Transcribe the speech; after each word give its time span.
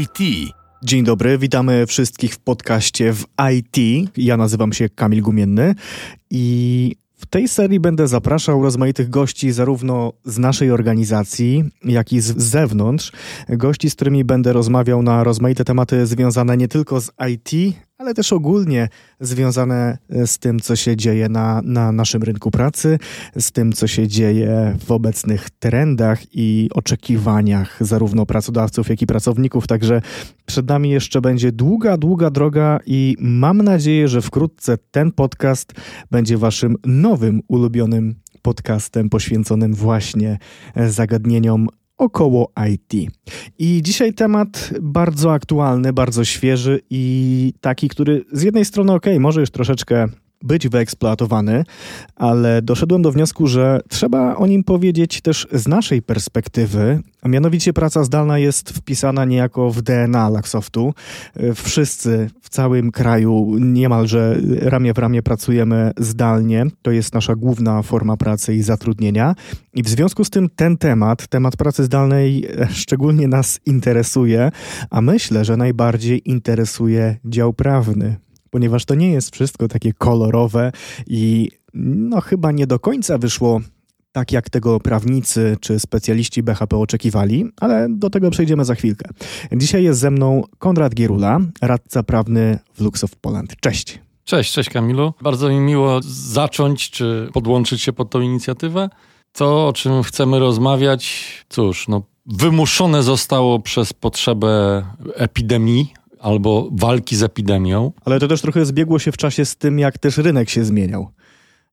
IT. 0.00 0.18
Dzień 0.82 1.04
dobry, 1.04 1.38
witamy 1.38 1.86
wszystkich 1.86 2.34
w 2.34 2.38
podcaście 2.38 3.12
w 3.12 3.24
IT. 3.52 4.08
Ja 4.16 4.36
nazywam 4.36 4.72
się 4.72 4.88
Kamil 4.88 5.22
Gumienny 5.22 5.74
i 6.30 6.96
w 7.16 7.26
tej 7.26 7.48
serii 7.48 7.80
będę 7.80 8.08
zapraszał 8.08 8.62
rozmaitych 8.62 9.10
gości 9.10 9.52
zarówno 9.52 10.12
z 10.24 10.38
naszej 10.38 10.70
organizacji, 10.70 11.64
jak 11.84 12.12
i 12.12 12.20
z 12.20 12.36
zewnątrz. 12.36 13.12
Gości, 13.48 13.90
z 13.90 13.94
którymi 13.94 14.24
będę 14.24 14.52
rozmawiał 14.52 15.02
na 15.02 15.24
rozmaite 15.24 15.64
tematy 15.64 16.06
związane 16.06 16.56
nie 16.56 16.68
tylko 16.68 17.00
z 17.00 17.10
IT, 17.32 17.76
ale 18.04 18.14
też 18.14 18.32
ogólnie 18.32 18.88
związane 19.20 19.98
e, 20.10 20.26
z 20.26 20.38
tym, 20.38 20.60
co 20.60 20.76
się 20.76 20.96
dzieje 20.96 21.28
na, 21.28 21.62
na 21.64 21.92
naszym 21.92 22.22
rynku 22.22 22.50
pracy, 22.50 22.98
z 23.36 23.52
tym, 23.52 23.72
co 23.72 23.86
się 23.86 24.08
dzieje 24.08 24.76
w 24.86 24.92
obecnych 24.92 25.50
trendach 25.50 26.20
i 26.32 26.68
oczekiwaniach 26.74 27.76
zarówno 27.80 28.26
pracodawców, 28.26 28.88
jak 28.88 29.02
i 29.02 29.06
pracowników. 29.06 29.66
Także 29.66 30.02
przed 30.46 30.68
nami 30.68 30.90
jeszcze 30.90 31.20
będzie 31.20 31.52
długa, 31.52 31.96
długa 31.96 32.30
droga 32.30 32.80
i 32.86 33.16
mam 33.20 33.62
nadzieję, 33.62 34.08
że 34.08 34.22
wkrótce 34.22 34.78
ten 34.90 35.12
podcast 35.12 35.72
będzie 36.10 36.38
waszym 36.38 36.76
nowym, 36.86 37.40
ulubionym 37.48 38.14
podcastem 38.42 39.08
poświęconym 39.08 39.74
właśnie 39.74 40.38
e, 40.74 40.90
zagadnieniom 40.90 41.68
około 41.98 42.52
IT. 42.72 43.10
I 43.58 43.82
dzisiaj 43.82 44.14
temat 44.14 44.70
bardzo 44.82 45.32
aktualny, 45.32 45.92
bardzo 45.92 46.24
świeży 46.24 46.80
i 46.90 47.52
taki, 47.60 47.88
który 47.88 48.24
z 48.32 48.42
jednej 48.42 48.64
strony, 48.64 48.92
ok, 48.92 49.06
może 49.20 49.40
już 49.40 49.50
troszeczkę 49.50 50.08
być 50.44 50.68
wyeksploatowany, 50.68 51.64
ale 52.16 52.62
doszedłem 52.62 53.02
do 53.02 53.12
wniosku, 53.12 53.46
że 53.46 53.80
trzeba 53.88 54.36
o 54.36 54.46
nim 54.46 54.64
powiedzieć 54.64 55.20
też 55.20 55.46
z 55.52 55.68
naszej 55.68 56.02
perspektywy, 56.02 57.02
a 57.22 57.28
mianowicie 57.28 57.72
praca 57.72 58.04
zdalna 58.04 58.38
jest 58.38 58.70
wpisana 58.70 59.24
niejako 59.24 59.70
w 59.70 59.82
DNA 59.82 60.28
Laxoftu. 60.28 60.94
Wszyscy 61.54 62.30
w 62.42 62.48
całym 62.48 62.92
kraju 62.92 63.56
niemalże 63.58 64.36
ramię 64.60 64.94
w 64.94 64.98
ramię 64.98 65.22
pracujemy 65.22 65.92
zdalnie. 65.98 66.66
To 66.82 66.90
jest 66.90 67.14
nasza 67.14 67.34
główna 67.34 67.82
forma 67.82 68.16
pracy 68.16 68.54
i 68.54 68.62
zatrudnienia. 68.62 69.34
I 69.74 69.82
w 69.82 69.88
związku 69.88 70.24
z 70.24 70.30
tym 70.30 70.48
ten 70.56 70.76
temat, 70.76 71.26
temat 71.26 71.56
pracy 71.56 71.84
zdalnej 71.84 72.46
szczególnie 72.82 73.28
nas 73.28 73.60
interesuje, 73.66 74.50
a 74.90 75.00
myślę, 75.00 75.44
że 75.44 75.56
najbardziej 75.56 76.30
interesuje 76.30 77.16
dział 77.24 77.52
prawny 77.52 78.23
ponieważ 78.54 78.84
to 78.84 78.94
nie 78.94 79.10
jest 79.10 79.34
wszystko 79.34 79.68
takie 79.68 79.92
kolorowe 79.92 80.72
i 81.06 81.50
no 81.74 82.20
chyba 82.20 82.52
nie 82.52 82.66
do 82.66 82.78
końca 82.78 83.18
wyszło 83.18 83.60
tak, 84.12 84.32
jak 84.32 84.50
tego 84.50 84.80
prawnicy 84.80 85.56
czy 85.60 85.80
specjaliści 85.80 86.42
BHP 86.42 86.76
oczekiwali, 86.76 87.44
ale 87.60 87.86
do 87.90 88.10
tego 88.10 88.30
przejdziemy 88.30 88.64
za 88.64 88.74
chwilkę. 88.74 89.10
Dzisiaj 89.52 89.84
jest 89.84 90.00
ze 90.00 90.10
mną 90.10 90.42
Konrad 90.58 90.94
Gierula, 90.94 91.40
radca 91.62 92.02
prawny 92.02 92.58
w 92.74 92.80
Luxoft 92.80 93.16
Poland. 93.16 93.56
Cześć. 93.60 93.98
Cześć, 94.24 94.52
cześć 94.52 94.70
Kamilu. 94.70 95.14
Bardzo 95.22 95.48
mi 95.48 95.60
miło 95.60 96.00
zacząć 96.32 96.90
czy 96.90 97.28
podłączyć 97.32 97.82
się 97.82 97.92
pod 97.92 98.10
tą 98.10 98.20
inicjatywę. 98.20 98.90
To, 99.32 99.68
o 99.68 99.72
czym 99.72 100.02
chcemy 100.02 100.38
rozmawiać, 100.38 101.24
cóż, 101.48 101.88
no, 101.88 102.02
wymuszone 102.26 103.02
zostało 103.02 103.60
przez 103.60 103.92
potrzebę 103.92 104.84
epidemii 105.14 105.94
albo 106.24 106.68
walki 106.72 107.16
z 107.16 107.22
epidemią. 107.22 107.92
Ale 108.04 108.20
to 108.20 108.28
też 108.28 108.40
trochę 108.40 108.66
zbiegło 108.66 108.98
się 108.98 109.12
w 109.12 109.16
czasie 109.16 109.44
z 109.44 109.56
tym, 109.56 109.78
jak 109.78 109.98
też 109.98 110.18
rynek 110.18 110.50
się 110.50 110.64
zmieniał. 110.64 111.08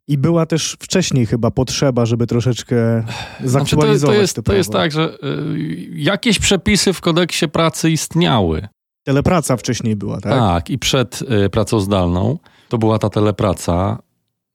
I 0.08 0.18
była 0.18 0.46
też 0.46 0.78
wcześniej 0.80 1.26
chyba 1.26 1.52
potrzeba, 1.52 2.06
żeby 2.06 2.28
troszeczkę 2.28 3.04
zaktualizować 3.44 4.00
znaczy 4.00 4.06
to, 4.06 4.12
to 4.12 4.14
jest, 4.14 4.36
to, 4.36 4.42
to 4.42 4.54
jest 4.54 4.72
tak, 4.72 4.92
że 4.92 5.18
y, 5.24 5.90
jakieś 5.94 6.40
przepisy 6.40 6.94
w 6.94 7.02
kodeksie 7.02 7.48
pracy 7.48 7.92
istniały. 7.92 8.68
Telepraca 9.04 9.58
wcześniej 9.58 9.96
była, 9.96 10.22
tak? 10.22 10.34
Tak, 10.34 10.70
i 10.70 10.80
przed 10.80 11.22
y, 11.46 11.50
pracą 11.50 11.80
zdalną 11.80 12.38
to 12.70 12.78
była 12.78 13.00
ta 13.00 13.10
telepraca. 13.10 14.00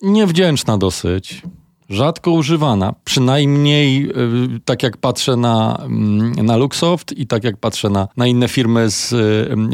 Niewdzięczna 0.03 0.78
dosyć 0.78 1.42
rzadko 1.88 2.30
używana, 2.30 2.94
przynajmniej 3.04 4.10
y, 4.56 4.60
tak 4.64 4.82
jak 4.82 4.97
patrzę 4.97 5.36
na, 5.36 5.78
mm, 5.82 6.32
na 6.32 6.56
Luxoft 6.56 7.12
i 7.19 7.26
tak 7.26 7.44
jak 7.44 7.56
patrzę 7.56 7.91
na, 7.91 8.08
na 8.16 8.26
inne 8.26 8.48
firmy 8.48 8.91
z 8.91 9.12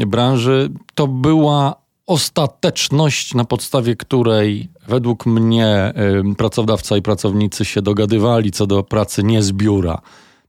y, 0.01 0.05
branży, 0.07 0.69
to 0.95 1.07
była 1.07 1.83
ostateczność, 2.07 3.33
na 3.33 3.45
podstawie 3.45 3.95
której 3.95 4.69
według 4.87 5.25
mnie 5.25 5.93
y, 6.31 6.35
pracodawca 6.35 6.97
i 6.97 7.01
pracownicy 7.01 7.65
się 7.65 7.81
dogadywali 7.81 8.51
co 8.51 8.67
do 8.67 8.83
pracy 8.83 9.23
nie 9.23 9.43
z 9.43 9.51
biura, 9.51 10.01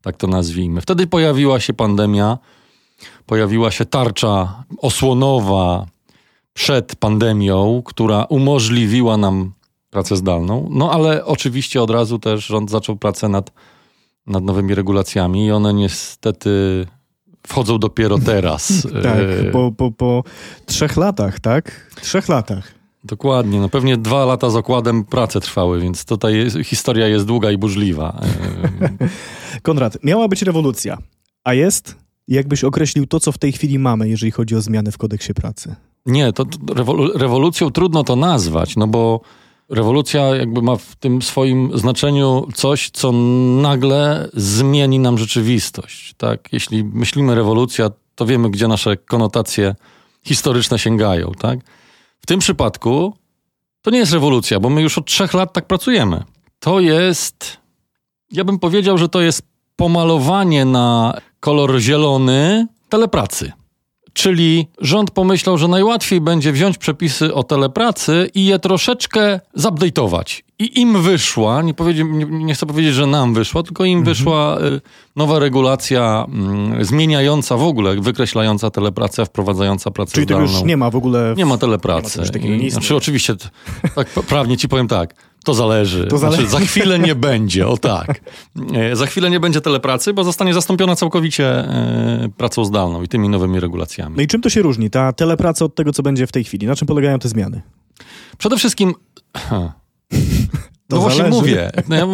tak 0.02 0.16
to 0.16 0.26
nazwijmy. 0.26 0.80
Wtedy 0.80 1.06
pojawiła 1.06 1.60
się 1.60 1.72
pandemia, 1.72 2.38
pojawiła 3.26 3.70
się 3.70 3.84
tarcza 3.84 4.64
osłonowa 4.78 5.86
przed 6.54 6.96
pandemią, 6.96 7.82
która 7.84 8.24
umożliwiła 8.24 9.16
nam 9.16 9.52
pracę 9.94 10.16
zdalną. 10.16 10.68
No 10.70 10.92
ale 10.92 11.24
oczywiście 11.24 11.82
od 11.82 11.90
razu 11.90 12.18
też 12.18 12.46
rząd 12.46 12.70
zaczął 12.70 12.96
pracę 12.96 13.28
nad, 13.28 13.52
nad 14.26 14.44
nowymi 14.44 14.74
regulacjami 14.74 15.46
i 15.46 15.50
one 15.50 15.74
niestety 15.74 16.86
wchodzą 17.46 17.78
dopiero 17.78 18.18
teraz. 18.18 18.86
tak, 19.02 19.52
po, 19.52 19.72
po, 19.72 19.90
po 19.90 20.24
trzech 20.66 20.96
latach, 20.96 21.40
tak? 21.40 21.90
Trzech 22.00 22.28
latach. 22.28 22.74
Dokładnie, 23.04 23.60
no 23.60 23.68
pewnie 23.68 23.96
dwa 23.96 24.24
lata 24.24 24.50
z 24.50 24.56
okładem 24.56 25.04
prace 25.04 25.40
trwały, 25.40 25.80
więc 25.80 26.04
tutaj 26.04 26.36
jest, 26.36 26.56
historia 26.64 27.08
jest 27.08 27.26
długa 27.26 27.50
i 27.50 27.58
burzliwa. 27.58 28.20
Konrad, 29.62 29.98
miała 30.02 30.28
być 30.28 30.42
rewolucja, 30.42 30.98
a 31.44 31.54
jest? 31.54 31.96
Jakbyś 32.28 32.64
określił 32.64 33.06
to, 33.06 33.20
co 33.20 33.32
w 33.32 33.38
tej 33.38 33.52
chwili 33.52 33.78
mamy, 33.78 34.08
jeżeli 34.08 34.32
chodzi 34.32 34.56
o 34.56 34.60
zmiany 34.60 34.92
w 34.92 34.98
kodeksie 34.98 35.34
pracy? 35.34 35.76
Nie, 36.06 36.32
to, 36.32 36.44
to 36.44 37.08
rewolucją 37.14 37.70
trudno 37.70 38.04
to 38.04 38.16
nazwać, 38.16 38.76
no 38.76 38.86
bo 38.86 39.20
Rewolucja 39.68 40.36
jakby 40.36 40.62
ma 40.62 40.76
w 40.76 40.96
tym 40.96 41.22
swoim 41.22 41.78
znaczeniu 41.78 42.48
coś, 42.54 42.90
co 42.90 43.12
nagle 43.62 44.28
zmieni 44.32 44.98
nam 44.98 45.18
rzeczywistość. 45.18 46.14
Tak? 46.16 46.52
Jeśli 46.52 46.84
myślimy 46.84 47.34
rewolucja, 47.34 47.90
to 48.14 48.26
wiemy, 48.26 48.50
gdzie 48.50 48.68
nasze 48.68 48.96
konotacje 48.96 49.74
historyczne 50.24 50.78
sięgają. 50.78 51.32
Tak? 51.38 51.58
W 52.18 52.26
tym 52.26 52.40
przypadku 52.40 53.14
to 53.82 53.90
nie 53.90 53.98
jest 53.98 54.12
rewolucja, 54.12 54.60
bo 54.60 54.70
my 54.70 54.82
już 54.82 54.98
od 54.98 55.06
trzech 55.06 55.34
lat 55.34 55.52
tak 55.52 55.66
pracujemy. 55.66 56.24
To 56.58 56.80
jest, 56.80 57.56
ja 58.32 58.44
bym 58.44 58.58
powiedział, 58.58 58.98
że 58.98 59.08
to 59.08 59.20
jest 59.20 59.42
pomalowanie 59.76 60.64
na 60.64 61.14
kolor 61.40 61.78
zielony 61.78 62.66
telepracy. 62.88 63.52
Czyli 64.14 64.66
rząd 64.80 65.10
pomyślał, 65.10 65.58
że 65.58 65.68
najłatwiej 65.68 66.20
będzie 66.20 66.52
wziąć 66.52 66.78
przepisy 66.78 67.34
o 67.34 67.42
telepracy 67.42 68.30
i 68.34 68.44
je 68.44 68.58
troszeczkę 68.58 69.40
zupdate'ować. 69.58 70.42
I 70.58 70.80
im 70.80 71.02
wyszła, 71.02 71.62
nie, 71.62 71.74
nie, 72.04 72.24
nie, 72.24 72.54
chcę 72.54 72.66
powiedzieć, 72.66 72.94
że 72.94 73.06
nam 73.06 73.34
wyszła, 73.34 73.62
tylko 73.62 73.84
im 73.84 73.98
mhm. 73.98 74.14
wyszła 74.14 74.58
y, 74.60 74.80
nowa 75.16 75.38
regulacja 75.38 76.26
y, 76.80 76.84
zmieniająca 76.84 77.56
w 77.56 77.62
ogóle, 77.62 78.00
wykreślająca 78.00 78.70
telepracę, 78.70 79.26
wprowadzająca 79.26 79.90
pracę 79.90 80.12
Czyli 80.12 80.26
zdalną. 80.26 80.46
Czyli 80.46 80.58
już 80.58 80.66
nie 80.66 80.76
ma 80.76 80.90
w 80.90 80.96
ogóle... 80.96 81.34
Nie 81.36 81.46
ma 81.46 81.58
telepracy. 81.58 82.22
Nie 82.42 82.56
ma 82.56 82.56
I, 82.56 82.70
znaczy 82.70 82.96
oczywiście, 82.96 83.34
tak 83.94 84.08
prawnie 84.28 84.56
ci 84.56 84.68
powiem 84.68 84.88
tak, 84.88 85.14
to 85.44 85.54
zależy. 85.54 86.06
To 86.06 86.18
zależy. 86.18 86.48
Znaczy, 86.48 86.64
za 86.64 86.70
chwilę 86.70 86.98
nie 86.98 87.14
będzie, 87.14 87.68
o 87.68 87.76
tak. 87.76 88.20
E, 88.74 88.96
za 88.96 89.06
chwilę 89.06 89.30
nie 89.30 89.40
będzie 89.40 89.60
telepracy, 89.60 90.12
bo 90.12 90.24
zostanie 90.24 90.54
zastąpiona 90.54 90.96
całkowicie 90.96 91.46
e, 91.46 92.28
pracą 92.36 92.64
zdalną 92.64 93.02
i 93.02 93.08
tymi 93.08 93.28
nowymi 93.28 93.60
regulacjami. 93.60 94.16
No 94.16 94.22
i 94.22 94.26
czym 94.26 94.40
to 94.40 94.50
się 94.50 94.62
różni, 94.62 94.90
ta 94.90 95.12
telepraca 95.12 95.64
od 95.64 95.74
tego, 95.74 95.92
co 95.92 96.02
będzie 96.02 96.26
w 96.26 96.32
tej 96.32 96.44
chwili? 96.44 96.66
Na 96.66 96.76
czym 96.76 96.88
polegają 96.88 97.18
te 97.18 97.28
zmiany? 97.28 97.62
Przede 98.38 98.56
wszystkim... 98.56 98.94
To 99.50 99.83
no 100.94 101.00
zależy. 101.00 101.22
właśnie 101.22 101.40
mówię, 101.40 101.70
no 101.88 101.96
ja 101.96 102.06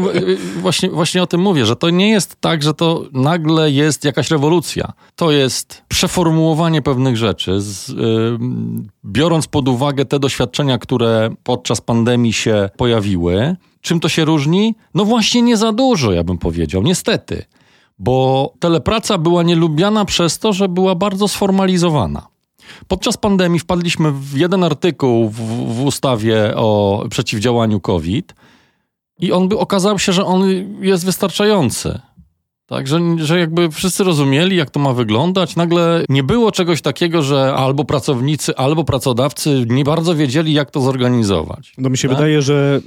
właśnie, 0.60 0.90
właśnie 0.90 1.22
o 1.22 1.26
tym 1.26 1.40
mówię, 1.40 1.66
że 1.66 1.76
to 1.76 1.90
nie 1.90 2.10
jest 2.10 2.36
tak, 2.40 2.62
że 2.62 2.74
to 2.74 3.04
nagle 3.12 3.70
jest 3.70 4.04
jakaś 4.04 4.30
rewolucja. 4.30 4.92
To 5.16 5.30
jest 5.30 5.82
przeformułowanie 5.88 6.82
pewnych 6.82 7.16
rzeczy, 7.16 7.60
z, 7.60 7.88
yy, 7.88 8.38
biorąc 9.04 9.46
pod 9.46 9.68
uwagę 9.68 10.04
te 10.04 10.18
doświadczenia, 10.18 10.78
które 10.78 11.30
podczas 11.42 11.80
pandemii 11.80 12.32
się 12.32 12.70
pojawiły. 12.76 13.56
Czym 13.80 14.00
to 14.00 14.08
się 14.08 14.24
różni? 14.24 14.74
No 14.94 15.04
właśnie 15.04 15.42
nie 15.42 15.56
za 15.56 15.72
dużo, 15.72 16.12
ja 16.12 16.24
bym 16.24 16.38
powiedział, 16.38 16.82
niestety. 16.82 17.44
Bo 17.98 18.52
telepraca 18.60 19.18
była 19.18 19.42
nielubiana 19.42 20.04
przez 20.04 20.38
to, 20.38 20.52
że 20.52 20.68
była 20.68 20.94
bardzo 20.94 21.28
sformalizowana. 21.28 22.26
Podczas 22.88 23.16
pandemii 23.16 23.60
wpadliśmy 23.60 24.12
w 24.12 24.36
jeden 24.36 24.64
artykuł 24.64 25.28
w, 25.28 25.36
w 25.74 25.84
ustawie 25.84 26.56
o 26.56 27.04
przeciwdziałaniu 27.10 27.80
COVID, 27.80 28.34
i 29.20 29.32
on 29.32 29.48
by 29.48 29.58
okazał 29.58 29.98
się, 29.98 30.12
że 30.12 30.24
on 30.24 30.42
jest 30.80 31.04
wystarczający. 31.04 32.00
Tak, 32.66 32.86
że, 32.86 33.00
że 33.16 33.38
jakby 33.38 33.70
wszyscy 33.70 34.04
rozumieli, 34.04 34.56
jak 34.56 34.70
to 34.70 34.80
ma 34.80 34.92
wyglądać. 34.92 35.56
Nagle 35.56 36.04
nie 36.08 36.22
było 36.22 36.52
czegoś 36.52 36.82
takiego, 36.82 37.22
że 37.22 37.54
albo 37.54 37.84
pracownicy, 37.84 38.56
albo 38.56 38.84
pracodawcy 38.84 39.64
nie 39.68 39.84
bardzo 39.84 40.14
wiedzieli, 40.14 40.52
jak 40.52 40.70
to 40.70 40.80
zorganizować. 40.80 41.72
No 41.78 41.90
mi 41.90 41.98
się 41.98 42.08
tak? 42.08 42.16
wydaje, 42.16 42.42
że 42.42 42.80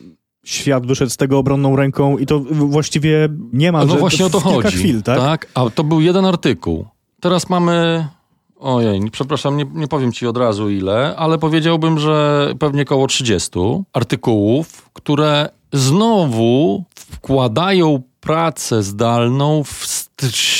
świat 0.46 0.86
wyszedł 0.86 1.12
z 1.12 1.18
tego 1.18 1.38
obronną 1.38 1.76
ręką 1.76 2.18
i 2.18 2.26
to 2.26 2.40
właściwie 2.50 3.30
nie 3.54 3.72
ma. 3.72 3.86
No 3.86 3.96
właśnie 3.96 4.26
o 4.26 4.30
to 4.30 4.40
chodzi. 4.40 4.78
Chwil, 4.78 5.04
tak? 5.04 5.20
tak? 5.20 5.48
A 5.54 5.70
to 5.70 5.84
był 5.84 6.02
jeden 6.02 6.26
artykuł. 6.26 6.86
Teraz 7.20 7.50
mamy 7.50 8.08
Ojej, 8.64 9.02
przepraszam, 9.12 9.58
nie, 9.58 9.66
nie 9.74 9.88
powiem 9.88 10.12
ci 10.12 10.28
od 10.28 10.38
razu 10.38 10.70
ile, 10.70 11.16
ale 11.16 11.38
powiedziałbym, 11.38 12.00
że 12.00 12.48
pewnie 12.60 12.82
około 12.82 13.08
30 13.08 13.50
artykułów, 13.94 14.90
które 14.94 15.50
znowu 15.74 16.84
wkładają 16.96 18.02
pracę 18.20 18.84
zdalną 18.84 19.64
w 19.64 20.04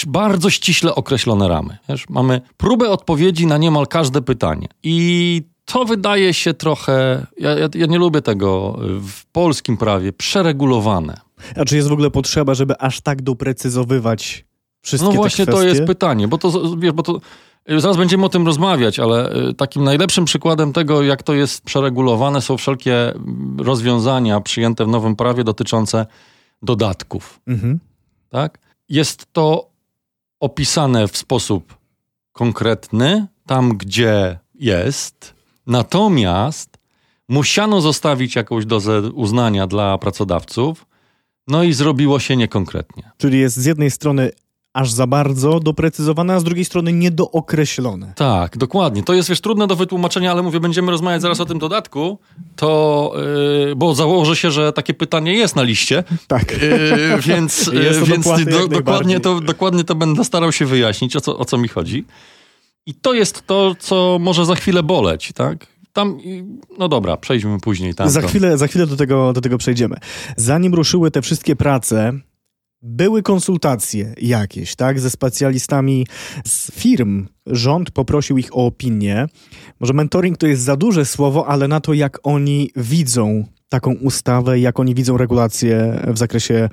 bardzo 0.08 0.50
ściśle 0.50 0.96
określone 0.96 1.48
ramy. 1.48 1.78
Wiesz, 1.90 2.10
mamy 2.10 2.42
próbę 2.58 2.90
odpowiedzi 2.90 3.48
na 3.48 3.58
niemal 3.58 3.88
każde 3.88 4.22
pytanie. 4.22 4.68
I 4.84 5.42
to 5.66 5.86
wydaje 5.86 6.34
się 6.34 6.54
trochę, 6.54 7.28
ja, 7.40 7.52
ja, 7.52 7.68
ja, 7.76 7.86
nie 7.86 7.98
lubię 7.98 8.22
tego 8.22 8.80
w 9.08 9.26
polskim 9.32 9.78
prawie, 9.78 10.14
przeregulowane. 10.14 11.18
A 11.56 11.66
czy 11.66 11.76
jest 11.76 11.90
w 11.90 11.92
ogóle 11.92 12.12
potrzeba, 12.12 12.54
żeby 12.54 12.80
aż 12.80 13.02
tak 13.02 13.22
doprecyzowywać 13.22 14.46
wszystkie 14.84 15.10
No 15.10 15.16
właśnie 15.16 15.46
to 15.46 15.64
jest 15.64 15.84
pytanie, 15.84 16.28
bo 16.28 16.38
to, 16.38 16.76
wiesz, 16.78 16.92
bo 16.92 17.04
to 17.04 17.20
zaraz 17.68 17.98
będziemy 17.98 18.26
o 18.26 18.30
tym 18.30 18.46
rozmawiać, 18.46 19.00
ale 19.00 19.36
y, 19.50 19.54
takim 19.54 19.84
najlepszym 19.84 20.26
przykładem 20.26 20.74
tego, 20.74 21.04
jak 21.04 21.24
to 21.24 21.34
jest 21.34 21.62
przeregulowane, 21.62 22.42
są 22.42 22.58
wszelkie 22.58 23.14
rozwiązania 23.58 24.42
przyjęte 24.42 24.86
w 24.86 24.88
nowym 24.88 25.16
prawie 25.16 25.44
dotyczące 25.44 26.06
dodatków. 26.62 27.40
Mhm. 27.48 27.80
Tak? 28.30 28.60
Jest 28.90 29.34
to 29.34 29.70
opisane 30.40 31.08
w 31.08 31.18
sposób 31.18 31.78
konkretny, 32.32 33.28
tam 33.46 33.78
gdzie 33.78 34.40
jest, 34.56 35.34
natomiast 35.68 36.78
musiano 37.30 37.82
zostawić 37.82 38.36
jakąś 38.36 38.66
dozę 38.66 39.02
uznania 39.02 39.68
dla 39.68 39.98
pracodawców, 39.98 40.86
no 41.48 41.64
i 41.64 41.74
zrobiło 41.74 42.20
się 42.20 42.36
niekonkretnie. 42.36 43.12
Czyli 43.18 43.40
jest 43.40 43.58
z 43.58 43.66
jednej 43.66 43.92
strony 43.92 44.32
aż 44.74 44.92
za 44.92 45.08
bardzo 45.08 45.60
doprecyzowane, 45.60 46.34
a 46.34 46.40
z 46.40 46.44
drugiej 46.44 46.66
strony 46.66 46.94
niedookreślone. 46.94 48.14
Tak, 48.16 48.58
dokładnie. 48.58 49.04
To 49.04 49.14
jest 49.14 49.30
wiesz 49.30 49.42
trudne 49.42 49.68
do 49.68 49.76
wytłumaczenia, 49.76 50.32
ale 50.32 50.44
mówię, 50.44 50.60
będziemy 50.60 50.92
rozmawiać 50.92 51.22
zaraz 51.22 51.40
o 51.40 51.46
tym 51.46 51.60
dodatku, 51.60 52.20
to, 52.56 53.14
yy, 53.68 53.76
bo 53.76 53.96
założę 53.96 54.36
się, 54.36 54.52
że 54.52 54.74
takie 54.74 54.94
pytanie 54.94 55.34
jest 55.34 55.56
na 55.56 55.64
liście. 55.64 56.04
Tak. 56.28 56.52
Yy, 56.52 57.22
więc 57.22 57.68
yy, 57.74 58.06
więc 58.06 58.26
do, 58.46 58.68
dokładnie, 58.68 59.20
to, 59.20 59.40
dokładnie 59.40 59.84
to 59.84 59.96
będę 59.96 60.24
starał 60.24 60.52
się 60.52 60.66
wyjaśnić, 60.66 61.16
o 61.16 61.22
co, 61.22 61.38
o 61.38 61.46
co 61.46 61.58
mi 61.58 61.68
chodzi. 61.68 62.06
I 62.86 62.94
to 62.94 63.14
jest 63.14 63.48
to, 63.48 63.76
co 63.80 64.18
może 64.22 64.46
za 64.46 64.56
chwilę 64.56 64.84
boleć, 64.84 65.32
tak? 65.36 65.68
Tam, 65.94 66.20
no 66.78 66.90
dobra, 66.90 67.18
przejdźmy 67.18 67.60
później 67.60 67.96
tam. 67.96 68.10
Za 68.10 68.22
chwilę, 68.22 68.58
za 68.58 68.68
chwilę 68.68 68.88
do, 68.88 68.96
tego, 68.96 69.34
do 69.34 69.42
tego 69.42 69.58
przejdziemy. 69.58 69.98
Zanim 70.38 70.74
ruszyły 70.74 71.12
te 71.12 71.22
wszystkie 71.22 71.56
prace, 71.56 72.14
były 72.84 73.24
konsultacje 73.24 74.14
jakieś, 74.22 74.76
tak, 74.76 75.00
ze 75.00 75.10
specjalistami 75.10 76.08
z 76.46 76.72
firm. 76.72 77.28
Rząd 77.46 77.92
poprosił 77.92 78.38
ich 78.38 78.58
o 78.58 78.66
opinię. 78.66 79.28
Może 79.80 79.94
mentoring 79.94 80.38
to 80.38 80.48
jest 80.48 80.62
za 80.62 80.76
duże 80.76 81.06
słowo, 81.06 81.48
ale 81.48 81.68
na 81.68 81.80
to, 81.80 81.94
jak 81.94 82.20
oni 82.24 82.70
widzą 82.76 83.46
taką 83.70 83.94
ustawę, 83.94 84.60
jak 84.60 84.80
oni 84.80 84.96
widzą 84.96 85.18
regulacje 85.18 86.00
w 86.08 86.18
zakresie 86.18 86.70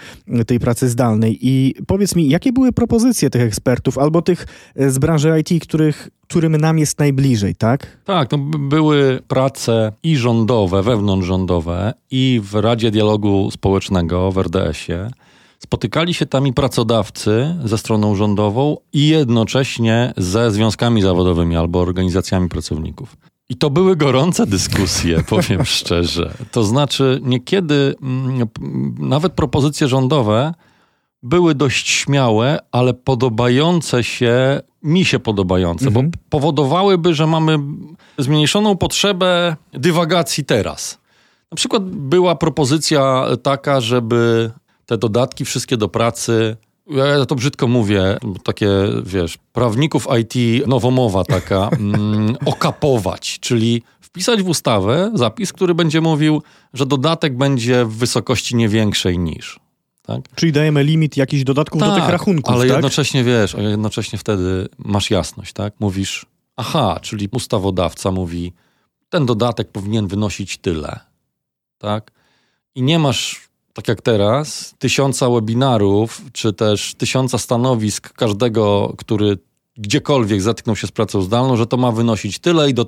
tej 0.47 0.61
pracy 0.61 0.89
zdalnej. 0.89 1.39
I 1.41 1.75
powiedz 1.87 2.17
mi, 2.17 2.29
jakie 2.29 2.53
były 2.53 2.73
propozycje 2.73 3.31
tych 3.31 3.43
ekspertów 3.43 3.99
albo 3.99 4.23
tych 4.23 4.47
z 4.77 4.99
branży 4.99 5.41
IT, 5.41 5.63
których, 5.63 6.09
którym 6.23 6.57
nam 6.57 6.79
jest 6.79 6.99
najbliżej, 6.99 7.55
tak? 7.55 7.87
Tak, 8.05 8.31
no 8.33 8.39
były 8.59 9.21
prace 9.29 9.93
i 10.03 10.17
rządowe, 10.17 10.83
wewnątrzrządowe 10.83 11.95
i 12.11 12.41
w 12.45 12.55
Radzie 12.55 12.91
Dialogu 12.91 13.51
Społecznego 13.51 14.33
w 14.33 14.39
RDS-ie 14.39 15.11
Spotykali 15.63 16.15
się 16.15 16.27
tam 16.27 16.47
i 16.47 16.53
pracodawcy 16.53 17.55
ze 17.65 17.79
stroną 17.79 18.15
rządową 18.15 18.77
i 18.93 19.09
jednocześnie 19.09 20.13
ze 20.17 20.51
związkami 20.51 21.03
zawodowymi 21.03 21.57
albo 21.57 21.81
organizacjami 21.81 22.49
pracowników. 22.49 23.17
I 23.49 23.57
to 23.57 23.71
były 23.71 23.97
gorące 23.97 24.47
dyskusje, 24.47 25.23
powiem 25.29 25.65
szczerze. 25.65 26.35
To 26.51 26.65
znaczy, 26.65 27.21
niekiedy 27.23 27.95
mm, 28.03 28.49
nawet 28.99 29.33
propozycje 29.33 29.89
rządowe 29.89 30.55
były 31.23 31.55
dość 31.55 31.89
śmiałe, 31.89 32.59
ale 32.73 32.95
podobające 32.95 34.05
się, 34.05 34.61
mi 34.83 35.05
się 35.05 35.19
podobające, 35.19 35.87
mhm. 35.87 36.11
bo 36.11 36.19
powodowałyby, 36.31 37.15
że 37.15 37.27
mamy 37.27 37.59
zmniejszoną 38.19 38.77
potrzebę 38.77 39.57
dywagacji 39.73 40.45
teraz. 40.45 40.99
Na 41.51 41.57
przykład 41.57 41.85
była 41.85 42.35
propozycja 42.35 43.27
taka, 43.43 43.81
żeby 43.81 44.51
te 44.91 44.99
dodatki 44.99 45.45
wszystkie 45.45 45.77
do 45.77 45.89
pracy 45.89 46.57
ja 46.87 47.27
to 47.27 47.35
brzydko 47.35 47.69
mówię, 47.69 48.19
takie, 48.45 48.69
wiesz, 49.05 49.39
prawników 49.53 50.07
IT, 50.21 50.67
nowomowa 50.67 51.25
taka, 51.25 51.69
mm, 51.79 52.37
okapować, 52.45 53.39
czyli 53.41 53.83
wpisać 54.01 54.43
w 54.43 54.49
ustawę 54.49 55.11
zapis, 55.15 55.53
który 55.53 55.75
będzie 55.75 56.01
mówił, 56.01 56.43
że 56.75 56.87
dodatek 56.87 57.37
będzie 57.37 57.85
w 57.85 57.97
wysokości 57.97 58.57
nie 58.57 58.69
większej 58.69 59.19
niż. 59.19 59.61
Tak? 60.03 60.21
Czyli 60.35 60.53
dajemy 60.53 60.85
limit 60.85 61.17
jakichś 61.17 61.45
dodatków 61.45 61.81
tak, 61.81 61.91
do 61.91 61.97
tych 61.97 62.09
rachunków, 62.09 62.55
ale 62.55 62.65
tak? 62.67 62.73
jednocześnie, 62.73 63.25
wiesz, 63.25 63.55
a 63.55 63.63
jednocześnie 63.63 64.19
wtedy 64.19 64.69
masz 64.79 65.11
jasność, 65.11 65.53
tak? 65.53 65.75
Mówisz, 65.81 66.27
aha, 66.57 66.99
czyli 67.03 67.29
ustawodawca 67.33 68.11
mówi, 68.11 68.53
ten 69.09 69.27
dodatek 69.27 69.73
powinien 69.73 70.07
wynosić 70.07 70.59
tyle, 70.59 71.01
tak? 71.79 72.11
I 72.75 72.83
nie 72.83 72.99
masz 72.99 73.50
tak 73.73 73.89
jak 73.89 74.03
teraz, 74.03 74.75
tysiąca 74.79 75.31
webinarów, 75.31 76.23
czy 76.33 76.53
też 76.53 76.95
tysiąca 76.95 77.39
stanowisk 77.39 78.13
każdego, 78.13 78.95
który 78.99 79.39
gdziekolwiek 79.77 80.43
zetknął 80.43 80.77
się 80.77 80.87
z 80.87 80.91
pracą 80.91 81.23
zdalną, 81.23 81.57
że 81.57 81.67
to 81.67 81.77
ma 81.77 81.93
wynosić 81.93 82.39
tyle 82.39 82.71
i 82.71 82.75
do, 82.75 82.87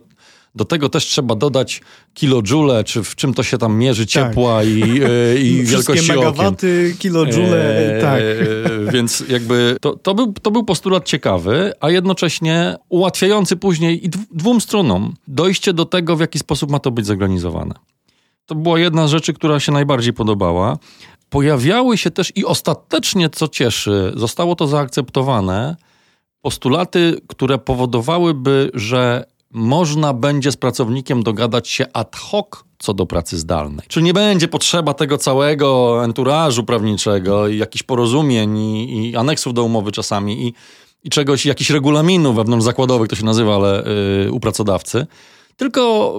do 0.55 0.65
tego 0.65 0.89
też 0.89 1.05
trzeba 1.05 1.35
dodać 1.35 1.81
kilojoule, 2.15 2.85
czy 2.85 3.03
w 3.03 3.15
czym 3.15 3.35
to 3.35 3.43
się 3.43 3.59
tam 3.59 3.79
mierzy, 3.79 4.07
tak. 4.07 4.11
ciepła 4.11 4.59
tak. 4.59 4.67
i, 4.67 4.81
i 5.47 5.63
wielkości 5.73 6.09
megawaty, 6.09 6.85
okien. 6.87 6.99
kilojoule, 6.99 7.97
e, 7.99 8.01
tak. 8.01 8.23
Więc 8.93 9.25
jakby 9.29 9.77
to, 9.81 9.97
to, 9.97 10.15
był, 10.15 10.33
to 10.33 10.51
był 10.51 10.65
postulat 10.65 11.05
ciekawy, 11.05 11.73
a 11.81 11.91
jednocześnie 11.91 12.77
ułatwiający 12.89 13.57
później 13.57 14.07
i 14.07 14.11
dwóm 14.31 14.61
stronom 14.61 15.15
dojście 15.29 15.73
do 15.73 15.85
tego, 15.85 16.17
w 16.17 16.21
jaki 16.21 16.39
sposób 16.39 16.71
ma 16.71 16.79
to 16.79 16.91
być 16.91 17.07
zorganizowane. 17.07 17.75
To 18.47 18.55
była 18.55 18.79
jedna 18.79 19.07
z 19.07 19.11
rzeczy, 19.11 19.33
która 19.33 19.61
się 19.61 19.73
najbardziej 19.73 20.13
podobała. 20.13 20.79
Pojawiały 21.31 21.99
się 21.99 22.11
też 22.11 22.33
i 22.37 22.45
ostatecznie, 22.45 23.31
co 23.31 23.49
cieszy, 23.49 24.13
zostało 24.17 24.55
to 24.55 24.67
zaakceptowane, 24.67 25.77
postulaty, 26.41 27.21
które 27.29 27.59
powodowałyby, 27.59 28.71
że 28.75 29.25
można 29.51 30.15
będzie 30.15 30.53
z 30.53 30.57
pracownikiem 30.57 31.23
dogadać 31.23 31.69
się 31.69 31.87
ad 31.93 32.17
hoc 32.17 32.65
co 32.79 32.95
do 32.95 33.07
pracy 33.07 33.39
zdalnej. 33.39 33.87
Czyli 33.89 34.05
nie 34.05 34.15
będzie 34.15 34.49
potrzeba 34.49 34.95
tego 34.95 35.19
całego 35.19 36.01
enturażu 36.05 36.65
prawniczego 36.65 37.49
i 37.49 37.59
jakichś 37.59 37.83
porozumień 37.83 38.59
i, 38.59 39.11
i 39.11 39.17
aneksów 39.17 39.55
do 39.55 39.65
umowy 39.65 39.93
czasami 39.93 40.47
i, 40.47 40.55
i 41.05 41.11
czegoś, 41.11 41.47
jakichś 41.47 41.71
regulaminów 41.71 42.37
wewnątrzzakładowych, 42.37 43.09
to 43.09 43.17
się 43.17 43.25
nazywa, 43.25 43.55
ale 43.55 43.85
yy, 44.25 44.33
u 44.33 44.41
pracodawcy 44.41 45.07
tylko 45.57 46.15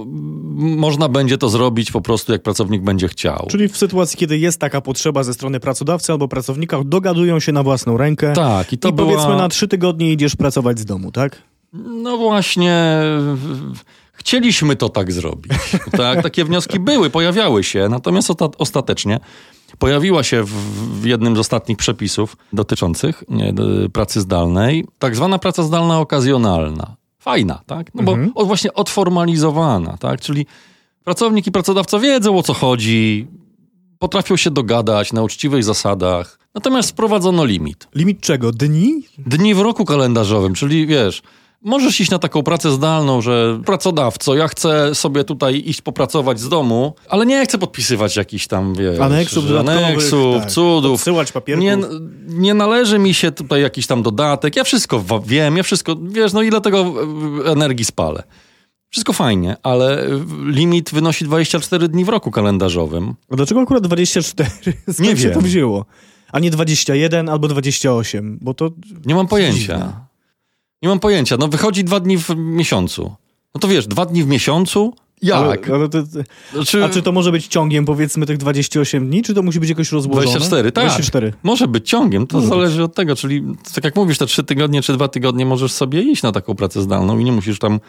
można 0.57 1.09
będzie 1.09 1.37
to 1.37 1.49
zrobić 1.49 1.91
po 1.91 2.01
prostu, 2.01 2.31
jak 2.31 2.41
pracownik 2.41 2.81
będzie 2.81 3.07
chciał. 3.07 3.47
Czyli 3.49 3.67
w 3.67 3.77
sytuacji, 3.77 4.17
kiedy 4.17 4.37
jest 4.37 4.59
taka 4.59 4.81
potrzeba 4.81 5.23
ze 5.23 5.33
strony 5.33 5.59
pracodawcy 5.59 6.11
albo 6.11 6.27
pracownika, 6.27 6.83
dogadują 6.85 7.39
się 7.39 7.51
na 7.51 7.63
własną 7.63 7.97
rękę. 7.97 8.33
Tak, 8.33 8.73
i 8.73 8.77
to 8.77 8.89
i 8.89 8.93
była... 8.93 9.07
powiedzmy 9.07 9.35
na 9.35 9.49
trzy 9.49 9.67
tygodnie 9.67 10.11
idziesz 10.11 10.35
pracować 10.35 10.79
z 10.79 10.85
domu, 10.85 11.11
tak? 11.11 11.41
No 11.73 12.17
właśnie. 12.17 13.01
Chcieliśmy 14.13 14.75
to 14.75 14.89
tak 14.89 15.11
zrobić. 15.11 15.53
Tak, 15.97 16.23
takie 16.23 16.45
wnioski 16.45 16.79
były, 16.79 17.09
pojawiały 17.09 17.63
się, 17.63 17.87
natomiast 17.89 18.29
ostatecznie 18.57 19.19
pojawiła 19.79 20.23
się 20.23 20.43
w, 20.43 21.05
jednym 21.05 21.35
z 21.35 21.39
ostatnich 21.39 21.77
przepisów 21.77 22.37
dotyczących 22.53 23.23
pracy 23.93 24.21
zdalnej 24.21 24.85
tak 24.99 25.15
zwana 25.15 25.39
praca 25.39 25.63
zdalna 25.63 25.99
okazjonalna 25.99 26.95
fajna, 27.23 27.61
tak? 27.65 27.95
No 27.95 28.03
bo 28.03 28.13
mhm. 28.13 28.47
właśnie 28.47 28.73
odformalizowana, 28.73 29.97
tak? 29.97 30.21
Czyli 30.21 30.45
pracownik 31.03 31.47
i 31.47 31.51
pracodawca 31.51 31.99
wiedzą 31.99 32.37
o 32.37 32.43
co 32.43 32.53
chodzi, 32.53 33.27
potrafią 33.99 34.37
się 34.37 34.51
dogadać 34.51 35.13
na 35.13 35.23
uczciwych 35.23 35.63
zasadach. 35.63 36.39
Natomiast 36.55 36.89
wprowadzono 36.89 37.45
limit. 37.45 37.87
Limit 37.95 38.21
czego? 38.21 38.51
Dni? 38.51 39.03
Dni 39.17 39.55
w 39.55 39.59
roku 39.59 39.85
kalendarzowym, 39.85 40.53
czyli 40.53 40.87
wiesz, 40.87 41.21
Możesz 41.63 41.99
iść 41.99 42.11
na 42.11 42.19
taką 42.19 42.43
pracę 42.43 42.71
zdalną, 42.71 43.21
że 43.21 43.59
pracodawco, 43.65 44.35
ja 44.35 44.47
chcę 44.47 44.95
sobie 44.95 45.23
tutaj 45.23 45.63
iść 45.65 45.81
popracować 45.81 46.39
z 46.39 46.49
domu, 46.49 46.95
ale 47.09 47.25
nie 47.25 47.45
chcę 47.45 47.57
podpisywać 47.57 48.15
jakichś 48.15 48.47
tam, 48.47 48.75
wiesz... 48.75 48.99
Aneksów, 48.99 49.45
aneksów 49.59 50.41
tak, 50.41 50.51
cudów. 50.51 50.93
Odsyłać 50.99 51.31
papierków. 51.31 51.63
Nie, 51.63 51.77
nie 52.27 52.53
należy 52.53 52.99
mi 52.99 53.13
się 53.13 53.31
tutaj 53.31 53.61
jakiś 53.61 53.87
tam 53.87 54.03
dodatek. 54.03 54.55
Ja 54.55 54.63
wszystko 54.63 55.03
wiem, 55.25 55.57
ja 55.57 55.63
wszystko, 55.63 55.95
wiesz, 56.01 56.33
no 56.33 56.41
ile 56.41 56.61
tego 56.61 56.93
energii 57.45 57.85
spalę. 57.85 58.23
Wszystko 58.89 59.13
fajnie, 59.13 59.57
ale 59.63 60.07
limit 60.45 60.91
wynosi 60.91 61.25
24 61.25 61.87
dni 61.87 62.05
w 62.05 62.09
roku 62.09 62.31
kalendarzowym. 62.31 63.13
A 63.31 63.35
dlaczego 63.35 63.61
akurat 63.61 63.83
24? 63.83 64.49
Skąd 64.81 64.99
nie 64.99 65.17
się 65.17 65.23
wiem. 65.23 65.33
to 65.33 65.41
wzięło? 65.41 65.85
A 66.31 66.39
nie 66.39 66.51
21 66.51 67.29
albo 67.29 67.47
28? 67.47 68.37
Bo 68.41 68.53
to... 68.53 68.69
Nie 69.05 69.15
mam 69.15 69.27
pojęcia. 69.27 70.05
Nie 70.83 70.89
mam 70.89 70.99
pojęcia. 70.99 71.37
No 71.39 71.47
wychodzi 71.47 71.83
dwa 71.83 71.99
dni 71.99 72.17
w 72.17 72.29
miesiącu. 72.37 73.15
No 73.55 73.59
to 73.59 73.67
wiesz, 73.67 73.87
dwa 73.87 74.05
dni 74.05 74.23
w 74.23 74.27
miesiącu? 74.27 74.93
Jak? 75.21 75.69
Ale, 75.69 75.77
ale 75.77 75.89
to, 75.89 76.03
Znaczy, 76.53 76.85
a 76.85 76.89
czy 76.89 77.01
to 77.01 77.11
może 77.11 77.31
być 77.31 77.47
ciągiem 77.47 77.85
powiedzmy 77.85 78.25
tych 78.25 78.37
28 78.37 79.09
dni, 79.09 79.23
czy 79.23 79.33
to 79.33 79.43
musi 79.43 79.59
być 79.59 79.69
jakoś 79.69 79.91
rozłożone? 79.91 80.25
24, 80.25 80.71
tak. 80.71 80.83
24. 80.83 81.33
Może 81.43 81.67
być 81.67 81.89
ciągiem, 81.89 82.27
to 82.27 82.37
Może 82.37 82.47
zależy 82.49 82.83
od 82.83 82.95
tego. 82.95 83.15
Czyli 83.15 83.43
tak 83.75 83.83
jak 83.83 83.95
mówisz, 83.95 84.17
te 84.17 84.25
trzy 84.25 84.43
tygodnie 84.43 84.81
czy 84.81 84.93
dwa 84.93 85.07
tygodnie 85.07 85.45
możesz 85.45 85.71
sobie 85.71 86.01
iść 86.01 86.23
na 86.23 86.31
taką 86.31 86.55
pracę 86.55 86.81
zdalną 86.81 87.19
i 87.19 87.23
nie 87.23 87.31
musisz 87.31 87.59
tam 87.59 87.79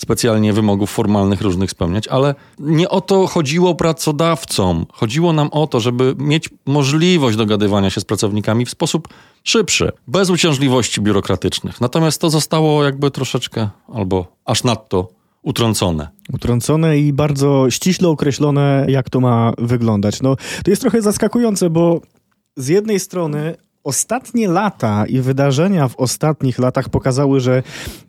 specjalnie 0.00 0.52
wymogów 0.52 0.90
formalnych 0.90 1.40
różnych 1.40 1.70
spełniać, 1.70 2.08
ale 2.08 2.34
nie 2.58 2.88
o 2.88 3.00
to 3.00 3.26
chodziło 3.26 3.74
pracodawcom. 3.74 4.86
Chodziło 4.92 5.32
nam 5.32 5.48
o 5.52 5.66
to, 5.66 5.80
żeby 5.80 6.14
mieć 6.18 6.50
możliwość 6.66 7.36
dogadywania 7.36 7.90
się 7.90 8.00
z 8.00 8.04
pracownikami 8.04 8.66
w 8.66 8.70
sposób 8.70 9.08
szybszy, 9.44 9.92
bez 10.08 10.30
uciążliwości 10.30 11.00
biurokratycznych. 11.00 11.80
Natomiast 11.80 12.20
to 12.20 12.30
zostało 12.30 12.84
jakby 12.84 13.10
troszeczkę 13.10 13.68
albo 13.94 14.26
aż 14.44 14.64
nadto 14.64 15.08
utrącone. 15.42 16.08
Utrącone 16.32 16.98
i 16.98 17.12
bardzo 17.12 17.70
ściśle 17.70 18.08
określone, 18.08 18.86
jak 18.88 19.10
to 19.10 19.20
ma 19.20 19.52
wyglądać. 19.58 20.22
No, 20.22 20.36
to 20.64 20.70
jest 20.70 20.82
trochę 20.82 21.02
zaskakujące, 21.02 21.70
bo 21.70 22.00
z 22.56 22.68
jednej 22.68 23.00
strony 23.00 23.56
ostatnie 23.88 24.48
lata 24.48 25.06
i 25.06 25.20
wydarzenia 25.20 25.88
w 25.88 25.96
ostatnich 25.96 26.58
latach 26.58 26.88
pokazały, 26.88 27.40
że 27.40 27.62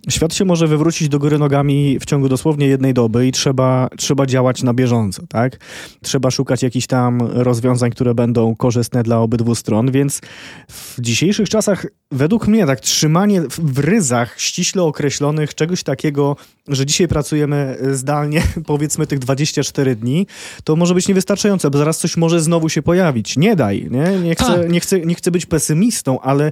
świat 0.09 0.33
się 0.33 0.45
może 0.45 0.67
wywrócić 0.67 1.09
do 1.09 1.19
góry 1.19 1.37
nogami 1.37 1.99
w 1.99 2.05
ciągu 2.05 2.29
dosłownie 2.29 2.67
jednej 2.67 2.93
doby 2.93 3.27
i 3.27 3.31
trzeba, 3.31 3.89
trzeba 3.97 4.25
działać 4.25 4.63
na 4.63 4.73
bieżąco, 4.73 5.23
tak? 5.29 5.59
Trzeba 6.01 6.31
szukać 6.31 6.63
jakichś 6.63 6.87
tam 6.87 7.21
rozwiązań, 7.21 7.91
które 7.91 8.15
będą 8.15 8.55
korzystne 8.55 9.03
dla 9.03 9.19
obydwu 9.19 9.55
stron, 9.55 9.91
więc 9.91 10.21
w 10.67 11.01
dzisiejszych 11.01 11.49
czasach 11.49 11.85
według 12.11 12.47
mnie 12.47 12.65
tak 12.65 12.79
trzymanie 12.79 13.41
w 13.49 13.79
ryzach 13.79 14.39
ściśle 14.41 14.83
określonych 14.83 15.55
czegoś 15.55 15.83
takiego, 15.83 16.35
że 16.67 16.85
dzisiaj 16.85 17.07
pracujemy 17.07 17.77
zdalnie 17.91 18.43
powiedzmy 18.65 19.07
tych 19.07 19.19
24 19.19 19.95
dni, 19.95 20.27
to 20.63 20.75
może 20.75 20.93
być 20.93 21.07
niewystarczające, 21.07 21.69
bo 21.71 21.77
zaraz 21.77 21.97
coś 21.97 22.17
może 22.17 22.41
znowu 22.41 22.69
się 22.69 22.81
pojawić. 22.81 23.37
Nie 23.37 23.55
daj, 23.55 23.87
nie? 23.91 24.19
Nie 24.19 24.35
chcę, 24.35 24.45
Tak. 24.45 24.69
nie 24.69 24.79
chcę, 24.79 24.99
nie 24.99 25.15
chcę 25.15 25.31
być 25.31 25.45
pesymistą, 25.45 26.21
ale 26.21 26.51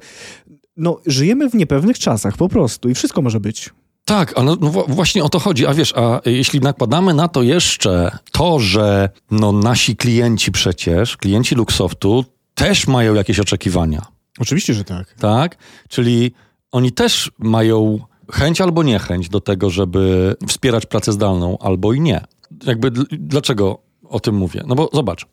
no, 0.78 1.00
żyjemy 1.06 1.50
w 1.50 1.54
niepewnych 1.54 2.00
czasach 2.00 2.38
po 2.38 2.50
prostu 2.50 2.90
i 2.90 2.96
wszystko 2.96 3.22
może 3.22 3.40
być. 3.40 3.70
Tak, 4.06 4.34
ale 4.36 4.56
no 4.62 4.70
wa- 4.72 4.84
właśnie 4.88 5.24
o 5.24 5.30
to 5.30 5.40
chodzi. 5.40 5.66
A 5.66 5.74
wiesz, 5.74 5.94
a 5.96 6.22
jeśli 6.26 6.60
nakładamy 6.60 7.14
na 7.14 7.28
to 7.28 7.44
jeszcze 7.44 8.18
to, 8.32 8.60
że 8.60 9.10
no 9.32 9.52
nasi 9.52 9.96
klienci 9.96 10.52
przecież, 10.52 11.18
klienci 11.18 11.56
Luxoftu 11.56 12.26
też 12.56 12.88
mają 12.88 13.14
jakieś 13.14 13.40
oczekiwania, 13.40 14.06
Oczywiście, 14.40 14.74
że 14.74 14.84
tak. 14.84 15.14
tak? 15.14 15.58
Czyli 15.90 16.32
oni 16.72 16.92
też 16.92 17.32
mają 17.40 18.00
chęć 18.32 18.62
albo 18.62 18.84
niechęć 18.84 19.30
do 19.30 19.42
tego, 19.42 19.70
żeby 19.70 20.36
wspierać 20.48 20.86
pracę 20.86 21.12
zdalną, 21.12 21.58
albo 21.58 21.94
i 21.94 22.02
nie. 22.02 22.22
Jakby 22.64 22.92
dl- 22.92 23.06
dlaczego 23.12 23.78
o 24.04 24.20
tym 24.20 24.36
mówię? 24.36 24.64
No 24.68 24.76
bo 24.76 24.90
zobacz, 24.94 25.26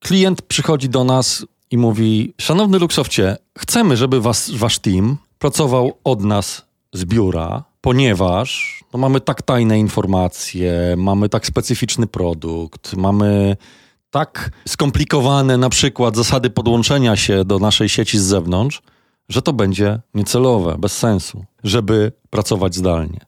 klient 0.00 0.42
przychodzi 0.42 0.88
do 0.88 1.04
nas 1.04 1.46
i 1.70 1.78
mówi: 1.78 2.34
Szanowny 2.40 2.78
Luxofcie, 2.78 3.36
chcemy, 3.58 3.96
żeby 3.96 4.20
was, 4.20 4.50
wasz 4.50 4.78
team 4.78 5.16
pracował 5.38 5.98
od 6.04 6.24
nas 6.24 6.66
z 6.92 7.04
biura, 7.04 7.64
ponieważ 7.80 8.80
no, 8.92 8.98
mamy 8.98 9.20
tak 9.20 9.42
tajne 9.42 9.78
informacje, 9.78 10.94
mamy 10.96 11.28
tak 11.28 11.46
specyficzny 11.46 12.06
produkt, 12.06 12.96
mamy 12.96 13.56
tak 14.16 14.50
skomplikowane 14.68 15.58
na 15.58 15.68
przykład 15.68 16.16
zasady 16.16 16.50
podłączenia 16.50 17.16
się 17.16 17.44
do 17.44 17.58
naszej 17.58 17.88
sieci 17.88 18.18
z 18.18 18.22
zewnątrz, 18.22 18.82
że 19.28 19.42
to 19.42 19.52
będzie 19.52 20.00
niecelowe, 20.14 20.76
bez 20.78 20.98
sensu, 20.98 21.44
żeby 21.64 22.12
pracować 22.30 22.74
zdalnie. 22.74 23.20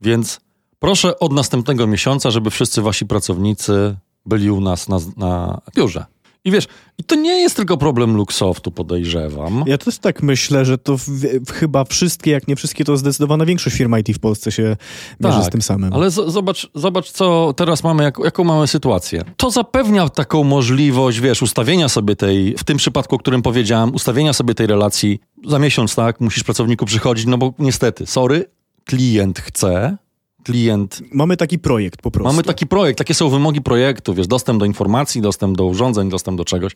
Więc 0.00 0.40
proszę 0.78 1.18
od 1.18 1.32
następnego 1.32 1.86
miesiąca, 1.86 2.30
żeby 2.30 2.50
wszyscy 2.50 2.82
wasi 2.82 3.06
pracownicy 3.06 3.96
byli 4.26 4.50
u 4.50 4.60
nas 4.60 4.88
na, 4.88 4.98
na 5.16 5.60
biurze. 5.76 6.04
I 6.44 6.50
wiesz, 6.50 6.66
i 6.98 7.04
to 7.04 7.14
nie 7.14 7.40
jest 7.40 7.56
tylko 7.56 7.76
problem 7.76 8.16
Luxoftu, 8.16 8.70
podejrzewam. 8.70 9.64
Ja 9.66 9.78
też 9.78 9.98
tak 9.98 10.22
myślę, 10.22 10.64
że 10.64 10.78
to 10.78 10.98
w, 10.98 11.08
w, 11.46 11.52
chyba 11.52 11.84
wszystkie, 11.84 12.30
jak 12.30 12.48
nie 12.48 12.56
wszystkie, 12.56 12.84
to 12.84 12.96
zdecydowana 12.96 13.46
większość 13.46 13.76
firm 13.76 13.96
IT 13.98 14.16
w 14.16 14.18
Polsce 14.18 14.52
się 14.52 14.76
mierzy 15.20 15.36
Tak, 15.36 15.44
z 15.44 15.48
tym 15.48 15.62
samym. 15.62 15.92
Ale 15.92 16.10
z, 16.10 16.32
zobacz, 16.32 16.70
zobacz, 16.74 17.10
co 17.10 17.54
teraz 17.56 17.84
mamy, 17.84 18.02
jak, 18.02 18.18
jaką 18.24 18.44
mamy 18.44 18.66
sytuację. 18.66 19.24
To 19.36 19.50
zapewnia 19.50 20.08
taką 20.08 20.44
możliwość, 20.44 21.20
wiesz, 21.20 21.42
ustawienia 21.42 21.88
sobie 21.88 22.16
tej, 22.16 22.54
w 22.58 22.64
tym 22.64 22.76
przypadku, 22.76 23.16
o 23.16 23.18
którym 23.18 23.42
powiedziałem, 23.42 23.94
ustawienia 23.94 24.32
sobie 24.32 24.54
tej 24.54 24.66
relacji 24.66 25.20
za 25.46 25.58
miesiąc, 25.58 25.94
tak? 25.94 26.20
Musisz 26.20 26.44
pracowniku 26.44 26.86
przychodzić, 26.86 27.26
no 27.26 27.38
bo 27.38 27.54
niestety, 27.58 28.06
sorry, 28.06 28.44
klient 28.84 29.38
chce, 29.38 29.96
klient 30.44 31.02
Mamy 31.12 31.36
taki 31.36 31.58
projekt 31.58 32.02
po 32.02 32.10
prostu. 32.10 32.32
Mamy 32.32 32.42
taki 32.42 32.66
projekt, 32.66 32.98
takie 32.98 33.14
są 33.14 33.28
wymogi 33.28 33.60
projektu, 33.62 34.14
wiesz, 34.14 34.26
dostęp 34.26 34.58
do 34.60 34.64
informacji, 34.64 35.20
dostęp 35.20 35.56
do 35.56 35.64
urządzeń, 35.66 36.08
dostęp 36.08 36.38
do 36.38 36.44
czegoś. 36.44 36.72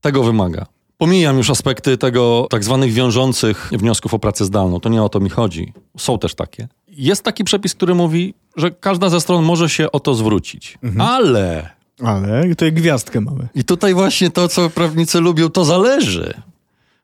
Tego 0.00 0.22
wymaga. 0.22 0.66
Pomijam 0.98 1.36
już 1.36 1.50
aspekty 1.50 1.98
tego 1.98 2.46
tak 2.50 2.64
zwanych 2.64 2.92
wiążących 2.92 3.70
wniosków 3.72 4.14
o 4.14 4.18
pracę 4.18 4.44
zdalną. 4.44 4.80
To 4.80 4.88
nie 4.88 5.02
o 5.02 5.08
to 5.08 5.20
mi 5.20 5.30
chodzi. 5.30 5.72
Są 5.98 6.18
też 6.18 6.34
takie. 6.34 6.68
Jest 6.88 7.22
taki 7.22 7.44
przepis, 7.44 7.74
który 7.74 7.94
mówi, 7.94 8.34
że 8.56 8.70
każda 8.70 9.08
ze 9.08 9.20
stron 9.20 9.44
może 9.44 9.68
się 9.68 9.92
o 9.92 10.00
to 10.00 10.14
zwrócić. 10.14 10.78
Ale 10.98 11.70
Ale 12.04 12.48
tutaj 12.48 12.72
gwiazdkę 12.72 13.20
mamy. 13.20 13.48
i 13.54 13.64
tutaj 13.64 13.94
właśnie 13.94 14.30
to, 14.30 14.48
co 14.48 14.70
prawnicy 14.70 15.20
lubią, 15.20 15.48
to 15.48 15.64
zależy. 15.64 16.34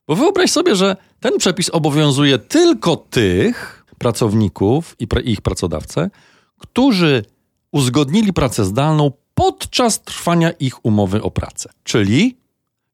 Bo 0.09 0.15
wyobraź 0.17 0.51
sobie, 0.51 0.77
że 0.77 0.97
ten 1.21 1.39
przepis 1.39 1.71
obowiązuje 1.71 2.39
tylko 2.39 2.97
tych 2.97 3.85
pracowników 3.99 4.97
i 4.99 5.07
pra- 5.07 5.25
ich 5.25 5.41
pracodawcę, 5.41 6.11
którzy 6.59 7.25
uzgodnili 7.73 8.33
pracę 8.33 8.65
zdalną 8.65 9.13
podczas 9.35 10.03
trwania 10.03 10.51
ich 10.51 10.85
umowy 10.85 11.23
o 11.23 11.31
pracę. 11.31 11.71
Czyli 11.85 12.37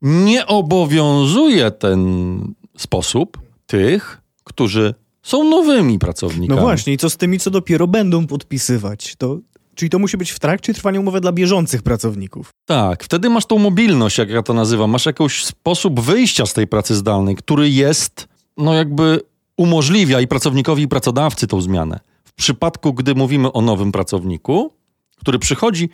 nie 0.03 0.47
obowiązuje 0.47 1.71
ten 1.71 2.39
sposób 2.77 3.39
tych, 3.67 4.21
którzy 4.45 4.95
są 5.23 5.45
nowymi 5.45 5.99
pracownikami. 5.99 6.49
No 6.61 6.67
właśnie, 6.67 6.93
i 6.93 6.97
co 6.97 7.11
z 7.11 7.17
tymi, 7.17 7.39
co 7.39 7.51
dopiero 7.51 7.87
będą 7.87 8.27
podpisywać? 8.27 9.15
To, 9.19 9.39
czyli 9.75 9.91
to 9.91 9.99
musi 9.99 10.17
być 10.17 10.31
w 10.31 10.39
trakcie 10.39 10.75
trwania 10.75 11.01
umowy 11.01 11.21
dla 11.21 11.33
bieżących 11.33 11.83
pracowników. 11.83 12.51
Tak, 12.67 13.05
wtedy 13.05 13.31
masz 13.31 13.47
tą 13.47 13.59
mobilność, 13.59 14.19
jak 14.19 14.31
ja 14.31 14.43
to 14.43 14.55
nazywam. 14.55 14.91
Masz 14.91 15.07
jakiś 15.07 15.45
sposób 15.45 16.01
wyjścia 16.01 16.47
z 16.47 16.55
tej 16.55 16.67
pracy 16.67 16.95
zdalnej, 16.95 17.37
który 17.37 17.71
jest, 17.71 18.29
no 18.57 18.75
jakby 18.75 19.21
umożliwia 19.63 20.21
i 20.21 20.27
pracownikowi, 20.27 20.83
i 20.83 20.89
pracodawcy 20.89 21.47
tą 21.47 21.61
zmianę. 21.61 22.01
W 22.25 22.33
przypadku, 22.33 22.93
gdy 22.93 23.15
mówimy 23.15 23.53
o 23.53 23.61
nowym 23.61 23.93
pracowniku, 23.93 24.73
który 25.17 25.39
przychodzi 25.39 25.91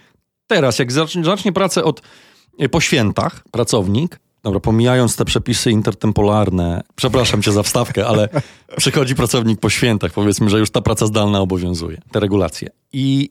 teraz, 0.46 0.78
jak 0.78 0.92
zacznie, 0.92 1.24
zacznie 1.24 1.52
pracę 1.52 1.84
od, 1.84 2.02
e, 2.58 2.68
po 2.68 2.80
świętach, 2.80 3.44
pracownik, 3.50 4.20
dobra, 4.42 4.60
pomijając 4.60 5.16
te 5.16 5.24
przepisy 5.24 5.70
intertempolarne, 5.70 6.82
przepraszam 6.96 7.42
cię 7.42 7.52
za 7.52 7.62
wstawkę, 7.62 8.06
ale 8.06 8.28
przychodzi 8.76 9.14
pracownik 9.14 9.60
po 9.60 9.70
świętach, 9.70 10.12
powiedzmy, 10.12 10.50
że 10.50 10.58
już 10.58 10.70
ta 10.70 10.80
praca 10.80 11.06
zdalna 11.06 11.40
obowiązuje, 11.40 12.00
te 12.12 12.20
regulacje. 12.20 12.70
I 12.92 13.30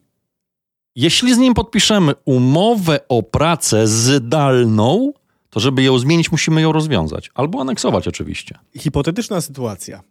jeśli 0.95 1.33
z 1.33 1.37
nim 1.37 1.53
podpiszemy 1.53 2.13
umowę 2.25 2.99
o 3.09 3.23
pracę 3.23 3.87
zdalną, 3.87 5.13
to 5.49 5.59
żeby 5.59 5.83
ją 5.83 5.99
zmienić, 5.99 6.31
musimy 6.31 6.61
ją 6.61 6.71
rozwiązać. 6.71 7.31
Albo 7.35 7.61
aneksować 7.61 8.07
oczywiście. 8.07 8.59
Hipotetyczna 8.77 9.41
sytuacja. 9.41 10.03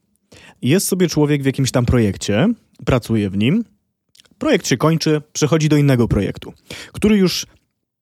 Jest 0.62 0.88
sobie 0.88 1.08
człowiek 1.08 1.42
w 1.42 1.46
jakimś 1.46 1.70
tam 1.70 1.86
projekcie, 1.86 2.48
pracuje 2.84 3.30
w 3.30 3.36
nim, 3.36 3.64
projekt 4.38 4.66
się 4.66 4.76
kończy, 4.76 5.22
przechodzi 5.32 5.68
do 5.68 5.76
innego 5.76 6.08
projektu, 6.08 6.52
który 6.92 7.16
już 7.16 7.46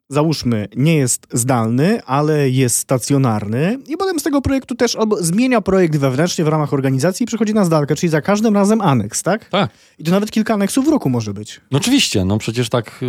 załóżmy 0.09 0.69
nie 0.77 0.97
jest 0.97 1.27
zdalny, 1.33 2.03
ale 2.03 2.51
jest 2.51 2.79
stacjonarny 2.79 3.79
i 3.87 3.97
potem 3.97 4.21
z 4.21 4.23
tego 4.23 4.43
projektu 4.43 4.75
też 4.75 4.97
albo 4.97 5.23
zmienia 5.23 5.61
projekt 5.61 5.97
wewnętrznie 5.97 6.45
w 6.45 6.49
ramach 6.49 6.73
organizacji 6.73 7.25
i 7.25 7.27
przechodzi 7.27 7.55
na 7.55 7.65
zdalkę, 7.65 7.97
czyli 7.97 8.11
za 8.11 8.21
każdym 8.21 8.55
razem 8.55 8.81
aneks, 8.81 9.23
tak? 9.23 9.49
Tak. 9.49 9.71
I 9.99 10.05
to 10.05 10.11
nawet 10.11 10.31
kilka 10.31 10.55
aneksów 10.55 10.87
w 10.87 10.89
roku 10.89 11.11
może 11.11 11.35
być. 11.35 11.61
No 11.71 11.79
oczywiście, 11.79 12.25
no 12.25 12.39
przecież 12.39 12.69
tak, 12.69 13.01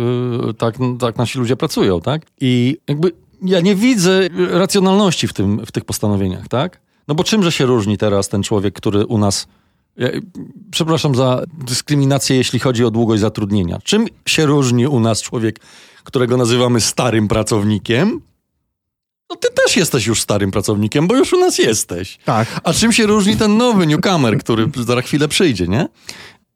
yy, 0.46 0.54
tak, 0.54 0.74
tak 1.00 1.16
nasi 1.16 1.38
ludzie 1.38 1.56
pracują, 1.56 2.00
tak? 2.00 2.22
I 2.40 2.76
jakby 2.88 3.12
ja 3.42 3.60
nie 3.60 3.74
widzę 3.74 4.28
racjonalności 4.50 5.28
w, 5.28 5.32
tym, 5.32 5.66
w 5.66 5.72
tych 5.72 5.84
postanowieniach, 5.84 6.48
tak? 6.48 6.80
No 7.08 7.14
bo 7.14 7.24
czymże 7.24 7.52
się 7.52 7.66
różni 7.66 7.98
teraz 7.98 8.28
ten 8.28 8.42
człowiek, 8.42 8.74
który 8.74 9.06
u 9.06 9.18
nas. 9.18 9.46
Ja, 9.96 10.08
przepraszam 10.70 11.14
za 11.14 11.42
dyskryminację, 11.66 12.36
jeśli 12.36 12.58
chodzi 12.58 12.84
o 12.84 12.90
długość 12.90 13.20
zatrudnienia. 13.20 13.78
Czym 13.84 14.06
się 14.28 14.46
różni 14.46 14.86
u 14.86 15.00
nas 15.00 15.22
człowiek, 15.22 15.60
którego 16.04 16.36
nazywamy 16.36 16.80
starym 16.80 17.28
pracownikiem? 17.28 18.20
No 19.30 19.36
ty 19.36 19.48
też 19.64 19.76
jesteś 19.76 20.06
już 20.06 20.20
starym 20.20 20.50
pracownikiem, 20.50 21.06
bo 21.06 21.16
już 21.16 21.32
u 21.32 21.40
nas 21.40 21.58
jesteś. 21.58 22.18
Tak. 22.24 22.60
A 22.64 22.72
czym 22.72 22.92
się 22.92 23.06
różni 23.06 23.36
ten 23.36 23.56
nowy 23.56 23.86
newcomer, 23.86 24.38
który 24.38 24.70
za 24.86 25.02
chwilę 25.02 25.28
przyjdzie, 25.28 25.68
nie? 25.68 25.88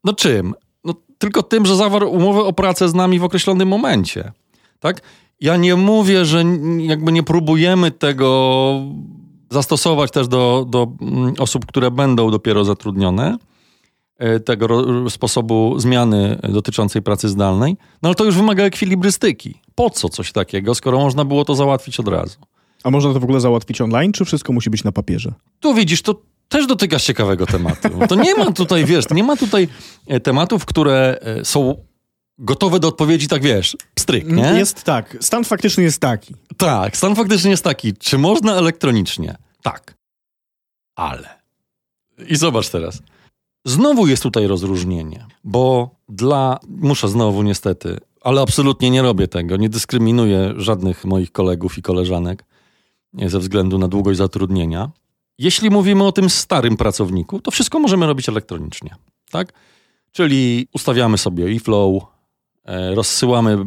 No 0.04 0.12
czym? 0.12 0.54
No 0.85 0.95
tylko 1.19 1.42
tym, 1.42 1.66
że 1.66 1.76
zawarł 1.76 2.11
umowę 2.11 2.40
o 2.40 2.52
pracę 2.52 2.88
z 2.88 2.95
nami 2.95 3.19
w 3.19 3.25
określonym 3.25 3.69
momencie, 3.69 4.33
tak? 4.80 5.00
Ja 5.40 5.57
nie 5.57 5.76
mówię, 5.76 6.25
że 6.25 6.45
jakby 6.78 7.12
nie 7.12 7.23
próbujemy 7.23 7.90
tego 7.90 8.73
zastosować 9.50 10.11
też 10.11 10.28
do, 10.28 10.66
do 10.69 10.92
mm, 11.00 11.35
osób, 11.38 11.66
które 11.66 11.90
będą 11.90 12.30
dopiero 12.30 12.64
zatrudnione, 12.64 13.38
e, 14.19 14.40
tego 14.40 14.85
sposobu 15.11 15.78
zmiany 15.78 16.38
dotyczącej 16.49 17.02
pracy 17.02 17.28
zdalnej, 17.28 17.76
no 18.02 18.09
ale 18.09 18.14
to 18.14 18.25
już 18.25 18.37
wymaga 18.37 18.64
ekwilibrystyki. 18.64 19.54
Po 19.75 19.90
co 19.90 20.09
coś 20.09 20.33
takiego, 20.33 20.75
skoro 20.75 20.99
można 20.99 21.25
było 21.25 21.45
to 21.45 21.54
załatwić 21.54 22.00
od 22.00 22.09
razu? 22.09 22.38
A 22.85 22.90
można 22.90 23.12
to 23.12 23.21
w 23.21 23.25
ogóle 23.25 23.40
załatwić 23.40 23.80
online, 23.80 24.12
czy 24.12 24.25
wszystko 24.25 24.52
musi 24.52 24.71
być 24.71 24.85
na 24.85 24.92
papierze? 24.92 25.33
Tu 25.61 25.75
widzisz, 25.75 26.02
to 26.02 26.23
też 26.49 26.66
dotykasz 26.66 27.04
ciekawego 27.04 27.47
tematu. 27.47 27.88
To 28.09 28.14
nie 28.14 28.35
ma 28.35 28.52
tutaj, 28.52 28.85
wiesz, 28.85 29.11
nie 29.11 29.25
ma 29.25 29.37
tutaj 29.37 29.69
e, 30.07 30.21
tematów, 30.21 30.64
które 30.64 31.19
e, 31.23 31.45
są 31.45 31.76
gotowe 32.41 32.81
do 32.81 32.89
odpowiedzi, 32.89 33.29
tak 33.29 33.43
wiesz, 33.43 33.77
pstryk, 33.95 34.27
nie? 34.27 34.43
Jest 34.43 34.83
tak. 34.83 35.17
Stan 35.21 35.45
faktyczny 35.45 35.83
jest 35.83 36.01
taki. 36.01 36.35
Tak, 36.57 36.97
stan 36.97 37.15
faktyczny 37.15 37.51
jest 37.51 37.65
taki. 37.65 37.95
Czy 37.95 38.19
można 38.19 38.55
elektronicznie? 38.55 39.37
Tak. 39.63 39.95
Ale. 40.97 41.41
I 42.29 42.37
zobacz 42.37 42.69
teraz. 42.69 43.03
Znowu 43.65 44.07
jest 44.07 44.23
tutaj 44.23 44.47
rozróżnienie, 44.47 45.27
bo 45.45 45.91
dla. 46.09 46.59
Muszę 46.69 47.09
znowu 47.09 47.43
niestety, 47.43 47.99
ale 48.21 48.41
absolutnie 48.41 48.91
nie 48.91 49.03
robię 49.03 49.29
tego. 49.29 49.57
Nie 49.57 49.69
dyskryminuję 49.69 50.55
żadnych 50.57 51.05
moich 51.05 51.33
kolegów 51.33 51.79
i 51.79 51.83
koleżanek 51.83 52.45
ze 53.27 53.39
względu 53.39 53.79
na 53.79 53.89
długość 53.89 54.19
zatrudnienia. 54.19 54.91
Jeśli 55.39 55.71
mówimy 55.71 56.05
o 56.05 56.13
tym 56.13 56.31
starym 56.31 56.77
pracowniku, 56.77 57.41
to 57.41 57.51
wszystko 57.51 57.79
możemy 57.79 58.07
robić 58.07 58.29
elektronicznie. 58.29 58.95
Tak? 59.31 59.53
Czyli 60.13 60.69
ustawiamy 60.73 61.19
sobie 61.19 61.47
e-flow, 61.47 62.03
e, 62.03 62.07
rozsyłamy 62.95 63.59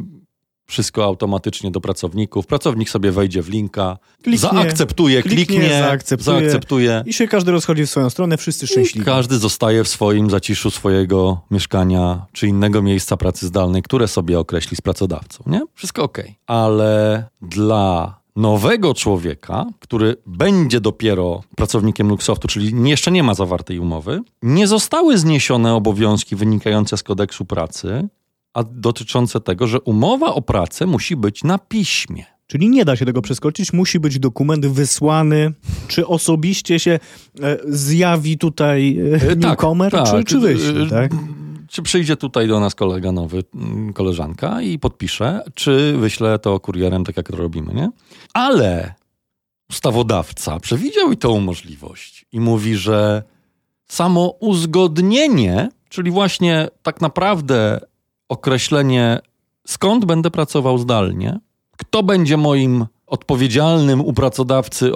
wszystko 0.66 1.06
automatycznie 1.06 1.72
do 1.72 1.82
pracowników. 1.82 2.48
Pracownik 2.48 2.90
sobie 2.90 3.12
wejdzie 3.12 3.42
w 3.42 3.50
linka, 3.50 3.98
Kliknie, 4.24 4.38
zaakceptuje, 4.38 5.22
kliknie, 5.22 5.46
kliknie, 5.46 5.70
zaakceptuje. 5.70 6.40
zaakceptuje. 6.40 7.04
I 7.06 7.14
się 7.14 7.28
każdy 7.28 7.52
rozchodzi 7.52 7.86
w 7.86 7.90
swoją 7.90 8.10
stronę, 8.10 8.38
wszyscy 8.38 8.68
szczęśliwi. 8.68 9.06
Każdy 9.06 9.38
zostaje 9.38 9.84
w 9.84 9.88
swoim 9.88 10.30
zaciszu 10.30 10.72
swojego 10.72 11.42
mieszkania 11.52 12.26
czy 12.32 12.48
innego 12.48 12.82
miejsca 12.82 13.18
pracy 13.18 13.48
zdalnej, 13.48 13.84
które 13.84 14.08
sobie 14.08 14.40
określi 14.40 14.78
z 14.78 14.82
pracodawcą. 14.82 15.44
Nie? 15.48 15.62
Wszystko 15.74 16.04
ok. 16.04 16.18
Ale 16.48 17.24
dla 17.42 18.20
nowego 18.36 18.94
człowieka, 18.94 19.66
który 19.80 20.16
będzie 20.26 20.82
dopiero 20.82 21.44
pracownikiem 21.56 22.10
Luxsoftu, 22.10 22.48
czyli 22.48 22.90
jeszcze 22.90 23.12
nie 23.12 23.24
ma 23.24 23.34
zawartej 23.34 23.80
umowy, 23.80 24.22
nie 24.44 24.68
zostały 24.68 25.18
zniesione 25.18 25.74
obowiązki 25.74 26.36
wynikające 26.36 26.98
z 26.98 27.04
kodeksu 27.04 27.46
pracy, 27.46 28.08
a 28.54 28.64
dotyczące 28.64 29.42
tego, 29.42 29.68
że 29.68 29.82
umowa 29.82 30.34
o 30.34 30.42
pracę 30.42 30.86
musi 30.86 31.16
być 31.16 31.44
na 31.44 31.58
piśmie. 31.58 32.26
Czyli 32.48 32.70
nie 32.70 32.86
da 32.86 32.96
się 32.96 33.06
tego 33.06 33.22
przeskoczyć, 33.22 33.74
musi 33.74 34.00
być 34.00 34.20
dokument 34.20 34.66
wysłany, 34.66 35.54
czy 35.88 36.08
osobiście 36.08 36.80
się 36.80 37.00
e, 37.42 37.58
zjawi 37.66 38.38
tutaj 38.38 39.00
e, 39.32 39.36
newcomer, 39.36 39.92
tak, 39.92 40.06
czy, 40.06 40.12
tak. 40.12 40.26
czy 40.26 40.40
wyśle, 40.40 40.82
E, 40.82 40.90
tak? 40.90 41.12
Czy 41.70 41.82
przyjdzie 41.82 42.18
tutaj 42.18 42.48
do 42.48 42.60
nas 42.60 42.76
kolega 42.76 43.12
nowy, 43.12 43.44
mm, 43.56 43.94
koleżanka 43.94 44.62
i 44.62 44.80
podpisze, 44.80 45.44
czy 45.54 45.98
wyśle 45.98 46.40
to 46.40 46.60
kurierem, 46.60 47.04
tak 47.04 47.18
jak 47.18 47.28
to 47.28 47.38
robimy, 47.38 47.74
nie? 47.74 47.90
Ale 48.34 48.94
ustawodawca 49.70 50.60
przewidział 50.60 51.12
i 51.12 51.18
tą 51.18 51.40
możliwość 51.40 52.26
i 52.32 52.40
mówi, 52.40 52.76
że 52.76 53.24
samo 53.88 54.36
uzgodnienie, 54.40 55.70
czyli 55.90 56.12
właśnie 56.12 56.68
tak 56.84 57.02
naprawdę 57.02 57.80
określenie, 58.34 59.20
skąd 59.68 60.06
będę 60.06 60.32
pracował 60.32 60.78
zdalnie, 60.78 61.40
kto 61.78 62.04
będzie 62.04 62.38
moim 62.38 62.86
odpowiedzialnym 63.08 64.02
u 64.02 64.14
pracodawcy 64.14 64.92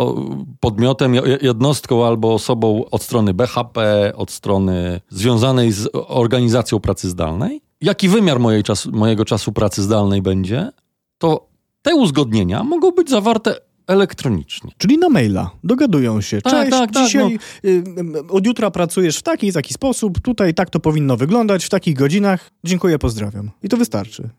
podmiotem, 0.60 1.16
je- 1.16 1.38
jednostką 1.42 2.06
albo 2.06 2.34
osobą 2.34 2.84
od 2.92 3.04
strony 3.04 3.34
BHP, 3.34 4.12
od 4.16 4.32
strony 4.32 5.02
związanej 5.10 5.72
z 5.72 5.90
organizacją 5.94 6.80
pracy 6.80 7.10
zdalnej, 7.10 7.62
jaki 7.82 8.10
wymiar 8.10 8.40
mojej 8.40 8.64
czasu, 8.64 8.92
mojego 8.92 9.26
czasu 9.26 9.52
pracy 9.52 9.84
zdalnej 9.84 10.22
będzie, 10.22 10.72
to 11.18 11.48
te 11.82 11.96
uzgodnienia 11.96 12.64
mogą 12.64 12.92
być 12.92 13.10
zawarte 13.10 13.56
elektronicznie. 13.88 14.72
Czyli 14.78 14.98
na 14.98 15.10
maila. 15.10 15.50
Dogadują 15.64 16.22
się. 16.22 16.42
Tak, 16.42 16.54
Cześć, 16.54 16.72
tak, 16.72 16.92
tak, 16.92 17.06
dzisiaj 17.06 17.40
y, 17.66 17.70
y, 17.70 17.84
od 18.30 18.46
jutra 18.46 18.72
pracujesz 18.72 19.18
w 19.18 19.22
taki 19.22 19.48
i 19.48 19.54
taki 19.54 19.74
sposób, 19.74 20.22
tutaj 20.22 20.54
tak 20.54 20.70
to 20.70 20.80
powinno 20.80 21.18
wyglądać, 21.18 21.66
w 21.66 21.70
takich 21.70 21.96
godzinach. 21.96 22.52
Dziękuję, 22.64 23.00
pozdrawiam. 23.00 23.52
I 23.64 23.70
to 23.70 23.78
wystarczy. 23.78 24.30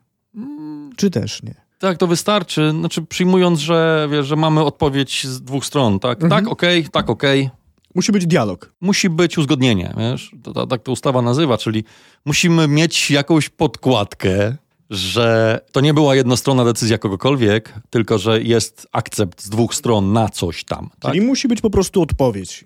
Czy 0.97 1.11
też 1.11 1.43
nie? 1.43 1.55
Tak, 1.79 1.99
to 1.99 2.07
wystarczy. 2.07 2.71
Znaczy, 2.71 3.03
przyjmując, 3.03 3.59
że, 3.59 4.09
wiesz, 4.11 4.27
że 4.27 4.37
mamy 4.37 4.65
odpowiedź 4.65 5.27
z 5.27 5.43
dwóch 5.43 5.65
stron, 5.67 5.99
tak? 5.99 6.21
Tak, 6.31 6.49
okej, 6.49 6.89
tak, 6.93 7.11
okej. 7.11 7.51
Musi 7.95 8.13
być 8.13 8.27
dialog. 8.27 8.73
Musi 8.81 9.11
być 9.11 9.39
uzgodnienie, 9.39 9.95
wiesz? 9.99 10.31
To, 10.43 10.53
to, 10.53 10.67
tak 10.67 10.83
to 10.83 10.93
ustawa 10.93 11.23
nazywa, 11.23 11.59
czyli 11.59 11.85
musimy 12.25 12.69
mieć 12.69 13.11
jakąś 13.11 13.49
podkładkę, 13.49 14.57
że 14.91 15.61
to 15.73 15.81
nie 15.81 15.95
była 15.95 16.15
jednostronna 16.15 16.65
decyzja 16.65 16.99
kogokolwiek, 16.99 17.75
tylko 17.91 18.19
że 18.19 18.43
jest 18.43 18.87
akcept 18.93 19.43
z 19.43 19.49
dwóch 19.51 19.75
stron 19.75 20.13
na 20.13 20.29
coś 20.29 20.65
tam. 20.65 20.91
Tak? 21.01 21.13
Czyli 21.13 21.27
musi 21.27 21.49
być 21.49 21.61
po 21.61 21.71
prostu 21.71 22.03
odpowiedź, 22.03 22.65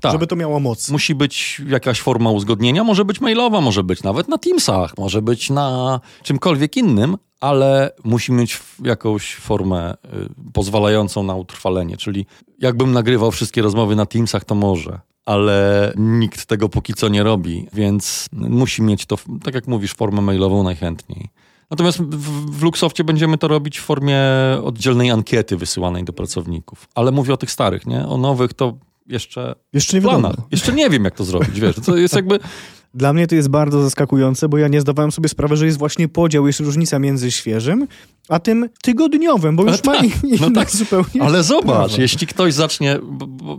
tak. 0.00 0.12
żeby 0.12 0.26
to 0.26 0.36
miało 0.36 0.60
moc. 0.60 0.90
Musi 0.90 1.14
być 1.14 1.62
jakaś 1.68 2.00
forma 2.00 2.30
uzgodnienia, 2.30 2.84
może 2.84 3.04
być 3.04 3.20
mailowa, 3.20 3.60
może 3.60 3.82
być 3.84 4.02
nawet 4.02 4.28
na 4.28 4.38
Teamsach, 4.38 4.98
może 4.98 5.22
być 5.22 5.50
na 5.50 6.00
czymkolwiek 6.22 6.76
innym, 6.76 7.16
ale 7.40 7.90
musi 8.04 8.32
mieć 8.32 8.60
jakąś 8.82 9.34
formę 9.34 9.94
y, 9.94 10.52
pozwalającą 10.52 11.22
na 11.22 11.34
utrwalenie. 11.34 11.96
Czyli 11.96 12.26
jakbym 12.58 12.92
nagrywał 12.92 13.30
wszystkie 13.30 13.62
rozmowy 13.62 13.96
na 13.96 14.06
Teamsach, 14.06 14.44
to 14.44 14.54
może, 14.54 15.00
ale 15.24 15.92
nikt 15.96 16.46
tego 16.46 16.68
póki 16.68 16.94
co 16.94 17.08
nie 17.08 17.22
robi, 17.22 17.66
więc 17.72 18.28
musi 18.32 18.82
mieć 18.82 19.06
to, 19.06 19.16
tak 19.44 19.54
jak 19.54 19.66
mówisz, 19.66 19.94
formę 19.94 20.20
mailową 20.20 20.62
najchętniej. 20.62 21.28
Natomiast 21.70 21.98
w, 21.98 22.58
w 22.58 22.62
Luxoftie 22.62 23.04
będziemy 23.04 23.38
to 23.38 23.48
robić 23.48 23.78
w 23.78 23.82
formie 23.82 24.20
oddzielnej 24.62 25.10
ankiety 25.10 25.56
wysyłanej 25.56 26.04
do 26.04 26.12
pracowników. 26.12 26.88
Ale 26.94 27.12
mówię 27.12 27.34
o 27.34 27.36
tych 27.36 27.50
starych, 27.50 27.86
nie? 27.86 28.06
O 28.06 28.18
nowych 28.18 28.54
to 28.54 28.78
jeszcze 29.06 29.54
Jeszcze 29.72 29.96
nie 29.96 30.00
wiadomo. 30.00 30.32
Jeszcze 30.50 30.72
nie 30.72 30.90
wiem, 30.90 31.04
jak 31.04 31.14
to 31.14 31.24
zrobić, 31.24 31.60
wiesz. 31.60 31.76
To 31.86 31.96
jest 31.96 32.14
jakby... 32.14 32.38
Dla 32.94 33.12
mnie 33.12 33.26
to 33.26 33.34
jest 33.34 33.48
bardzo 33.48 33.82
zaskakujące, 33.82 34.48
bo 34.48 34.58
ja 34.58 34.68
nie 34.68 34.80
zdawałem 34.80 35.12
sobie 35.12 35.28
sprawy, 35.28 35.56
że 35.56 35.66
jest 35.66 35.78
właśnie 35.78 36.08
podział, 36.08 36.46
jest 36.46 36.60
różnica 36.60 36.98
między 36.98 37.30
świeżym, 37.30 37.86
a 38.28 38.38
tym 38.38 38.68
tygodniowym, 38.82 39.56
bo 39.56 39.62
już 39.62 39.72
Ale 39.72 39.80
ma 39.84 40.02
tak, 40.02 40.10
no 40.40 40.50
tak. 40.50 40.70
zupełnie. 40.70 41.22
Ale 41.22 41.42
zobacz, 41.42 41.88
prawo. 41.88 42.02
jeśli 42.02 42.26
ktoś 42.26 42.54
zacznie... 42.54 42.98
Bo, 43.02 43.26
bo 43.26 43.58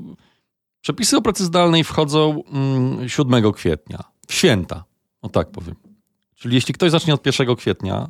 przepisy 0.82 1.18
o 1.18 1.22
pracy 1.22 1.46
zdalnej 1.46 1.84
wchodzą 1.84 2.44
mm, 2.54 3.10
7 3.10 3.52
kwietnia. 3.54 4.04
W 4.28 4.34
święta. 4.34 4.84
O 5.22 5.30
tak 5.30 5.52
powiem. 5.52 5.76
Czyli 6.40 6.56
jeśli 6.56 6.74
ktoś 6.74 6.92
zacznie 6.92 7.14
od 7.14 7.26
1 7.26 7.56
kwietnia, 7.56 8.10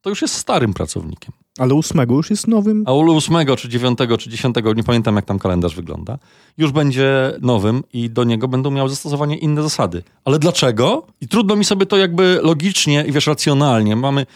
to 0.00 0.10
już 0.10 0.22
jest 0.22 0.34
starym 0.34 0.74
pracownikiem. 0.74 1.32
Ale 1.58 1.74
ósmego 1.74 2.14
już 2.14 2.30
jest 2.30 2.48
nowym. 2.48 2.84
A 2.86 2.92
u 2.92 3.16
8 3.16 3.56
czy 3.56 3.68
9 3.68 3.98
czy 4.18 4.30
10, 4.30 4.56
nie 4.76 4.84
pamiętam 4.84 5.16
jak 5.16 5.24
tam 5.24 5.38
kalendarz 5.38 5.74
wygląda, 5.74 6.18
już 6.58 6.72
będzie 6.72 7.32
nowym 7.40 7.84
i 7.92 8.10
do 8.10 8.24
niego 8.24 8.48
będą 8.48 8.70
miały 8.70 8.88
zastosowanie 8.88 9.36
inne 9.36 9.62
zasady. 9.62 10.02
Ale 10.24 10.38
dlaczego? 10.38 11.06
I 11.20 11.28
trudno 11.28 11.56
mi 11.56 11.64
sobie 11.64 11.86
to 11.86 11.96
jakby 11.96 12.40
logicznie 12.42 13.04
i 13.08 13.12
wiesz, 13.12 13.26
racjonalnie. 13.26 13.96
Mamy, 13.96 14.26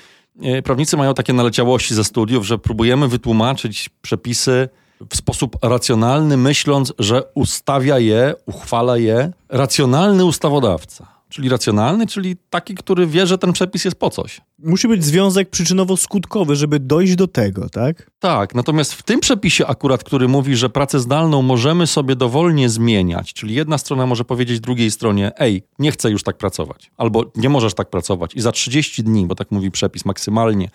e, 0.43 0.63
prawnicy 0.63 0.97
mają 0.97 1.15
takie 1.15 1.33
naleciałości 1.33 1.95
ze 1.95 2.05
studiów, 2.05 2.47
że 2.47 2.59
próbujemy 2.59 3.09
wytłumaczyć 3.09 3.91
przepisy 4.03 4.69
w 5.11 5.17
sposób 5.17 5.57
racjonalny, 5.63 6.37
myśląc, 6.37 6.93
że 6.99 7.23
ustawia 7.35 7.99
je, 7.99 8.35
uchwala 8.47 8.97
je 8.97 9.33
racjonalny 9.49 10.25
ustawodawca. 10.25 11.12
Czyli 11.33 11.49
racjonalny, 11.49 12.07
czyli 12.07 12.37
taki, 12.51 12.75
który 12.75 13.07
wie, 13.07 13.27
że 13.27 13.39
ten 13.39 13.53
przepis 13.53 13.85
jest 13.85 13.99
po 13.99 14.11
coś. 14.11 14.41
Musi 14.59 14.89
być 14.89 15.05
związek 15.05 15.51
przyczynowo-skutkowy, 15.51 16.55
żeby 16.55 16.81
dojść 16.81 17.15
do 17.15 17.27
tego, 17.27 17.69
tak? 17.69 18.11
Tak, 18.19 18.55
natomiast 18.55 18.93
w 18.93 19.03
tym 19.03 19.21
przepisie 19.21 19.67
akurat, 19.67 20.05
który 20.05 20.29
mówi, 20.29 20.57
że 20.57 20.71
pracę 20.71 21.01
zdalną 21.01 21.43
możemy 21.43 21.87
sobie 21.87 22.17
dowolnie 22.17 22.69
zmieniać, 22.69 23.33
czyli 23.33 23.55
jedna 23.55 23.79
strona 23.79 24.07
może 24.07 24.25
powiedzieć 24.25 24.61
drugiej 24.61 24.91
stronie, 24.91 25.33
ej, 25.39 25.63
nie 25.79 25.93
chcę 25.93 26.11
już 26.11 26.23
tak 26.23 26.39
pracować, 26.39 26.91
albo 26.97 27.25
nie 27.37 27.49
możesz 27.49 27.75
tak 27.75 27.91
pracować 27.91 28.35
i 28.35 28.41
za 28.41 28.53
30 28.53 29.05
dni, 29.05 29.27
bo 29.27 29.35
tak 29.35 29.51
mówi 29.51 29.71
przepis 29.71 30.05
maksymalnie, 30.05 30.71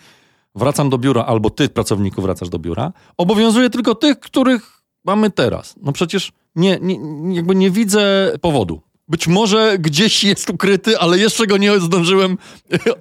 wracam 0.54 0.90
do 0.90 0.98
biura, 0.98 1.24
albo 1.24 1.50
ty, 1.50 1.68
pracowniku, 1.68 2.22
wracasz 2.22 2.48
do 2.48 2.58
biura, 2.58 2.92
obowiązuje 3.16 3.70
tylko 3.70 3.94
tych, 3.94 4.20
których 4.20 4.82
mamy 5.04 5.30
teraz. 5.30 5.74
No 5.82 5.92
przecież 5.92 6.32
nie, 6.56 6.78
nie, 6.82 6.96
jakby 7.34 7.54
nie 7.54 7.70
widzę 7.70 8.32
powodu. 8.40 8.87
Być 9.08 9.28
może 9.28 9.78
gdzieś 9.78 10.24
jest 10.24 10.50
ukryty, 10.50 10.98
ale 10.98 11.18
jeszcze 11.18 11.46
go 11.46 11.56
nie 11.56 11.80
zdążyłem 11.80 12.38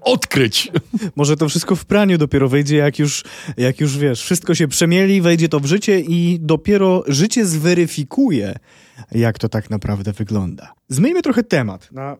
odkryć. 0.01 0.71
Może 1.15 1.37
to 1.37 1.49
wszystko 1.49 1.75
w 1.75 1.85
praniu 1.85 2.17
dopiero 2.17 2.49
wejdzie, 2.49 2.77
jak 2.77 2.99
już, 2.99 3.23
jak 3.57 3.79
już 3.79 3.97
wiesz, 3.97 4.21
wszystko 4.21 4.55
się 4.55 4.67
przemieli, 4.67 5.21
wejdzie 5.21 5.49
to 5.49 5.59
w 5.59 5.65
życie 5.65 5.99
i 5.99 6.37
dopiero 6.41 7.03
życie 7.07 7.45
zweryfikuje, 7.45 8.55
jak 9.11 9.39
to 9.39 9.49
tak 9.49 9.69
naprawdę 9.69 10.13
wygląda. 10.13 10.73
Zmieńmy 10.89 11.21
trochę 11.21 11.43
temat 11.43 11.91
na 11.91 12.17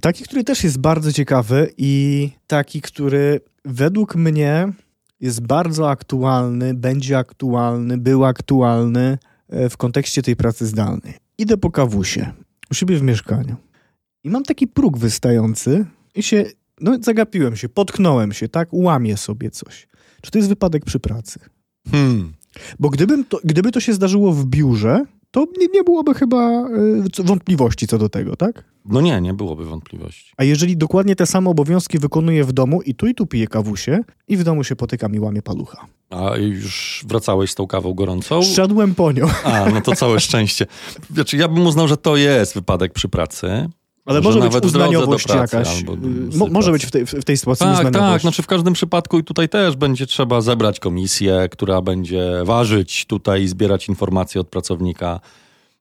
taki, 0.00 0.24
który 0.24 0.44
też 0.44 0.64
jest 0.64 0.78
bardzo 0.78 1.12
ciekawy 1.12 1.72
i 1.76 2.30
taki, 2.46 2.80
który 2.80 3.40
według 3.64 4.14
mnie 4.16 4.72
jest 5.20 5.46
bardzo 5.46 5.90
aktualny, 5.90 6.74
będzie 6.74 7.18
aktualny, 7.18 7.98
był 7.98 8.24
aktualny 8.24 9.18
e, 9.48 9.68
w 9.68 9.76
kontekście 9.76 10.22
tej 10.22 10.36
pracy 10.36 10.66
zdalnej. 10.66 11.14
Idę 11.38 11.56
po 11.56 11.70
kawusie 11.70 12.32
u 12.70 12.74
siebie 12.74 12.96
w 12.96 13.02
mieszkaniu 13.02 13.56
i 14.24 14.30
mam 14.30 14.44
taki 14.44 14.66
próg 14.66 14.98
wystający 14.98 15.86
i 16.14 16.22
się, 16.22 16.44
no 16.80 16.98
zagapiłem 17.00 17.56
się, 17.56 17.68
potknąłem 17.68 18.32
się, 18.32 18.48
tak, 18.48 18.68
łamię 18.72 19.16
sobie 19.16 19.50
coś. 19.50 19.88
Czy 20.22 20.30
to 20.30 20.38
jest 20.38 20.48
wypadek 20.48 20.84
przy 20.84 21.00
pracy? 21.00 21.40
Hmm. 21.90 22.32
Bo 22.78 22.90
gdybym 22.90 23.24
to, 23.24 23.40
gdyby 23.44 23.72
to 23.72 23.80
się 23.80 23.92
zdarzyło 23.92 24.32
w 24.32 24.46
biurze, 24.46 25.04
to 25.30 25.46
nie, 25.58 25.66
nie 25.66 25.84
byłoby 25.84 26.14
chyba 26.14 26.68
y, 27.18 27.22
wątpliwości 27.24 27.86
co 27.86 27.98
do 27.98 28.08
tego, 28.08 28.36
tak? 28.36 28.64
No 28.84 29.00
nie, 29.00 29.20
nie 29.20 29.34
byłoby 29.34 29.64
wątpliwości. 29.64 30.32
A 30.36 30.44
jeżeli 30.44 30.76
dokładnie 30.76 31.16
te 31.16 31.26
same 31.26 31.50
obowiązki 31.50 31.98
wykonuję 31.98 32.44
w 32.44 32.52
domu 32.52 32.82
i 32.82 32.94
tu 32.94 33.06
i 33.06 33.14
tu 33.14 33.26
piję 33.26 33.46
kawusie 33.46 34.00
i 34.28 34.36
w 34.36 34.44
domu 34.44 34.64
się 34.64 34.76
potykam 34.76 35.14
i 35.14 35.18
łamię 35.18 35.42
palucha. 35.42 35.86
A 36.10 36.36
już 36.36 37.04
wracałeś 37.08 37.50
z 37.50 37.54
tą 37.54 37.66
kawą 37.66 37.94
gorącą? 37.94 38.42
Szedłem 38.42 38.94
po 38.94 39.12
nią. 39.12 39.26
A, 39.44 39.70
no 39.70 39.80
to 39.80 39.96
całe 39.96 40.20
szczęście. 40.20 40.66
Znaczy, 41.14 41.36
ja 41.36 41.48
bym 41.48 41.66
uznał, 41.66 41.88
że 41.88 41.96
to 41.96 42.16
jest 42.16 42.54
wypadek 42.54 42.92
przy 42.92 43.08
pracy. 43.08 43.68
Ale 44.10 44.20
może 44.20 44.40
być 44.40 44.64
uznaniowość 44.64 45.28
jakaś. 45.28 45.84
Mo, 46.36 46.46
może 46.46 46.72
być 46.72 46.86
w 46.86 46.90
tej, 46.90 47.06
w 47.06 47.24
tej 47.24 47.36
sytuacji 47.36 47.66
tak, 47.66 47.74
uznaniowość. 47.74 48.12
Tak, 48.12 48.20
znaczy 48.20 48.42
w 48.42 48.46
każdym 48.46 48.74
przypadku 48.74 49.18
i 49.18 49.24
tutaj 49.24 49.48
też 49.48 49.76
będzie 49.76 50.06
trzeba 50.06 50.40
zebrać 50.40 50.80
komisję, 50.80 51.48
która 51.50 51.82
będzie 51.82 52.42
ważyć 52.44 53.06
tutaj 53.06 53.42
i 53.42 53.48
zbierać 53.48 53.88
informacje 53.88 54.40
od 54.40 54.48
pracownika. 54.48 55.20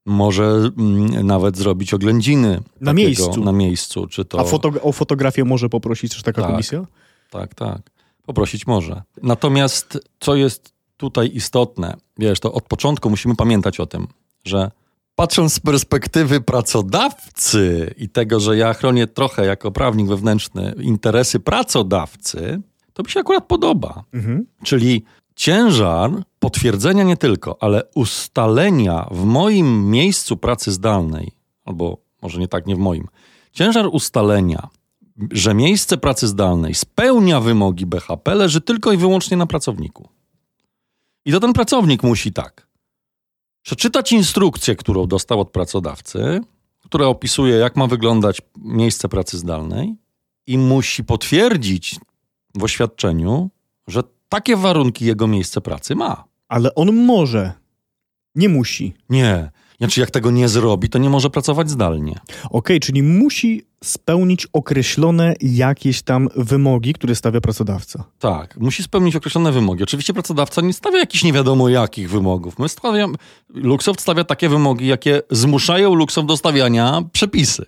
Może 0.06 0.44
mm, 0.44 1.28
nawet 1.28 1.58
zrobić 1.58 1.94
oględziny. 1.94 2.50
Na 2.82 2.92
takiego, 2.92 2.94
miejscu. 2.94 3.44
Na 3.44 3.52
miejscu. 3.52 4.08
Czy 4.08 4.26
to... 4.26 4.40
A 4.40 4.44
foto 4.44 4.72
o 4.82 4.92
fotografię 4.92 5.44
może 5.44 5.70
poprosić 5.70 6.14
też 6.14 6.24
taka 6.24 6.42
Tak. 6.42 6.52
komisja? 6.52 6.86
Tak, 7.30 7.56
tak. 7.56 7.82
Poprosić 8.26 8.68
może. 8.68 9.02
Natomiast 9.24 10.00
co 10.20 10.36
jest 10.36 10.74
tutaj 10.98 11.32
istotne, 11.34 11.98
wiesz, 12.18 12.40
to 12.40 12.54
od 12.54 12.64
początku 12.64 13.10
musimy 13.10 13.36
pamiętać 13.36 13.80
o 13.80 13.86
tym, 13.86 14.08
że 14.46 14.72
patrząc 15.20 15.54
z 15.54 15.60
perspektywy 15.60 16.42
pracodawcy 16.42 17.94
i 17.98 18.10
tego, 18.10 18.40
że 18.40 18.58
ja 18.58 18.74
chronię 18.74 19.08
trochę 19.08 19.46
jako 19.46 19.72
prawnik 19.72 20.08
wewnętrzny 20.08 20.74
interesy 20.82 21.40
pracodawcy, 21.40 22.62
to 22.94 23.04
mi 23.04 23.10
się 23.10 23.20
akurat 23.20 23.48
podoba. 23.48 24.04
Mhm. 24.14 24.46
Czyli 24.64 25.04
ciężar 25.36 26.12
potwierdzenia 26.40 27.04
nie 27.04 27.18
tylko, 27.18 27.58
ale 27.64 27.82
ustalenia 27.96 29.08
w 29.12 29.26
moim 29.26 29.90
miejscu 29.90 30.38
pracy 30.38 30.72
zdalnej, 30.72 31.32
albo 31.66 31.98
może 32.22 32.40
nie 32.40 32.48
tak, 32.48 32.68
nie 32.68 32.76
w 32.76 32.80
moim, 32.80 33.08
ciężar 33.52 33.88
ustalenia, 33.92 34.68
że 35.32 35.54
miejsce 35.54 35.98
pracy 35.98 36.28
zdalnej 36.28 36.76
spełnia 36.76 37.40
wymogi 37.40 37.86
BHP, 37.86 38.36
leży 38.36 38.62
tylko 38.62 38.92
i 38.92 38.98
wyłącznie 38.98 39.38
na 39.38 39.46
pracowniku. 39.46 40.10
I 41.26 41.32
to 41.32 41.40
ten 41.40 41.54
pracownik 41.54 42.04
musi 42.04 42.34
tak. 42.34 42.69
Przeczytać 43.62 44.12
instrukcję, 44.12 44.76
którą 44.76 45.08
dostał 45.08 45.40
od 45.40 45.52
pracodawcy, 45.52 46.42
która 46.80 47.08
opisuje, 47.08 47.56
jak 47.56 47.76
ma 47.76 47.88
wyglądać 47.88 48.42
miejsce 48.58 49.10
pracy 49.10 49.38
zdalnej, 49.38 49.96
i 50.48 50.58
musi 50.58 51.04
potwierdzić 51.04 52.00
w 52.56 52.64
oświadczeniu, 52.64 53.50
że 53.88 54.04
takie 54.30 54.56
warunki 54.56 55.06
jego 55.06 55.28
miejsce 55.28 55.62
pracy 55.62 55.96
ma. 55.96 56.24
Ale 56.48 56.76
on 56.76 56.96
może. 57.06 57.54
Nie 58.36 58.50
musi. 58.50 58.94
Nie. 59.10 59.52
Znaczy, 59.80 60.00
jak 60.02 60.12
tego 60.12 60.32
nie 60.32 60.50
zrobi, 60.50 60.90
to 60.90 61.00
nie 61.00 61.10
może 61.10 61.30
pracować 61.30 61.70
zdalnie. 61.70 62.20
Okej, 62.50 62.80
czyli 62.80 63.04
musi 63.04 63.66
spełnić 63.84 64.48
określone 64.54 65.34
jakieś 65.42 66.02
tam 66.02 66.30
wymogi, 66.36 66.94
które 66.94 67.16
stawia 67.16 67.42
pracodawca. 67.42 68.04
Tak, 68.20 68.58
musi 68.58 68.84
spełnić 68.84 69.16
określone 69.16 69.52
wymogi. 69.52 69.84
Oczywiście 69.84 70.14
pracodawca 70.14 70.62
nie 70.62 70.74
stawia 70.74 71.00
jakichś 71.00 71.24
nie 71.24 71.34
wiadomo 71.34 71.70
jakich 71.70 72.10
wymogów. 72.10 72.60
My 72.60 72.70
stawiamy, 72.70 73.18
Luxoft 73.50 74.02
stawia 74.02 74.24
takie 74.24 74.50
wymogi, 74.50 74.88
jakie 74.88 75.22
zmuszają 75.32 75.94
Luxoft 75.94 76.28
do 76.28 76.38
stawiania 76.38 77.02
przepisy. 77.12 77.66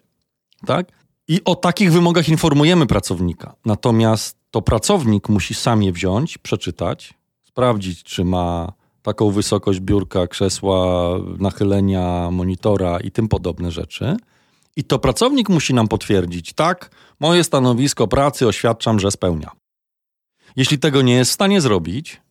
Tak? 0.65 0.91
I 1.27 1.41
o 1.45 1.55
takich 1.55 1.91
wymogach 1.91 2.29
informujemy 2.29 2.85
pracownika. 2.85 3.55
Natomiast 3.65 4.37
to 4.51 4.61
pracownik 4.61 5.29
musi 5.29 5.53
sam 5.53 5.83
je 5.83 5.91
wziąć, 5.91 6.37
przeczytać, 6.37 7.13
sprawdzić, 7.43 8.03
czy 8.03 8.25
ma 8.25 8.73
taką 9.01 9.31
wysokość 9.31 9.79
biurka, 9.79 10.27
krzesła, 10.27 11.09
nachylenia, 11.39 12.31
monitora 12.31 12.99
i 12.99 13.11
tym 13.11 13.27
podobne 13.27 13.71
rzeczy. 13.71 14.17
I 14.75 14.83
to 14.83 14.99
pracownik 14.99 15.49
musi 15.49 15.73
nam 15.73 15.87
potwierdzić, 15.87 16.53
tak, 16.53 16.91
moje 17.19 17.43
stanowisko 17.43 18.07
pracy 18.07 18.47
oświadczam, 18.47 18.99
że 18.99 19.11
spełnia. 19.11 19.51
Jeśli 20.55 20.79
tego 20.79 21.01
nie 21.01 21.13
jest 21.13 21.31
w 21.31 21.33
stanie 21.33 21.61
zrobić, 21.61 22.21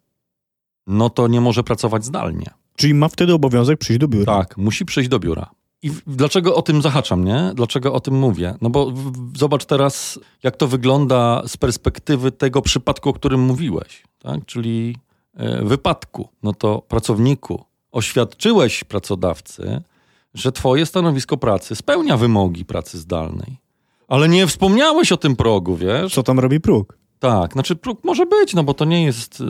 no 0.86 1.10
to 1.10 1.28
nie 1.28 1.40
może 1.40 1.62
pracować 1.62 2.04
zdalnie. 2.04 2.46
Czyli 2.76 2.94
ma 2.94 3.08
wtedy 3.08 3.34
obowiązek 3.34 3.78
przyjść 3.78 4.00
do 4.00 4.08
biura. 4.08 4.36
Tak, 4.36 4.56
musi 4.56 4.84
przyjść 4.84 5.10
do 5.10 5.18
biura. 5.18 5.50
I 5.82 5.90
dlaczego 6.06 6.54
o 6.54 6.62
tym 6.62 6.82
zahaczam, 6.82 7.24
nie? 7.24 7.52
Dlaczego 7.54 7.92
o 7.92 8.00
tym 8.00 8.14
mówię? 8.18 8.54
No 8.60 8.70
bo 8.70 8.92
zobacz 9.36 9.64
teraz, 9.64 10.20
jak 10.42 10.56
to 10.56 10.68
wygląda 10.68 11.42
z 11.46 11.56
perspektywy 11.56 12.32
tego 12.32 12.62
przypadku, 12.62 13.08
o 13.08 13.12
którym 13.12 13.40
mówiłeś, 13.40 14.02
tak? 14.18 14.46
Czyli 14.46 14.96
wypadku. 15.62 16.28
No 16.42 16.52
to 16.52 16.82
pracowniku, 16.88 17.64
oświadczyłeś 17.92 18.84
pracodawcy, 18.84 19.82
że 20.34 20.52
twoje 20.52 20.86
stanowisko 20.86 21.36
pracy 21.36 21.76
spełnia 21.76 22.16
wymogi 22.16 22.64
pracy 22.64 22.98
zdalnej. 22.98 23.56
Ale 24.08 24.28
nie 24.28 24.46
wspomniałeś 24.46 25.12
o 25.12 25.16
tym 25.16 25.36
progu, 25.36 25.76
wiesz? 25.76 26.14
Co 26.14 26.22
tam 26.22 26.38
robi 26.38 26.60
próg? 26.60 26.98
Tak, 27.18 27.52
znaczy 27.52 27.76
próg 27.76 28.04
może 28.04 28.26
być, 28.26 28.54
no 28.54 28.64
bo 28.64 28.74
to 28.74 28.84
nie 28.84 29.04
jest 29.04 29.40
y, 29.40 29.44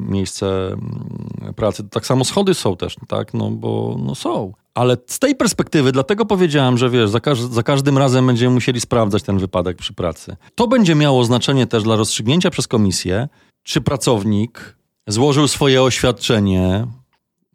miejsce 0.00 0.66
mm, 0.66 1.54
pracy. 1.56 1.84
Tak 1.90 2.06
samo 2.06 2.24
schody 2.24 2.54
są 2.54 2.76
też, 2.76 2.96
tak, 3.08 3.34
no 3.34 3.50
bo 3.50 3.96
no 4.04 4.14
są. 4.14 4.52
Ale 4.74 4.96
z 5.06 5.18
tej 5.18 5.34
perspektywy, 5.34 5.92
dlatego 5.92 6.26
powiedziałem, 6.26 6.78
że 6.78 6.90
wiesz, 6.90 7.10
za, 7.10 7.20
każ 7.20 7.40
za 7.40 7.62
każdym 7.62 7.98
razem 7.98 8.26
będziemy 8.26 8.54
musieli 8.54 8.80
sprawdzać 8.80 9.22
ten 9.22 9.38
wypadek 9.38 9.76
przy 9.76 9.94
pracy. 9.94 10.36
To 10.54 10.68
będzie 10.68 10.94
miało 10.94 11.24
znaczenie 11.24 11.66
też 11.66 11.82
dla 11.82 11.96
rozstrzygnięcia 11.96 12.50
przez 12.50 12.68
komisję, 12.68 13.28
czy 13.62 13.80
pracownik 13.80 14.76
złożył 15.06 15.48
swoje 15.48 15.82
oświadczenie 15.82 16.86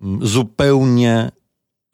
mm, 0.02 0.28
zupełnie 0.28 1.32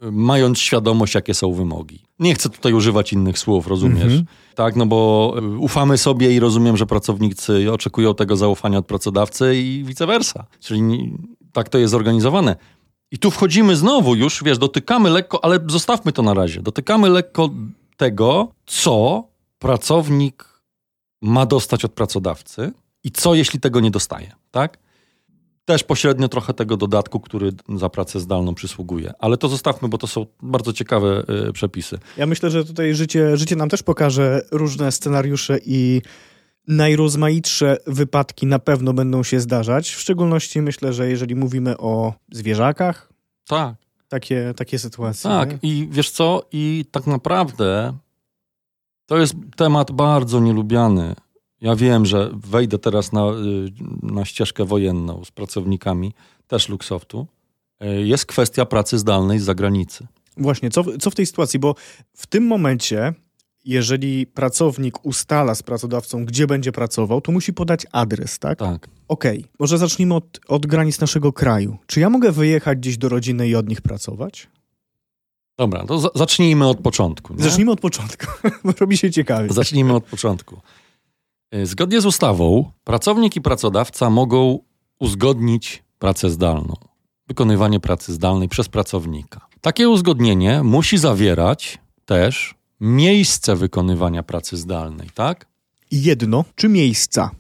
y, 0.04 0.12
mając 0.12 0.60
świadomość, 0.60 1.16
jakie 1.16 1.34
są 1.34 1.54
wymogi. 1.54 2.00
Nie 2.20 2.36
chcę 2.36 2.50
tutaj 2.50 2.74
używać 2.74 3.14
innych 3.14 3.40
słów, 3.40 3.68
rozumiesz? 3.68 4.04
Mhm. 4.04 4.26
Tak, 4.56 4.76
no 4.76 4.86
bo 4.86 5.34
y, 5.38 5.58
ufamy 5.58 5.98
sobie 5.98 6.34
i 6.34 6.40
rozumiem, 6.40 6.78
że 6.78 6.86
pracownicy 6.86 7.72
oczekują 7.72 8.16
tego 8.16 8.38
zaufania 8.38 8.78
od 8.78 8.86
pracodawcy 8.86 9.56
i 9.56 9.84
vice 9.84 10.06
versa. 10.06 10.46
Czyli 10.60 11.18
tak 11.52 11.70
to 11.70 11.78
jest 11.78 11.92
zorganizowane. 11.92 12.56
I 13.12 13.18
tu 13.18 13.32
wchodzimy 13.32 13.76
znowu 13.76 14.16
już, 14.16 14.44
wiesz, 14.44 14.58
dotykamy 14.58 15.10
lekko, 15.10 15.46
ale 15.46 15.60
zostawmy 15.68 16.12
to 16.12 16.22
na 16.22 16.34
razie. 16.34 16.62
Dotykamy 16.62 17.10
lekko 17.10 17.50
tego, 17.98 18.52
co 18.66 19.24
pracownik 19.60 20.64
ma 21.22 21.46
dostać 21.46 21.86
od 21.86 21.92
pracodawcy 21.92 22.72
i 23.04 23.12
co, 23.12 23.36
jeśli 23.36 23.60
tego 23.60 23.80
nie 23.80 23.92
dostaje, 23.92 24.32
tak? 24.52 24.78
Też 25.66 25.84
pośrednio 25.84 26.28
trochę 26.28 26.54
tego 26.54 26.78
dodatku, 26.78 27.20
który 27.20 27.52
za 27.76 27.90
pracę 27.90 28.20
zdalną 28.20 28.56
przysługuje. 28.56 29.14
Ale 29.20 29.38
to 29.38 29.48
zostawmy, 29.50 29.88
bo 29.88 29.98
to 29.98 30.08
są 30.08 30.26
bardzo 30.42 30.74
ciekawe 30.74 31.24
y, 31.50 31.54
przepisy. 31.54 32.00
Ja 32.18 32.26
myślę, 32.26 32.50
że 32.50 32.66
tutaj 32.66 32.96
życie, 32.96 33.38
życie 33.38 33.56
nam 33.56 33.70
też 33.70 33.84
pokaże 33.84 34.42
różne 34.52 34.92
scenariusze 34.92 35.58
i 35.66 36.02
najrozmaitsze 36.68 37.78
wypadki 37.88 38.46
na 38.46 38.60
pewno 38.60 38.94
będą 38.94 39.24
się 39.24 39.40
zdarzać. 39.40 39.90
W 39.90 40.00
szczególności 40.00 40.62
myślę, 40.62 40.94
że 40.94 41.10
jeżeli 41.10 41.36
mówimy 41.36 41.78
o 41.78 42.14
zwierzakach, 42.32 43.10
Tak. 43.48 43.76
takie, 44.08 44.54
takie 44.58 44.80
sytuacje. 44.80 45.30
Tak, 45.30 45.50
nie? 45.64 45.70
i 45.70 45.88
wiesz 45.92 46.12
co? 46.12 46.44
I 46.52 46.86
tak 46.92 47.08
naprawdę 47.08 47.94
to 49.06 49.18
jest 49.18 49.36
temat 49.56 49.92
bardzo 49.92 50.40
nielubiany. 50.40 51.16
Ja 51.64 51.76
wiem, 51.76 52.06
że 52.06 52.30
wejdę 52.34 52.80
teraz 52.80 53.12
na, 53.12 53.22
y, 53.28 53.34
na 54.04 54.26
ścieżkę 54.26 54.66
wojenną 54.66 55.26
z 55.26 55.32
pracownikami 55.32 56.14
też 56.48 56.70
Luxoftu. 56.70 57.28
Y, 57.84 57.88
Jest 58.08 58.26
kwestia 58.26 58.66
pracy 58.66 59.00
zdalnej 59.00 59.40
z 59.40 59.44
zagranicy. 59.44 60.08
Właśnie, 60.38 60.70
co, 60.70 60.84
w- 60.84 60.98
co 60.98 61.12
w 61.12 61.16
tej 61.16 61.26
sytuacji? 61.26 61.60
Bo 61.60 61.76
w 62.14 62.28
tym 62.28 62.48
momencie, 62.48 63.14
jeżeli 63.66 64.26
pracownik 64.28 65.06
ustala 65.06 65.56
z 65.56 65.64
pracodawcą, 65.64 66.26
gdzie 66.26 66.48
będzie 66.48 66.72
pracował, 66.72 67.22
to 67.22 67.32
musi 67.32 67.54
podać 67.54 67.86
adres, 67.92 68.40
tak? 68.40 68.60
Tak. 68.60 68.88
Okej, 69.08 69.46
może 69.60 69.78
zacznijmy 69.78 70.16
od, 70.16 70.40
od 70.48 70.66
granic 70.66 71.00
naszego 71.00 71.34
kraju. 71.34 71.78
Czy 71.88 72.00
ja 72.00 72.10
mogę 72.10 72.32
wyjechać 72.32 72.78
gdzieś 72.80 72.98
do 72.98 73.10
rodziny 73.10 73.48
i 73.48 73.56
od 73.56 73.70
nich 73.70 73.82
pracować? 73.82 74.48
Dobra, 75.58 75.86
to 75.86 76.00
za- 76.00 76.10
zacznijmy 76.16 76.68
od 76.68 76.78
początku. 76.80 77.34
Nie? 77.34 77.44
Zacznijmy 77.44 77.72
od 77.72 77.80
początku, 77.82 78.26
bo 78.64 78.72
robi 78.80 78.98
się 78.98 79.12
ciekawie. 79.12 79.54
Zacznijmy 79.54 79.94
od 79.94 80.04
początku. 80.04 80.62
Y, 81.54 81.66
Zgodnie 81.66 82.02
z 82.02 82.06
ustawą, 82.06 82.72
pracownik 82.84 83.36
i 83.36 83.42
pracodawca 83.42 84.10
mogą 84.10 84.60
uzgodnić 85.00 85.84
pracę 86.00 86.30
zdalną, 86.30 86.74
wykonywanie 87.28 87.80
pracy 87.80 88.14
zdalnej 88.14 88.50
przez 88.50 88.70
pracownika. 88.70 89.48
Takie 89.62 89.90
uzgodnienie 89.90 90.64
musi 90.64 90.98
zawierać 90.98 91.78
też 92.06 92.56
miejsce 92.80 93.56
wykonywania 93.56 94.24
pracy 94.24 94.58
zdalnej, 94.58 95.10
tak? 95.14 95.48
Jedno, 95.92 96.46
czy 96.56 96.70
miejsca? 96.70 97.32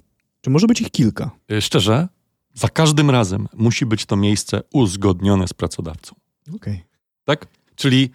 Czy 0.41 0.49
może 0.49 0.67
być 0.67 0.81
ich 0.81 0.91
kilka? 0.91 1.31
Y, 1.51 1.61
Szczerze, 1.61 2.07
za 2.53 2.69
każdym 2.69 3.09
razem 3.09 3.47
musi 3.53 3.85
być 3.85 4.05
to 4.05 4.15
miejsce 4.15 4.61
uzgodnione 4.73 5.47
z 5.47 5.53
pracodawcą. 5.53 6.15
Okej. 6.55 6.83
Tak? 7.25 7.47
Czyli 7.75 8.09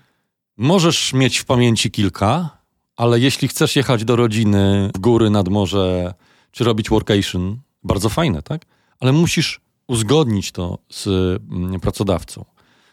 możesz 0.56 1.12
mieć 1.12 1.38
w 1.38 1.44
pamięci 1.44 1.90
kilka, 1.90 2.57
ale 2.98 3.20
jeśli 3.20 3.48
chcesz 3.48 3.76
jechać 3.76 4.04
do 4.04 4.16
rodziny 4.16 4.90
w 4.94 4.98
góry, 4.98 5.30
nad 5.30 5.48
morze, 5.48 6.14
czy 6.50 6.64
robić 6.64 6.90
workation, 6.90 7.58
bardzo 7.84 8.08
fajne, 8.08 8.42
tak? 8.42 8.66
Ale 9.00 9.12
musisz 9.12 9.60
uzgodnić 9.86 10.52
to 10.52 10.78
z 10.90 11.06
mm, 11.50 11.80
pracodawcą. 11.80 12.44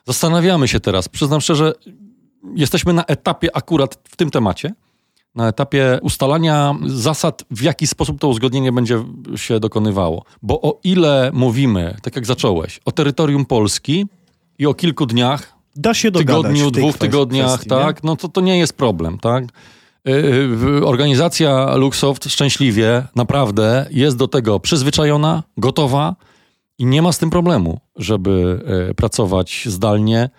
Zastanawiamy 0.08 0.68
się 0.68 0.80
teraz, 0.80 1.10
przyznam 1.10 1.42
szczerze, 1.42 1.74
jesteśmy 2.56 2.94
na 2.94 3.06
etapie 3.06 3.56
akurat 3.56 4.00
w 4.10 4.16
tym 4.16 4.32
temacie, 4.32 4.74
na 5.36 5.48
etapie 5.48 6.00
ustalania 6.02 6.76
zasad, 6.86 7.44
w 7.52 7.62
jaki 7.62 7.88
sposób 7.88 8.20
to 8.20 8.28
uzgodnienie 8.28 8.72
będzie 8.72 9.04
się 9.36 9.60
dokonywało. 9.60 10.24
Bo 10.42 10.62
o 10.62 10.80
ile 10.84 11.32
mówimy, 11.34 11.98
tak 12.02 12.16
jak 12.16 12.26
zacząłeś, 12.26 12.80
o 12.86 12.92
terytorium 12.92 13.46
Polski 13.46 14.06
i 14.60 14.66
o 14.66 14.74
kilku 14.74 15.06
dniach, 15.06 15.56
Da 15.76 15.94
się 15.94 16.12
tygodniu, 16.12 16.72
dwóch 16.72 16.98
tygodniach, 16.98 17.48
kwestii, 17.48 17.70
tak, 17.70 18.04
nie? 18.04 18.08
no 18.08 18.16
to 18.16 18.30
to 18.30 18.42
nie 18.42 18.58
jest 18.58 18.74
problem, 18.74 19.20
tak? 19.20 19.46
Y, 20.08 20.12
y, 20.80 20.86
organizacja 20.86 21.76
Luxoft 21.76 22.26
szczęśliwie, 22.26 23.04
naprawdę 23.16 23.88
jest 23.92 24.18
do 24.18 24.28
tego 24.28 24.60
przyzwyczajona, 24.60 25.44
gotowa 25.58 26.16
i 26.80 26.86
nie 26.86 27.02
ma 27.02 27.12
z 27.12 27.18
tym 27.18 27.30
problemu, 27.30 27.80
żeby 27.96 28.60
y, 28.90 28.96
pracować 28.96 29.64
zdalnie 29.66 30.30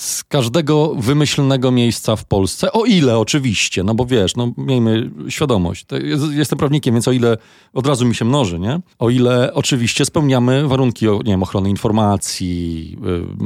z 0.00 0.24
każdego 0.24 0.94
wymyślnego 0.94 1.70
miejsca 1.70 2.16
w 2.16 2.24
Polsce, 2.24 2.72
o 2.72 2.84
ile 2.84 3.18
oczywiście, 3.18 3.84
no 3.84 3.94
bo 3.94 4.06
wiesz, 4.06 4.36
no 4.36 4.52
miejmy 4.56 5.10
świadomość, 5.28 5.86
jestem 6.30 6.58
prawnikiem, 6.58 6.94
więc 6.94 7.08
o 7.08 7.12
ile 7.12 7.36
od 7.74 7.86
razu 7.86 8.06
mi 8.06 8.14
się 8.14 8.24
mnoży, 8.24 8.58
nie? 8.58 8.80
O 8.98 9.10
ile 9.10 9.54
oczywiście 9.54 10.04
spełniamy 10.04 10.68
warunki, 10.68 11.06
nie 11.06 11.24
wiem, 11.24 11.42
ochrony 11.42 11.70
informacji, 11.70 12.96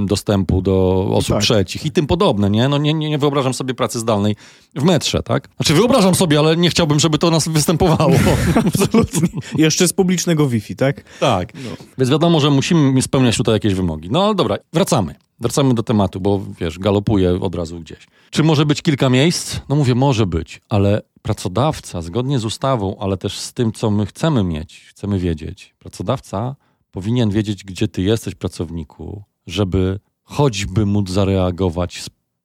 y, 0.02 0.06
dostępu 0.06 0.62
do 0.62 1.06
osób 1.10 1.34
tak. 1.34 1.42
trzecich 1.42 1.86
i 1.86 1.90
tym 1.90 2.06
podobne, 2.06 2.50
nie? 2.50 2.68
No 2.68 2.78
nie, 2.78 2.94
nie, 2.94 3.10
nie 3.10 3.18
wyobrażam 3.18 3.54
sobie 3.54 3.74
pracy 3.74 3.98
zdalnej 3.98 4.36
w 4.74 4.82
metrze, 4.82 5.22
tak? 5.22 5.48
Znaczy 5.56 5.74
wyobrażam 5.74 6.14
sobie, 6.14 6.38
ale 6.38 6.56
nie 6.56 6.70
chciałbym, 6.70 7.00
żeby 7.00 7.18
to 7.18 7.30
nas 7.30 7.48
występowało. 7.48 8.14
Absolutnie. 8.66 9.28
Jeszcze 9.58 9.88
z 9.88 9.92
publicznego 9.92 10.48
Wi-Fi, 10.48 10.76
tak? 10.76 11.04
Tak. 11.20 11.54
No. 11.54 11.70
Więc 11.98 12.10
wiadomo, 12.10 12.40
że 12.40 12.50
musimy 12.50 13.02
spełniać 13.02 13.36
tutaj 13.36 13.54
jakieś 13.54 13.74
wymogi. 13.74 14.08
No 14.10 14.24
ale 14.24 14.34
dobra, 14.34 14.56
wracamy. 14.72 15.23
Wracamy 15.40 15.74
do 15.74 15.82
tematu, 15.82 16.20
bo 16.20 16.40
wiesz, 16.60 16.78
galopuje 16.78 17.40
od 17.40 17.54
razu 17.54 17.80
gdzieś. 17.80 18.06
Czy 18.30 18.42
może 18.42 18.66
być 18.66 18.82
kilka 18.82 19.10
miejsc? 19.10 19.60
No 19.68 19.76
mówię, 19.76 19.94
może 19.94 20.26
być, 20.26 20.60
ale 20.68 21.02
pracodawca, 21.22 22.02
zgodnie 22.02 22.38
z 22.38 22.44
ustawą, 22.44 22.96
ale 23.00 23.16
też 23.16 23.38
z 23.38 23.52
tym, 23.52 23.72
co 23.72 23.90
my 23.90 24.06
chcemy 24.06 24.44
mieć, 24.44 24.86
chcemy 24.90 25.18
wiedzieć, 25.18 25.74
pracodawca 25.78 26.56
powinien 26.90 27.30
wiedzieć, 27.30 27.64
gdzie 27.64 27.88
ty 27.88 28.02
jesteś, 28.02 28.34
pracowniku, 28.34 29.22
żeby 29.46 30.00
choćby 30.22 30.86
móc 30.86 31.10
zareagować 31.10 32.02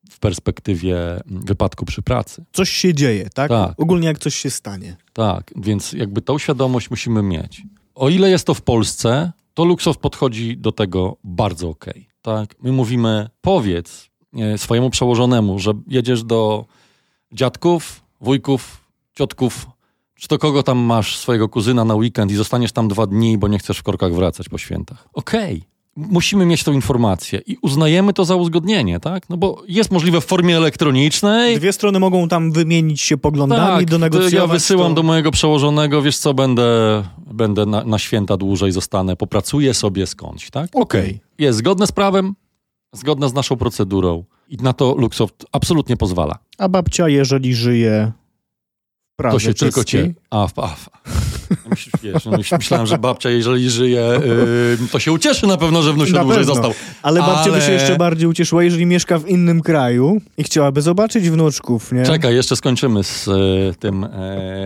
w 0.09 0.19
perspektywie 0.19 0.97
wypadku 1.25 1.85
przy 1.85 2.01
pracy. 2.01 2.45
Coś 2.51 2.69
się 2.69 2.93
dzieje, 2.93 3.29
tak? 3.33 3.49
tak? 3.49 3.73
Ogólnie 3.77 4.07
jak 4.07 4.19
coś 4.19 4.35
się 4.35 4.49
stanie. 4.49 4.97
Tak, 5.13 5.53
więc 5.55 5.93
jakby 5.93 6.21
tą 6.21 6.37
świadomość 6.37 6.89
musimy 6.89 7.23
mieć. 7.23 7.63
O 7.95 8.09
ile 8.09 8.29
jest 8.29 8.47
to 8.47 8.53
w 8.53 8.61
Polsce, 8.61 9.31
to 9.53 9.65
Luxoft 9.65 9.99
podchodzi 9.99 10.57
do 10.57 10.71
tego 10.71 11.17
bardzo 11.23 11.69
okej. 11.69 11.91
Okay 11.91 12.08
tak? 12.21 12.55
My 12.61 12.71
mówimy, 12.71 13.29
powiedz 13.41 14.09
swojemu 14.57 14.89
przełożonemu, 14.89 15.59
że 15.59 15.71
jedziesz 15.87 16.23
do 16.23 16.65
dziadków, 17.31 18.01
wujków, 18.21 18.85
ciotków, 19.17 19.67
czy 20.15 20.27
to 20.27 20.37
kogo 20.37 20.63
tam 20.63 20.77
masz, 20.77 21.17
swojego 21.17 21.49
kuzyna 21.49 21.85
na 21.85 21.95
weekend 21.95 22.31
i 22.31 22.35
zostaniesz 22.35 22.71
tam 22.71 22.87
dwa 22.87 23.07
dni, 23.07 23.37
bo 23.37 23.47
nie 23.47 23.59
chcesz 23.59 23.77
w 23.77 23.83
korkach 23.83 24.13
wracać 24.13 24.49
po 24.49 24.57
świętach. 24.57 25.07
Okej. 25.13 25.57
Okay. 25.57 25.68
Musimy 26.09 26.45
mieć 26.45 26.63
tą 26.63 26.73
informację 26.73 27.41
i 27.47 27.57
uznajemy 27.61 28.13
to 28.13 28.25
za 28.25 28.35
uzgodnienie, 28.35 28.99
tak? 28.99 29.29
No 29.29 29.37
bo 29.37 29.63
jest 29.67 29.91
możliwe 29.91 30.21
w 30.21 30.25
formie 30.25 30.57
elektronicznej. 30.57 31.57
Dwie 31.57 31.73
strony 31.73 31.99
mogą 31.99 32.27
tam 32.27 32.51
wymienić 32.51 33.01
się 33.01 33.17
poglądami 33.17 33.79
tak, 33.79 33.89
do 33.89 33.97
negocjować. 33.97 34.33
Ja 34.33 34.47
wysyłam 34.47 34.91
to... 34.91 34.95
do 34.95 35.03
mojego 35.03 35.31
przełożonego, 35.31 36.01
wiesz 36.01 36.17
co, 36.17 36.33
będę, 36.33 37.03
będę 37.33 37.65
na, 37.65 37.83
na 37.83 37.99
święta 37.99 38.37
dłużej 38.37 38.71
zostanę, 38.71 39.15
popracuję 39.15 39.73
sobie 39.73 40.07
skądś, 40.07 40.49
tak? 40.49 40.69
Okej. 40.73 41.09
Okay 41.09 41.29
jest 41.39 41.59
zgodne 41.59 41.87
z 41.87 41.91
prawem, 41.91 42.35
zgodne 42.93 43.29
z 43.29 43.33
naszą 43.33 43.57
procedurą 43.57 44.23
i 44.49 44.57
na 44.57 44.73
to 44.73 44.95
Luxoft 44.97 45.45
absolutnie 45.51 45.97
pozwala. 45.97 46.39
A 46.57 46.69
babcia, 46.69 47.09
jeżeli 47.09 47.55
żyje 47.55 48.11
w 49.13 49.15
Pradze 49.15 49.35
To 49.35 49.39
się 49.39 49.53
tylko 49.53 49.83
cię... 49.83 50.13
A, 50.29 50.47
a, 50.55 50.63
a. 50.63 50.75
Wiesz, 52.03 52.25
no, 52.25 52.37
myślałem, 52.57 52.87
że 52.87 52.97
babcia, 52.97 53.29
jeżeli 53.29 53.69
żyje, 53.69 54.21
yy, 54.81 54.87
to 54.91 54.99
się 54.99 55.11
ucieszy 55.11 55.47
na 55.47 55.57
pewno, 55.57 55.81
że 55.81 55.93
wnusiu 55.93 56.19
dłużej 56.19 56.45
został. 56.45 56.73
Ale 57.01 57.19
babcia 57.19 57.43
Ale... 57.43 57.51
by 57.51 57.61
się 57.61 57.71
jeszcze 57.71 57.97
bardziej 57.97 58.27
ucieszyła, 58.27 58.63
jeżeli 58.63 58.85
mieszka 58.85 59.19
w 59.19 59.27
innym 59.27 59.61
kraju 59.61 60.21
i 60.37 60.43
chciałaby 60.43 60.81
zobaczyć 60.81 61.29
wnuczków, 61.29 61.91
nie? 61.91 62.03
Czekaj, 62.03 62.35
jeszcze 62.35 62.55
skończymy 62.55 63.03
z 63.03 63.27
y, 63.27 63.75
tym 63.79 64.03
y, 64.03 64.09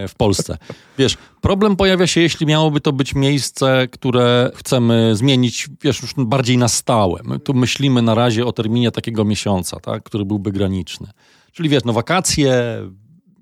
w 0.07 0.15
Polsce. 0.17 0.57
Wiesz, 0.97 1.17
problem 1.41 1.75
pojawia 1.75 2.07
się, 2.07 2.21
jeśli 2.21 2.45
miałoby 2.45 2.81
to 2.81 2.93
być 2.93 3.15
miejsce, 3.15 3.87
które 3.91 4.51
chcemy 4.55 5.15
zmienić, 5.15 5.69
wiesz, 5.81 6.01
już 6.01 6.13
bardziej 6.17 6.57
na 6.57 6.67
stałe. 6.67 7.21
My 7.23 7.39
tu 7.39 7.53
myślimy 7.53 8.01
na 8.01 8.15
razie 8.15 8.45
o 8.45 8.51
terminie 8.51 8.91
takiego 8.91 9.25
miesiąca, 9.25 9.79
tak, 9.79 10.03
który 10.03 10.25
byłby 10.25 10.51
graniczny. 10.51 11.07
Czyli 11.51 11.69
wiesz, 11.69 11.83
no 11.83 11.93
wakacje, 11.93 12.53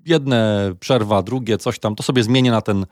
jedne 0.06 0.72
przerwa, 0.80 1.22
drugie, 1.22 1.58
coś 1.58 1.78
tam, 1.78 1.94
to 1.94 2.02
sobie 2.02 2.22
zmienię 2.22 2.50
na 2.50 2.60
ten 2.60 2.86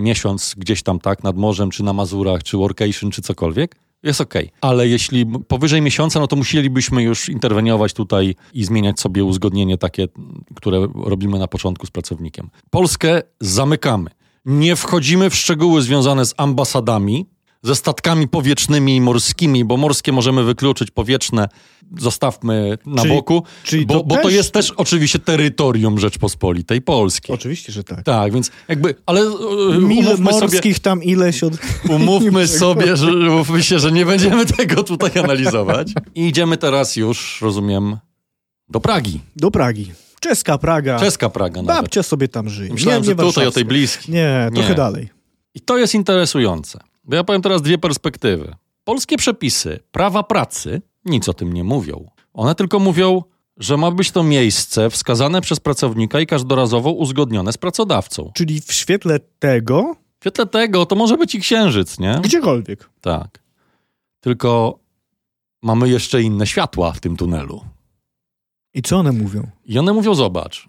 miesiąc 0.00 0.54
gdzieś 0.58 0.82
tam, 0.82 0.98
tak, 0.98 1.22
nad 1.22 1.36
morzem, 1.36 1.70
czy 1.70 1.82
na 1.82 1.92
Mazurach, 1.92 2.42
czy 2.42 2.56
workation, 2.56 3.10
czy 3.10 3.22
cokolwiek, 3.22 3.76
jest 4.02 4.20
ok. 4.20 4.34
Ale 4.60 4.88
jeśli 4.88 5.26
powyżej 5.26 5.82
miesiąca, 5.82 6.20
no 6.20 6.26
to 6.26 6.36
musielibyśmy 6.36 7.02
już 7.02 7.28
interweniować 7.28 7.92
tutaj 7.92 8.34
i 8.54 8.64
zmieniać 8.64 9.00
sobie 9.00 9.24
uzgodnienie 9.24 9.78
takie, 9.78 10.08
które 10.54 10.88
robimy 10.94 11.38
na 11.38 11.48
początku 11.48 11.86
z 11.86 11.90
pracownikiem. 11.90 12.50
Polskę 12.70 13.22
zamykamy. 13.40 14.10
Nie 14.44 14.76
wchodzimy 14.76 15.30
w 15.30 15.34
szczegóły 15.34 15.82
związane 15.82 16.26
z 16.26 16.34
ambasadami, 16.36 17.26
ze 17.64 17.74
statkami 17.74 18.28
powietrznymi 18.28 18.96
i 18.96 19.00
morskimi, 19.00 19.64
bo 19.64 19.76
morskie 19.76 20.12
możemy 20.12 20.44
wykluczyć, 20.44 20.90
powietrzne 20.90 21.48
zostawmy 21.98 22.78
na 22.86 23.02
czyli, 23.02 23.14
boku, 23.14 23.42
czyli 23.64 23.86
bo, 23.86 23.94
to, 23.94 24.04
bo 24.04 24.14
też... 24.14 24.22
to 24.24 24.30
jest 24.30 24.52
też 24.52 24.70
oczywiście 24.70 25.18
terytorium 25.18 25.98
Rzeczpospolitej 25.98 26.82
Polskiej. 26.82 27.34
Oczywiście, 27.34 27.72
że 27.72 27.84
tak. 27.84 28.02
Tak, 28.02 28.32
więc 28.32 28.50
jakby, 28.68 28.94
ale 29.06 29.20
e, 29.20 29.78
Mil 29.78 30.18
morskich 30.18 30.60
sobie, 30.60 30.74
tam 30.74 31.02
ileś 31.02 31.44
od... 31.44 31.54
Umówmy 31.96 32.48
sobie, 32.64 32.96
że, 32.96 33.12
umówmy 33.12 33.62
się, 33.62 33.78
że 33.78 33.92
nie 33.92 34.06
będziemy 34.06 34.46
tego 34.46 34.82
tutaj 34.82 35.10
analizować. 35.24 35.92
I 36.14 36.28
idziemy 36.28 36.56
teraz 36.56 36.96
już, 36.96 37.38
rozumiem, 37.42 37.96
do 38.68 38.80
Pragi. 38.80 39.20
Do 39.36 39.50
Pragi. 39.50 39.92
Czeska 40.20 40.58
Praga. 40.58 40.98
Czeska 40.98 41.30
Praga 41.30 41.62
nawet. 41.62 41.82
Babcia 41.82 42.02
sobie 42.02 42.28
tam 42.28 42.48
żyje. 42.48 42.72
Myślałem, 42.72 43.02
nie, 43.02 43.08
nie 43.08 43.14
że 43.14 43.16
tutaj 43.16 43.46
o 43.46 43.50
tej 43.50 43.64
bliskiej. 43.64 44.14
Nie, 44.14 44.50
trochę 44.54 44.68
nie. 44.68 44.74
dalej. 44.74 45.08
I 45.54 45.60
to 45.60 45.78
jest 45.78 45.94
interesujące. 45.94 46.80
Bo 47.04 47.16
ja 47.16 47.24
powiem 47.24 47.42
teraz 47.42 47.62
dwie 47.62 47.78
perspektywy. 47.78 48.54
Polskie 48.84 49.16
przepisy 49.16 49.80
prawa 49.92 50.22
pracy 50.22 50.82
nic 51.04 51.28
o 51.28 51.34
tym 51.34 51.52
nie 51.52 51.64
mówią. 51.64 52.10
One 52.32 52.54
tylko 52.54 52.78
mówią, 52.78 53.22
że 53.56 53.76
ma 53.76 53.90
być 53.90 54.10
to 54.10 54.22
miejsce 54.22 54.90
wskazane 54.90 55.40
przez 55.40 55.60
pracownika 55.60 56.20
i 56.20 56.26
każdorazowo 56.26 56.90
uzgodnione 56.90 57.52
z 57.52 57.56
pracodawcą. 57.56 58.32
Czyli 58.34 58.60
w 58.60 58.72
świetle 58.72 59.20
tego. 59.38 59.96
W 60.18 60.24
świetle 60.24 60.46
tego 60.46 60.86
to 60.86 60.96
może 60.96 61.16
być 61.16 61.34
i 61.34 61.40
księżyc, 61.40 61.98
nie? 61.98 62.18
Gdziekolwiek. 62.22 62.90
Tak. 63.00 63.42
Tylko 64.20 64.78
mamy 65.62 65.88
jeszcze 65.88 66.22
inne 66.22 66.46
światła 66.46 66.92
w 66.92 67.00
tym 67.00 67.16
tunelu. 67.16 67.64
I 68.74 68.82
co 68.82 68.98
one 68.98 69.12
mówią? 69.12 69.50
I 69.64 69.78
one 69.78 69.92
mówią: 69.92 70.14
zobacz, 70.14 70.68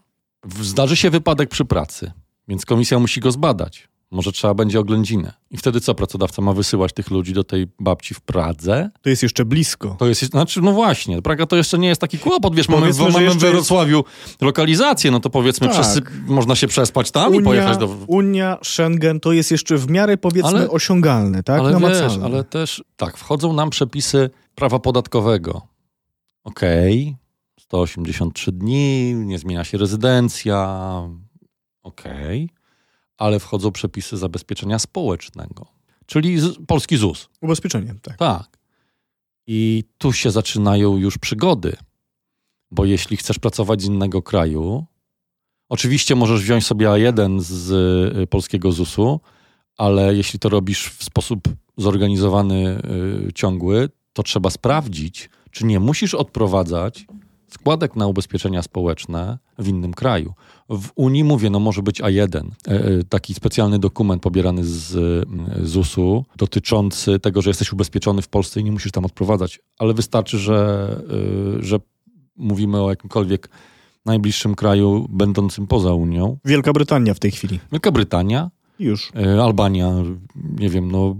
zdarzy 0.61 0.95
się 0.95 1.09
wypadek 1.09 1.49
przy 1.49 1.65
pracy, 1.65 2.11
więc 2.47 2.65
komisja 2.65 2.99
musi 2.99 3.19
go 3.19 3.31
zbadać. 3.31 3.87
Może 4.15 4.31
trzeba 4.31 4.53
będzie 4.53 4.79
oględzinę. 4.79 5.33
I 5.51 5.57
wtedy 5.57 5.81
co, 5.81 5.95
pracodawca 5.95 6.41
ma 6.41 6.53
wysyłać 6.53 6.93
tych 6.93 7.11
ludzi 7.11 7.33
do 7.33 7.43
tej 7.43 7.67
babci 7.79 8.13
w 8.13 8.21
Pradze? 8.21 8.89
To 9.01 9.09
jest 9.09 9.23
jeszcze 9.23 9.45
blisko. 9.45 9.95
To 9.99 10.07
jest, 10.07 10.23
znaczy, 10.23 10.61
no 10.61 10.71
właśnie, 10.71 11.21
Praga 11.21 11.45
to 11.45 11.55
jeszcze 11.55 11.77
nie 11.77 11.87
jest 11.87 12.01
taki 12.01 12.19
kłopot, 12.19 12.55
wiesz, 12.55 12.69
mamy, 12.69 12.93
w, 12.93 12.99
mamy 12.99 13.29
w 13.29 13.37
Wrocławiu 13.37 14.03
jest... 14.27 14.41
lokalizację, 14.41 15.11
no 15.11 15.19
to 15.19 15.29
powiedzmy, 15.29 15.67
tak. 15.67 15.79
przez, 15.79 16.01
można 16.27 16.55
się 16.55 16.67
przespać 16.67 17.11
tam 17.11 17.27
Unia, 17.27 17.41
i 17.41 17.43
pojechać 17.43 17.77
do... 17.77 17.87
Unia, 18.07 18.57
Schengen 18.63 19.19
to 19.19 19.31
jest 19.31 19.51
jeszcze 19.51 19.77
w 19.77 19.89
miarę, 19.89 20.17
powiedzmy, 20.17 20.49
ale, 20.49 20.69
osiągalne, 20.69 21.43
tak? 21.43 21.59
Ale 21.59 21.79
wiesz, 21.79 22.17
ale 22.23 22.43
też, 22.43 22.83
tak, 22.97 23.17
wchodzą 23.17 23.53
nam 23.53 23.69
przepisy 23.69 24.29
prawa 24.55 24.79
podatkowego. 24.79 25.61
Okej, 26.43 27.01
okay. 27.03 27.15
183 27.59 28.51
dni, 28.51 29.13
nie 29.15 29.39
zmienia 29.39 29.63
się 29.63 29.77
rezydencja, 29.77 30.89
okej. 31.83 32.43
Okay 32.43 32.64
ale 33.17 33.39
wchodzą 33.39 33.71
przepisy 33.71 34.17
zabezpieczenia 34.17 34.79
społecznego, 34.79 35.67
czyli 36.05 36.37
polski 36.67 36.97
ZUS. 36.97 37.29
Ubezpieczenie, 37.41 37.95
tak. 38.01 38.17
Tak. 38.17 38.57
I 39.47 39.83
tu 39.97 40.13
się 40.13 40.31
zaczynają 40.31 40.97
już 40.97 41.17
przygody, 41.17 41.75
bo 42.71 42.85
jeśli 42.85 43.17
chcesz 43.17 43.39
pracować 43.39 43.81
z 43.81 43.85
innego 43.85 44.21
kraju, 44.21 44.85
oczywiście 45.69 46.15
możesz 46.15 46.41
wziąć 46.41 46.65
sobie 46.65 46.87
A1 46.87 47.39
z 47.39 47.71
y, 48.17 48.27
polskiego 48.27 48.71
ZUS-u, 48.71 49.19
ale 49.77 50.15
jeśli 50.15 50.39
to 50.39 50.49
robisz 50.49 50.89
w 50.89 51.03
sposób 51.03 51.47
zorganizowany, 51.77 52.81
y, 53.27 53.33
ciągły, 53.33 53.89
to 54.13 54.23
trzeba 54.23 54.49
sprawdzić, 54.49 55.29
czy 55.51 55.65
nie 55.65 55.79
musisz 55.79 56.13
odprowadzać 56.13 57.05
składek 57.47 57.95
na 57.95 58.07
ubezpieczenia 58.07 58.61
społeczne 58.61 59.37
w 59.59 59.67
innym 59.67 59.93
kraju. 59.93 60.33
W 60.69 60.89
Unii 60.95 61.23
mówię, 61.23 61.49
no 61.49 61.59
może 61.59 61.81
być 61.81 62.01
A1, 62.01 62.49
e, 62.67 62.71
e, 62.71 63.03
taki 63.09 63.33
specjalny 63.33 63.79
dokument 63.79 64.21
pobierany 64.21 64.65
z 64.65 64.95
mm, 64.95 65.67
ZUS-u 65.67 66.25
dotyczący 66.37 67.19
tego, 67.19 67.41
że 67.41 67.49
jesteś 67.49 67.73
ubezpieczony 67.73 68.21
w 68.21 68.27
Polsce 68.27 68.59
i 68.59 68.63
nie 68.63 68.71
musisz 68.71 68.91
tam 68.91 69.05
odprowadzać, 69.05 69.59
ale 69.79 69.93
wystarczy, 69.93 70.37
że, 70.37 70.89
e, 71.59 71.63
że 71.63 71.79
mówimy 72.37 72.81
o 72.81 72.89
jakimkolwiek 72.89 73.49
najbliższym 74.05 74.55
kraju 74.55 75.07
będącym 75.09 75.67
poza 75.67 75.93
Unią. 75.93 76.37
Wielka 76.45 76.73
Brytania 76.73 77.13
w 77.13 77.19
tej 77.19 77.31
chwili. 77.31 77.59
Wielka 77.71 77.91
Brytania. 77.91 78.51
Już. 78.79 79.11
Albania, 79.43 79.93
nie 80.59 80.69
wiem, 80.69 80.91
no. 80.91 81.15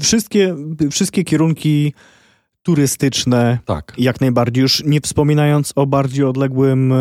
Wszystkie, 0.00 0.56
wszystkie 0.90 1.24
kierunki 1.24 1.92
turystyczne. 2.62 3.58
Tak. 3.64 3.92
Jak 3.98 4.20
najbardziej, 4.20 4.62
już 4.62 4.84
nie 4.84 5.00
wspominając 5.00 5.72
o 5.76 5.86
bardziej 5.86 6.24
odległym 6.24 6.92
e, 6.92 6.96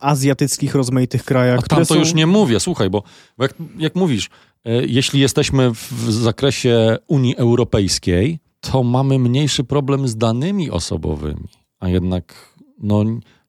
azjatyckich, 0.00 0.74
rozmaitych 0.74 1.24
krajach. 1.24 1.58
A 1.58 1.62
tam 1.62 1.78
to 1.78 1.84
są... 1.84 1.94
już 1.94 2.14
nie 2.14 2.26
mówię, 2.26 2.60
słuchaj, 2.60 2.90
bo, 2.90 3.02
bo 3.38 3.44
jak, 3.44 3.54
jak 3.78 3.94
mówisz, 3.94 4.30
e, 4.64 4.86
jeśli 4.86 5.20
jesteśmy 5.20 5.70
w 5.70 6.12
zakresie 6.12 6.96
Unii 7.06 7.36
Europejskiej, 7.36 8.38
to 8.60 8.82
mamy 8.82 9.18
mniejszy 9.18 9.64
problem 9.64 10.08
z 10.08 10.16
danymi 10.16 10.70
osobowymi. 10.70 11.48
A 11.80 11.88
jednak 11.88 12.56
no, 12.78 13.04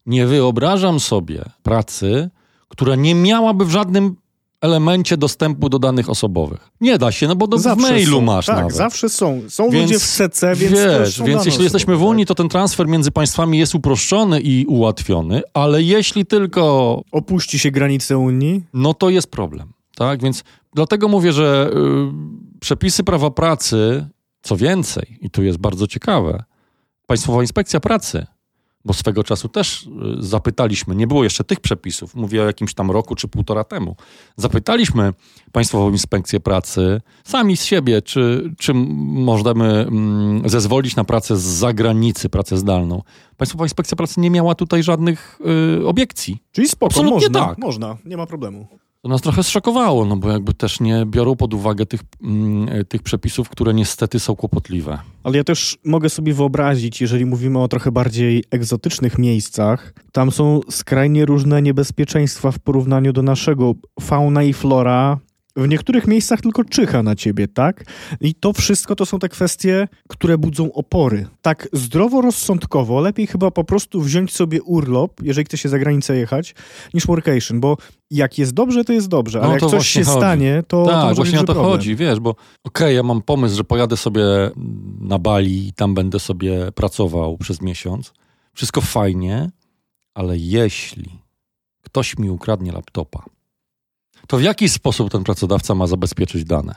nie 0.06 0.28
wyobrażam 0.28 1.00
sobie 1.00 1.44
pracy, 1.64 2.30
która 2.68 2.96
nie 2.96 3.16
miałaby 3.16 3.66
w 3.66 3.70
żadnym 3.70 4.16
elemencie 4.64 5.18
dostępu 5.18 5.70
do 5.70 5.80
danych 5.80 6.10
osobowych. 6.10 6.70
Nie 6.82 6.98
da 6.98 7.12
się, 7.12 7.28
no 7.28 7.36
bo 7.36 7.48
do, 7.48 7.58
w 7.58 7.78
mailu 7.78 8.18
są. 8.18 8.22
masz 8.22 8.46
tak, 8.46 8.58
nawet. 8.58 8.76
zawsze 8.76 9.10
są. 9.10 9.42
Są 9.50 9.70
więc, 9.70 9.92
ludzie 9.92 10.00
w 10.00 10.08
CC, 10.08 10.56
więc 10.56 10.74
Wiesz, 10.74 11.22
więc 11.22 11.46
jeśli 11.46 11.64
jesteśmy 11.64 11.96
w 11.96 12.04
Unii, 12.04 12.26
tak. 12.26 12.28
to 12.28 12.36
ten 12.36 12.50
transfer 12.50 12.88
między 12.88 13.12
państwami 13.12 13.58
jest 13.58 13.76
uproszczony 13.76 14.42
i 14.42 14.66
ułatwiony, 14.66 15.42
ale 15.54 15.82
jeśli 15.82 16.26
tylko... 16.26 17.02
Opuści 17.12 17.60
się 17.60 17.72
granice 17.72 18.18
Unii? 18.18 18.64
No 18.74 18.94
to 18.94 19.10
jest 19.10 19.28
problem, 19.28 19.74
tak? 19.96 20.24
Więc 20.24 20.44
dlatego 20.74 21.08
mówię, 21.08 21.34
że 21.34 21.72
y, 21.74 22.60
przepisy 22.60 23.04
prawa 23.04 23.32
pracy, 23.32 24.08
co 24.42 24.58
więcej, 24.58 25.18
i 25.22 25.30
tu 25.30 25.44
jest 25.44 25.58
bardzo 25.58 25.88
ciekawe, 25.88 26.44
Państwowa 27.08 27.42
Inspekcja 27.42 27.80
Pracy 27.80 28.26
bo 28.86 28.94
swego 28.94 29.24
czasu 29.24 29.50
też 29.50 29.84
y, 29.84 29.88
zapytaliśmy, 30.20 30.96
nie 30.96 31.08
było 31.08 31.24
jeszcze 31.24 31.44
tych 31.44 31.60
przepisów, 31.60 32.16
mówię 32.16 32.44
o 32.44 32.46
jakimś 32.46 32.74
tam 32.74 32.92
roku 32.92 33.16
czy 33.16 33.28
półtora 33.28 33.64
temu, 33.64 33.96
zapytaliśmy 34.38 35.14
Państwową 35.52 35.92
Inspekcję 35.92 36.40
Pracy 36.40 37.02
sami 37.24 37.58
z 37.58 37.64
siebie, 37.64 38.02
czy, 38.02 38.52
czy 38.58 38.74
możemy 38.74 39.66
mm, 39.66 40.50
zezwolić 40.50 40.96
na 40.96 41.04
pracę 41.04 41.38
z 41.38 41.42
zagranicy, 41.42 42.30
pracę 42.30 42.58
zdalną. 42.58 43.02
Państwowa 43.38 43.66
Inspekcja 43.66 43.96
Pracy 43.96 44.20
nie 44.20 44.30
miała 44.30 44.56
tutaj 44.56 44.84
żadnych 44.84 45.40
y, 45.82 45.88
obiekcji. 45.88 46.38
Czyli 46.52 46.68
spoko, 46.68 46.86
Absolutnie 46.86 47.14
można, 47.14 47.46
tak. 47.46 47.58
można, 47.58 47.98
nie 48.06 48.18
ma 48.18 48.26
problemu. 48.26 48.68
To 49.04 49.10
nas 49.10 49.22
trochę 49.22 49.44
zszokowało, 49.44 50.06
no 50.06 50.16
bo 50.16 50.32
jakby 50.32 50.54
też 50.54 50.80
nie 50.80 51.06
biorą 51.06 51.36
pod 51.36 51.54
uwagę 51.54 51.86
tych, 51.86 52.02
mm, 52.22 52.70
e, 52.70 52.86
tych 52.86 53.04
przepisów, 53.04 53.50
które 53.50 53.74
niestety 53.74 54.20
są 54.20 54.36
kłopotliwe. 54.36 55.00
Ale 55.24 55.38
ja 55.38 55.44
też 55.44 55.78
mogę 55.86 56.10
sobie 56.10 56.34
wyobrazić, 56.34 57.02
jeżeli 57.02 57.26
mówimy 57.26 57.60
o 57.60 57.68
trochę 57.68 57.92
bardziej 57.92 58.44
egzotycznych 58.52 59.18
miejscach, 59.18 59.94
tam 60.12 60.32
są 60.32 60.60
skrajnie 60.70 61.26
różne 61.26 61.62
niebezpieczeństwa 61.62 62.52
w 62.52 62.60
porównaniu 62.60 63.14
do 63.14 63.22
naszego. 63.22 63.74
Fauna 64.02 64.44
i 64.44 64.54
flora 64.54 65.20
w 65.56 65.68
niektórych 65.68 66.08
miejscach 66.08 66.42
tylko 66.42 66.64
czyha 66.64 67.04
na 67.04 67.16
ciebie, 67.16 67.48
tak? 67.48 67.84
I 68.22 68.36
to 68.36 68.54
wszystko 68.54 68.96
to 68.96 69.06
są 69.06 69.20
te 69.20 69.30
kwestie, 69.30 69.88
które 70.10 70.38
budzą 70.38 70.74
opory. 70.74 71.28
Tak 71.42 71.68
zdroworozsądkowo 71.74 73.00
lepiej 73.00 73.28
chyba 73.28 73.52
po 73.52 73.64
prostu 73.64 74.02
wziąć 74.02 74.34
sobie 74.34 74.64
urlop, 74.64 75.22
jeżeli 75.24 75.46
chce 75.46 75.58
się 75.58 75.70
za 75.70 75.80
granicę 75.80 76.16
jechać, 76.16 76.56
niż 76.94 77.08
workation, 77.08 77.60
bo 77.60 77.78
jak 78.12 78.38
jest 78.38 78.54
dobrze, 78.54 78.84
to 78.84 78.94
jest 78.94 79.08
dobrze, 79.08 79.40
ale 79.40 79.48
no, 79.48 79.54
jak 79.54 79.62
coś 79.62 79.88
się 79.88 80.04
chodzi. 80.04 80.18
stanie, 80.18 80.64
to 80.68 80.86
Tak, 80.86 81.10
to 81.10 81.16
właśnie 81.16 81.40
o 81.40 81.44
to 81.44 81.54
problem. 81.54 81.72
chodzi, 81.72 81.96
wiesz, 81.96 82.20
bo 82.20 82.30
okej, 82.30 82.44
okay, 82.64 82.94
ja 82.94 83.04
mam 83.04 83.22
pomysł, 83.22 83.56
że 83.56 83.64
pojadę 83.64 83.98
sobie 83.98 84.24
na 85.00 85.20
Bali 85.20 85.68
i 85.68 85.74
tam 85.74 85.94
będę 85.94 86.20
sobie 86.20 86.72
pracował 86.72 87.38
przez 87.38 87.62
miesiąc. 87.62 88.14
Wszystko 88.54 88.82
fajnie, 88.82 89.52
ale 90.14 90.38
jeśli 90.38 91.10
ktoś 91.82 92.18
mi 92.18 92.30
ukradnie 92.30 92.72
laptopa, 92.72 93.24
to 94.28 94.38
w 94.38 94.42
jaki 94.42 94.70
sposób 94.70 95.12
ten 95.12 95.24
pracodawca 95.24 95.76
ma 95.76 95.88
zabezpieczyć 95.88 96.44
dane? 96.44 96.76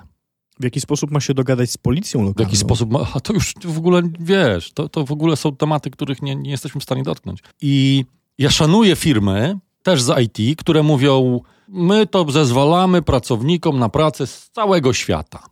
W 0.61 0.64
jaki 0.64 0.80
sposób 0.80 1.11
ma 1.11 1.20
się 1.20 1.35
dogadać 1.35 1.70
z 1.70 1.78
policją 1.78 2.20
lokalną? 2.20 2.35
W 2.37 2.40
jaki 2.40 2.56
sposób 2.56 2.90
ma, 2.92 3.06
a 3.14 3.20
to 3.20 3.32
już 3.32 3.54
w 3.64 3.78
ogóle, 3.78 4.02
wiesz, 4.20 4.72
to, 4.72 4.88
to 4.88 5.04
w 5.04 5.12
ogóle 5.12 5.37
są 5.37 5.56
tematy, 5.56 5.90
których 5.90 6.22
nie, 6.22 6.37
nie 6.37 6.50
jesteśmy 6.50 6.80
w 6.80 6.85
stanie 6.85 7.02
dotknąć. 7.02 7.40
I 7.61 8.04
ja 8.38 8.50
szanuję 8.50 8.96
firmy, 8.96 9.59
też 9.82 10.02
z 10.02 10.12
IT, 10.20 10.59
które 10.59 10.82
mówią, 10.82 11.40
my 11.68 12.06
to 12.06 12.30
zezwalamy 12.30 13.02
pracownikom 13.02 13.78
na 13.78 13.88
pracę 13.88 14.26
z 14.26 14.50
całego 14.50 14.92
świata. 14.92 15.42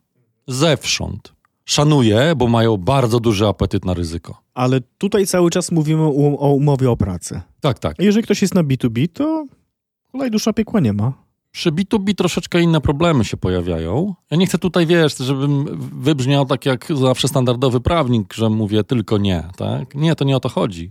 Zewsząd. 0.46 1.32
Szanuję, 1.64 2.32
bo 2.36 2.48
mają 2.48 2.76
bardzo 2.76 3.20
duży 3.20 3.46
apetyt 3.46 3.84
na 3.84 3.94
ryzyko. 3.94 4.42
Ale 4.54 4.80
tutaj 4.98 5.26
cały 5.26 5.50
czas 5.50 5.72
mówimy 5.72 6.02
o 6.38 6.54
umowie 6.54 6.90
o 6.90 6.96
pracę. 6.96 7.42
Tak, 7.60 7.78
tak. 7.78 7.96
Jeżeli 7.98 8.24
ktoś 8.24 8.42
jest 8.42 8.54
na 8.54 8.62
B2B, 8.62 9.08
to 9.12 9.46
kolej 10.12 10.30
dusza 10.30 10.52
piekła 10.52 10.80
nie 10.80 10.92
ma. 10.92 11.23
Przy 11.54 11.72
B2B 11.72 12.14
troszeczkę 12.14 12.62
inne 12.62 12.80
problemy 12.80 13.24
się 13.24 13.36
pojawiają. 13.36 14.14
Ja 14.30 14.36
nie 14.36 14.46
chcę 14.46 14.58
tutaj, 14.58 14.86
wiesz, 14.86 15.16
żebym 15.16 15.64
wybrzmiał 16.02 16.46
tak 16.46 16.66
jak 16.66 16.88
zawsze 16.94 17.28
standardowy 17.28 17.80
prawnik, 17.80 18.34
że 18.34 18.50
mówię 18.50 18.84
tylko 18.84 19.18
nie, 19.18 19.44
tak? 19.56 19.94
Nie, 19.94 20.14
to 20.14 20.24
nie 20.24 20.36
o 20.36 20.40
to 20.40 20.48
chodzi. 20.48 20.90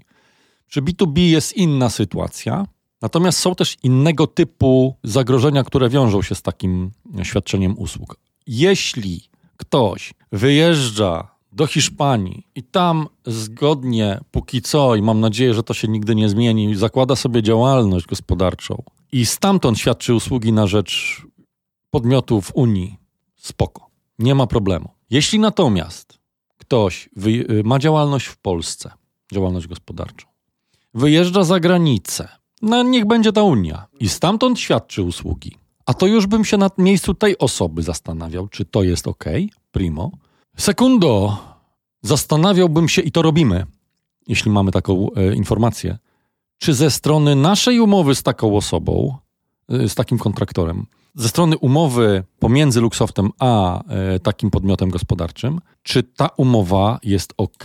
Przy 0.67 0.82
B2B 0.82 1.19
jest 1.19 1.58
inna 1.58 1.89
sytuacja, 1.89 2.67
natomiast 3.02 3.39
są 3.39 3.56
też 3.56 3.78
innego 3.84 4.28
typu 4.28 4.95
zagrożenia, 5.04 5.63
które 5.63 5.89
wiążą 5.89 6.21
się 6.21 6.36
z 6.36 6.41
takim 6.41 6.91
świadczeniem 7.23 7.78
usług. 7.78 8.17
Jeśli 8.47 9.21
ktoś 9.58 10.13
wyjeżdża 10.32 11.28
do 11.52 11.67
Hiszpanii 11.67 12.47
i 12.56 12.63
tam 12.63 13.08
zgodnie 13.26 14.19
póki 14.32 14.62
co, 14.62 14.95
i 14.95 15.02
mam 15.02 15.19
nadzieję, 15.19 15.54
że 15.54 15.63
to 15.63 15.73
się 15.73 15.88
nigdy 15.88 16.15
nie 16.15 16.30
zmieni, 16.30 16.76
zakłada 16.76 17.15
sobie 17.15 17.43
działalność 17.43 18.06
gospodarczą 18.06 18.84
i 19.13 19.26
stamtąd 19.26 19.80
świadczy 19.80 20.13
usługi 20.13 20.54
na 20.54 20.67
rzecz 20.67 21.21
podmiotów 21.89 22.52
Unii, 22.56 22.97
spoko, 23.36 23.89
nie 24.19 24.36
ma 24.36 24.47
problemu. 24.47 24.89
Jeśli 25.10 25.39
natomiast 25.39 26.19
ktoś 26.58 27.10
y, 27.28 27.62
ma 27.65 27.80
działalność 27.80 28.26
w 28.26 28.38
Polsce, 28.38 28.91
działalność 29.34 29.67
gospodarczą, 29.67 30.28
wyjeżdża 30.93 31.43
za 31.43 31.60
granicę, 31.60 32.28
no 32.62 32.84
niech 32.84 33.06
będzie 33.06 33.32
ta 33.32 33.43
Unia 33.43 33.88
i 33.99 34.10
stamtąd 34.10 34.60
świadczy 34.60 35.04
usługi, 35.04 35.58
a 35.86 35.93
to 35.93 36.08
już 36.08 36.28
bym 36.28 36.45
się 36.45 36.58
na 36.58 36.69
miejscu 36.78 37.13
tej 37.13 37.38
osoby 37.38 37.82
zastanawiał, 37.82 38.47
czy 38.47 38.65
to 38.65 38.84
jest 38.84 39.08
ok, 39.08 39.26
primo. 39.71 40.12
Sekundo, 40.58 41.38
zastanawiałbym 42.02 42.89
się, 42.89 43.02
i 43.02 43.12
to 43.12 43.21
robimy, 43.21 43.65
jeśli 44.28 44.52
mamy 44.52 44.71
taką 44.71 45.08
e, 45.15 45.36
informację, 45.36 45.97
czy 46.63 46.73
ze 46.73 46.91
strony 46.91 47.36
naszej 47.36 47.80
umowy 47.80 48.15
z 48.15 48.23
taką 48.23 48.58
osobą, 48.58 49.17
y, 49.73 49.89
z 49.89 49.95
takim 49.95 50.17
kontraktorem, 50.17 50.86
ze 51.15 51.30
strony 51.30 51.58
umowy 51.58 52.23
pomiędzy 52.39 52.82
Luxoftem 52.82 53.30
a 53.39 53.84
e, 53.84 54.19
takim 54.19 54.52
podmiotem 54.52 54.89
gospodarczym, 54.89 55.62
czy 55.84 56.04
ta 56.04 56.30
umowa 56.38 56.99
jest 57.04 57.34
ok 57.38 57.63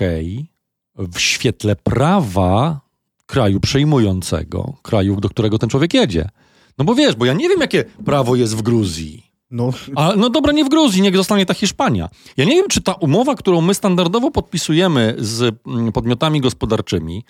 w 0.97 1.21
świetle 1.21 1.77
prawa 1.77 2.81
kraju 3.27 3.61
przejmującego, 3.61 4.75
kraju, 4.83 5.21
do 5.21 5.29
którego 5.29 5.59
ten 5.59 5.69
człowiek 5.69 5.95
jedzie. 5.95 6.29
No 6.79 6.85
bo 6.85 6.95
wiesz, 6.95 7.17
bo 7.17 7.25
ja 7.25 7.33
nie 7.33 7.49
wiem, 7.49 7.61
jakie 7.61 7.85
prawo 8.05 8.37
jest 8.37 8.57
w 8.57 8.63
Gruzji. 8.63 9.23
No. 9.51 9.71
A, 9.96 10.13
no 10.17 10.31
dobra, 10.31 10.53
nie 10.53 10.65
w 10.65 10.69
Gruzji, 10.69 11.03
niech 11.03 11.17
zostanie 11.17 11.46
ta 11.46 11.55
Hiszpania. 11.55 12.09
Ja 12.37 12.44
nie 12.44 12.55
wiem, 12.55 12.69
czy 12.69 12.81
ta 12.81 12.92
umowa, 12.92 13.35
którą 13.35 13.61
my 13.61 13.75
standardowo 13.75 14.31
podpisujemy 14.31 15.15
z 15.19 15.55
mm, 15.67 15.92
podmiotami 15.92 16.40
gospodarczymi, 16.40 17.25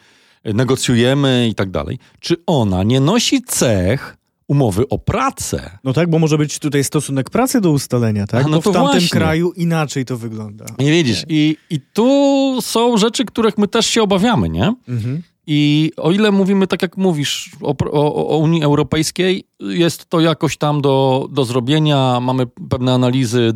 negocjujemy 0.44 1.48
i 1.50 1.54
tak 1.54 1.70
dalej, 1.70 1.98
czy 2.20 2.36
ona 2.46 2.82
nie 2.82 3.00
nosi 3.00 3.42
cech 3.42 4.16
umowy 4.48 4.88
o 4.88 4.98
pracę. 4.98 5.78
No 5.84 5.92
tak, 5.92 6.10
bo 6.10 6.18
może 6.18 6.38
być 6.38 6.58
tutaj 6.58 6.84
stosunek 6.84 7.30
pracy 7.30 7.60
do 7.60 7.70
ustalenia, 7.70 8.26
tak? 8.26 8.44
A, 8.44 8.48
no 8.48 8.56
bo 8.56 8.62
to 8.62 8.70
w 8.70 8.74
tamtym 8.74 8.92
właśnie. 8.92 9.08
kraju 9.08 9.52
inaczej 9.52 10.04
to 10.04 10.16
wygląda. 10.16 10.64
Nie 10.78 10.92
widzisz, 10.92 11.24
i, 11.28 11.56
i 11.70 11.80
tu 11.80 12.58
są 12.60 12.96
rzeczy, 12.96 13.24
których 13.24 13.58
my 13.58 13.68
też 13.68 13.86
się 13.86 14.02
obawiamy, 14.02 14.48
nie? 14.48 14.74
Mhm. 14.88 15.22
I 15.50 15.92
o 15.96 16.10
ile 16.10 16.32
mówimy, 16.32 16.66
tak 16.66 16.82
jak 16.82 16.96
mówisz, 16.96 17.50
o, 17.62 17.74
o, 17.92 18.28
o, 18.28 18.36
Unii 18.36 18.62
Europejskiej, 18.62 19.44
jest 19.60 20.06
to 20.06 20.20
jakoś 20.20 20.56
tam 20.56 20.80
do, 20.80 21.26
do 21.30 21.44
zrobienia. 21.44 22.20
Mamy 22.20 22.46
pewne 22.46 22.94
analizy 22.94 23.52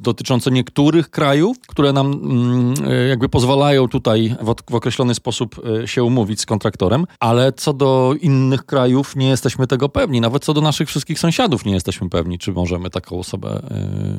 dotyczące 0.00 0.50
niektórych 0.50 1.10
krajów, 1.10 1.56
które 1.68 1.92
nam 1.92 2.12
mm, 2.12 2.74
jakby 3.08 3.28
pozwalają 3.28 3.88
tutaj 3.88 4.36
w, 4.40 4.74
określony 4.74 5.14
sposób 5.14 5.60
e, 5.82 5.88
się 5.88 6.04
umówić 6.04 6.40
z 6.40 6.46
kontraktorem, 6.46 7.06
ale 7.20 7.52
co 7.52 7.72
do 7.72 8.14
innych 8.20 8.64
krajów 8.66 9.16
nie 9.16 9.28
jesteśmy 9.28 9.66
tego 9.66 9.88
pewni. 9.88 10.20
Nawet 10.20 10.44
co 10.44 10.54
do 10.54 10.60
naszych 10.60 10.88
wszystkich 10.88 11.18
sąsiadów 11.18 11.64
nie 11.64 11.72
jesteśmy 11.72 12.08
pewni, 12.08 12.38
czy 12.38 12.52
możemy 12.52 12.90
taką 12.90 13.18
osobę 13.18 13.62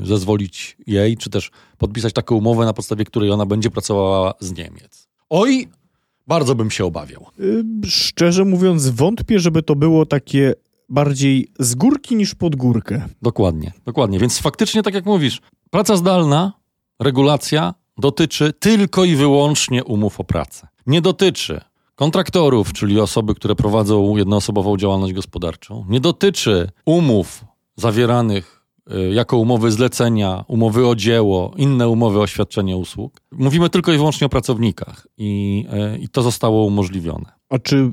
y, 0.02 0.06
zezwolić 0.06 0.78
jej, 0.88 1.18
czy 1.18 1.30
też 1.30 1.52
podpisać 1.78 2.14
taką 2.14 2.36
umowę, 2.36 2.66
na 2.66 2.74
podstawie 2.74 3.06
której 3.06 3.32
ona 3.32 3.46
będzie 3.46 3.70
pracowała 3.70 4.34
z 4.40 4.58
Niemiec. 4.58 5.08
Oj, 5.30 5.68
Bardzo 6.28 6.56
bym 6.56 6.72
się 6.72 6.86
obawiał. 6.86 7.26
Y, 7.40 7.64
szczerze 7.86 8.46
mówiąc, 8.46 8.88
wątpię, 8.88 9.40
żeby 9.40 9.64
to 9.64 9.76
było 9.76 10.06
takie 10.06 10.54
bardziej 10.90 11.48
z 11.60 11.76
górki 11.76 12.16
niż 12.16 12.36
pod 12.36 12.56
górkę. 12.56 13.06
Dokładnie, 13.22 13.74
dokładnie. 13.86 14.20
Więc 14.20 14.40
faktycznie, 14.40 14.84
tak 14.84 14.94
jak 14.94 15.06
mówisz, 15.06 15.42
praca 15.70 15.98
zdalna, 15.98 16.54
regulacja 17.00 17.74
dotyczy 17.98 18.54
tylko 18.60 19.06
i 19.06 19.16
wyłącznie 19.16 19.84
umów 19.84 20.20
o 20.20 20.24
pracę. 20.24 20.68
Nie 20.88 21.02
dotyczy 21.02 21.62
kontraktorów, 21.96 22.74
czyli 22.74 23.00
osoby, 23.00 23.36
które 23.36 23.56
prowadzą 23.56 24.18
jednoosobową 24.18 24.78
działalność 24.78 25.14
gospodarczą. 25.14 25.86
Nie 25.90 26.00
dotyczy 26.00 26.70
umów 26.86 27.46
zawieranych 27.76 28.57
jako 29.12 29.38
umowy 29.38 29.72
zlecenia, 29.72 30.46
umowy 30.48 30.88
o 30.88 30.96
dzieło, 30.96 31.54
inne 31.58 31.90
umowy 31.90 32.20
o 32.20 32.28
świadczenie 32.28 32.78
usług. 32.78 33.22
Mówimy 33.32 33.70
tylko 33.70 33.94
i 33.94 33.98
wyłącznie 33.98 34.28
o 34.28 34.30
pracownikach 34.30 35.08
i, 35.18 35.66
y, 35.96 35.98
i 35.98 36.10
to 36.10 36.22
zostało 36.22 36.66
umożliwione. 36.66 37.26
A 37.50 37.60
czy 37.60 37.92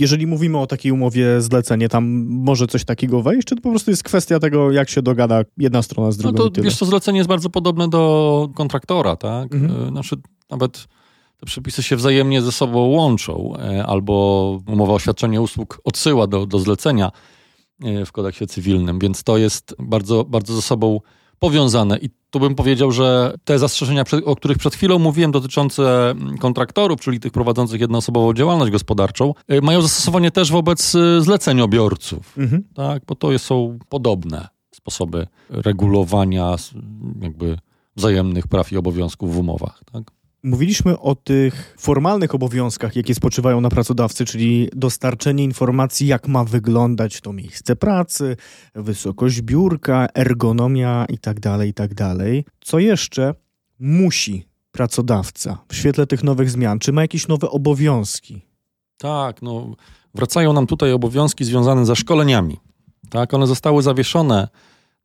jeżeli 0.00 0.26
mówimy 0.26 0.58
o 0.58 0.66
takiej 0.66 0.92
umowie 0.92 1.40
zlecenie, 1.40 1.88
tam 1.88 2.26
może 2.28 2.66
coś 2.66 2.84
takiego 2.84 3.22
wejść, 3.22 3.46
czy 3.46 3.56
to 3.56 3.62
po 3.62 3.70
prostu 3.70 3.90
jest 3.90 4.02
kwestia 4.02 4.40
tego, 4.40 4.72
jak 4.72 4.88
się 4.88 5.02
dogada 5.02 5.42
jedna 5.58 5.82
strona 5.82 6.12
z 6.12 6.16
drugą? 6.16 6.44
No 6.44 6.50
to 6.50 6.62
wiesz, 6.62 6.78
to 6.78 6.86
zlecenie 6.86 7.18
jest 7.18 7.28
bardzo 7.28 7.50
podobne 7.50 7.88
do 7.88 8.48
kontraktora, 8.54 9.16
tak? 9.16 9.54
Mhm. 9.54 9.88
Znaczy 9.90 10.16
nawet 10.50 10.86
te 11.40 11.46
przepisy 11.46 11.82
się 11.82 11.96
wzajemnie 11.96 12.42
ze 12.42 12.52
sobą 12.52 12.78
łączą, 12.78 13.52
albo 13.86 14.60
umowa 14.66 14.92
o 14.92 14.98
świadczenie 14.98 15.40
usług 15.40 15.80
odsyła 15.84 16.26
do, 16.26 16.46
do 16.46 16.58
zlecenia 16.58 17.10
w 18.06 18.12
kodeksie 18.12 18.46
cywilnym, 18.46 18.98
więc 18.98 19.22
to 19.22 19.38
jest 19.38 19.74
bardzo, 19.78 20.24
bardzo 20.24 20.54
ze 20.54 20.62
sobą 20.62 21.00
powiązane. 21.38 21.98
I 21.98 22.10
tu 22.30 22.40
bym 22.40 22.54
powiedział, 22.54 22.90
że 22.90 23.34
te 23.44 23.58
zastrzeżenia, 23.58 24.04
o 24.24 24.36
których 24.36 24.58
przed 24.58 24.74
chwilą 24.74 24.98
mówiłem, 24.98 25.32
dotyczące 25.32 26.10
mm, 26.10 26.38
kontraktorów, 26.38 27.00
czyli 27.00 27.20
tych 27.20 27.32
prowadzących 27.32 27.80
jednoosobową 27.80 28.34
działalność 28.34 28.72
gospodarczą, 28.72 29.34
y, 29.52 29.62
mają 29.62 29.82
zastosowanie 29.82 30.30
też 30.30 30.52
wobec 30.52 30.94
y, 30.94 31.22
zleceniobiorców, 31.22 32.38
mhm. 32.38 32.64
tak? 32.74 33.02
bo 33.06 33.14
to 33.14 33.38
są 33.38 33.78
podobne 33.88 34.48
sposoby 34.74 35.26
regulowania 35.50 36.56
jakby 37.20 37.58
wzajemnych 37.96 38.46
praw 38.46 38.72
i 38.72 38.76
obowiązków 38.76 39.34
w 39.34 39.38
umowach. 39.38 39.80
Tak? 39.92 40.02
Mówiliśmy 40.44 40.98
o 40.98 41.14
tych 41.14 41.74
formalnych 41.78 42.34
obowiązkach, 42.34 42.96
jakie 42.96 43.14
spoczywają 43.14 43.60
na 43.60 43.68
pracodawcy, 43.68 44.24
czyli 44.24 44.68
dostarczenie 44.72 45.44
informacji, 45.44 46.06
jak 46.06 46.28
ma 46.28 46.44
wyglądać 46.44 47.20
to 47.20 47.32
miejsce 47.32 47.76
pracy, 47.76 48.36
wysokość 48.74 49.42
biurka, 49.42 50.06
ergonomia 50.14 51.06
itd., 51.08 51.40
tak 51.40 51.66
itd. 51.66 51.94
Tak 51.94 52.54
Co 52.60 52.78
jeszcze 52.78 53.34
musi 53.78 54.48
pracodawca 54.72 55.58
w 55.68 55.74
świetle 55.74 56.06
tych 56.06 56.24
nowych 56.24 56.50
zmian? 56.50 56.78
Czy 56.78 56.92
ma 56.92 57.02
jakieś 57.02 57.28
nowe 57.28 57.50
obowiązki? 57.50 58.42
Tak, 58.98 59.42
no 59.42 59.76
wracają 60.14 60.52
nam 60.52 60.66
tutaj 60.66 60.92
obowiązki 60.92 61.44
związane 61.44 61.86
ze 61.86 61.96
szkoleniami. 61.96 62.56
Tak, 63.10 63.34
one 63.34 63.46
zostały 63.46 63.82
zawieszone 63.82 64.48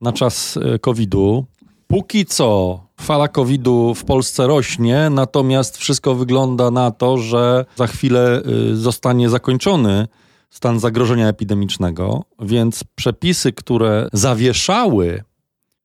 na 0.02 0.14
czas 0.14 0.58
e, 0.58 0.80
COVID-u. 0.80 1.46
Póki 1.88 2.26
co 2.26 2.80
fala 3.02 3.28
COVID-u 3.28 3.96
w 3.96 4.04
Polsce 4.04 4.48
rośnie, 4.48 5.10
natomiast 5.10 5.78
wszystko 5.78 6.16
wygląda 6.16 6.72
na 6.72 6.92
to, 6.92 7.18
że 7.18 7.66
za 7.76 7.88
chwilę 7.88 8.42
y, 8.72 8.76
zostanie 8.76 9.30
zakończony 9.30 10.08
stan 10.50 10.80
zagrożenia 10.80 11.28
epidemicznego, 11.28 12.24
więc 12.40 12.84
przepisy, 12.96 13.54
które 13.54 14.08
zawieszały 14.14 15.24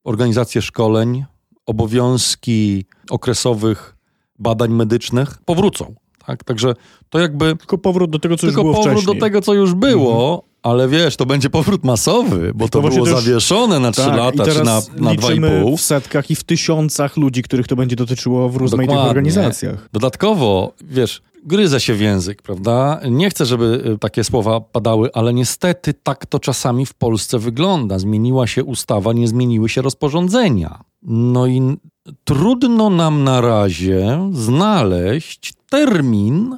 organizację 0.03 0.61
szkoleń, 0.61 1.25
obowiązki 1.65 2.85
okresowych 3.09 3.95
badań 4.39 4.71
medycznych, 4.71 5.37
powrócą. 5.45 5.95
Tak? 6.25 6.43
Także 6.43 6.73
to 7.09 7.19
jakby. 7.19 7.55
Tylko 7.55 7.77
powrót 7.77 8.11
do 8.11 8.19
tego, 8.19 8.37
co 8.37 8.45
już 8.45 8.55
było 8.55 8.73
powrót 8.73 8.93
wcześniej. 8.93 9.15
do 9.15 9.25
tego, 9.25 9.41
co 9.41 9.53
już 9.53 9.73
było, 9.73 10.35
mhm. 10.35 10.54
Ale 10.65 10.87
wiesz, 10.87 11.15
to 11.15 11.25
będzie 11.25 11.49
powrót 11.49 11.83
masowy, 11.83 12.51
bo 12.55 12.69
to, 12.69 12.81
to 12.81 12.89
było 12.89 13.05
też, 13.05 13.15
zawieszone 13.15 13.79
na 13.79 13.91
3 13.91 14.01
tak, 14.01 14.17
lata 14.17 14.45
czy 14.45 14.63
na, 14.63 14.81
na 14.97 15.15
2,5. 15.15 15.77
w 15.77 15.81
setkach 15.81 16.31
i 16.31 16.35
w 16.35 16.43
tysiącach 16.43 17.17
ludzi, 17.17 17.43
których 17.43 17.67
to 17.67 17.75
będzie 17.75 17.95
dotyczyło 17.95 18.49
w 18.49 18.57
rozmaitych 18.57 18.97
organizacjach. 18.97 19.89
Dodatkowo, 19.93 20.73
wiesz, 20.81 21.21
gryzę 21.43 21.79
się 21.79 21.93
w 21.93 22.01
język, 22.01 22.41
prawda? 22.41 22.99
Nie 23.11 23.29
chcę, 23.29 23.45
żeby 23.45 23.83
y, 23.95 23.97
takie 23.97 24.23
słowa 24.23 24.61
padały, 24.61 25.09
ale 25.13 25.33
niestety 25.33 25.93
tak 25.93 26.25
to 26.25 26.39
czasami 26.39 26.85
w 26.85 26.93
Polsce 26.93 27.39
wygląda. 27.39 27.99
Zmieniła 27.99 28.47
się 28.47 28.63
ustawa, 28.63 29.13
nie 29.13 29.27
zmieniły 29.27 29.69
się 29.69 29.81
rozporządzenia. 29.81 30.83
No 31.03 31.47
i 31.47 31.77
trudno 32.23 32.89
nam 32.89 33.23
na 33.23 33.41
razie 33.41 34.29
znaleźć 34.31 35.53
termin, 35.69 36.57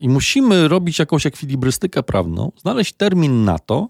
i 0.00 0.08
musimy 0.08 0.68
robić 0.68 0.98
jakąś 0.98 1.26
ekwilibrystykę 1.26 2.02
prawną, 2.02 2.52
znaleźć 2.60 2.92
termin 2.92 3.44
na 3.44 3.58
to, 3.58 3.88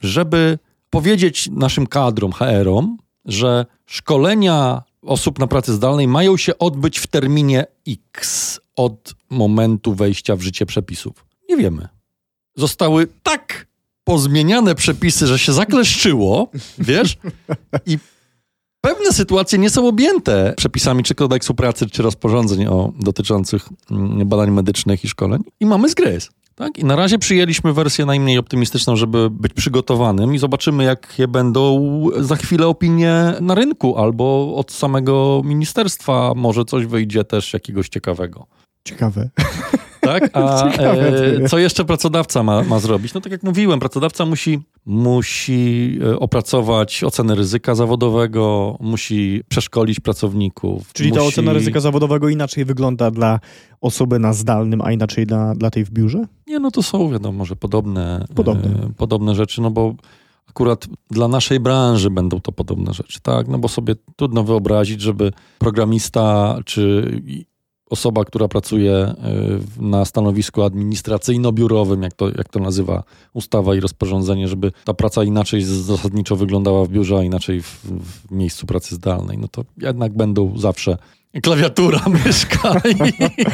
żeby 0.00 0.58
powiedzieć 0.90 1.48
naszym 1.52 1.86
kadrom, 1.86 2.32
HR-om, 2.32 2.98
że 3.24 3.66
szkolenia 3.86 4.82
osób 5.02 5.38
na 5.38 5.46
pracy 5.46 5.72
zdalnej 5.72 6.08
mają 6.08 6.36
się 6.36 6.58
odbyć 6.58 6.98
w 6.98 7.06
terminie 7.06 7.66
X 7.88 8.60
od 8.76 9.14
momentu 9.30 9.94
wejścia 9.94 10.36
w 10.36 10.40
życie 10.40 10.66
przepisów. 10.66 11.26
Nie 11.48 11.56
wiemy. 11.56 11.88
Zostały 12.56 13.08
tak 13.22 13.66
pozmieniane 14.04 14.74
przepisy, 14.74 15.26
że 15.26 15.38
się 15.38 15.52
zakleszczyło, 15.52 16.50
wiesz? 16.78 17.18
I 17.86 17.98
Pewne 18.80 19.12
sytuacje 19.12 19.58
nie 19.58 19.70
są 19.70 19.88
objęte 19.88 20.54
przepisami 20.56 21.02
czy 21.02 21.14
kodeksu 21.14 21.54
pracy, 21.54 21.86
czy 21.86 22.02
rozporządzeń 22.02 22.66
o, 22.66 22.92
dotyczących 23.00 23.68
mm, 23.90 24.28
badań 24.28 24.50
medycznych 24.50 25.04
i 25.04 25.08
szkoleń 25.08 25.42
i 25.60 25.66
mamy 25.66 25.88
zgryz. 25.88 26.30
Tak? 26.54 26.78
I 26.78 26.84
na 26.84 26.96
razie 26.96 27.18
przyjęliśmy 27.18 27.72
wersję 27.72 28.06
najmniej 28.06 28.38
optymistyczną, 28.38 28.96
żeby 28.96 29.30
być 29.30 29.52
przygotowanym 29.52 30.34
i 30.34 30.38
zobaczymy, 30.38 30.84
jakie 30.84 31.28
będą 31.28 31.80
za 32.18 32.36
chwilę 32.36 32.66
opinie 32.66 33.34
na 33.40 33.54
rynku 33.54 33.98
albo 33.98 34.54
od 34.56 34.72
samego 34.72 35.42
ministerstwa 35.44 36.32
może 36.36 36.64
coś 36.64 36.86
wyjdzie 36.86 37.24
też 37.24 37.52
jakiegoś 37.52 37.88
ciekawego. 37.88 38.46
Ciekawe. 38.84 39.30
Tak? 40.12 40.30
A 40.32 40.64
e, 40.68 41.48
co 41.48 41.58
jeszcze 41.58 41.84
pracodawca 41.84 42.42
ma, 42.42 42.62
ma 42.62 42.78
zrobić? 42.78 43.14
No 43.14 43.20
tak 43.20 43.32
jak 43.32 43.42
mówiłem, 43.42 43.80
pracodawca 43.80 44.26
musi, 44.26 44.60
musi 44.86 45.98
e, 46.02 46.18
opracować 46.18 47.04
ocenę 47.04 47.34
ryzyka 47.34 47.74
zawodowego, 47.74 48.76
musi 48.80 49.42
przeszkolić 49.48 50.00
pracowników. 50.00 50.92
Czyli 50.92 51.08
musi... 51.08 51.20
ta 51.20 51.26
ocena 51.26 51.52
ryzyka 51.52 51.80
zawodowego 51.80 52.28
inaczej 52.28 52.64
wygląda 52.64 53.10
dla 53.10 53.40
osoby 53.80 54.18
na 54.18 54.32
zdalnym, 54.32 54.80
a 54.80 54.92
inaczej 54.92 55.26
dla, 55.26 55.54
dla 55.54 55.70
tej 55.70 55.84
w 55.84 55.90
biurze? 55.90 56.24
Nie, 56.46 56.58
no 56.58 56.70
to 56.70 56.82
są 56.82 57.10
wiadomo, 57.10 57.38
może 57.38 57.56
podobne, 57.56 58.24
podobne. 58.34 58.70
E, 58.70 58.92
podobne 58.96 59.34
rzeczy, 59.34 59.60
no 59.60 59.70
bo 59.70 59.94
akurat 60.48 60.86
dla 61.10 61.28
naszej 61.28 61.60
branży 61.60 62.10
będą 62.10 62.40
to 62.40 62.52
podobne 62.52 62.94
rzeczy, 62.94 63.20
tak? 63.22 63.48
No 63.48 63.58
bo 63.58 63.68
sobie 63.68 63.94
trudno 64.16 64.44
wyobrazić, 64.44 65.00
żeby 65.00 65.32
programista 65.58 66.58
czy 66.64 67.12
osoba, 67.90 68.24
która 68.24 68.48
pracuje 68.48 68.92
e, 68.92 69.14
na 69.80 70.04
stanowisku 70.04 70.62
administracyjno-biurowym, 70.62 72.02
jak 72.02 72.12
to, 72.12 72.28
jak 72.28 72.48
to 72.48 72.60
nazywa 72.60 73.02
ustawa 73.32 73.74
i 73.74 73.80
rozporządzenie, 73.80 74.48
żeby 74.48 74.72
ta 74.84 74.94
praca 74.94 75.24
inaczej 75.24 75.62
zasadniczo 75.62 76.36
wyglądała 76.36 76.84
w 76.84 76.88
biurze, 76.88 77.18
a 77.18 77.22
inaczej 77.22 77.62
w, 77.62 77.84
w 77.84 78.30
miejscu 78.30 78.66
pracy 78.66 78.94
zdalnej, 78.94 79.38
no 79.38 79.48
to 79.48 79.64
jednak 79.78 80.12
będą 80.12 80.58
zawsze 80.58 80.98
klawiatura, 81.42 82.00
myszka 82.24 82.80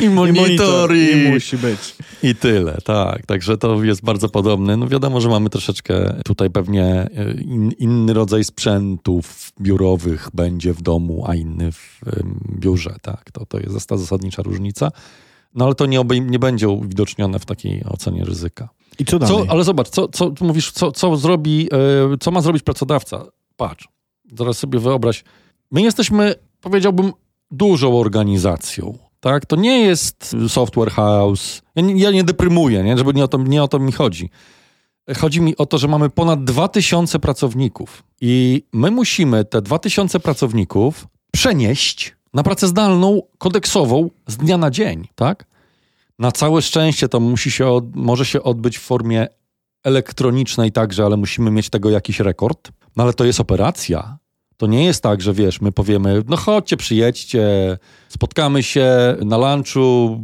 i, 0.01 0.05
i 0.05 0.09
monitor. 0.09 0.95
I, 0.97 1.11
I, 1.11 1.33
musi 1.33 1.57
być. 1.57 1.97
I 2.23 2.35
tyle, 2.35 2.79
tak. 2.85 3.27
Także 3.27 3.59
to 3.59 3.85
jest 3.85 4.05
bardzo 4.05 4.29
podobne. 4.29 4.77
No 4.77 4.89
wiadomo, 4.89 5.21
że 5.21 5.29
mamy 5.29 5.51
troszeczkę 5.51 6.23
tutaj 6.25 6.51
pewnie 6.51 6.85
e, 6.85 7.33
in, 7.41 7.71
inny 7.79 8.15
rodzaj 8.15 8.45
sprzętów 8.45 9.53
biurowych 9.61 10.29
będzie 10.35 10.73
w 10.73 10.83
domu, 10.83 11.25
a 11.29 11.35
inny 11.35 11.73
w 11.73 12.01
biurze, 12.59 12.97
tak. 13.03 13.31
To, 13.31 13.47
to 13.47 13.59
jest 13.61 13.89
ta 13.89 13.97
zasadnicza 13.97 14.43
różnica. 14.43 14.91
No 15.55 15.65
ale 15.65 15.75
to 15.75 15.87
nie, 15.87 16.01
obej- 16.01 16.31
nie 16.31 16.39
będzie 16.39 16.69
uwidocznione 16.69 17.39
w 17.39 17.47
takiej 17.47 17.85
ocenie 17.85 18.25
ryzyka. 18.25 18.69
I 18.99 19.05
co 19.05 19.19
dalej? 19.19 19.47
Co, 19.47 19.53
ale 19.53 19.65
zobacz, 19.65 19.89
co, 19.89 20.09
co 20.09 20.33
mówisz, 20.41 20.71
co, 20.73 20.93
co 20.93 21.17
zrobi, 21.17 21.69
yy, 22.11 22.19
co 22.21 22.31
ma 22.31 22.41
zrobić 22.41 22.63
pracodawca? 22.63 23.25
Patrz, 23.57 23.89
zaraz 24.33 24.59
sobie 24.59 24.79
wyobraź. 24.79 25.25
My 25.71 25.83
jesteśmy, 25.83 26.35
powiedziałbym, 26.61 27.13
dużą 27.57 27.99
organizacją. 27.99 28.99
Tak? 29.21 29.47
To 29.47 29.57
nie 29.57 29.81
jest 29.81 30.37
software 30.49 30.91
house. 30.91 31.63
Ja 31.77 31.83
nie, 31.83 31.95
ja 31.95 32.11
nie 32.11 32.25
deprymuję, 32.25 32.83
nie? 32.83 32.99
żeby 32.99 33.15
nie 33.15 33.25
o, 33.25 33.29
to, 33.29 33.39
nie 33.39 33.63
o 33.63 33.69
to 33.69 33.79
mi 33.79 33.93
chodzi. 33.93 34.31
Chodzi 35.17 35.41
mi 35.41 35.57
o 35.57 35.67
to, 35.67 35.79
że 35.79 35.89
mamy 35.89 36.11
ponad 36.11 36.45
2000 36.45 37.19
pracowników 37.19 38.03
i 38.21 38.63
my 38.73 38.91
musimy 38.91 39.45
te 39.45 39.63
2000 39.63 40.21
pracowników 40.21 41.07
przenieść 41.33 42.17
na 42.35 42.43
pracę 42.43 42.69
zdalną, 42.69 43.23
kodeksową 43.39 44.11
z 44.27 44.37
dnia 44.37 44.59
na 44.59 44.71
dzień, 44.71 45.09
tak? 45.15 45.47
Na 46.19 46.33
całe 46.33 46.63
szczęście 46.63 47.09
to 47.09 47.21
musi 47.21 47.51
się 47.51 47.67
od, 47.67 47.97
może 47.97 48.27
się 48.27 48.43
odbyć 48.43 48.79
w 48.79 48.83
formie 48.83 49.27
elektronicznej 49.85 50.73
także, 50.73 51.05
ale 51.05 51.17
musimy 51.17 51.51
mieć 51.51 51.71
tego 51.71 51.91
jakiś 51.91 52.21
rekord. 52.21 52.73
No 52.97 53.03
ale 53.05 53.13
to 53.13 53.25
jest 53.25 53.41
operacja. 53.41 54.19
To 54.57 54.67
nie 54.67 54.85
jest 54.85 55.03
tak, 55.03 55.21
że 55.21 55.33
wiesz, 55.33 55.61
my 55.61 55.73
powiemy, 55.73 56.23
no 56.29 56.37
chodźcie, 56.37 56.77
przyjedźcie, 56.77 57.79
spotkamy 58.09 58.63
się 58.63 59.17
na 59.25 59.37
lunchu, 59.37 60.21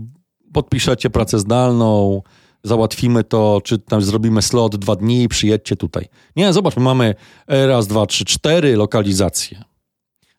podpiszecie 0.53 1.11
pracę 1.11 1.39
zdalną, 1.39 2.23
załatwimy 2.65 3.25
to, 3.25 3.61
czy 3.65 3.79
tam 3.79 4.03
zrobimy 4.03 4.43
slot 4.43 4.77
dwa 4.77 4.97
dni, 4.97 5.29
przyjedźcie 5.29 5.77
tutaj. 5.77 6.09
Nie, 6.37 6.53
zobacz, 6.53 6.77
my 6.77 6.83
mamy 6.83 7.15
raz, 7.47 7.87
dwa, 7.87 8.07
trzy, 8.07 8.25
cztery 8.25 8.77
lokalizacje. 8.77 9.65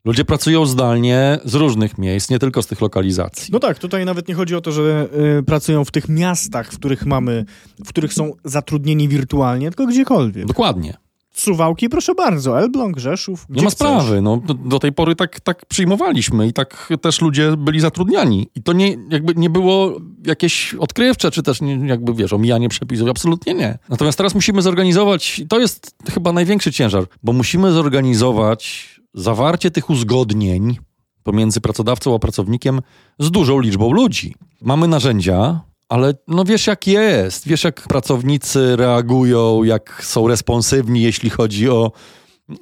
Ludzie 0.05 0.25
pracują 0.25 0.65
zdalnie 0.65 1.39
z 1.45 1.55
różnych 1.55 1.97
miejsc, 1.97 2.29
nie 2.29 2.39
tylko 2.39 2.61
z 2.61 2.67
tych 2.67 2.81
lokalizacji. 2.81 3.49
No 3.53 3.59
tak, 3.59 3.79
tutaj 3.79 4.05
nawet 4.05 4.27
nie 4.27 4.33
chodzi 4.35 4.55
o 4.55 4.61
to, 4.61 4.71
że 4.71 5.07
y, 5.39 5.43
pracują 5.43 5.85
w 5.85 5.91
tych 5.91 6.09
miastach, 6.09 6.71
w 6.71 6.79
których 6.79 7.05
mamy, 7.05 7.45
w 7.85 7.89
których 7.89 8.13
są 8.13 8.31
zatrudnieni 8.45 9.07
wirtualnie, 9.07 9.69
tylko 9.69 9.87
gdziekolwiek. 9.87 10.45
Dokładnie. 10.45 10.93
Suwałki, 11.33 11.89
proszę 11.89 12.15
bardzo, 12.15 12.59
Elbląg, 12.59 12.99
Rzeszów. 12.99 13.45
Nie 13.49 13.63
ma 13.63 13.69
sprawy. 13.69 14.21
No, 14.21 14.37
do, 14.37 14.53
do, 14.53 14.79
tej 14.79 14.91
pory 14.91 15.15
tak, 15.15 15.39
tak 15.39 15.65
przyjmowaliśmy 15.65 16.47
i 16.47 16.53
tak 16.53 16.93
też 17.01 17.21
ludzie 17.21 17.57
byli 17.57 17.79
zatrudniani. 17.79 18.47
I 18.55 18.63
to 18.63 18.73
nie, 18.73 18.97
jakby 19.09 19.35
nie 19.35 19.49
było 19.49 19.97
jakieś 20.25 20.73
odkrywcze, 20.73 21.31
czy 21.31 21.43
też 21.43 21.61
nie, 21.61 21.87
jakby 21.87 22.13
wiesz, 22.13 22.33
omijanie 22.33 22.69
przepisów. 22.69 23.09
Absolutnie 23.09 23.53
nie. 23.53 23.77
Natomiast 23.89 24.17
teraz 24.17 24.35
musimy 24.35 24.61
zorganizować, 24.61 25.41
to 25.49 25.59
jest 25.59 25.95
chyba 26.13 26.33
największy 26.33 26.71
ciężar, 26.71 27.03
bo 27.23 27.33
musimy 27.33 27.71
zorganizować 27.71 28.89
zawarcie 29.13 29.71
tych 29.71 29.89
uzgodnień 29.89 30.77
pomiędzy 31.23 31.61
pracodawcą 31.61 32.15
a 32.15 32.19
pracownikiem 32.19 32.79
z 33.19 33.31
dużą 33.31 33.59
liczbą 33.59 33.91
ludzi. 33.91 34.35
Mamy 34.61 34.87
narzędzia, 34.87 35.61
ale 35.91 36.13
no 36.27 36.43
wiesz 36.43 36.67
jak 36.67 36.87
jest, 36.87 37.47
wiesz 37.47 37.63
jak 37.63 37.81
pracownicy 37.81 38.75
reagują, 38.75 39.63
jak 39.63 40.03
są 40.03 40.27
responsywni, 40.27 41.01
jeśli 41.01 41.29
chodzi 41.29 41.69
o 41.69 41.91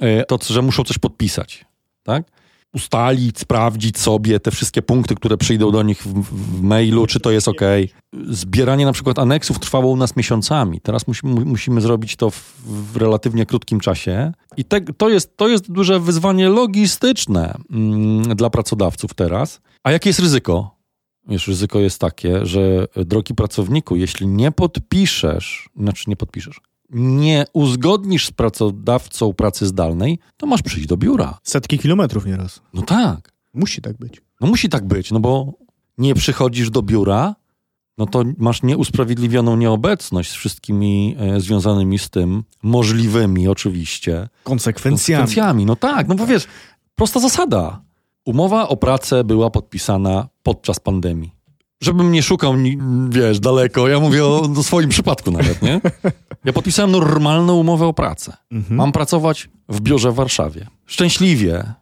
e, 0.02 0.26
to, 0.26 0.40
że 0.50 0.62
muszą 0.62 0.84
coś 0.84 0.98
podpisać, 0.98 1.66
tak? 2.04 2.24
ustalić, 2.74 3.40
sprawdzić 3.40 3.98
sobie 3.98 4.40
te 4.40 4.52
wszystkie 4.52 4.82
punkty, 4.82 5.16
które 5.16 5.38
przyjdą 5.38 5.72
do 5.72 5.84
nich 5.84 6.04
w, 6.04 6.24
w 6.24 6.62
mailu, 6.62 7.08
czy 7.08 7.20
to 7.20 7.32
jest 7.32 7.48
ok. 7.48 7.62
Zbieranie 8.30 8.86
na 8.86 8.92
przykład 8.92 9.20
aneksów 9.20 9.60
trwało 9.60 9.92
u 9.92 9.96
nas 9.96 10.16
miesiącami. 10.16 10.82
Teraz 10.82 11.08
musimy, 11.08 11.46
musimy 11.46 11.82
zrobić 11.82 12.16
to 12.16 12.30
w, 12.30 12.54
w 12.66 12.98
relatywnie 12.98 13.46
krótkim 13.46 13.80
czasie. 13.80 14.32
I 14.58 14.66
te, 14.66 14.82
to, 14.82 15.10
jest, 15.10 15.38
to 15.38 15.48
jest 15.48 15.72
duże 15.72 16.00
wyzwanie 16.00 16.50
logistyczne 16.50 17.58
mm, 17.72 18.36
dla 18.36 18.50
pracodawców 18.50 19.14
teraz. 19.14 19.62
A 19.84 19.92
jakie 19.92 20.10
jest 20.10 20.20
ryzyko? 20.20 20.79
Wiesz, 21.28 21.48
ryzyko 21.48 21.80
jest 21.80 22.00
takie, 22.00 22.46
że 22.46 22.88
drogi 22.96 23.36
pracowniku, 23.36 23.96
jeśli 23.96 24.28
nie 24.28 24.52
podpiszesz, 24.52 25.70
znaczy 25.78 26.04
nie 26.08 26.16
podpiszesz, 26.16 26.62
nie 26.90 27.46
uzgodnisz 27.54 28.26
z 28.26 28.32
pracodawcą 28.32 29.34
pracy 29.34 29.66
zdalnej, 29.66 30.20
to 30.38 30.48
masz 30.48 30.62
przyjść 30.62 30.88
do 30.88 30.98
biura. 30.98 31.38
Setki 31.44 31.80
kilometrów 31.80 32.26
nieraz. 32.26 32.62
No 32.74 32.82
tak. 32.82 33.34
Musi 33.54 33.82
tak 33.82 33.98
być. 33.98 34.22
No 34.42 34.48
musi 34.48 34.70
tak 34.70 34.88
być, 34.88 35.12
no 35.12 35.20
bo 35.20 35.54
nie 35.98 36.16
przychodzisz 36.16 36.70
do 36.70 36.82
biura, 36.82 37.36
no 37.98 38.06
to 38.06 38.24
masz 38.38 38.64
nieusprawiedliwioną 38.64 39.58
nieobecność 39.58 40.32
z 40.32 40.34
wszystkimi 40.34 41.16
e, 41.20 41.42
związanymi 41.42 42.00
z 42.00 42.10
tym, 42.10 42.44
możliwymi 42.64 43.48
oczywiście. 43.48 44.30
Konsekwencjami. 44.44 45.22
Konsekwencjami, 45.22 45.66
no 45.66 45.76
tak, 45.76 46.08
no 46.08 46.16
bo 46.16 46.28
wiesz, 46.28 46.48
prosta 46.96 47.20
zasada. 47.20 47.82
Umowa 48.30 48.68
o 48.68 48.78
pracę 48.78 49.24
była 49.24 49.50
podpisana 49.50 50.28
podczas 50.44 50.80
pandemii 50.80 51.32
żebym 51.82 52.12
nie 52.12 52.24
szukał, 52.24 52.54
wiesz, 53.10 53.40
daleko. 53.40 53.88
Ja 53.88 54.00
mówię 54.00 54.26
o, 54.26 54.42
o 54.58 54.64
swoim 54.64 54.90
przypadku 54.90 55.32
nawet, 55.32 55.62
nie? 55.62 55.82
Ja 56.46 56.54
podpisałem 56.54 56.92
normalną 56.92 57.56
umowę 57.56 57.86
o 57.86 57.94
pracę. 57.94 58.38
Mhm. 58.52 58.76
Mam 58.76 58.92
pracować 58.92 59.50
w 59.70 59.82
biurze 59.82 60.12
w 60.12 60.16
Warszawie. 60.16 60.68
Szczęśliwie 60.86 61.74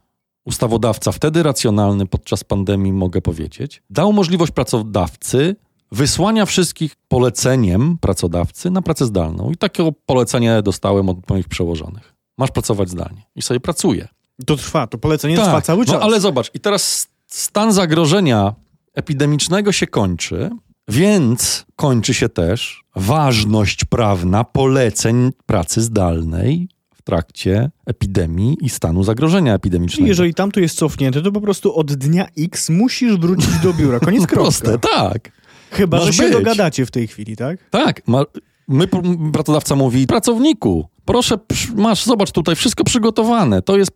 ustawodawca, 0.45 1.11
wtedy 1.11 1.43
racjonalny 1.43 2.05
podczas 2.05 2.43
pandemii, 2.43 2.93
mogę 2.93 3.21
powiedzieć, 3.21 3.83
dał 3.89 4.13
możliwość 4.13 4.51
pracodawcy 4.51 5.55
wysłania 5.91 6.45
wszystkich 6.45 6.95
poleceniem 7.07 7.97
pracodawcy 7.97 8.71
na 8.71 8.81
pracę 8.81 9.05
zdalną. 9.05 9.51
I 9.51 9.57
takie 9.57 9.91
polecenie 10.05 10.61
dostałem 10.61 11.09
od 11.09 11.29
moich 11.29 11.47
przełożonych. 11.47 12.13
Masz 12.37 12.51
pracować 12.51 12.89
zdalnie. 12.89 13.21
I 13.35 13.41
sobie 13.41 13.59
pracuję. 13.59 14.07
To 14.45 14.55
trwa, 14.55 14.87
to 14.87 14.97
polecenie 14.97 15.35
tak. 15.35 15.45
trwa 15.45 15.61
cały 15.61 15.79
no, 15.79 15.85
czas. 15.85 15.93
No 15.93 16.01
ale 16.01 16.19
zobacz, 16.19 16.51
i 16.53 16.59
teraz 16.59 17.07
stan 17.27 17.73
zagrożenia 17.73 18.55
epidemicznego 18.93 19.71
się 19.71 19.87
kończy, 19.87 20.49
więc 20.87 21.65
kończy 21.75 22.13
się 22.13 22.29
też 22.29 22.83
ważność 22.95 23.85
prawna 23.85 24.43
poleceń 24.43 25.31
pracy 25.45 25.81
zdalnej 25.81 26.69
w 26.95 27.01
trakcie 27.01 27.71
epidemii 27.85 28.57
i 28.61 28.69
stanu 28.69 29.03
zagrożenia 29.03 29.53
epidemicznego. 29.53 30.07
Jeżeli 30.07 30.33
tam 30.33 30.51
to 30.51 30.59
jest 30.59 30.77
cofnięte, 30.77 31.21
to 31.21 31.31
po 31.31 31.41
prostu 31.41 31.75
od 31.75 31.93
dnia 31.93 32.27
X 32.37 32.69
musisz 32.69 33.17
wrócić 33.17 33.59
do 33.63 33.73
biura. 33.73 33.99
Koniec 33.99 34.27
kropka. 34.27 34.43
Proste, 34.43 34.79
tak. 34.79 35.31
Chyba, 35.71 35.97
Masz 35.97 36.05
że 36.05 36.13
się 36.13 36.23
być. 36.23 36.33
dogadacie 36.33 36.85
w 36.85 36.91
tej 36.91 37.07
chwili, 37.07 37.35
tak? 37.35 37.69
Tak. 37.69 38.07
Ma, 38.07 38.23
my, 38.67 38.87
pracodawca 39.33 39.75
mówi, 39.75 40.07
pracowniku, 40.07 40.89
proszę, 41.05 41.37
masz, 41.75 42.05
zobacz 42.05 42.31
tutaj, 42.31 42.55
wszystko 42.55 42.83
przygotowane. 42.83 43.61
To 43.61 43.77
jest 43.77 43.91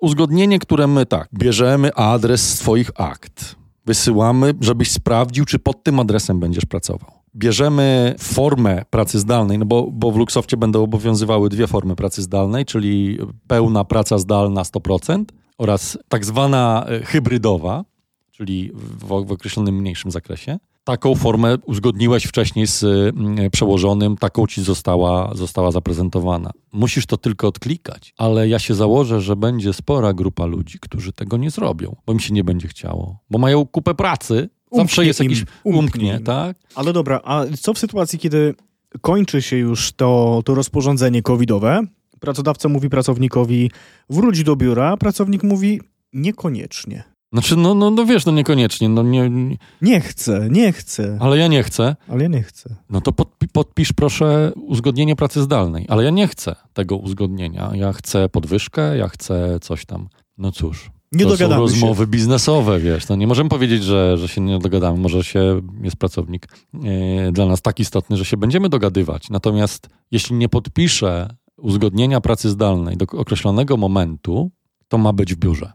uzgodnienie, 0.00 0.58
które 0.58 0.86
my 0.86 1.06
tak, 1.06 1.28
bierzemy 1.34 1.94
adres 1.94 2.58
swoich 2.58 2.90
akt 2.94 3.60
wysyłamy, 3.86 4.54
żebyś 4.60 4.90
sprawdził, 4.90 5.44
czy 5.44 5.58
pod 5.58 5.84
tym 5.84 6.00
adresem 6.00 6.40
będziesz 6.40 6.64
pracował. 6.64 7.10
Bierzemy 7.36 8.14
formę 8.18 8.82
pracy 8.90 9.18
zdalnej, 9.18 9.58
no 9.58 9.64
bo, 9.64 9.88
bo 9.92 10.12
w 10.12 10.16
Luxoftie 10.16 10.56
będą 10.56 10.82
obowiązywały 10.82 11.48
dwie 11.48 11.66
formy 11.66 11.96
pracy 11.96 12.22
zdalnej, 12.22 12.64
czyli 12.64 13.18
pełna 13.46 13.84
praca 13.84 14.18
zdalna 14.18 14.62
100% 14.62 15.24
oraz 15.58 15.98
tak 16.08 16.24
zwana 16.24 16.86
e, 16.88 17.00
hybrydowa, 17.00 17.84
czyli 18.30 18.70
w, 18.74 19.24
w 19.26 19.32
określonym 19.32 19.74
mniejszym 19.74 20.10
zakresie 20.10 20.58
taką 20.84 21.14
formę 21.14 21.56
uzgodniłeś 21.66 22.24
wcześniej 22.24 22.66
z 22.66 22.84
mm, 22.84 23.50
przełożonym, 23.50 24.16
taką 24.16 24.46
ci 24.46 24.62
została, 24.62 25.34
została 25.34 25.70
zaprezentowana. 25.70 26.50
Musisz 26.72 27.06
to 27.06 27.16
tylko 27.16 27.48
odklikać, 27.48 28.14
ale 28.18 28.48
ja 28.48 28.58
się 28.58 28.74
założę, 28.74 29.20
że 29.20 29.36
będzie 29.36 29.72
spora 29.72 30.12
grupa 30.12 30.46
ludzi, 30.46 30.78
którzy 30.80 31.12
tego 31.12 31.36
nie 31.36 31.50
zrobią, 31.50 31.96
bo 32.06 32.14
mi 32.14 32.20
się 32.20 32.34
nie 32.34 32.44
będzie 32.44 32.68
chciało, 32.68 33.18
bo 33.30 33.38
mają 33.38 33.66
kupę 33.66 33.94
pracy, 33.94 34.48
zawsze 34.72 35.06
jest 35.06 35.20
jakiś 35.20 35.44
umknie, 35.64 35.80
umknie, 35.80 36.20
tak? 36.20 36.56
Ale 36.74 36.92
dobra, 36.92 37.20
a 37.24 37.44
co 37.60 37.74
w 37.74 37.78
sytuacji, 37.78 38.18
kiedy 38.18 38.54
kończy 39.00 39.42
się 39.42 39.56
już 39.56 39.92
to, 39.92 40.42
to 40.44 40.54
rozporządzenie 40.54 41.22
covidowe, 41.22 41.80
pracodawca 42.20 42.68
mówi 42.68 42.90
pracownikowi 42.90 43.70
wróć 44.10 44.42
do 44.42 44.56
biura, 44.56 44.96
pracownik 44.96 45.42
mówi 45.42 45.80
niekoniecznie. 46.12 47.04
Znaczy, 47.32 47.56
no, 47.56 47.74
no, 47.74 47.90
no 47.90 48.06
wiesz, 48.06 48.26
no 48.26 48.32
niekoniecznie. 48.32 48.88
No 48.88 49.02
nie, 49.02 49.30
nie... 49.30 49.56
nie 49.82 50.00
chcę, 50.00 50.48
nie 50.50 50.72
chcę. 50.72 51.18
Ale 51.20 51.38
ja 51.38 51.48
nie 51.48 51.62
chcę. 51.62 51.96
Ale 52.08 52.22
ja 52.22 52.28
nie 52.28 52.42
chcę. 52.42 52.76
No 52.90 53.00
to 53.00 53.12
podpi 53.12 53.48
podpisz 53.48 53.92
proszę 53.92 54.52
uzgodnienie 54.56 55.16
pracy 55.16 55.42
zdalnej. 55.42 55.86
Ale 55.88 56.04
ja 56.04 56.10
nie 56.10 56.28
chcę 56.28 56.56
tego 56.72 56.96
uzgodnienia. 56.96 57.70
Ja 57.74 57.92
chcę 57.92 58.28
podwyżkę, 58.28 58.96
ja 58.96 59.08
chcę 59.08 59.58
coś 59.60 59.86
tam. 59.86 60.08
No 60.38 60.52
cóż. 60.52 60.90
Nie 61.12 61.24
to 61.24 61.36
są 61.36 61.48
rozmowy 61.48 62.04
się. 62.04 62.10
biznesowe, 62.10 62.80
wiesz. 62.80 63.08
No 63.08 63.16
nie 63.16 63.26
możemy 63.26 63.50
powiedzieć, 63.50 63.84
że, 63.84 64.18
że 64.18 64.28
się 64.28 64.40
nie 64.40 64.58
dogadamy. 64.58 64.98
Może 64.98 65.24
się 65.24 65.60
jest 65.82 65.96
pracownik 65.96 66.48
e, 66.84 67.32
dla 67.32 67.46
nas 67.46 67.62
tak 67.62 67.80
istotny, 67.80 68.16
że 68.16 68.24
się 68.24 68.36
będziemy 68.36 68.68
dogadywać. 68.68 69.30
Natomiast 69.30 69.88
jeśli 70.10 70.36
nie 70.36 70.48
podpiszę 70.48 71.36
uzgodnienia 71.56 72.20
pracy 72.20 72.50
zdalnej 72.50 72.96
do 72.96 73.04
określonego 73.04 73.76
momentu, 73.76 74.50
to 74.88 74.98
ma 74.98 75.12
być 75.12 75.34
w 75.34 75.38
biurze. 75.38 75.72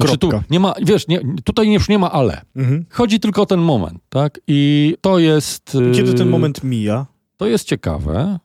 Znaczy 0.00 0.18
tu 0.18 0.30
nie 0.50 0.60
ma, 0.60 0.74
wiesz, 0.82 1.08
nie, 1.08 1.20
tutaj 1.44 1.72
już 1.72 1.88
nie 1.88 1.98
ma 1.98 2.12
ale. 2.12 2.40
Mhm. 2.56 2.86
Chodzi 2.90 3.20
tylko 3.20 3.42
o 3.42 3.46
ten 3.46 3.60
moment, 3.60 3.98
tak? 4.08 4.40
I 4.46 4.94
to 5.00 5.18
jest... 5.18 5.74
Y, 5.74 5.92
Kiedy 5.94 6.14
ten 6.14 6.28
moment 6.28 6.64
mija? 6.64 7.06
To 7.36 7.46
jest 7.46 7.64
ciekawe, 7.64 8.38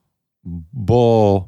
bo 0.73 1.47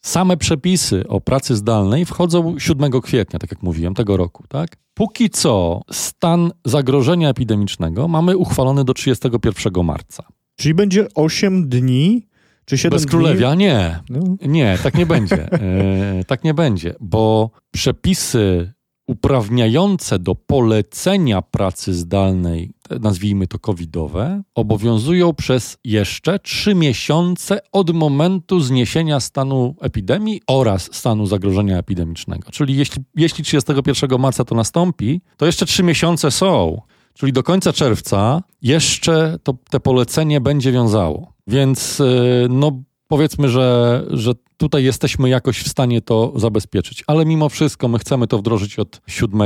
same 0.00 0.36
przepisy 0.36 1.08
o 1.08 1.20
pracy 1.20 1.56
zdalnej 1.56 2.04
wchodzą 2.04 2.58
7 2.58 3.00
kwietnia, 3.00 3.38
tak 3.38 3.50
jak 3.50 3.62
mówiłem, 3.62 3.94
tego 3.94 4.16
roku, 4.16 4.44
tak? 4.48 4.76
Póki 4.94 5.30
co 5.30 5.82
stan 5.92 6.50
zagrożenia 6.64 7.28
epidemicznego 7.28 8.08
mamy 8.08 8.36
uchwalony 8.36 8.84
do 8.84 8.94
31 8.94 9.84
marca. 9.84 10.24
Czyli 10.56 10.74
będzie 10.74 11.06
8 11.14 11.68
dni 11.68 12.26
czy 12.64 12.78
7 12.78 12.96
Bez 12.96 13.06
królewia? 13.06 13.54
Dni? 13.54 13.64
Nie. 13.64 14.00
No. 14.10 14.20
Nie, 14.46 14.78
tak 14.82 14.94
nie 14.94 15.06
będzie. 15.06 15.48
E, 15.52 16.24
tak 16.24 16.44
nie 16.44 16.54
będzie, 16.54 16.94
bo 17.00 17.50
przepisy 17.70 18.72
uprawniające 19.08 20.18
do 20.18 20.34
polecenia 20.34 21.42
pracy 21.42 21.94
zdalnej, 21.94 22.70
nazwijmy 23.00 23.46
to 23.46 23.58
covidowe, 23.58 24.42
obowiązują 24.54 25.34
przez 25.34 25.78
jeszcze 25.84 26.38
trzy 26.38 26.74
miesiące 26.74 27.60
od 27.72 27.90
momentu 27.90 28.60
zniesienia 28.60 29.20
stanu 29.20 29.74
epidemii 29.80 30.42
oraz 30.46 30.88
stanu 30.92 31.26
zagrożenia 31.26 31.78
epidemicznego. 31.78 32.50
Czyli 32.50 32.76
jeśli, 32.76 33.02
jeśli 33.16 33.44
31 33.44 34.20
marca 34.20 34.44
to 34.44 34.54
nastąpi, 34.54 35.20
to 35.36 35.46
jeszcze 35.46 35.66
trzy 35.66 35.82
miesiące 35.82 36.30
są. 36.30 36.80
Czyli 37.14 37.32
do 37.32 37.42
końca 37.42 37.72
czerwca 37.72 38.42
jeszcze 38.62 39.38
to, 39.42 39.54
te 39.70 39.80
polecenie 39.80 40.40
będzie 40.40 40.72
wiązało. 40.72 41.32
Więc 41.46 42.00
y, 42.00 42.46
no, 42.50 42.82
powiedzmy, 43.08 43.48
że, 43.48 44.04
że 44.10 44.32
tutaj 44.56 44.84
jesteśmy 44.84 45.28
jakoś 45.28 45.62
w 45.62 45.68
stanie 45.68 46.00
to 46.00 46.32
zabezpieczyć. 46.36 47.04
Ale 47.06 47.26
mimo 47.26 47.48
wszystko 47.48 47.88
my 47.88 47.98
chcemy 47.98 48.26
to 48.26 48.38
wdrożyć 48.38 48.78
od 48.78 49.00
7 49.06 49.40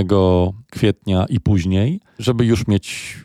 kwietnia 0.71 1.27
i 1.29 1.41
później, 1.41 2.01
żeby 2.19 2.45
już 2.45 2.67
mieć 2.67 3.17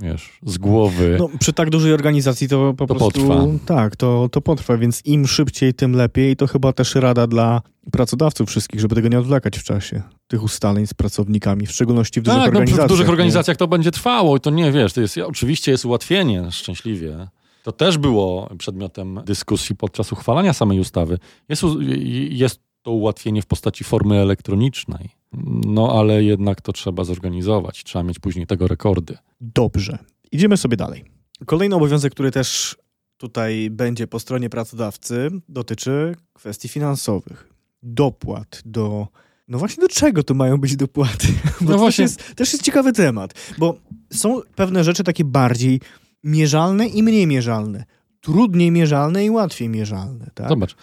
wiesz, 0.00 0.38
z 0.46 0.58
głowy. 0.58 1.16
No, 1.18 1.28
przy 1.38 1.52
tak 1.52 1.70
dużej 1.70 1.92
organizacji 1.92 2.48
to 2.48 2.74
po 2.76 2.86
To 2.86 2.94
prostu... 2.94 3.20
potrwa. 3.20 3.46
Tak, 3.66 3.96
to, 3.96 4.28
to 4.32 4.40
potrwa, 4.40 4.76
więc 4.76 5.06
im 5.06 5.26
szybciej, 5.26 5.74
tym 5.74 5.92
lepiej. 5.92 6.36
To 6.36 6.46
chyba 6.46 6.72
też 6.72 6.94
rada 6.94 7.26
dla 7.26 7.62
pracodawców 7.92 8.48
wszystkich, 8.48 8.80
żeby 8.80 8.94
tego 8.94 9.08
nie 9.08 9.18
odwlekać 9.18 9.58
w 9.58 9.62
czasie. 9.62 10.02
Tych 10.28 10.42
ustaleń 10.42 10.86
z 10.86 10.94
pracownikami, 10.94 11.66
w 11.66 11.72
szczególności 11.72 12.20
w 12.20 12.24
dużych 12.24 12.40
tak, 12.40 12.52
no, 12.52 12.58
organizacjach. 12.58 12.86
w 12.86 12.88
dużych 12.88 13.06
nie? 13.06 13.10
organizacjach 13.12 13.56
to 13.56 13.68
będzie 13.68 13.90
trwało 13.90 14.36
i 14.36 14.40
to 14.40 14.50
nie, 14.50 14.72
wiesz, 14.72 14.92
to 14.92 15.00
jest, 15.00 15.18
oczywiście 15.18 15.70
jest 15.72 15.84
ułatwienie, 15.84 16.52
szczęśliwie. 16.52 17.28
To 17.62 17.72
też 17.72 17.98
było 17.98 18.50
przedmiotem 18.58 19.20
dyskusji 19.24 19.76
podczas 19.76 20.12
uchwalania 20.12 20.52
samej 20.52 20.80
ustawy. 20.80 21.18
Jest, 21.48 21.62
jest 22.30 22.60
to 22.82 22.90
ułatwienie 22.90 23.42
w 23.42 23.46
postaci 23.46 23.84
formy 23.84 24.16
elektronicznej, 24.16 25.10
no 25.66 26.00
ale 26.00 26.24
jednak 26.24 26.60
to 26.60 26.72
trzeba 26.72 27.04
zorganizować, 27.04 27.84
trzeba 27.84 28.02
mieć 28.02 28.18
później 28.18 28.46
tego 28.46 28.68
rekordy. 28.68 29.16
Dobrze. 29.40 29.98
Idziemy 30.32 30.56
sobie 30.56 30.76
dalej. 30.76 31.04
Kolejny 31.46 31.76
obowiązek, 31.76 32.12
który 32.12 32.30
też 32.30 32.76
tutaj 33.16 33.70
będzie 33.70 34.06
po 34.06 34.20
stronie 34.20 34.50
pracodawcy, 34.50 35.28
dotyczy 35.48 36.16
kwestii 36.32 36.68
finansowych. 36.68 37.54
Dopłat 37.82 38.62
do. 38.64 39.08
No 39.48 39.58
właśnie, 39.58 39.80
do 39.80 39.88
czego 39.88 40.22
to 40.22 40.34
mają 40.34 40.58
być 40.58 40.76
dopłaty? 40.76 41.26
Bo 41.60 41.66
No 41.66 41.72
to 41.72 41.78
właśnie. 41.78 42.04
Też, 42.04 42.16
jest, 42.16 42.34
też 42.34 42.52
jest 42.52 42.64
ciekawy 42.64 42.92
temat, 42.92 43.34
bo 43.58 43.78
są 44.12 44.40
pewne 44.54 44.84
rzeczy 44.84 45.04
takie 45.04 45.24
bardziej 45.24 45.80
mierzalne 46.24 46.86
i 46.86 47.02
mniej 47.02 47.26
mierzalne. 47.26 47.84
Trudniej 48.20 48.70
mierzalne 48.70 49.24
i 49.24 49.30
łatwiej 49.30 49.68
mierzalne. 49.68 50.30
Tak? 50.34 50.48
Zobacz, 50.48 50.76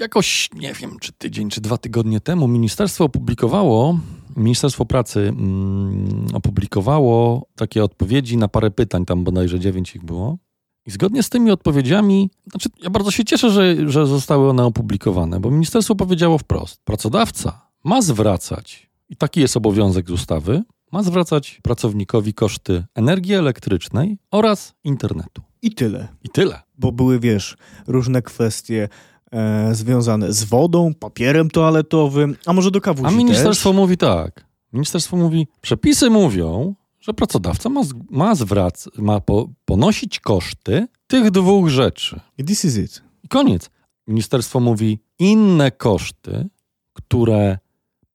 jakoś, 0.00 0.48
nie 0.54 0.72
wiem, 0.72 0.98
czy 1.00 1.12
tydzień, 1.12 1.50
czy 1.50 1.60
dwa 1.60 1.78
tygodnie 1.78 2.20
temu 2.20 2.48
ministerstwo 2.48 3.04
opublikowało, 3.04 3.98
Ministerstwo 4.36 4.86
Pracy 4.86 5.20
mm, 5.20 6.26
opublikowało 6.32 7.46
takie 7.54 7.84
odpowiedzi 7.84 8.36
na 8.36 8.48
parę 8.48 8.70
pytań, 8.70 9.04
tam 9.04 9.24
bodajże 9.24 9.60
dziewięć 9.60 9.96
ich 9.96 10.04
było. 10.04 10.38
I 10.86 10.90
zgodnie 10.90 11.22
z 11.22 11.28
tymi 11.28 11.50
odpowiedziami, 11.50 12.30
znaczy 12.50 12.68
ja 12.82 12.90
bardzo 12.90 13.10
się 13.10 13.24
cieszę, 13.24 13.50
że, 13.50 13.90
że 13.90 14.06
zostały 14.06 14.50
one 14.50 14.64
opublikowane, 14.64 15.40
bo 15.40 15.50
ministerstwo 15.50 15.94
powiedziało 15.94 16.38
wprost, 16.38 16.80
pracodawca 16.84 17.70
ma 17.84 18.02
zwracać, 18.02 18.90
i 19.08 19.16
taki 19.16 19.40
jest 19.40 19.56
obowiązek 19.56 20.08
z 20.08 20.10
ustawy, 20.10 20.62
ma 20.92 21.02
zwracać 21.02 21.60
pracownikowi 21.62 22.34
koszty 22.34 22.84
energii 22.94 23.34
elektrycznej 23.34 24.18
oraz 24.30 24.74
internetu. 24.84 25.42
I 25.62 25.70
tyle. 25.70 26.08
I 26.24 26.28
tyle. 26.28 26.62
Bo 26.78 26.92
były, 26.92 27.20
wiesz, 27.20 27.56
różne 27.86 28.22
kwestie 28.22 28.88
e, 29.32 29.74
związane 29.74 30.32
z 30.32 30.44
wodą, 30.44 30.94
papierem 30.94 31.50
toaletowym, 31.50 32.36
a 32.46 32.52
może 32.52 32.70
do 32.70 32.80
kawusi 32.80 33.14
A 33.14 33.18
ministerstwo 33.18 33.70
też? 33.70 33.76
mówi 33.76 33.96
tak. 33.96 34.46
Ministerstwo 34.72 35.16
mówi, 35.16 35.46
przepisy 35.60 36.10
mówią, 36.10 36.74
że 37.00 37.14
pracodawca 37.14 37.68
ma, 37.68 37.80
ma, 38.10 38.34
zwrac, 38.34 38.88
ma 38.98 39.20
po, 39.20 39.48
ponosić 39.64 40.20
koszty 40.20 40.86
tych 41.06 41.30
dwóch 41.30 41.68
rzeczy. 41.68 42.20
I 42.38 42.44
This 42.44 42.64
is 42.64 42.76
it. 42.76 43.02
I 43.22 43.28
koniec. 43.28 43.70
Ministerstwo 44.06 44.60
mówi 44.60 44.98
inne 45.18 45.70
koszty, 45.70 46.48
które 46.92 47.58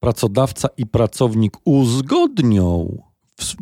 pracodawca 0.02 0.70
i 0.78 0.86
pracownik 0.86 1.54
uzgodnią 1.66 2.98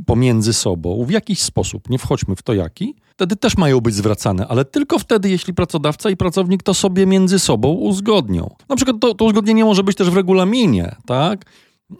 pomiędzy 0.06 0.54
sobą 0.54 1.06
w 1.06 1.12
jakiś 1.12 1.42
sposób, 1.42 1.90
nie 1.90 1.98
wchodźmy 1.98 2.36
w 2.36 2.42
to 2.42 2.54
jaki, 2.54 2.96
wtedy 3.12 3.36
też 3.36 3.58
mają 3.58 3.82
być 3.82 3.96
zwracane, 3.96 4.48
ale 4.48 4.66
tylko 4.66 5.00
wtedy, 5.00 5.30
jeśli 5.30 5.54
pracodawca 5.54 6.10
i 6.10 6.18
pracownik 6.18 6.64
to 6.64 6.74
sobie 6.74 7.06
między 7.06 7.40
sobą 7.40 7.70
uzgodnią. 7.70 8.56
Na 8.70 8.76
przykład 8.76 8.98
to, 9.02 9.14
to 9.14 9.26
uzgodnienie 9.26 9.66
może 9.66 9.84
być 9.84 9.98
też 9.98 10.10
w 10.10 10.16
regulaminie, 10.16 10.96
tak? 11.06 11.46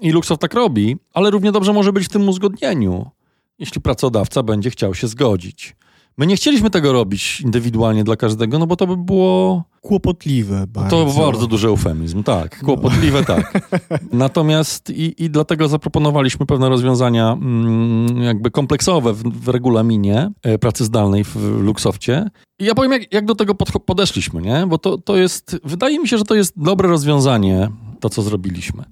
I 0.02 0.12
Luxoft 0.12 0.42
tak 0.42 0.54
robi, 0.54 0.98
ale 1.14 1.30
równie 1.30 1.52
dobrze 1.52 1.74
może 1.74 1.94
być 1.94 2.06
w 2.06 2.10
tym 2.10 2.30
uzgodnieniu, 2.30 3.10
jeśli 3.60 3.82
pracodawca 3.82 4.44
będzie 4.44 4.70
chciał 4.70 4.96
się 4.96 5.08
zgodzić. 5.08 5.76
My 6.18 6.28
nie 6.28 6.36
chcieliśmy 6.36 6.70
tego 6.70 6.94
robić 6.94 7.42
indywidualnie 7.42 8.04
dla 8.04 8.16
każdego, 8.16 8.60
no 8.60 8.68
bo 8.68 8.76
to 8.76 8.88
by 8.88 8.98
było 8.98 9.64
Kłopotliwe 9.82 10.68
bardzo. 10.68 11.06
to 11.06 11.22
bardzo 11.22 11.48
duży 11.48 11.68
eufemizm, 11.68 12.24
tak. 12.24 12.64
Kłopotliwe, 12.64 13.24
tak. 13.24 13.70
Natomiast 14.12 14.90
i, 14.90 15.24
i 15.24 15.30
dlatego 15.30 15.68
zaproponowaliśmy 15.68 16.46
pewne 16.46 16.70
rozwiązania 16.70 17.32
mm, 17.32 18.22
jakby 18.22 18.52
kompleksowe 18.52 19.14
w, 19.14 19.24
w 19.24 19.48
regulaminie 19.50 20.32
e, 20.44 20.58
pracy 20.58 20.86
zdalnej 20.86 21.24
w 21.24 21.36
Luxofcie. 21.62 22.30
I 22.60 22.66
ja 22.66 22.76
powiem, 22.76 22.92
jak, 22.92 23.14
jak 23.14 23.26
do 23.26 23.36
tego 23.36 23.54
podcho- 23.54 23.80
podeszliśmy, 23.80 24.42
nie? 24.42 24.68
Bo 24.68 24.78
to, 24.78 24.98
to 24.98 25.18
jest, 25.18 25.58
wydaje 25.64 26.00
mi 26.00 26.08
się, 26.08 26.18
że 26.18 26.24
to 26.24 26.36
jest 26.36 26.54
dobre 26.56 26.90
rozwiązanie, 26.90 27.70
to 28.00 28.10
co 28.10 28.22
zrobiliśmy. 28.22 28.84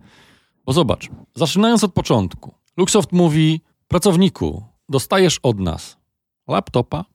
Bo 0.65 0.73
zobacz, 0.73 1.09
zaczynając 1.35 1.83
od 1.83 1.93
początku, 1.93 2.53
Luxoft 2.77 3.11
mówi, 3.11 3.61
pracowniku, 3.87 4.63
dostajesz 4.89 5.39
od 5.43 5.59
nas 5.59 5.97
laptopa, 6.47 7.05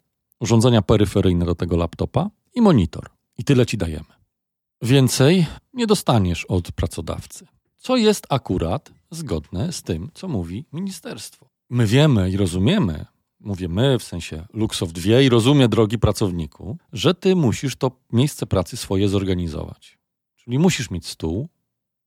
urządzenia 0.41 0.83
peryferyjne 0.83 1.45
do 1.45 1.55
tego 1.55 1.77
laptopa 1.77 2.31
i 2.55 2.61
monitor. 2.61 3.07
I 3.39 3.45
tyle 3.45 3.67
ci 3.67 3.79
dajemy. 3.79 4.15
Więcej 4.83 5.47
nie 5.75 5.87
dostaniesz 5.87 6.45
od 6.45 6.73
pracodawcy. 6.73 7.47
Co 7.79 7.97
jest 7.97 8.27
akurat 8.29 8.93
zgodne 9.11 9.73
z 9.73 9.83
tym, 9.83 10.11
co 10.15 10.29
mówi 10.29 10.65
ministerstwo. 10.73 11.49
My 11.71 11.87
wiemy 11.87 12.31
i 12.31 12.37
rozumiemy, 12.37 13.07
mówię 13.41 13.69
my, 13.69 13.99
w 13.99 14.05
sensie 14.05 14.47
Luxoft 14.53 14.99
wie 14.99 15.25
i 15.25 15.29
rozumie, 15.29 15.69
drogi 15.69 15.99
pracowniku, 15.99 16.79
że 16.93 17.15
ty 17.15 17.37
musisz 17.37 17.77
to 17.77 17.91
miejsce 18.13 18.47
pracy 18.47 18.77
swoje 18.77 19.09
zorganizować. 19.09 19.99
Czyli 20.37 20.59
musisz 20.59 20.91
mieć 20.91 21.07
stół, 21.07 21.49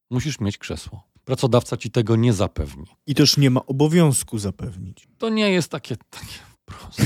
musisz 0.10 0.40
mieć 0.40 0.58
krzesło. 0.58 1.04
Pracodawca 1.26 1.78
ci 1.78 1.92
tego 1.92 2.16
nie 2.16 2.34
zapewni. 2.34 2.86
I 3.08 3.16
też 3.16 3.38
nie 3.38 3.50
ma 3.50 3.66
obowiązku 3.66 4.38
zapewnić. 4.38 5.08
To 5.18 5.30
nie 5.30 5.52
jest 5.52 5.72
takie, 5.72 5.98
takie 6.10 6.55
wprost. 6.66 7.02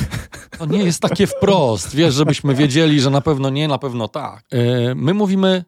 To 0.57 0.65
nie 0.65 0.83
jest 0.83 1.01
takie 1.01 1.27
wprost, 1.27 1.95
wiesz, 1.95 2.13
żebyśmy 2.13 2.55
wiedzieli, 2.55 3.01
że 3.01 3.09
na 3.09 3.21
pewno 3.21 3.49
nie, 3.49 3.67
na 3.67 3.77
pewno 3.77 4.07
tak. 4.07 4.45
E, 4.51 4.95
My 4.95 5.13
mówimy, 5.13 5.65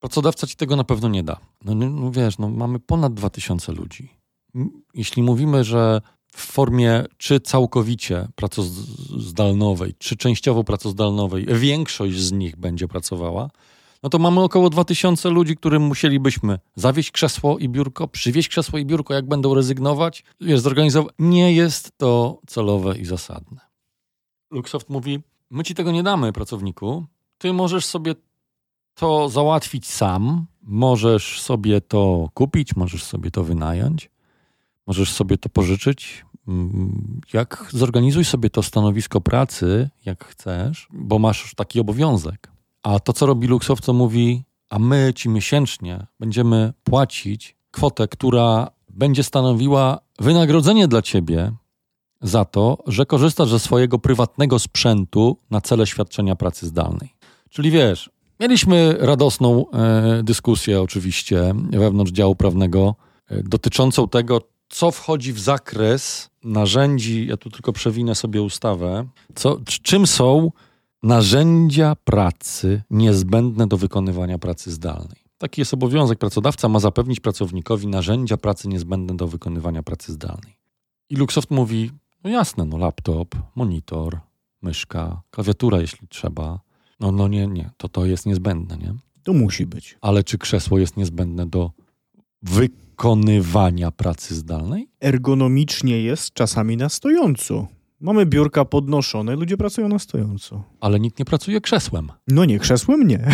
pracodawca 0.00 0.46
ci 0.46 0.56
tego 0.56 0.76
na 0.76 0.84
pewno 0.84 1.08
nie 1.08 1.22
da. 1.22 1.36
No, 1.64 1.74
no, 1.74 1.90
no 1.90 2.10
wiesz, 2.10 2.38
no, 2.38 2.48
mamy 2.48 2.80
ponad 2.80 3.14
2000 3.14 3.72
ludzi. 3.72 4.08
Jeśli 4.94 5.22
mówimy, 5.22 5.64
że 5.64 6.00
w 6.32 6.40
formie 6.40 7.04
czy 7.16 7.40
całkowicie 7.40 8.28
pracozdalnowej, 8.34 9.94
czy 9.98 10.16
częściowo 10.16 10.64
pracozdalnowej, 10.64 11.46
większość 11.48 12.18
z 12.18 12.32
nich 12.32 12.56
będzie 12.56 12.88
pracowała, 12.88 13.50
no 14.06 14.10
to 14.10 14.18
mamy 14.18 14.40
około 14.40 14.70
2000 14.70 15.30
ludzi, 15.30 15.56
którym 15.56 15.82
musielibyśmy 15.82 16.58
zawieźć 16.74 17.10
krzesło 17.10 17.58
i 17.58 17.68
biurko, 17.68 18.08
przywieźć 18.08 18.48
krzesło 18.48 18.78
i 18.78 18.84
biurko, 18.84 19.14
jak 19.14 19.28
będą 19.28 19.54
rezygnować, 19.54 20.24
wiesz, 20.40 20.60
zorganizować. 20.60 21.14
Nie 21.18 21.52
jest 21.52 21.98
to 21.98 22.40
celowe 22.46 22.98
i 22.98 23.04
zasadne. 23.04 23.60
Luxoft 24.50 24.90
mówi, 24.90 25.20
my 25.50 25.64
ci 25.64 25.74
tego 25.74 25.92
nie 25.92 26.02
damy, 26.02 26.32
pracowniku. 26.32 27.06
Ty 27.38 27.52
możesz 27.52 27.84
sobie 27.84 28.14
to 28.94 29.28
załatwić 29.28 29.86
sam, 29.86 30.46
możesz 30.62 31.40
sobie 31.40 31.80
to 31.80 32.28
kupić, 32.34 32.76
możesz 32.76 33.04
sobie 33.04 33.30
to 33.30 33.44
wynająć, 33.44 34.10
możesz 34.86 35.12
sobie 35.12 35.38
to 35.38 35.48
pożyczyć. 35.48 36.24
Mm, 36.48 37.20
Jak 37.32 37.68
zorganizuj 37.72 38.24
sobie 38.24 38.50
to 38.50 38.62
stanowisko 38.62 39.20
pracy, 39.20 39.90
jak 40.04 40.24
chcesz, 40.24 40.88
bo 40.92 41.18
masz 41.18 41.54
taki 41.54 41.80
obowiązek. 41.80 42.55
A 42.86 43.00
to, 43.00 43.12
co 43.12 43.26
robi 43.26 43.46
Luxoft, 43.46 43.84
to 43.84 43.92
mówi, 43.92 44.44
a 44.70 44.78
my 44.78 45.12
ci 45.14 45.28
miesięcznie 45.28 46.06
będziemy 46.20 46.72
płacić 46.84 47.56
kwotę, 47.70 48.08
która 48.08 48.70
będzie 48.90 49.22
stanowiła 49.22 49.98
wynagrodzenie 50.18 50.88
dla 50.88 51.02
ciebie 51.02 51.52
za 52.22 52.44
to, 52.44 52.78
że 52.86 53.06
korzystasz 53.06 53.48
ze 53.48 53.58
swojego 53.58 53.98
prywatnego 53.98 54.58
sprzętu 54.58 55.38
na 55.50 55.60
cele 55.60 55.86
świadczenia 55.86 56.36
pracy 56.36 56.66
zdalnej. 56.66 57.14
Czyli 57.50 57.70
wiesz, 57.70 58.10
mieliśmy 58.40 58.96
radosną 58.98 59.70
e, 59.70 60.22
dyskusję 60.22 60.82
oczywiście 60.82 61.54
wewnątrz 61.70 62.12
działu 62.12 62.36
prawnego 62.36 62.94
e, 63.28 63.42
dotyczącą 63.42 64.08
tego, 64.08 64.40
co 64.68 64.90
wchodzi 64.90 65.32
w 65.32 65.40
zakres 65.40 66.30
narzędzi, 66.44 67.26
ja 67.26 67.36
tu 67.36 67.50
tylko 67.50 67.72
przewinę 67.72 68.14
sobie 68.14 68.42
ustawę, 68.42 69.08
co, 69.34 69.60
czym 69.82 70.06
są 70.06 70.50
narzędzia 71.06 71.96
pracy 72.04 72.82
niezbędne 72.90 73.66
do 73.66 73.76
wykonywania 73.76 74.38
pracy 74.38 74.72
zdalnej. 74.72 75.26
Taki 75.38 75.60
jest 75.60 75.74
obowiązek. 75.74 76.18
Pracodawca 76.18 76.68
ma 76.68 76.78
zapewnić 76.78 77.20
pracownikowi 77.20 77.86
narzędzia 77.86 78.36
pracy 78.36 78.68
niezbędne 78.68 79.16
do 79.16 79.26
wykonywania 79.26 79.82
pracy 79.82 80.12
zdalnej. 80.12 80.56
I 81.10 81.16
Luxoft 81.16 81.50
mówi, 81.50 81.90
no 82.24 82.30
jasne, 82.30 82.64
no 82.64 82.76
laptop, 82.76 83.34
monitor, 83.54 84.20
myszka, 84.62 85.22
klawiatura, 85.30 85.80
jeśli 85.80 86.08
trzeba. 86.08 86.60
No, 87.00 87.12
no 87.12 87.28
nie, 87.28 87.46
nie, 87.46 87.70
to 87.76 87.88
to 87.88 88.06
jest 88.06 88.26
niezbędne, 88.26 88.76
nie? 88.76 88.94
To 89.22 89.32
musi 89.32 89.66
być. 89.66 89.98
Ale 90.00 90.24
czy 90.24 90.38
krzesło 90.38 90.78
jest 90.78 90.96
niezbędne 90.96 91.46
do 91.46 91.70
wykonywania 92.42 93.90
pracy 93.90 94.34
zdalnej? 94.34 94.88
Ergonomicznie 95.00 96.02
jest 96.02 96.32
czasami 96.32 96.76
na 96.76 96.88
stojąco. 96.88 97.75
Mamy 98.00 98.26
biurka 98.26 98.64
podnoszone, 98.64 99.36
ludzie 99.36 99.56
pracują 99.56 99.88
na 99.88 99.98
stojąco. 99.98 100.64
Ale 100.80 101.00
nikt 101.00 101.18
nie 101.18 101.24
pracuje 101.24 101.60
krzesłem. 101.60 102.12
No 102.28 102.44
nie, 102.44 102.58
krzesłem 102.58 103.08
nie. 103.08 103.26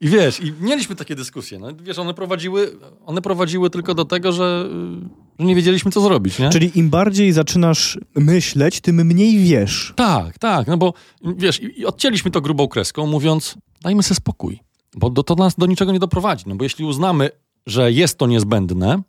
I 0.00 0.08
wiesz, 0.08 0.40
i 0.40 0.52
mieliśmy 0.60 0.96
takie 0.96 1.14
dyskusje. 1.14 1.58
No, 1.58 1.68
wiesz, 1.82 1.98
one 1.98 2.14
prowadziły, 2.14 2.78
one 3.06 3.22
prowadziły 3.22 3.70
tylko 3.70 3.94
do 3.94 4.04
tego, 4.04 4.32
że, 4.32 4.68
że 5.38 5.46
nie 5.46 5.54
wiedzieliśmy, 5.54 5.90
co 5.90 6.00
zrobić, 6.00 6.38
nie? 6.38 6.50
Czyli 6.50 6.78
im 6.78 6.90
bardziej 6.90 7.32
zaczynasz 7.32 7.98
myśleć, 8.14 8.80
tym 8.80 8.96
mniej 8.96 9.38
wiesz. 9.38 9.92
Tak, 9.96 10.38
tak, 10.38 10.66
no 10.66 10.76
bo 10.76 10.94
wiesz, 11.36 11.62
i, 11.62 11.80
i 11.80 11.86
odcięliśmy 11.86 12.30
to 12.30 12.40
grubą 12.40 12.68
kreską, 12.68 13.06
mówiąc, 13.06 13.54
dajmy 13.82 14.02
sobie 14.02 14.16
spokój, 14.16 14.60
bo 14.96 15.10
do, 15.10 15.22
to 15.22 15.34
nas 15.34 15.54
do 15.56 15.66
niczego 15.66 15.92
nie 15.92 15.98
doprowadzi. 15.98 16.44
No 16.46 16.56
bo 16.56 16.64
jeśli 16.64 16.84
uznamy, 16.84 17.30
że 17.66 17.92
jest 17.92 18.18
to 18.18 18.26
niezbędne, 18.26 19.02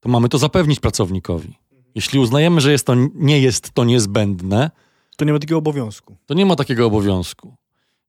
to 0.00 0.08
mamy 0.08 0.28
to 0.28 0.38
zapewnić 0.38 0.80
pracownikowi. 0.80 1.58
Jeśli 1.94 2.18
uznajemy, 2.18 2.60
że 2.60 2.72
jest 2.72 2.86
to, 2.86 2.94
nie 3.14 3.40
jest 3.40 3.70
to 3.72 3.84
niezbędne, 3.84 4.70
To 5.16 5.24
nie 5.24 5.32
ma 5.32 5.38
takiego 5.38 5.58
obowiązku. 5.58 6.16
to 6.26 6.34
nie 6.34 6.46
ma 6.46 6.56
takiego 6.56 6.86
obowiązku. 6.86 7.54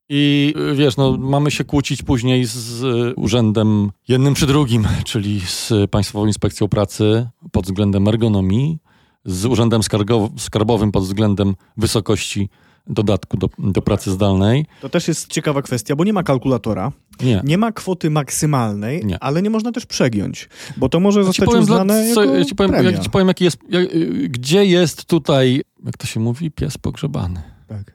I 0.10 0.54
y, 0.72 0.76
wiesz, 0.76 0.98
no, 0.98 1.18
mamy 1.18 1.52
się 1.52 1.64
kłócić 1.64 2.04
później 2.04 2.46
z 2.46 2.84
urzędem 3.18 3.92
jednym 4.08 4.36
czy 4.36 4.48
drugim, 4.48 4.88
czyli 5.06 5.42
z 5.42 5.74
Państwową 5.92 6.26
Inspekcją 6.28 6.68
Pracy 6.68 7.28
pod 7.52 7.66
względem 7.66 8.08
ergonomii, 8.08 8.78
z 9.26 9.46
urzędem 9.46 9.82
skargo- 9.82 10.30
skarbowym 10.40 10.92
pod 10.92 11.04
względem 11.04 11.56
wysokości 11.78 12.50
dodatku 12.88 13.38
do, 13.38 13.50
do 13.60 13.82
pracy 13.82 14.12
zdalnej. 14.12 14.66
To 14.82 14.90
też 14.90 15.08
jest 15.08 15.28
ciekawa 15.28 15.62
kwestia, 15.62 15.96
bo 15.96 16.04
nie 16.04 16.14
ma 16.14 16.24
kalkulatora, 16.24 16.92
Nie. 17.24 17.42
nie 17.44 17.58
ma 17.58 17.72
kwoty 17.72 18.10
maksymalnej, 18.10 19.06
Nie. 19.06 19.24
ale 19.24 19.42
nie 19.42 19.50
można 19.50 19.72
też 19.72 19.86
przegiąć, 19.86 20.50
bo 20.78 20.90
to 20.90 21.00
może 21.00 21.20
Ja 21.20 21.26
zostać 21.26 21.46
powiem, 21.46 21.66
dla- 21.66 21.76
uznane 21.76 22.14
co- 22.14 22.24
jako 22.24 22.36
ja 22.36 22.46
ci 22.46 22.56
powiem, 22.56 22.72
premia. 22.72 22.92
jak 22.92 23.02
ci 23.04 23.10
powiem, 23.10 23.28
jaki 23.28 23.44
jest, 23.44 23.58
jak, 23.70 23.88
gdzie 24.32 24.66
jest 24.66 25.06
tutaj, 25.06 25.62
jak 25.86 25.98
to 25.98 26.08
się 26.08 26.20
mówi, 26.20 26.52
pies 26.52 26.78
pogrzebany. 26.78 27.42
Tak. 27.68 27.94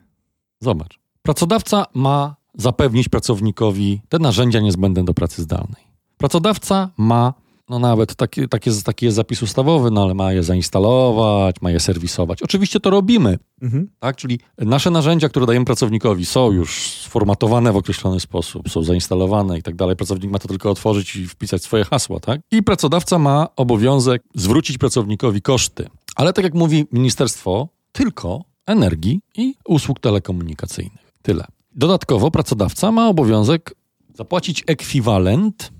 Zobacz. 0.61 0.99
Pracodawca 1.22 1.84
ma 1.95 2.36
zapewnić 2.55 3.09
pracownikowi 3.09 4.01
te 4.09 4.18
narzędzia 4.18 4.61
niezbędne 4.61 5.05
do 5.05 5.14
pracy 5.14 5.43
zdalnej. 5.43 5.82
Pracodawca 6.18 6.91
ma, 6.97 7.34
no 7.70 7.78
nawet 7.78 8.14
taki, 8.14 8.48
taki, 8.48 8.70
jest, 8.70 8.86
taki 8.86 9.04
jest 9.04 9.16
zapis 9.16 9.42
ustawowy, 9.42 9.90
no 9.90 10.02
ale 10.02 10.14
ma 10.14 10.32
je 10.32 10.42
zainstalować, 10.42 11.56
ma 11.60 11.70
je 11.70 11.80
serwisować. 11.80 12.42
Oczywiście 12.42 12.80
to 12.80 12.90
robimy, 12.90 13.38
Mhm. 13.62 13.88
tak? 13.98 14.16
Czyli 14.16 14.38
nasze 14.58 14.90
narzędzia, 14.90 15.28
które 15.28 15.46
dajemy 15.46 15.66
pracownikowi, 15.66 16.26
są 16.26 16.52
już 16.52 16.82
sformatowane 16.82 17.72
w 17.72 17.76
określony 17.76 18.20
sposób, 18.20 18.68
są 18.70 18.82
zainstalowane 18.82 19.58
i 19.58 19.62
tak 19.62 19.76
dalej. 19.76 19.96
Pracownik 19.96 20.30
ma 20.30 20.38
to 20.38 20.48
tylko 20.48 20.70
otworzyć 20.70 21.16
i 21.16 21.26
wpisać 21.26 21.62
swoje 21.62 21.84
hasła, 21.84 22.20
tak? 22.20 22.40
I 22.50 22.62
pracodawca 22.62 23.18
ma 23.18 23.46
obowiązek 23.56 24.22
zwrócić 24.34 24.78
pracownikowi 24.78 25.42
koszty. 25.42 25.88
Ale 26.16 26.32
tak 26.32 26.44
jak 26.44 26.54
mówi 26.54 26.86
ministerstwo, 26.92 27.68
tylko 27.92 28.44
energii 28.66 29.20
i 29.36 29.54
usług 29.68 30.00
telekomunikacyjnych. 30.00 31.12
Tyle. 31.22 31.44
Dodatkowo 31.74 32.30
pracodawca 32.30 32.92
ma 32.92 33.08
obowiązek 33.08 33.74
zapłacić 34.14 34.64
ekwiwalent 34.66 35.72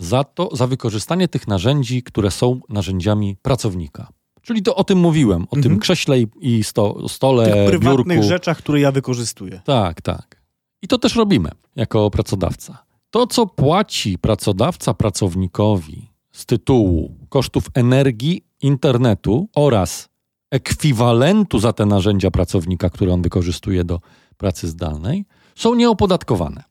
za 0.00 0.24
to, 0.24 0.48
za 0.56 0.66
wykorzystanie 0.66 1.28
tych 1.28 1.48
narzędzi, 1.48 2.02
które 2.02 2.30
są 2.30 2.60
narzędziami 2.68 3.36
pracownika. 3.42 4.08
Czyli 4.42 4.62
to 4.62 4.76
o 4.76 4.84
tym 4.84 4.98
mówiłem, 4.98 5.42
o 5.44 5.46
tym 5.50 5.58
Mhm. 5.58 5.78
krześle 5.80 6.20
i- 6.20 6.26
i 6.40 6.64
sto, 6.64 7.08
stole, 7.08 7.44
Tych 7.52 7.66
prywatnych 7.66 8.06
biurku. 8.18 8.28
rzeczach, 8.28 8.58
które 8.58 8.80
ja 8.80 8.92
wykorzystuję. 8.92 9.60
Tak, 9.64 10.00
tak. 10.00 10.42
I 10.82 10.88
to 10.88 10.98
też 10.98 11.16
robimy 11.16 11.50
jako 11.76 12.10
pracodawca. 12.10 12.84
To, 13.10 13.26
co 13.26 13.46
płaci 13.46 14.18
pracodawca 14.18 14.94
pracownikowi 14.94 16.10
z 16.32 16.46
tytułu 16.46 17.14
kosztów 17.28 17.64
energii, 17.74 18.44
internetu 18.62 19.48
oraz 19.54 20.08
ekwiwalentu 20.50 21.58
za 21.58 21.72
te 21.72 21.86
narzędzia 21.86 22.30
pracownika, 22.30 22.90
które 22.90 23.12
on 23.14 23.22
wykorzystuje 23.22 23.84
do 23.84 24.00
pracy 24.36 24.68
zdalnej, 24.68 25.24
są 25.56 25.74
nieopodatkowane. 25.74 26.62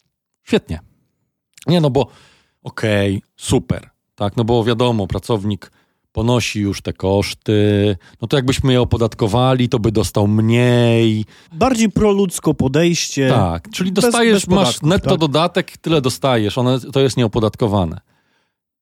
Świetnie. 0.44 0.80
Nie, 1.68 1.82
no 1.82 1.90
bo 1.90 2.08
okej, 2.70 3.22
super. 3.38 3.90
Tak, 4.16 4.38
no 4.38 4.44
bo 4.44 4.64
wiadomo, 4.64 5.08
pracownik 5.08 5.72
ponosi 6.12 6.60
już 6.60 6.82
te 6.82 6.94
koszty, 6.94 7.98
no 8.22 8.28
to 8.28 8.38
jakbyśmy 8.38 8.74
je 8.74 8.82
opodatkowali, 8.82 9.70
to 9.70 9.80
by 9.80 9.92
dostał 9.92 10.28
mniej, 10.28 11.26
Bardziej 11.54 11.90
proludzko 11.90 12.54
podejście. 12.54 13.30
tak, 13.30 13.70
czyli 13.70 13.92
bez- 13.92 14.04
dostajesz, 14.04 14.46
bez 14.46 14.56
masz 14.56 14.66
podatków, 14.68 14.90
netto 14.90 15.10
tak? 15.10 15.20
dodatek, 15.20 15.78
tyle 15.78 16.02
dostajesz, 16.02 16.58
one, 16.58 16.80
to 16.80 17.00
jest 17.00 17.18
nieopodatkowane. 17.18 18.02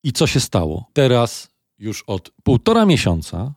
I 0.04 0.12
co 0.12 0.26
się 0.26 0.40
stało? 0.40 0.84
Teraz 0.92 1.48
już 1.78 2.04
od 2.06 2.30
półtora 2.42 2.86
miesiąca 2.86 3.54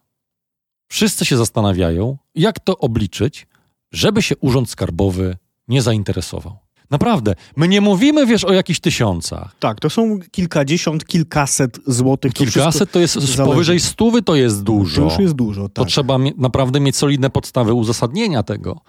wszyscy 0.88 1.25
się 1.25 1.38
zastanawiają, 1.38 2.17
jak 2.36 2.59
to 2.59 2.77
obliczyć, 2.77 3.47
żeby 3.91 4.21
się 4.21 4.38
Urząd 4.38 4.69
Skarbowy 4.69 5.38
nie 5.67 5.82
zainteresował. 5.82 6.57
Naprawdę, 6.92 7.36
my 7.56 7.68
nie 7.68 7.82
mówimy, 7.82 8.26
wiesz, 8.26 8.44
o 8.44 8.54
jakichś 8.54 8.80
tysiącach. 8.80 9.56
Tak, 9.60 9.80
to 9.80 9.89
są 9.89 10.20
kilkadziesiąt, 10.32 11.06
kilkaset 11.06 11.80
złotych. 11.88 12.34
To 12.34 12.38
Kilkaset 12.44 12.92
to 12.92 13.00
jest, 13.00 13.14
zależy. 13.14 13.44
powyżej 13.44 13.80
stówy 13.80 14.22
to 14.22 14.36
jest 14.36 14.58
To 14.58 14.64
dużo. 14.64 15.02
już 15.02 15.20
jest 15.20 15.34
dużo, 15.34 15.62
to 15.70 15.82
tak. 15.82 15.88
trzeba 15.88 16.18
mie- 16.18 16.32
naprawdę 16.38 16.80
mieć 16.80 16.96
solidne 16.96 17.30
podstawy 17.30 17.74
uzasadnienia 17.74 18.44
tego. 18.44 18.82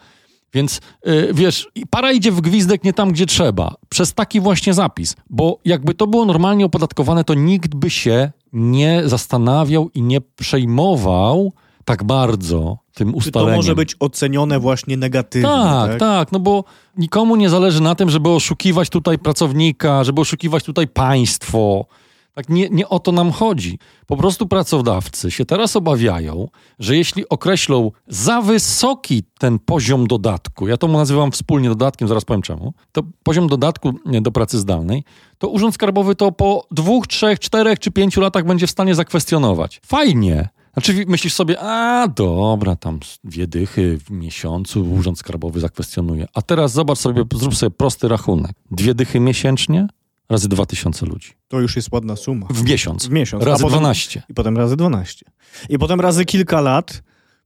Więc 0.55 0.81
yy, 1.07 1.31
wiesz, 1.35 1.69
para 1.91 2.13
idzie 2.13 2.33
w 2.33 2.41
gwizdek 2.41 2.85
nie 2.85 2.93
tam, 2.93 3.13
gdzie 3.13 3.27
trzeba. 3.27 3.75
Przez 3.89 4.15
taki 4.15 4.41
właśnie 4.41 4.75
zapis. 4.75 5.17
Bo 5.31 5.59
jakby 5.65 5.95
to 5.95 6.07
było 6.07 6.25
normalnie 6.25 6.65
opodatkowane, 6.65 7.25
to 7.25 7.35
nikt 7.35 7.75
by 7.75 7.91
się 7.91 8.33
nie 8.53 9.03
zastanawiał 9.07 9.91
i 9.95 10.03
nie 10.03 10.21
przejmował 10.21 11.53
tak 11.85 12.05
bardzo 12.05 12.79
tym 12.95 13.09
Czy 13.09 13.13
to 13.13 13.19
ustaleniem. 13.19 13.57
może 13.57 13.75
być 13.75 13.97
ocenione 14.01 14.61
właśnie 14.61 14.97
negatywnie, 14.97 15.49
tak, 15.49 15.91
tak? 15.91 15.99
tak, 16.01 16.33
no 16.33 16.39
bo 16.39 16.65
nikomu 16.97 17.37
nie 17.37 17.51
zależy 17.51 17.83
na 17.83 17.95
tym, 17.95 18.11
żeby 18.11 18.29
oszukiwać 18.29 18.91
tutaj 18.91 19.19
pracownika, 19.19 20.05
żeby 20.05 20.21
oszukiwać 20.21 20.65
tutaj 20.65 20.89
państwo. 20.89 21.87
Tak 22.35 22.49
nie, 22.49 22.69
nie 22.71 22.89
o 22.89 22.99
to 22.99 23.13
nam 23.13 23.31
chodzi. 23.31 23.79
Po 24.07 24.17
prostu 24.17 24.47
pracodawcy 24.47 25.31
się 25.31 25.45
teraz 25.45 25.77
obawiają, 25.77 26.49
że 26.79 26.97
jeśli 26.97 27.29
określą 27.29 27.91
za 28.09 28.43
wysoki 28.43 29.23
ten 29.39 29.59
poziom 29.59 30.07
dodatku, 30.07 30.69
ja 30.69 30.77
to 30.77 30.89
mu 30.89 30.99
nazywam 30.99 31.33
wspólnie 31.33 31.69
dodatkiem, 31.69 32.09
zaraz 32.09 32.25
powiem 32.25 32.43
czemu, 32.43 32.75
to 32.93 33.03
poziom 33.23 33.47
dodatku 33.49 33.93
do 34.07 34.33
pracy 34.33 34.59
zdalnej, 34.59 35.05
to 35.39 35.49
Urząd 35.49 35.75
Skarbowy 35.75 36.15
to 36.15 36.33
po 36.33 36.67
dwóch, 36.71 37.07
trzech, 37.07 37.39
czterech 37.41 37.79
czy 37.79 37.91
pięciu 37.91 38.21
latach 38.21 38.45
będzie 38.45 38.67
w 38.67 38.71
stanie 38.71 38.95
zakwestionować. 38.95 39.81
Fajnie. 39.87 40.49
Znaczy 40.73 41.05
myślisz 41.09 41.35
sobie, 41.35 41.61
a 41.61 42.09
dobra, 42.09 42.77
tam 42.77 43.01
dwie 43.25 43.47
dychy 43.47 43.99
w 43.99 44.11
miesiącu 44.11 44.93
Urząd 44.93 45.19
Skarbowy 45.19 45.61
zakwestionuje. 45.61 46.27
A 46.35 46.43
teraz 46.43 46.73
zobacz 46.73 46.99
sobie, 46.99 47.25
zrób 47.35 47.55
sobie 47.57 47.71
prosty 47.71 48.09
rachunek. 48.09 48.53
Dwie 48.71 48.95
dychy 48.95 49.21
miesięcznie 49.21 49.87
razy 50.29 50.49
dwa 50.49 50.67
tysiące 50.67 51.07
ludzi. 51.07 51.29
To 51.49 51.61
już 51.61 51.77
jest 51.77 51.93
ładna 51.93 52.17
suma. 52.17 52.47
W 52.51 52.63
miesiąc. 52.65 53.07
W 53.07 53.11
miesiąc. 53.11 53.45
Razy 53.45 53.63
potem- 53.63 53.79
12. 53.79 54.23
I 54.29 54.35
potem 54.35 54.57
razy 54.57 54.77
12. 54.77 55.27
I 55.69 55.79
potem 55.79 56.01
razy 56.01 56.25
kilka 56.25 56.61
lat, 56.61 57.03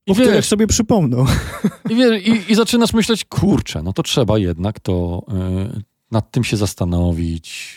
I 0.06 0.12
których 0.12 0.32
wiesz, 0.32 0.46
sobie 0.48 0.66
przypomną. 0.66 1.24
i, 1.90 1.94
wie, 1.94 2.18
i, 2.18 2.52
i 2.52 2.54
zaczynasz 2.54 2.92
myśleć, 2.92 3.24
kurczę, 3.24 3.82
no 3.82 3.92
to 3.92 4.02
trzeba 4.02 4.38
jednak 4.38 4.80
to 4.80 5.26
y, 5.76 5.82
nad 6.10 6.30
tym 6.30 6.44
się 6.44 6.56
zastanowić. 6.56 7.76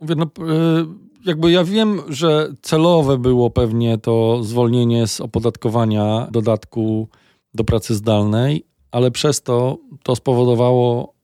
Mówię, 0.00 0.14
no, 0.14 0.24
y, 0.24 1.05
jakby 1.26 1.52
ja 1.52 1.64
wiem, 1.64 2.00
że 2.08 2.52
celowe 2.62 3.18
było 3.18 3.50
pewnie 3.50 3.98
to 3.98 4.44
zwolnienie 4.44 5.06
z 5.06 5.20
opodatkowania 5.20 6.28
dodatku 6.30 7.08
do 7.54 7.64
pracy 7.64 7.94
zdalnej, 7.94 8.66
ale 8.90 9.10
przez 9.10 9.42
to 9.42 9.78
to 10.02 10.16
spowodowało 10.16 11.14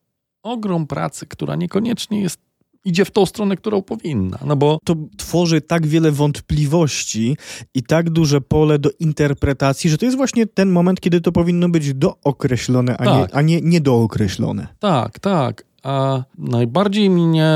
ogrom 0.43 0.87
pracy, 0.87 1.27
która 1.27 1.57
niekoniecznie 1.57 2.21
jest, 2.21 2.41
idzie 2.85 3.05
w 3.05 3.11
tą 3.11 3.27
stronę, 3.27 3.57
którą 3.57 3.83
powinna. 3.83 4.39
No 4.47 4.57
bo 4.57 4.79
To 4.85 4.95
tworzy 5.17 5.61
tak 5.61 5.87
wiele 5.87 6.11
wątpliwości 6.13 7.37
i 7.75 7.83
tak 7.83 8.11
duże 8.11 8.41
pole 8.41 8.79
do 8.79 8.91
interpretacji, 9.01 9.91
że 9.91 9.99
to 9.99 10.05
jest 10.05 10.17
właśnie 10.17 10.47
ten 10.47 10.71
moment, 10.71 11.01
kiedy 11.01 11.21
to 11.21 11.33
powinno 11.33 11.69
być 11.69 11.95
dookreślone, 11.95 12.97
a, 12.97 13.05
nie, 13.05 13.23
Tak. 13.23 13.31
a 13.37 13.43
nie 13.43 13.61
niedookreślone. 13.61 14.67
Tak, 14.79 15.19
tak. 15.19 15.65
A 15.83 16.23
najbardziej 16.39 17.11
mnie 17.11 17.49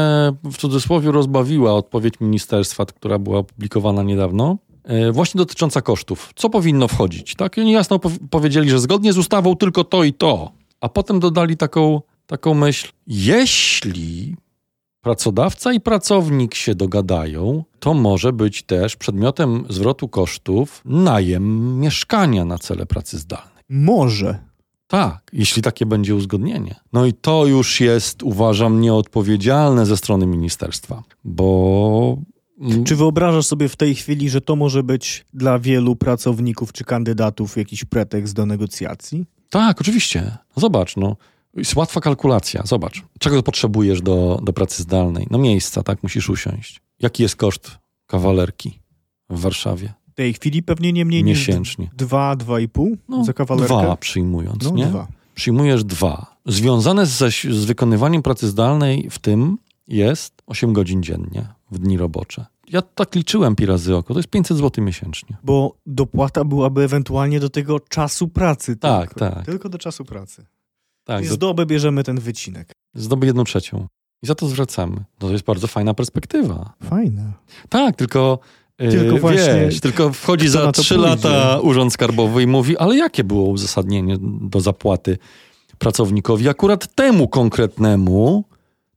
w 0.45 0.57
cudzysłowie 0.57 1.13
rozbawiła 1.13 1.75
odpowiedź 1.75 2.15
ministerstwa, 2.21 2.87
która 2.87 3.19
była 3.19 3.39
opublikowana 3.39 4.03
niedawno, 4.03 4.57
e, 4.85 5.13
właśnie 5.13 5.39
dotycząca 5.39 5.83
kosztów. 5.83 6.31
Co 6.37 6.51
powinno 6.51 6.89
wchodzić? 6.89 7.35
Tak, 7.35 7.59
oni 7.59 7.73
jasno 7.73 7.97
pow- 7.99 8.19
powiedzieli, 8.31 8.71
że 8.71 8.79
zgodnie 8.79 9.13
z 9.13 9.19
ustawą 9.19 9.57
tylko 9.57 9.85
to 9.85 10.05
i 10.05 10.13
to. 10.13 10.53
A 10.81 10.89
potem 10.89 11.21
dodali 11.21 11.57
taką, 11.57 12.01
taką 12.27 12.55
myśl, 12.55 12.89
jeśli 13.07 14.37
pracodawca 15.01 15.73
i 15.73 15.81
pracownik 15.81 16.55
się 16.55 16.75
dogadają, 16.75 17.65
to 17.81 17.95
może 17.95 18.33
być 18.33 18.63
też 18.63 18.97
przedmiotem 18.97 19.65
zwrotu 19.69 20.09
kosztów 20.09 20.83
najem 20.85 21.79
mieszkania 21.81 22.45
na 22.45 22.59
cele 22.59 22.87
pracy 22.87 23.19
zdalnej. 23.19 23.63
Może. 23.69 24.39
Tak, 24.87 25.31
jeśli 25.33 25.63
takie 25.63 25.87
będzie 25.87 26.15
uzgodnienie. 26.15 26.75
No 26.93 27.07
i 27.07 27.13
to 27.13 27.47
już 27.47 27.81
jest, 27.81 28.23
uważam, 28.23 28.81
nieodpowiedzialne 28.81 29.87
ze 29.87 29.97
strony 29.97 30.27
ministerstwa, 30.27 31.03
bo. 31.25 32.19
Czy 32.85 32.97
wyobrażasz 32.97 33.47
sobie 33.47 33.69
w 33.69 33.77
tej 33.77 33.95
chwili, 33.95 34.31
że 34.31 34.41
to 34.41 34.57
może 34.57 34.83
być 34.83 35.25
dla 35.35 35.59
wielu 35.59 35.97
pracowników 35.97 36.73
czy 36.73 36.85
kandydatów 36.85 37.57
jakiś 37.57 37.85
pretekst 37.85 38.35
do 38.35 38.47
negocjacji? 38.47 39.27
Tak, 39.51 39.81
oczywiście. 39.81 40.37
Zobacz, 40.57 40.97
no. 40.97 41.17
Jest 41.55 41.77
łatwa 41.77 42.01
kalkulacja. 42.01 42.63
Zobacz, 42.65 43.03
czego 43.19 43.43
potrzebujesz 43.43 44.03
do, 44.03 44.41
do 44.43 44.53
pracy 44.53 44.83
zdalnej? 44.83 45.27
No 45.31 45.39
miejsca, 45.39 45.83
tak? 45.83 46.03
Musisz 46.03 46.31
usiąść. 46.31 46.81
Jaki 47.01 47.23
jest 47.23 47.37
koszt 47.37 47.79
kawalerki 48.07 48.81
w 49.31 49.41
Warszawie? 49.41 49.95
W 50.17 50.23
tej 50.25 50.35
chwili 50.35 50.63
pewnie 50.63 50.93
nie 50.93 51.05
mniej 51.05 51.25
Miesięcznie. 51.25 51.85
niż 51.85 51.95
dwa, 51.95 52.37
dwa 52.37 52.61
i 52.61 52.69
pół 52.69 52.97
No, 53.09 53.25
za 53.25 53.33
kawalerkę. 53.33 53.83
dwa 53.83 53.97
przyjmując, 53.97 54.65
no, 54.65 54.71
nie? 54.71 54.87
dwa. 54.87 55.07
Przyjmujesz 55.35 55.85
dwa. 55.85 56.37
Związane 56.47 57.07
z, 57.07 57.19
z 57.51 57.65
wykonywaniem 57.65 58.23
pracy 58.23 58.49
zdalnej 58.49 59.09
w 59.11 59.19
tym 59.19 59.59
jest 59.89 60.43
8 60.47 60.73
godzin 60.73 61.03
dziennie 61.03 61.49
w 61.71 61.79
dni 61.79 61.97
robocze. 61.99 62.47
Ja 62.69 62.83
tak 62.83 63.15
liczyłem 63.15 63.57
pi 63.57 63.67
razy 63.67 63.97
oko, 63.97 64.15
to 64.15 64.19
jest 64.19 64.29
500 64.31 64.57
zł 64.59 64.85
miesięcznie. 64.85 65.37
Bo 65.45 65.77
dopłata 65.87 66.45
byłaby 66.45 66.83
ewentualnie 66.85 67.41
do 67.41 67.49
tego 67.51 67.81
czasu 67.81 68.29
pracy. 68.29 68.77
Tak, 68.77 69.15
tylko. 69.15 69.31
tak. 69.31 69.45
Tylko 69.47 69.69
do 69.69 69.79
czasu 69.79 70.05
pracy. 70.05 70.47
Tak, 71.05 71.25
I 71.25 71.29
do, 71.29 71.35
z 71.35 71.39
doby 71.39 71.67
bierzemy 71.67 72.05
ten 72.05 72.21
wycinek. 72.21 72.73
zdoby 72.95 73.27
jedną 73.27 73.45
trzecią. 73.45 73.87
I 74.23 74.27
za 74.27 74.35
to 74.35 74.49
zwracamy. 74.49 74.97
No 74.97 75.05
to 75.19 75.33
jest 75.33 75.45
bardzo 75.45 75.67
fajna 75.67 75.95
perspektywa. 75.95 76.73
Fajne. 76.85 77.33
Tak, 77.69 77.97
tylko. 77.97 78.39
Yy, 78.79 78.91
Tylko 78.91 79.17
właśnie 79.17 79.55
wiesz, 79.61 79.81
tylko 79.81 80.13
wchodzi 80.13 80.49
za 80.49 80.65
na 80.65 80.73
to 80.73 80.83
3 80.83 80.95
pójdzie? 80.95 81.09
lata 81.11 81.61
urząd 81.61 81.93
skarbowy 81.93 82.43
i 82.43 82.47
mówi, 82.47 82.77
ale 82.77 82.97
jakie 82.97 83.25
było 83.25 83.45
uzasadnienie 83.49 84.17
do 84.21 84.61
zapłaty 84.61 85.19
pracownikowi? 85.79 86.49
Akurat 86.49 86.95
temu 86.95 87.29
konkretnemu 87.29 88.45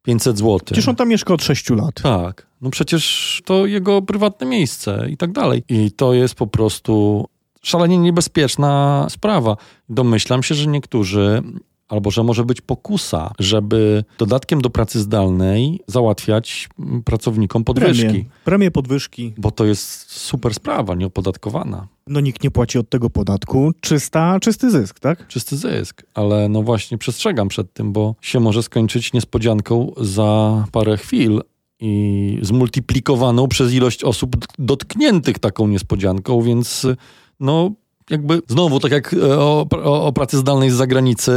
500 0.04 0.38
zł. 0.38 0.60
Przecież 0.66 0.88
on 0.88 0.96
tam 0.96 1.10
mieszka 1.10 1.34
od 1.34 1.44
6 1.44 1.70
lat. 1.70 1.96
Tak, 2.04 2.48
no 2.62 2.70
przecież 2.70 3.42
to 3.46 3.66
jego 3.66 4.02
prywatne 4.02 4.48
miejsce 4.48 5.08
i 5.10 5.18
tak 5.18 5.32
dalej. 5.32 5.64
I 5.70 5.92
to 5.92 6.14
jest 6.14 6.36
po 6.36 6.48
prostu 6.48 7.26
szalenie 7.62 7.98
niebezpieczna 7.98 9.06
sprawa. 9.10 9.58
Domyślam 9.90 10.44
się, 10.44 10.56
że 10.56 10.68
niektórzy, 10.68 11.42
albo 11.90 12.12
że 12.12 12.24
może 12.24 12.46
być 12.46 12.62
pokusa, 12.62 13.32
żeby 13.40 14.04
dodatkiem 14.18 14.62
do 14.62 14.70
pracy 14.70 15.00
zdalnej 15.00 15.80
załatwiać 15.88 16.70
mm, 16.80 17.04
pracownikom 17.04 17.64
podwyżki. 17.64 18.04
Premie, 18.04 18.26
premie 18.44 18.72
podwyżki. 18.72 19.34
Bo 19.38 19.52
to 19.52 19.66
jest 19.66 20.12
super 20.12 20.54
sprawa, 20.54 20.96
nieopodatkowana. 20.96 21.88
No 22.08 22.20
nikt 22.20 22.44
nie 22.44 22.52
płaci 22.52 22.78
od 22.78 22.90
tego 22.90 23.10
podatku. 23.10 23.72
Czysta, 23.82 24.40
czysty 24.40 24.72
zysk, 24.72 25.00
tak? 25.00 25.28
Czysty 25.28 25.58
zysk, 25.58 26.04
ale 26.14 26.50
no 26.50 26.64
właśnie 26.64 26.98
przestrzegam 26.98 27.48
przed 27.48 27.74
tym, 27.74 27.94
bo 27.94 28.16
się 28.22 28.40
może 28.40 28.64
skończyć 28.64 29.14
niespodzianką 29.14 29.94
za 29.98 30.66
parę 30.72 30.98
chwil 30.98 31.42
i 31.80 32.40
zmultiplikowaną 32.42 33.48
przez 33.48 33.74
ilość 33.74 34.04
osób 34.04 34.36
dotkniętych 34.58 35.40
taką 35.40 35.68
niespodzianką, 35.68 36.42
więc 36.42 36.88
no 37.40 37.72
jakby 38.10 38.42
znowu, 38.48 38.80
tak 38.80 38.92
jak 38.92 39.14
e, 39.14 39.40
o, 39.40 39.68
o, 39.72 40.06
o 40.06 40.14
pracy 40.14 40.38
zdalnej 40.38 40.70
z 40.70 40.74
zagranicy, 40.74 41.32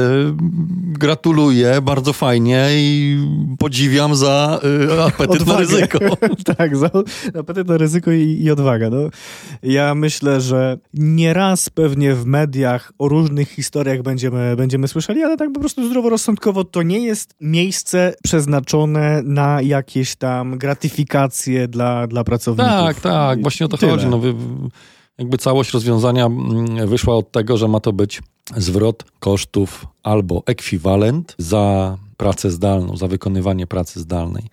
gratuluję, 0.82 1.80
bardzo 1.82 2.12
fajnie 2.12 2.68
i 2.72 3.18
podziwiam 3.58 4.14
za 4.14 4.60
y, 4.94 5.02
apetyt 5.08 5.46
na 5.46 5.56
ryzyko. 5.56 5.98
tak, 6.56 6.76
za, 6.76 6.90
apetyt 7.38 7.68
na 7.68 7.76
ryzyko 7.76 8.12
i, 8.12 8.38
i 8.42 8.50
odwaga. 8.50 8.90
No. 8.90 8.96
Ja 9.62 9.94
myślę, 9.94 10.40
że 10.40 10.78
nieraz 10.94 11.70
pewnie 11.70 12.14
w 12.14 12.26
mediach 12.26 12.92
o 12.98 13.08
różnych 13.08 13.50
historiach 13.50 14.02
będziemy, 14.02 14.56
będziemy 14.56 14.88
słyszeli, 14.88 15.22
ale 15.22 15.36
tak 15.36 15.52
po 15.52 15.60
prostu 15.60 15.88
zdroworozsądkowo 15.88 16.64
to 16.64 16.82
nie 16.82 17.00
jest 17.00 17.34
miejsce 17.40 18.14
przeznaczone 18.22 19.22
na 19.24 19.62
jakieś 19.62 20.16
tam 20.16 20.58
gratyfikacje 20.58 21.68
dla, 21.68 22.06
dla 22.06 22.24
pracowników. 22.24 22.72
Tak, 22.72 23.00
tak, 23.00 23.42
właśnie 23.42 23.66
o 23.66 23.68
to 23.68 23.76
Tyle. 23.76 23.92
chodzi. 23.92 24.06
No, 24.06 24.18
wy, 24.18 24.34
jakby 25.22 25.38
całość 25.38 25.72
rozwiązania 25.72 26.26
mm, 26.26 26.88
wyszła 26.88 27.16
od 27.16 27.32
tego, 27.32 27.56
że 27.56 27.68
ma 27.68 27.80
to 27.80 27.92
być 27.92 28.22
zwrot 28.56 29.04
kosztów 29.20 29.86
albo 30.02 30.42
ekwiwalent 30.46 31.34
za 31.38 31.96
pracę 32.16 32.50
zdalną, 32.50 32.96
za 32.96 33.08
wykonywanie 33.08 33.66
pracy 33.66 34.00
zdalnej. 34.00 34.44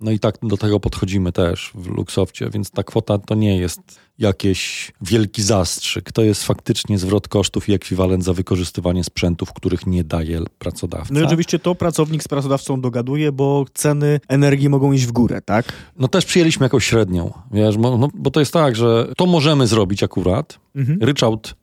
No 0.00 0.10
i 0.10 0.18
tak 0.18 0.34
do 0.42 0.56
tego 0.56 0.80
podchodzimy 0.80 1.32
też 1.32 1.70
w 1.74 1.86
Luxofcie, 1.86 2.50
więc 2.50 2.70
ta 2.70 2.82
kwota 2.82 3.18
to 3.18 3.34
nie 3.34 3.56
jest 3.58 3.80
jakiś 4.18 4.92
wielki 5.00 5.42
zastrzyk. 5.42 6.12
To 6.12 6.22
jest 6.22 6.44
faktycznie 6.44 6.98
zwrot 6.98 7.28
kosztów 7.28 7.68
i 7.68 7.72
ekwiwalent 7.72 8.24
za 8.24 8.32
wykorzystywanie 8.32 9.04
sprzętów, 9.04 9.52
których 9.52 9.86
nie 9.86 10.04
daje 10.04 10.40
pracodawca. 10.58 11.14
No 11.14 11.20
i 11.20 11.24
oczywiście 11.24 11.58
to 11.58 11.74
pracownik 11.74 12.22
z 12.22 12.28
pracodawcą 12.28 12.80
dogaduje, 12.80 13.32
bo 13.32 13.64
ceny 13.74 14.20
energii 14.28 14.68
mogą 14.68 14.92
iść 14.92 15.06
w 15.06 15.12
górę, 15.12 15.40
tak? 15.44 15.72
No 15.96 16.08
też 16.08 16.24
przyjęliśmy 16.24 16.64
jakąś 16.64 16.84
średnią, 16.84 17.32
wiesz, 17.52 17.78
bo, 17.78 17.98
no, 17.98 18.08
bo 18.14 18.30
to 18.30 18.40
jest 18.40 18.52
tak, 18.52 18.76
że 18.76 19.12
to 19.16 19.26
możemy 19.26 19.66
zrobić 19.66 20.02
akurat. 20.02 20.58
Mhm. 20.76 20.98
Ryczałt, 21.02 21.54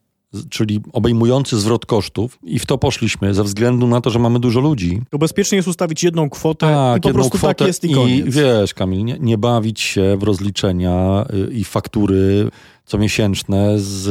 czyli 0.49 0.79
obejmujący 0.93 1.59
zwrot 1.59 1.85
kosztów 1.85 2.39
i 2.43 2.59
w 2.59 2.65
to 2.65 2.77
poszliśmy 2.77 3.33
ze 3.33 3.43
względu 3.43 3.87
na 3.87 4.01
to, 4.01 4.09
że 4.09 4.19
mamy 4.19 4.39
dużo 4.39 4.59
ludzi. 4.59 5.01
To 5.09 5.17
bezpiecznie 5.17 5.55
jest 5.55 5.67
ustawić 5.67 6.03
jedną 6.03 6.29
kwotę 6.29 6.65
Tak, 6.67 6.97
i 6.97 7.01
po 7.01 7.13
prostu 7.13 7.37
tak 7.37 7.61
jest 7.61 7.83
i 7.83 7.93
koniec. 7.93 8.25
wiesz, 8.35 8.73
Kamil, 8.73 9.03
nie, 9.05 9.17
nie 9.19 9.37
bawić 9.37 9.81
się 9.81 10.17
w 10.19 10.23
rozliczenia 10.23 11.25
y, 11.49 11.53
i 11.53 11.63
faktury 11.63 12.49
comiesięczne 12.85 13.79
z 13.79 14.07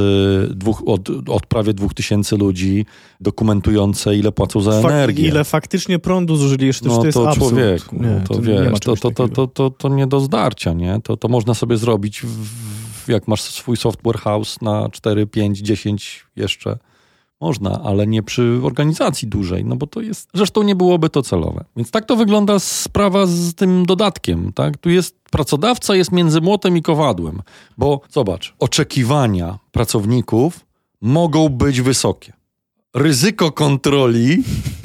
y, 0.51 0.55
dwóch, 0.55 0.83
od, 0.87 1.09
od 1.29 1.47
prawie 1.47 1.75
dwóch 1.75 1.95
tysięcy 1.95 2.37
ludzi 2.37 2.87
dokumentujące, 3.21 4.17
ile 4.17 4.33
płacą 4.33 4.61
za 4.61 4.71
Fak- 4.71 4.87
energię. 4.91 5.29
Ile 5.29 5.45
faktycznie 5.45 5.99
prądu 5.99 6.37
zużyli, 6.37 6.67
jeszcze 6.67 6.89
No 6.89 6.99
to 6.99 7.07
jest 7.07 7.19
to 7.19 7.29
absurd. 7.29 7.49
człowieku, 7.51 7.97
Nie, 7.97 8.03
no 8.09 8.21
to, 8.29 8.35
to 8.35 8.43
wiesz, 8.43 8.81
to, 8.81 8.97
to, 8.97 9.11
to, 9.11 9.29
to, 9.29 9.47
to, 9.47 9.71
to 9.71 9.89
nie 9.89 10.07
do 10.07 10.21
zdarcia, 10.21 10.73
nie? 10.73 11.01
To, 11.05 11.17
to 11.17 11.29
można 11.29 11.55
sobie 11.55 11.77
zrobić, 11.77 12.21
w, 12.23 12.27
jak 13.09 13.29
masz 13.29 13.43
swój 13.43 13.77
software 13.77 14.19
house 14.19 14.61
na 14.61 14.89
4, 14.89 15.27
5, 15.27 15.59
10 15.59 16.27
jeszcze. 16.37 16.79
Można, 17.41 17.83
ale 17.85 18.07
nie 18.07 18.23
przy 18.23 18.61
organizacji 18.63 19.29
dużej, 19.29 19.65
no 19.65 19.77
bo 19.77 19.87
to 19.87 20.01
jest, 20.01 20.29
zresztą 20.35 20.63
nie 20.63 20.75
byłoby 20.75 21.11
to 21.11 21.23
celowe. 21.23 21.65
Więc 21.77 21.91
tak 21.91 22.05
to 22.05 22.17
wygląda 22.17 22.59
sprawa 22.59 23.27
z 23.27 23.55
tym 23.55 23.87
dodatkiem, 23.87 24.53
tak? 24.53 24.77
Tu 24.77 24.91
jest, 24.91 25.17
pracodawca 25.31 25.97
jest 25.97 26.13
między 26.13 26.41
młotem 26.41 26.77
i 26.77 26.83
kowadłem, 26.83 27.43
bo 27.79 28.01
zobacz, 28.11 28.55
oczekiwania 28.59 29.59
pracowników 29.73 30.67
mogą 31.01 31.49
być 31.49 31.81
wysokie. 31.81 32.33
Ryzyko 32.95 33.53
kontroli 33.53 34.43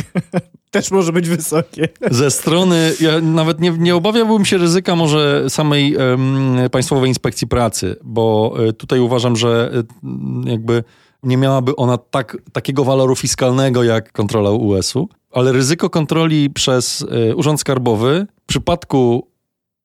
Też 0.71 0.91
może 0.91 1.11
być 1.11 1.29
wysokie. 1.29 1.89
ze 2.11 2.31
strony, 2.31 2.93
ja 2.99 3.21
nawet 3.21 3.59
nie, 3.59 3.71
nie 3.71 3.95
obawiałbym 3.95 4.45
się 4.45 4.57
ryzyka 4.57 4.95
może 4.95 5.49
samej 5.49 5.95
em, 5.95 6.57
Państwowej 6.71 7.09
Inspekcji 7.09 7.47
Pracy, 7.47 7.95
bo 8.03 8.55
e, 8.67 8.73
tutaj 8.73 8.99
uważam, 8.99 9.35
że 9.35 9.71
e, 9.73 10.49
jakby 10.49 10.83
nie 11.23 11.37
miałaby 11.37 11.75
ona 11.75 11.97
tak, 11.97 12.37
takiego 12.51 12.83
waloru 12.83 13.15
fiskalnego 13.15 13.83
jak 13.83 14.11
kontrola 14.11 14.49
US-u, 14.49 15.09
ale 15.31 15.51
ryzyko 15.51 15.89
kontroli 15.89 16.49
przez 16.49 17.05
e, 17.29 17.35
Urząd 17.35 17.59
Skarbowy 17.59 18.27
w 18.43 18.45
przypadku 18.45 19.27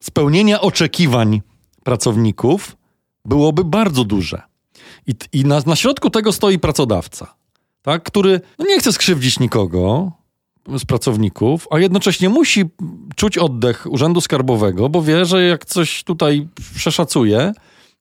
spełnienia 0.03 0.61
oczekiwań 0.61 1.41
pracowników 1.85 2.77
byłoby 3.25 3.65
bardzo 3.65 4.05
duże. 4.05 4.43
I, 5.07 5.15
i 5.33 5.45
na, 5.45 5.63
na 5.67 5.77
środku 5.77 6.11
tego 6.11 6.33
stoi 6.33 6.59
pracodawca, 6.59 7.35
tak, 7.83 8.03
który 8.03 8.41
no 8.59 8.65
nie 8.65 8.79
chce 8.79 8.93
skrzywdzić 8.93 9.41
nikogo, 9.41 10.13
z 10.79 10.85
pracowników, 10.85 11.69
a 11.71 11.79
jednocześnie 11.79 12.29
musi 12.29 12.65
czuć 13.17 13.39
oddech 13.39 13.87
Urzędu 13.91 14.21
Skarbowego, 14.21 14.89
bo 14.89 15.03
wie, 15.03 15.25
że 15.25 15.43
jak 15.43 15.65
coś 15.65 16.05
tutaj 16.05 16.49
przeszacuje, 16.77 17.53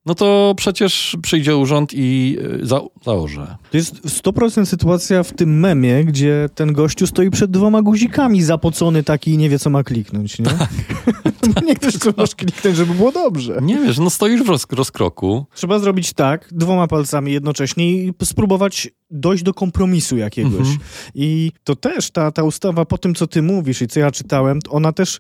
no 0.06 0.16
to 0.16 0.54
przecież 0.58 1.18
przyjdzie 1.22 1.58
urząd 1.58 1.94
i 1.94 2.38
y, 2.62 2.66
za, 2.66 2.82
zaorze. 3.06 3.56
To 3.72 3.78
jest 3.78 4.06
100% 4.06 4.66
sytuacja 4.66 5.24
w 5.24 5.34
tym 5.34 5.60
memie, 5.60 6.06
gdzie 6.06 6.50
ten 6.56 6.74
gościu 6.74 7.08
stoi 7.08 7.30
przed 7.30 7.52
dwoma 7.52 7.82
guzikami, 7.82 8.44
zapocony 8.44 9.04
taki 9.04 9.32
i 9.32 9.38
nie 9.38 9.50
wie, 9.50 9.60
co 9.60 9.70
ma 9.70 9.84
kliknąć, 9.84 10.40
nie? 10.40 10.46
Tak. 10.46 10.70
nie 11.66 11.76
ktoś, 11.76 11.94
co 11.94 12.10
masz 12.18 12.36
kliknąć, 12.36 12.78
żeby 12.78 12.94
było 12.94 13.12
dobrze. 13.12 13.60
Nie 13.62 13.80
wiesz, 13.80 13.98
no 13.98 14.10
stoisz 14.10 14.44
w 14.44 14.50
roz, 14.50 14.68
rozkroku. 14.72 15.46
Trzeba 15.56 15.80
zrobić 15.80 16.14
tak, 16.14 16.50
dwoma 16.52 16.88
palcami 16.88 17.32
jednocześnie 17.32 17.92
i 17.92 18.14
spróbować 18.24 18.90
dojść 19.12 19.44
do 19.44 19.54
kompromisu 19.54 20.18
jakiegoś. 20.18 20.60
Mhm. 20.60 20.78
I 21.16 21.52
to 21.64 21.76
też 21.76 22.12
ta, 22.12 22.32
ta 22.32 22.44
ustawa, 22.44 22.86
po 22.86 22.98
tym 22.98 23.16
co 23.16 23.28
ty 23.28 23.42
mówisz 23.42 23.82
i 23.82 23.88
co 23.88 24.00
ja 24.00 24.12
czytałem, 24.12 24.60
ona 24.70 24.92
też 24.92 25.20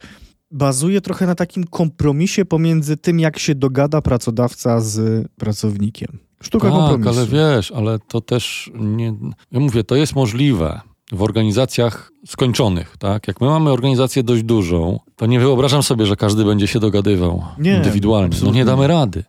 bazuje 0.55 1.01
trochę 1.01 1.25
na 1.25 1.35
takim 1.35 1.63
kompromisie 1.63 2.45
pomiędzy 2.45 2.97
tym, 2.97 3.19
jak 3.19 3.39
się 3.39 3.55
dogada 3.55 4.01
pracodawca 4.01 4.81
z 4.81 5.27
pracownikiem. 5.37 6.19
Sztuka 6.41 6.69
tak, 6.69 6.77
kompromisu. 6.77 7.09
ale 7.09 7.27
wiesz, 7.27 7.71
ale 7.71 7.99
to 7.99 8.21
też 8.21 8.71
nie... 8.79 9.13
Ja 9.51 9.59
mówię, 9.59 9.83
to 9.83 9.95
jest 9.95 10.15
możliwe 10.15 10.81
w 11.11 11.23
organizacjach 11.23 12.11
skończonych, 12.25 12.97
tak? 12.97 13.27
Jak 13.27 13.41
my 13.41 13.47
mamy 13.47 13.71
organizację 13.71 14.23
dość 14.23 14.43
dużą, 14.43 14.99
to 15.15 15.25
nie 15.25 15.39
wyobrażam 15.39 15.83
sobie, 15.83 16.05
że 16.05 16.15
każdy 16.15 16.45
będzie 16.45 16.67
się 16.67 16.79
dogadywał 16.79 17.43
Nie, 17.59 17.75
indywidualnie. 17.75 18.27
No 18.29 18.35
absolutnie 18.35 18.59
nie 18.59 18.65
damy 18.65 18.87
rady. 18.87 19.23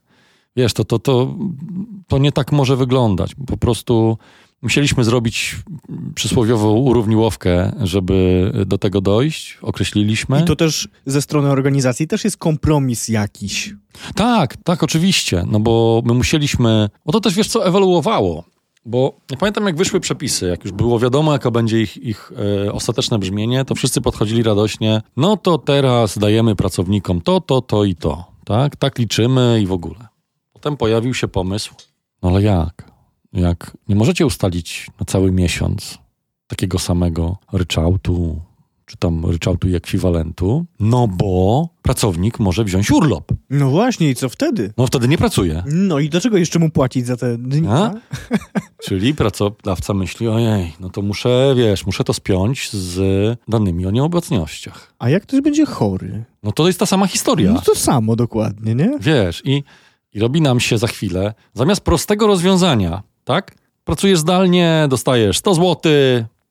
Wiesz, 0.57 0.73
to, 0.73 0.85
to, 0.85 0.99
to, 0.99 1.35
to 2.09 2.19
nie 2.19 2.33
tak 2.33 2.53
może 2.53 2.77
wyglądać. 2.77 3.35
Po 3.47 3.57
prostu 3.57 4.19
musieliśmy 4.63 5.05
zrobić 5.05 5.57
przysłowiową 6.15 6.73
urówniłowkę, 6.73 7.73
żeby 7.81 8.53
do 8.67 8.79
tego 8.79 9.01
dojść. 9.01 9.59
Określilimy. 9.63 10.41
I 10.43 10.45
to 10.45 10.57
też 10.57 10.89
ze 11.07 11.23
strony 11.23 11.51
organizacji 11.51 12.07
też 12.07 12.25
jest 12.25 12.37
kompromis 12.37 13.09
jakiś. 13.09 13.75
Tak, 14.15 14.57
tak, 14.57 14.83
oczywiście. 14.83 15.45
No 15.47 15.61
bo 15.61 16.03
my 16.05 16.15
musieliśmy. 16.15 16.89
Bo 17.07 17.13
to 17.13 17.21
też 17.21 17.35
wiesz, 17.35 17.49
co 17.49 17.67
ewoluowało. 17.67 18.45
Bo 18.87 19.21
ja 19.31 19.37
pamiętam, 19.37 19.67
jak 19.67 19.77
wyszły 19.77 20.01
przepisy, 20.01 20.47
jak 20.47 20.65
już 20.65 20.73
było 20.73 20.99
wiadomo, 20.99 21.33
jaka 21.33 21.51
będzie 21.51 21.83
ich, 21.83 21.97
ich 21.97 22.33
e, 22.67 22.73
ostateczne 22.73 23.19
brzmienie, 23.19 23.65
to 23.65 23.75
wszyscy 23.75 24.01
podchodzili 24.01 24.43
radośnie, 24.43 25.03
no 25.17 25.37
to 25.37 25.59
teraz 25.59 26.19
dajemy 26.19 26.57
pracownikom 26.57 27.21
to, 27.21 27.41
to, 27.41 27.61
to 27.61 27.85
i 27.85 27.95
to. 27.95 28.25
Tak, 28.45 28.77
tak 28.77 28.99
liczymy 28.99 29.59
i 29.63 29.67
w 29.67 29.73
ogóle. 29.73 30.07
Potem 30.53 30.77
pojawił 30.77 31.15
się 31.15 31.29
pomysł, 31.29 31.75
no 32.23 32.29
ale 32.29 32.43
jak? 32.43 32.96
Jak 33.37 33.77
nie 33.89 33.97
możecie 33.97 34.27
ustalić 34.27 34.91
na 35.01 35.07
cały 35.07 35.33
miesiąc 35.33 35.99
takiego 36.47 36.79
samego 36.79 37.37
ryczałtu, 37.53 38.41
czy 38.87 38.97
tam 38.97 39.27
ryczałtu 39.27 39.69
i 39.69 39.75
ekwiwalentu, 39.75 40.65
no 40.81 41.09
bo 41.09 41.69
pracownik 41.83 42.39
może 42.39 42.65
wziąć 42.65 42.91
urlop. 42.91 43.33
No 43.51 43.71
właśnie, 43.71 44.11
i 44.11 44.15
co 44.15 44.29
wtedy? 44.29 44.73
No 44.77 44.87
wtedy 44.87 45.09
nie 45.09 45.19
pracuje. 45.19 45.63
No 45.67 45.99
i 45.99 46.09
dlaczego 46.09 46.37
jeszcze 46.37 46.59
mu 46.59 46.71
płacić 46.71 47.07
za 47.07 47.17
te 47.17 47.39
dni? 47.39 47.69
A? 47.69 47.95
Czyli 48.87 49.15
pracodawca 49.15 49.95
myśli, 49.95 50.29
ojej, 50.29 50.73
no 50.81 50.91
to 50.91 51.03
muszę, 51.03 51.55
wiesz, 51.57 51.87
muszę 51.87 52.05
to 52.05 52.13
spiąć 52.13 52.71
z 52.71 52.99
danymi 53.49 53.87
o 53.87 53.91
nieobecnościach. 53.91 54.95
A 54.99 55.09
jak 55.11 55.23
ktoś 55.23 55.41
będzie 55.41 55.67
chory? 55.67 56.25
No 56.43 56.53
to 56.53 56.67
jest 56.67 56.79
ta 56.79 56.87
sama 56.87 57.07
historia. 57.07 57.53
No 57.53 57.61
to 57.61 57.75
samo 57.75 58.17
dokładnie, 58.17 58.75
nie? 58.75 58.99
Wiesz, 59.01 59.43
i, 59.45 59.63
i 60.13 60.21
robi 60.21 60.41
nam 60.41 60.61
się 60.61 60.79
za 60.79 60.87
chwilę, 60.87 61.35
zamiast 61.55 61.81
prostego 61.81 62.27
rozwiązania, 62.27 63.03
tak? 63.27 63.55
Pracujesz 63.85 64.19
zdalnie, 64.19 64.87
dostajesz 64.91 65.39
100 65.39 65.55
zł, 65.55 65.93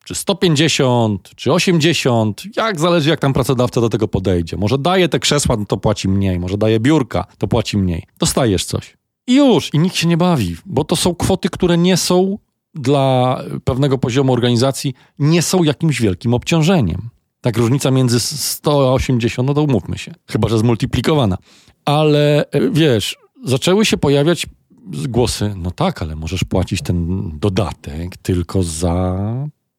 czy 0.04 0.14
150, 0.14 1.30
czy 1.36 1.52
80, 1.52 2.42
jak 2.56 2.80
zależy 2.80 3.10
jak 3.10 3.20
tam 3.20 3.32
pracodawca 3.32 3.80
do 3.80 3.88
tego 3.88 4.08
podejdzie. 4.08 4.56
Może 4.56 4.78
daje 4.78 5.08
te 5.08 5.20
krzesła, 5.20 5.56
no 5.56 5.64
to 5.64 5.76
płaci 5.76 6.08
mniej, 6.08 6.40
może 6.40 6.58
daje 6.58 6.80
biurka, 6.80 7.26
to 7.38 7.48
płaci 7.48 7.78
mniej. 7.78 8.02
Dostajesz 8.18 8.64
coś. 8.64 8.96
I 9.26 9.34
już, 9.34 9.74
i 9.74 9.78
nikt 9.78 9.96
się 9.96 10.08
nie 10.08 10.16
bawi, 10.16 10.56
bo 10.66 10.84
to 10.84 10.96
są 10.96 11.14
kwoty, 11.14 11.48
które 11.48 11.78
nie 11.78 11.96
są 11.96 12.38
dla 12.74 13.40
pewnego 13.64 13.98
poziomu 13.98 14.32
organizacji, 14.32 14.94
nie 15.18 15.42
są 15.42 15.62
jakimś 15.62 16.00
wielkim 16.00 16.34
obciążeniem. 16.34 17.08
Tak 17.40 17.56
różnica 17.56 17.90
między 17.90 18.20
100 18.20 18.88
a 18.88 18.92
80, 18.92 19.48
no 19.48 19.54
to 19.54 19.62
umówmy 19.62 19.98
się, 19.98 20.14
chyba 20.30 20.48
że 20.48 20.58
zmultiplikowana. 20.58 21.38
Ale 21.84 22.50
e, 22.50 22.70
wiesz, 22.70 23.16
zaczęły 23.44 23.84
się 23.84 23.96
pojawiać 23.96 24.46
głosy, 24.86 25.54
no 25.56 25.70
tak, 25.70 26.02
ale 26.02 26.16
możesz 26.16 26.44
płacić 26.44 26.82
ten 26.82 27.30
dodatek 27.38 28.16
tylko 28.16 28.62
za 28.62 29.16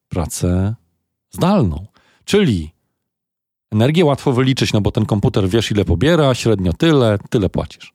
pracę 0.08 0.74
zdalną. 1.30 1.86
Czyli 2.24 2.70
energię 3.70 4.04
łatwo 4.04 4.32
wyliczyć, 4.32 4.72
no 4.72 4.80
bo 4.80 4.90
ten 4.90 5.06
komputer 5.06 5.48
wiesz 5.48 5.70
ile 5.70 5.84
pobiera, 5.84 6.34
średnio 6.34 6.72
tyle, 6.72 7.18
tyle 7.30 7.48
płacisz. 7.48 7.92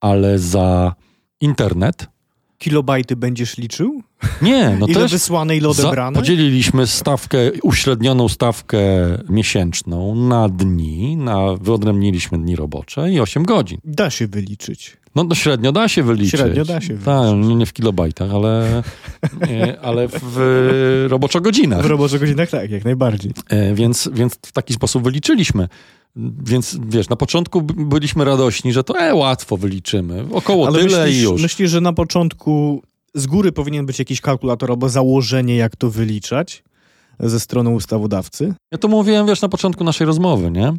Ale 0.00 0.38
za 0.38 0.94
internet 1.40 2.08
Kilobajty 2.60 3.16
będziesz 3.16 3.58
liczył? 3.58 4.02
nie, 4.42 4.76
no 4.80 4.86
ile 4.88 5.00
też 5.00 5.12
wysłane, 5.12 5.56
ile 5.56 5.74
za, 5.74 5.82
odebrane? 5.82 6.18
podzieliliśmy 6.18 6.86
stawkę, 6.86 7.38
uśrednioną 7.62 8.28
stawkę 8.28 8.78
miesięczną 9.28 10.14
na 10.14 10.48
dni, 10.48 11.16
na, 11.16 11.54
wyodrębniliśmy 11.54 12.38
dni 12.38 12.56
robocze 12.56 13.12
i 13.12 13.20
8 13.20 13.42
godzin. 13.42 13.78
Da 13.84 14.10
się 14.10 14.26
wyliczyć. 14.26 14.96
No, 15.14 15.24
no 15.24 15.34
średnio 15.34 15.72
da 15.72 15.88
się 15.88 16.02
wyliczyć. 16.02 16.40
Średnio 16.40 16.64
da 16.64 16.80
się 16.80 16.98
Tak, 16.98 17.34
nie, 17.36 17.54
nie 17.54 17.66
w 17.66 17.72
kilobajtach, 17.72 18.30
ale, 18.34 18.82
nie, 19.50 19.80
ale 19.80 20.08
w 20.22 21.06
roboczo 21.10 21.40
godzinach. 21.40 21.82
W 21.82 21.86
roboczych 21.86 22.20
godzinach 22.20 22.50
tak, 22.50 22.70
jak 22.70 22.84
najbardziej. 22.84 23.32
E, 23.48 23.74
Więc, 23.74 24.08
więc 24.12 24.34
w 24.46 24.52
taki 24.52 24.74
sposób 24.74 25.04
wyliczyliśmy. 25.04 25.68
Więc 26.44 26.78
wiesz, 26.88 27.08
na 27.08 27.16
początku 27.16 27.62
byliśmy 27.62 28.24
radośni, 28.24 28.72
że 28.72 28.84
to 28.84 28.98
e, 28.98 29.14
łatwo 29.14 29.56
wyliczymy. 29.56 30.24
Około 30.32 30.66
Ale 30.66 30.78
tyle 30.78 31.00
myślisz, 31.04 31.20
i 31.20 31.22
już. 31.24 31.42
myślisz, 31.42 31.70
że 31.70 31.80
na 31.80 31.92
początku 31.92 32.82
z 33.14 33.26
góry 33.26 33.52
powinien 33.52 33.86
być 33.86 33.98
jakiś 33.98 34.20
kalkulator 34.20 34.70
albo 34.70 34.88
założenie, 34.88 35.56
jak 35.56 35.76
to 35.76 35.90
wyliczać 35.90 36.62
ze 37.20 37.40
strony 37.40 37.70
ustawodawcy? 37.70 38.54
Ja 38.72 38.78
to 38.78 38.88
mówiłem, 38.88 39.26
wiesz, 39.26 39.42
na 39.42 39.48
początku 39.48 39.84
naszej 39.84 40.06
rozmowy, 40.06 40.50
nie? 40.50 40.72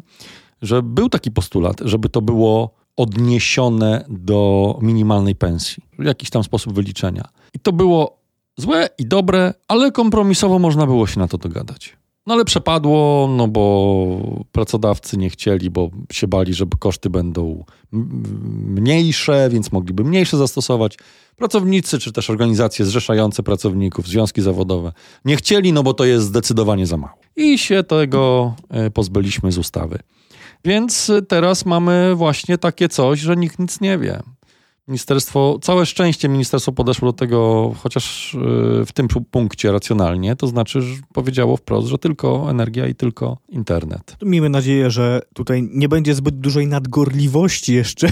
Że 0.62 0.82
był 0.82 1.08
taki 1.08 1.30
postulat, 1.30 1.76
żeby 1.84 2.08
to 2.08 2.22
było 2.22 2.74
odniesione 2.96 4.04
do 4.08 4.78
minimalnej 4.82 5.34
pensji. 5.34 5.82
W 5.98 6.04
jakiś 6.04 6.30
tam 6.30 6.44
sposób 6.44 6.74
wyliczenia. 6.74 7.28
I 7.54 7.58
to 7.58 7.72
było 7.72 8.18
złe 8.56 8.88
i 8.98 9.06
dobre, 9.06 9.54
ale 9.68 9.92
kompromisowo 9.92 10.58
można 10.58 10.86
było 10.86 11.06
się 11.06 11.20
na 11.20 11.28
to 11.28 11.38
dogadać. 11.38 11.96
No 12.26 12.34
ale 12.34 12.44
przepadło, 12.44 13.28
no 13.36 13.48
bo 13.48 14.44
pracodawcy 14.52 15.16
nie 15.16 15.30
chcieli, 15.30 15.70
bo 15.70 15.90
się 16.12 16.28
bali, 16.28 16.54
że 16.54 16.66
koszty 16.78 17.10
będą 17.10 17.64
mniejsze, 18.66 19.48
więc 19.52 19.72
mogliby 19.72 20.04
mniejsze 20.04 20.36
zastosować. 20.36 20.98
Pracownicy, 21.36 21.98
czy 21.98 22.12
też 22.12 22.30
organizacje 22.30 22.84
zrzeszające 22.84 23.42
pracowników, 23.42 24.08
związki 24.08 24.42
zawodowe 24.42 24.92
nie 25.24 25.36
chcieli, 25.36 25.72
no 25.72 25.82
bo 25.82 25.94
to 25.94 26.04
jest 26.04 26.26
zdecydowanie 26.26 26.86
za 26.86 26.96
mało. 26.96 27.14
I 27.36 27.58
się 27.58 27.82
tego 27.82 28.54
e, 28.70 28.90
pozbyliśmy 28.90 29.52
z 29.52 29.58
ustawy. 29.58 29.98
Więc 30.64 31.10
e, 31.10 31.22
teraz 31.22 31.66
mamy 31.66 32.14
właśnie 32.14 32.58
takie 32.58 32.88
coś, 32.88 33.20
że 33.20 33.36
nikt 33.36 33.58
nic 33.58 33.80
nie 33.80 33.98
wie. 33.98 34.22
Ministerstwo, 34.88 35.58
całe 35.62 35.86
szczęście 35.86 36.28
ministerstwo 36.28 36.72
podeszło 36.72 37.08
do 37.08 37.18
tego, 37.18 37.72
chociaż 37.78 38.34
e, 38.34 38.38
w 38.86 38.92
tym 38.92 39.08
pu- 39.08 39.24
punkcie 39.30 39.72
racjonalnie, 39.72 40.36
to 40.36 40.46
znaczy, 40.46 40.82
że 40.82 40.94
powiedziało 41.12 41.56
wprost, 41.56 41.88
że 41.88 41.98
tylko 41.98 42.50
energia 42.50 42.86
i 42.86 42.94
tylko 42.94 43.38
internet. 43.48 44.16
Miejmy 44.22 44.48
nadzieję, 44.48 44.90
że 44.90 45.20
tutaj 45.34 45.68
nie 45.72 45.88
będzie 45.88 46.14
zbyt 46.14 46.40
dużej 46.40 46.66
nadgorliwości 46.66 47.74
jeszcze 47.74 48.08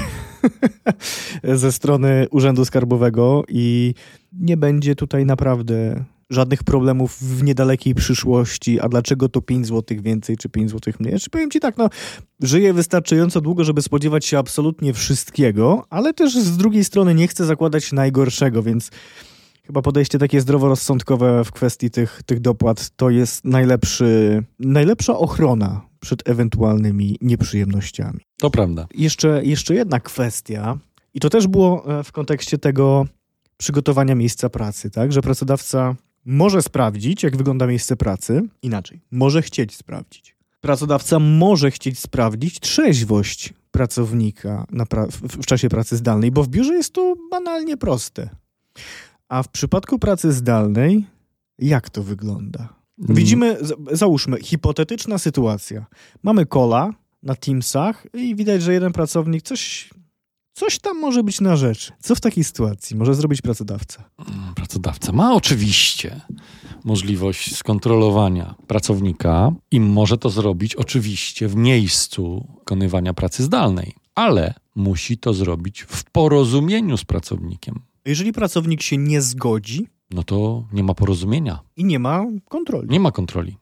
ze 1.45 1.73
strony 1.73 2.27
Urzędu 2.31 2.65
Skarbowego 2.65 3.45
i 3.49 3.95
nie 4.33 4.57
będzie 4.57 4.95
tutaj 4.95 5.27
naprawdę 5.27 6.05
żadnych 6.31 6.65
problemów 6.65 7.19
w 7.19 7.43
niedalekiej 7.43 7.95
przyszłości. 7.95 8.81
A 8.81 8.89
dlaczego 8.89 9.29
to 9.29 9.41
5 9.41 9.67
zł 9.67 9.99
więcej, 10.03 10.37
czy 10.37 10.49
5 10.49 10.71
zł 10.71 10.95
mniej? 11.01 11.21
Czy 11.21 11.31
powiem 11.31 11.51
ci 11.51 11.61
tak, 11.61 11.77
no, 11.77 11.89
żyję 12.43 12.73
wystarczająco 12.73 13.41
długo, 13.41 13.65
żeby 13.65 13.83
spodziewać 13.83 14.27
się 14.27 14.39
absolutnie 14.39 14.93
wszystkiego, 14.93 15.85
ale 15.91 16.15
też 16.15 16.35
z 16.35 16.57
drugiej 16.57 16.85
strony 16.85 17.15
nie 17.15 17.29
chcę 17.29 17.45
zakładać 17.45 17.93
najgorszego, 17.93 18.63
więc 18.63 18.91
Chyba 19.71 19.83
podejście 19.83 20.19
takie 20.19 20.41
zdroworozsądkowe 20.41 21.45
w 21.45 21.53
kwestii 21.53 21.91
tych, 21.91 22.23
tych 22.27 22.41
dopłat 22.41 22.91
to 22.97 23.11
jest 23.11 23.45
najlepszy, 23.45 24.43
najlepsza 24.59 25.19
ochrona 25.19 25.81
przed 26.01 26.29
ewentualnymi 26.29 27.17
nieprzyjemnościami. 27.21 28.21
To 28.39 28.51
prawda. 28.51 28.87
Jeszcze, 28.95 29.45
jeszcze 29.45 29.75
jedna 29.75 30.01
kwestia, 30.01 30.79
i 31.15 31.21
to 31.21 31.31
też 31.31 31.47
było 31.47 31.99
e, 31.99 32.05
w 32.05 32.13
kontekście 32.13 32.59
tego 32.59 33.07
przygotowania 33.57 34.15
miejsca 34.15 34.49
pracy, 34.49 34.91
tak? 34.91 35.13
Że 35.13 35.23
pracodawca 35.23 35.95
może 36.25 36.63
sprawdzić, 36.63 37.23
jak 37.23 37.37
wygląda 37.37 37.67
miejsce 37.67 37.97
pracy. 37.97 38.43
Inaczej, 38.63 39.01
może 39.11 39.43
chcieć 39.43 39.77
sprawdzić. 39.77 40.37
Pracodawca 40.61 41.19
może 41.19 41.71
chcieć 41.71 41.99
sprawdzić 41.99 42.61
trzeźwość 42.61 43.55
pracownika 43.71 44.67
pra- 44.73 45.11
w, 45.11 45.47
czasie 45.47 45.69
pracy 45.69 45.97
zdalnej, 45.97 46.31
bo 46.31 46.43
w 46.43 46.49
biurze 46.49 46.75
jest 46.75 46.93
to 46.95 47.15
banalnie 47.31 47.77
proste. 47.77 48.31
A 49.29 49.43
w 49.43 49.49
przypadku 49.49 49.99
pracy 49.99 50.33
zdalnej, 50.33 51.07
jak 51.59 51.91
to 51.91 52.03
wygląda? 52.03 52.69
Widzimy, 52.99 53.57
z- 53.61 53.99
załóżmy, 53.99 54.41
hipotetyczna 54.43 55.19
sytuacja. 55.19 55.87
Mamy 56.23 56.47
kola 56.47 56.91
na 57.23 57.35
Teamsach 57.35 58.07
i 58.15 58.37
widać, 58.37 58.63
że 58.63 58.73
jeden 58.73 58.93
pracownik 58.93 59.43
coś, 59.43 59.91
coś 60.53 60.79
tam 60.79 60.99
może 61.01 61.23
być 61.23 61.41
na 61.41 61.57
rzecz. 61.57 61.93
Co 62.01 62.15
w 62.15 62.21
takiej 62.21 62.45
sytuacji 62.45 62.97
może 62.97 63.15
zrobić 63.15 63.43
pracodawca? 63.43 64.05
Mm, 64.19 64.55
Pracodawca 64.55 65.13
ma 65.13 65.35
oczywiście 65.35 66.21
możliwość 66.85 67.57
skontrolowania 67.57 68.55
pracownika 68.67 69.53
i 69.71 69.81
może 69.81 70.19
to 70.19 70.31
zrobić 70.31 70.75
oczywiście 70.75 71.49
w 71.49 71.57
miejscu 71.57 72.47
wykonywania 72.59 73.15
pracy 73.15 73.43
zdalnej, 73.43 73.95
ale 74.15 74.55
musi 74.75 75.19
to 75.19 75.35
zrobić 75.35 75.83
w 75.83 76.05
porozumieniu 76.05 76.97
z 76.97 77.05
pracownikiem. 77.05 77.81
Jeżeli 78.05 78.33
pracownik 78.33 78.83
się 78.83 78.97
nie 78.97 79.21
zgodzi 79.23 79.87
No 80.11 80.23
to 80.23 80.65
nie 80.73 80.83
ma 80.83 80.95
porozumienia, 80.95 81.61
i 81.77 81.85
nie 81.85 81.99
ma 81.99 82.25
kontroli. 82.49 82.89
nie 82.91 83.01
ma 83.01 83.13
kontroli. 83.13 83.57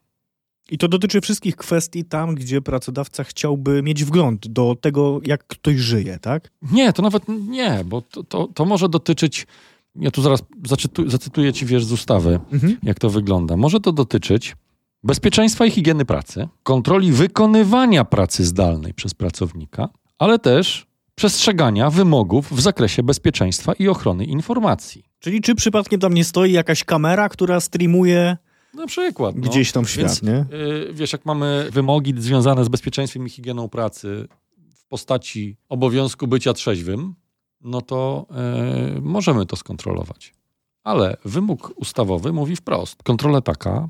I 0.71 0.79
to 0.79 0.89
dotyczy 0.89 1.21
wszystkich 1.21 1.57
kwestii 1.57 2.05
tam, 2.05 2.35
gdzie 2.35 2.63
pracodawca 2.63 3.25
chciałby 3.25 3.83
mieć 3.83 4.05
wgląd 4.05 4.49
do 4.49 4.77
tego, 4.81 5.21
jak 5.27 5.47
ktoś 5.47 5.77
żyje, 5.77 6.19
tak? 6.19 6.51
Nie, 6.73 6.93
to 6.93 7.03
nawet 7.03 7.23
nie, 7.49 7.85
bo 7.87 8.01
to, 8.03 8.23
to, 8.25 8.47
to 8.55 8.65
może 8.65 8.89
dotyczyć. 8.89 9.47
Ja 9.97 10.11
tu 10.11 10.23
zaraz 10.23 10.43
zacytu, 10.67 11.11
zacytuję 11.11 11.53
ci 11.53 11.67
wiesz 11.67 11.85
z 11.85 11.93
ustawy, 11.93 12.41
Mhm. 12.53 12.77
jak 12.83 12.99
to 12.99 13.11
wygląda. 13.11 13.57
Może 13.57 13.81
to 13.81 13.93
dotyczyć 13.93 14.57
bezpieczeństwa 15.05 15.67
i 15.67 15.71
higieny 15.71 16.05
pracy, 16.05 16.49
kontroli 16.63 17.13
wykonywania 17.13 18.05
pracy 18.05 18.45
zdalnej 18.45 18.95
przez 18.95 19.15
pracownika, 19.15 19.89
ale 20.19 20.39
też 20.39 20.87
przestrzegania 21.15 21.91
wymogów 21.91 22.53
w 22.53 22.61
zakresie 22.61 23.03
bezpieczeństwa 23.03 23.73
i 23.73 23.89
ochrony 23.89 24.25
informacji. 24.25 25.05
Czyli 25.19 25.41
czy 25.41 25.55
przypadkiem 25.55 26.01
tam 26.01 26.15
nie 26.15 26.25
stoi 26.25 26.53
jakaś 26.53 26.85
kamera, 26.85 27.29
która 27.29 27.61
streamuje 27.61 28.37
Na 28.75 28.87
przykład. 28.87 29.37
no. 29.37 29.43
gdzieś 29.43 29.73
tam 29.73 29.85
w 29.85 29.91
świat, 29.91 30.05
Więc, 30.07 30.23
nie? 30.23 30.47
y, 30.59 30.93
wiesz, 30.93 31.13
jak 31.13 31.27
mamy 31.27 31.69
wymogi 31.73 32.15
związane 32.19 32.65
z 32.65 32.69
bezpieczeństwem 32.69 33.27
i 33.27 33.31
higieną 33.31 33.69
pracy 33.69 34.29
w 34.75 34.87
postaci 34.87 35.57
obowiązku 35.69 36.27
bycia 36.27 36.53
trzeźwym, 36.53 37.15
no 37.61 37.81
to 37.83 38.27
y, 38.97 39.01
możemy 39.01 39.47
to 39.47 39.57
skontrolować. 39.57 40.35
Ale 40.85 41.17
wymóg 41.25 41.73
ustawowy 41.77 42.33
mówi 42.33 42.57
wprost: 42.57 43.03
kontrolę, 43.03 43.43
taka, 43.43 43.89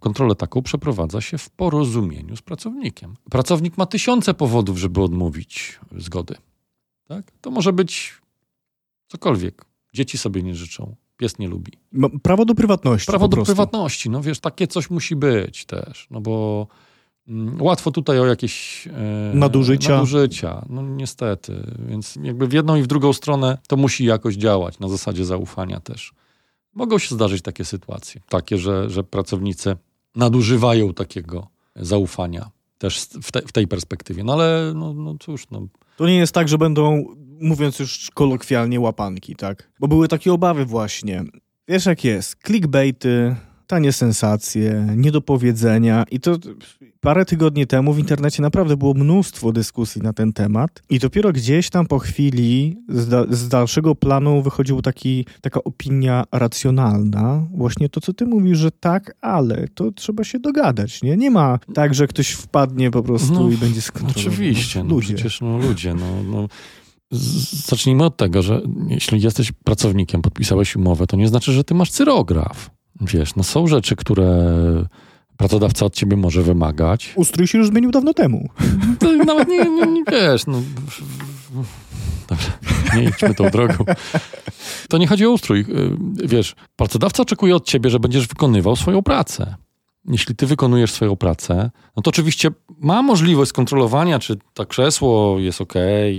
kontrolę 0.00 0.34
taką 0.34 0.62
przeprowadza 0.62 1.20
się 1.20 1.38
w 1.38 1.50
porozumieniu 1.50 2.36
z 2.36 2.42
pracownikiem. 2.42 3.16
Pracownik 3.30 3.78
ma 3.78 3.86
tysiące 3.86 4.34
powodów, 4.34 4.78
żeby 4.78 5.02
odmówić 5.02 5.80
zgody. 5.96 6.34
Tak? 7.08 7.32
To 7.40 7.50
może 7.50 7.72
być 7.72 8.14
cokolwiek. 9.08 9.64
Dzieci 9.92 10.18
sobie 10.18 10.42
nie 10.42 10.54
życzą, 10.54 10.96
pies 11.24 11.38
nie 11.38 11.48
lubi. 11.48 11.72
Prawo 12.22 12.44
do 12.44 12.54
prywatności. 12.54 13.06
Prawo 13.06 13.28
do 13.28 13.42
prywatności, 13.42 14.10
no 14.10 14.22
wiesz, 14.22 14.40
takie 14.40 14.66
coś 14.66 14.90
musi 14.90 15.16
być 15.16 15.64
też, 15.64 16.06
no 16.10 16.20
bo 16.20 16.66
mm, 17.28 17.62
łatwo 17.62 17.90
tutaj 17.90 18.18
o 18.20 18.26
jakieś 18.26 18.86
e, 18.86 18.90
nadużycia. 19.34 19.94
nadużycia. 19.94 20.64
No 20.68 20.82
niestety, 20.82 21.72
więc 21.88 22.18
jakby 22.22 22.46
w 22.46 22.52
jedną 22.52 22.76
i 22.76 22.82
w 22.82 22.86
drugą 22.86 23.12
stronę 23.12 23.58
to 23.68 23.76
musi 23.76 24.04
jakoś 24.04 24.34
działać 24.34 24.78
na 24.78 24.88
zasadzie 24.88 25.24
zaufania 25.24 25.80
też. 25.80 26.12
Mogą 26.74 26.98
się 26.98 27.14
zdarzyć 27.14 27.42
takie 27.42 27.64
sytuacje, 27.64 28.20
takie, 28.28 28.58
że, 28.58 28.90
że 28.90 29.04
pracownicy 29.04 29.76
nadużywają 30.16 30.94
takiego 30.94 31.46
zaufania 31.76 32.50
też 32.78 32.98
w, 32.98 33.32
te, 33.32 33.42
w 33.42 33.52
tej 33.52 33.68
perspektywie. 33.68 34.24
No 34.24 34.32
ale 34.32 34.72
no, 34.74 34.94
no 34.94 35.14
cóż, 35.20 35.46
no. 35.50 35.66
To 35.96 36.06
nie 36.06 36.16
jest 36.16 36.34
tak, 36.34 36.48
że 36.48 36.58
będą 36.58 37.04
mówiąc 37.40 37.78
już 37.78 38.10
kolokwialnie, 38.14 38.80
łapanki, 38.80 39.36
tak? 39.36 39.70
Bo 39.80 39.88
były 39.88 40.08
takie 40.08 40.32
obawy 40.32 40.64
właśnie. 40.64 41.24
Wiesz 41.68 41.86
jak 41.86 42.04
jest, 42.04 42.36
clickbaity, 42.46 43.36
tanie 43.66 43.92
sensacje, 43.92 44.86
niedopowiedzenia 44.96 46.04
i 46.10 46.20
to 46.20 46.36
parę 47.00 47.24
tygodni 47.24 47.66
temu 47.66 47.92
w 47.92 47.98
internecie 47.98 48.42
naprawdę 48.42 48.76
było 48.76 48.94
mnóstwo 48.94 49.52
dyskusji 49.52 50.02
na 50.02 50.12
ten 50.12 50.32
temat 50.32 50.82
i 50.90 50.98
dopiero 50.98 51.32
gdzieś 51.32 51.70
tam 51.70 51.86
po 51.86 51.98
chwili 51.98 52.76
z, 52.88 53.08
da 53.08 53.24
z 53.30 53.48
dalszego 53.48 53.94
planu 53.94 54.42
wychodziła 54.42 54.82
taki, 54.82 55.26
taka 55.40 55.64
opinia 55.64 56.24
racjonalna, 56.32 57.46
właśnie 57.54 57.88
to, 57.88 58.00
co 58.00 58.12
ty 58.12 58.26
mówisz, 58.26 58.58
że 58.58 58.70
tak, 58.70 59.16
ale 59.20 59.68
to 59.68 59.92
trzeba 59.92 60.24
się 60.24 60.38
dogadać, 60.38 61.02
nie? 61.02 61.16
Nie 61.16 61.30
ma 61.30 61.58
tak, 61.74 61.94
że 61.94 62.06
ktoś 62.06 62.30
wpadnie 62.30 62.90
po 62.90 63.02
prostu 63.02 63.34
no, 63.34 63.50
i 63.50 63.56
będzie 63.56 63.82
skontrolowany. 63.82 64.28
Oczywiście, 64.28 64.84
no, 64.84 64.90
ludzie. 64.90 65.14
przecież 65.14 65.40
no, 65.40 65.58
ludzie, 65.58 65.94
no, 65.94 66.22
no 66.22 66.48
zacznijmy 67.66 68.04
od 68.04 68.16
tego, 68.16 68.42
że 68.42 68.60
jeśli 68.88 69.22
jesteś 69.22 69.52
pracownikiem, 69.52 70.22
podpisałeś 70.22 70.76
umowę, 70.76 71.06
to 71.06 71.16
nie 71.16 71.28
znaczy, 71.28 71.52
że 71.52 71.64
ty 71.64 71.74
masz 71.74 71.90
cyrograf. 71.90 72.70
Wiesz, 73.00 73.34
no 73.36 73.42
są 73.42 73.66
rzeczy, 73.66 73.96
które 73.96 74.44
pracodawca 75.36 75.86
od 75.86 75.94
ciebie 75.94 76.16
może 76.16 76.42
wymagać. 76.42 77.12
Ustrój 77.16 77.46
się 77.46 77.58
już 77.58 77.68
zmienił 77.68 77.90
dawno 77.90 78.14
temu. 78.14 78.48
To 78.98 79.16
nawet 79.16 79.48
nie, 79.48 79.70
nie, 79.70 79.86
nie 79.86 80.04
wiesz, 80.12 80.46
no... 80.46 80.62
Nie 82.96 83.04
idźmy 83.04 83.34
tą 83.34 83.50
drogą. 83.50 83.84
To 84.88 84.98
nie 84.98 85.06
chodzi 85.06 85.26
o 85.26 85.30
ustrój. 85.30 85.66
Wiesz, 86.24 86.54
pracodawca 86.76 87.22
oczekuje 87.22 87.56
od 87.56 87.66
ciebie, 87.66 87.90
że 87.90 88.00
będziesz 88.00 88.26
wykonywał 88.26 88.76
swoją 88.76 89.02
pracę 89.02 89.54
jeśli 90.08 90.36
ty 90.36 90.46
wykonujesz 90.46 90.92
swoją 90.92 91.16
pracę, 91.16 91.70
no 91.96 92.02
to 92.02 92.08
oczywiście 92.08 92.50
ma 92.78 93.02
możliwość 93.02 93.48
skontrolowania, 93.48 94.18
czy 94.18 94.36
to 94.54 94.66
krzesło 94.66 95.38
jest 95.38 95.60
ok, 95.60 95.74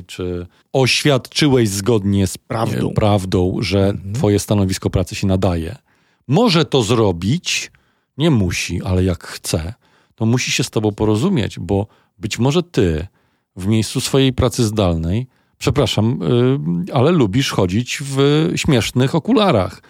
czy 0.08 0.48
oświadczyłeś 0.74 1.70
zgodnie 1.70 2.28
z 2.28 2.38
prawdą, 2.38 2.94
prawdą 2.94 3.58
że 3.60 3.90
mhm. 3.90 4.14
twoje 4.14 4.40
stanowisko 4.40 4.90
pracy 4.90 5.16
się 5.16 5.28
nadaje. 5.28 5.76
Może 6.28 6.66
to 6.66 6.84
zrobić, 6.84 7.72
nie 8.18 8.32
musi, 8.32 8.84
ale 8.84 9.04
jak 9.04 9.24
chce, 9.24 9.74
to 10.16 10.26
musi 10.26 10.52
się 10.52 10.64
z 10.64 10.70
tobą 10.70 10.92
porozumieć, 10.92 11.60
bo 11.60 11.88
być 12.20 12.40
może 12.40 12.64
ty 12.64 13.08
w 13.56 13.68
miejscu 13.68 14.02
swojej 14.02 14.34
pracy 14.34 14.64
zdalnej, 14.64 15.28
przepraszam, 15.58 16.20
yy, 16.88 16.94
ale 16.94 17.12
lubisz 17.12 17.52
chodzić 17.52 18.00
w 18.02 18.18
śmiesznych 18.56 19.16
okularach 19.16 19.82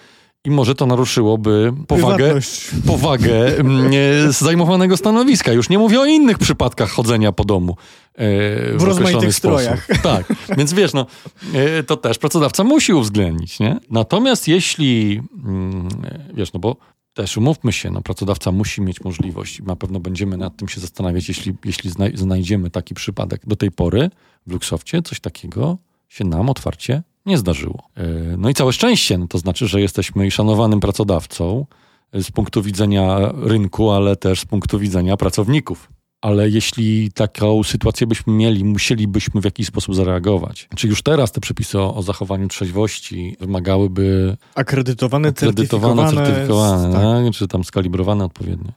i 0.46 0.52
może 0.52 0.76
to 0.76 0.86
naruszyłoby 0.86 1.74
powagę, 1.88 2.40
powagę 2.88 3.58
mm, 3.58 3.92
zajmowanego 4.32 4.98
stanowiska. 4.98 5.52
Już 5.54 5.70
nie 5.70 5.80
mówię 5.80 6.00
o 6.00 6.06
innych 6.06 6.38
przypadkach 6.38 6.90
chodzenia 6.90 7.32
po 7.32 7.44
domu. 7.44 7.78
E, 8.16 8.28
w, 8.74 8.76
w 8.78 8.84
rozmaitych 8.84 9.36
strojach. 9.36 9.88
Tak, 10.04 10.34
więc 10.58 10.74
wiesz, 10.74 10.94
no, 10.94 11.06
e, 11.54 11.84
to 11.84 11.98
też 11.98 12.18
pracodawca 12.18 12.64
musi 12.64 12.94
uwzględnić, 12.94 13.60
nie? 13.60 13.80
Natomiast 13.90 14.48
jeśli, 14.48 15.22
mm, 15.46 15.90
wiesz, 16.34 16.54
no 16.54 16.60
bo 16.60 16.76
też 17.14 17.38
umówmy 17.38 17.74
się, 17.74 17.92
no, 17.92 18.02
pracodawca 18.02 18.52
musi 18.52 18.82
mieć 18.82 19.04
możliwość 19.04 19.60
i 19.60 19.64
na 19.64 19.76
pewno 19.76 20.00
będziemy 20.00 20.38
nad 20.38 20.58
tym 20.58 20.68
się 20.68 20.82
zastanawiać, 20.82 21.28
jeśli, 21.28 21.54
jeśli 21.66 21.92
znajdziemy 22.14 22.70
taki 22.70 22.94
przypadek. 22.94 23.42
Do 23.48 23.56
tej 23.56 23.72
pory 23.72 24.10
w 24.48 24.52
Luxoftie 24.52 25.02
coś 25.02 25.20
takiego 25.20 25.78
się 26.10 26.24
nam 26.24 26.50
otwarcie 26.50 27.04
nie 27.26 27.38
zdarzyło. 27.38 27.84
E, 27.98 28.04
no 28.38 28.50
i 28.50 28.54
całe 28.54 28.74
szczęście, 28.74 29.18
no 29.18 29.28
to 29.28 29.38
znaczy, 29.38 29.68
że 29.68 29.82
jesteśmy 29.82 30.32
szanowanym 30.32 30.80
pracodawcą 30.80 31.66
e, 32.12 32.24
z 32.24 32.32
punktu 32.32 32.62
widzenia 32.62 33.34
rynku, 33.42 33.92
ale 33.92 34.16
też 34.16 34.40
z 34.40 34.46
punktu 34.46 34.80
widzenia 34.80 35.18
pracowników. 35.18 35.90
Ale 36.22 36.50
jeśli 36.50 37.12
taką 37.12 37.64
sytuację 37.64 38.08
byśmy 38.08 38.34
mieli, 38.34 38.64
musielibyśmy 38.64 39.42
w 39.42 39.46
jakiś 39.46 39.68
sposób 39.68 39.96
zareagować. 39.96 40.70
Czy 40.76 40.88
już 40.88 41.04
teraz 41.04 41.32
te 41.32 41.42
przepisy 41.42 41.80
o, 41.80 41.96
o 41.96 42.02
zachowaniu 42.02 42.48
trzeźwości 42.48 43.38
wymagałyby 43.40 44.38
akredytowane, 44.56 45.30
akredytowane 45.30 45.34
certyfikowane, 45.34 46.26
certyfikowane 46.26 46.94
tak. 46.94 47.02
tak? 47.02 47.34
czy 47.34 47.48
tam 47.48 47.64
skalibrowane 47.64 48.26
odpowiednio. 48.26 48.72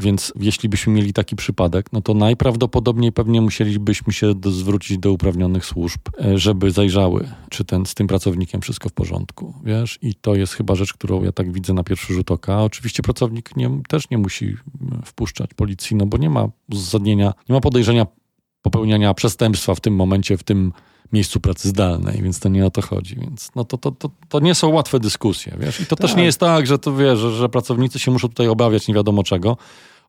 Więc 0.00 0.32
jeśli 0.40 0.68
byśmy 0.68 0.92
mieli 0.92 1.12
taki 1.12 1.36
przypadek, 1.36 1.92
no 1.92 2.00
to 2.00 2.14
najprawdopodobniej 2.14 3.12
pewnie 3.12 3.40
musielibyśmy 3.40 4.12
się 4.12 4.34
do, 4.34 4.50
zwrócić 4.50 4.98
do 4.98 5.12
uprawnionych 5.12 5.64
służb, 5.64 6.00
e, 6.24 6.38
żeby 6.38 6.70
zajrzały, 6.70 7.28
czy 7.50 7.64
ten, 7.64 7.86
z 7.86 7.94
tym 7.94 8.06
pracownikiem 8.06 8.60
wszystko 8.60 8.88
w 8.88 8.92
porządku, 8.92 9.54
wiesz? 9.64 9.98
I 10.02 10.14
to 10.14 10.34
jest 10.34 10.52
chyba 10.52 10.74
rzecz, 10.74 10.92
którą 10.92 11.24
ja 11.24 11.32
tak 11.32 11.52
widzę 11.52 11.72
na 11.72 11.84
pierwszy 11.84 12.14
rzut 12.14 12.30
oka. 12.30 12.62
Oczywiście 12.62 13.02
pracownik 13.02 13.56
nie, 13.56 13.70
też 13.88 14.10
nie 14.10 14.18
musi 14.18 14.56
wpuszczać 15.04 15.54
policji, 15.54 15.96
no 15.96 16.06
bo 16.06 16.18
nie 16.18 16.30
ma 16.30 16.48
uzasadnienia, 16.72 17.34
nie 17.48 17.52
ma 17.54 17.60
podejrzenia 17.60 18.06
popełniania 18.62 19.14
przestępstwa 19.14 19.74
w 19.74 19.80
tym 19.80 19.94
momencie, 19.94 20.36
w 20.36 20.42
tym 20.42 20.72
miejscu 21.12 21.40
pracy 21.40 21.68
zdalnej, 21.68 22.22
więc 22.22 22.40
to 22.40 22.48
nie 22.48 22.66
o 22.66 22.70
to 22.70 22.82
chodzi. 22.82 23.16
Więc 23.16 23.50
no 23.56 23.64
to, 23.64 23.78
to, 23.78 23.90
to, 23.90 24.10
to 24.28 24.40
nie 24.40 24.54
są 24.54 24.68
łatwe 24.68 25.00
dyskusje, 25.00 25.56
wiesz? 25.60 25.80
I 25.80 25.86
to 25.86 25.96
tak. 25.96 26.08
też 26.08 26.16
nie 26.16 26.24
jest 26.24 26.40
tak, 26.40 26.66
że 26.66 26.78
to 26.78 26.96
wiesz, 26.96 27.18
że, 27.18 27.32
że 27.32 27.48
pracownicy 27.48 27.98
się 27.98 28.10
muszą 28.10 28.28
tutaj 28.28 28.48
obawiać 28.48 28.88
nie 28.88 28.94
wiadomo 28.94 29.22
czego, 29.22 29.56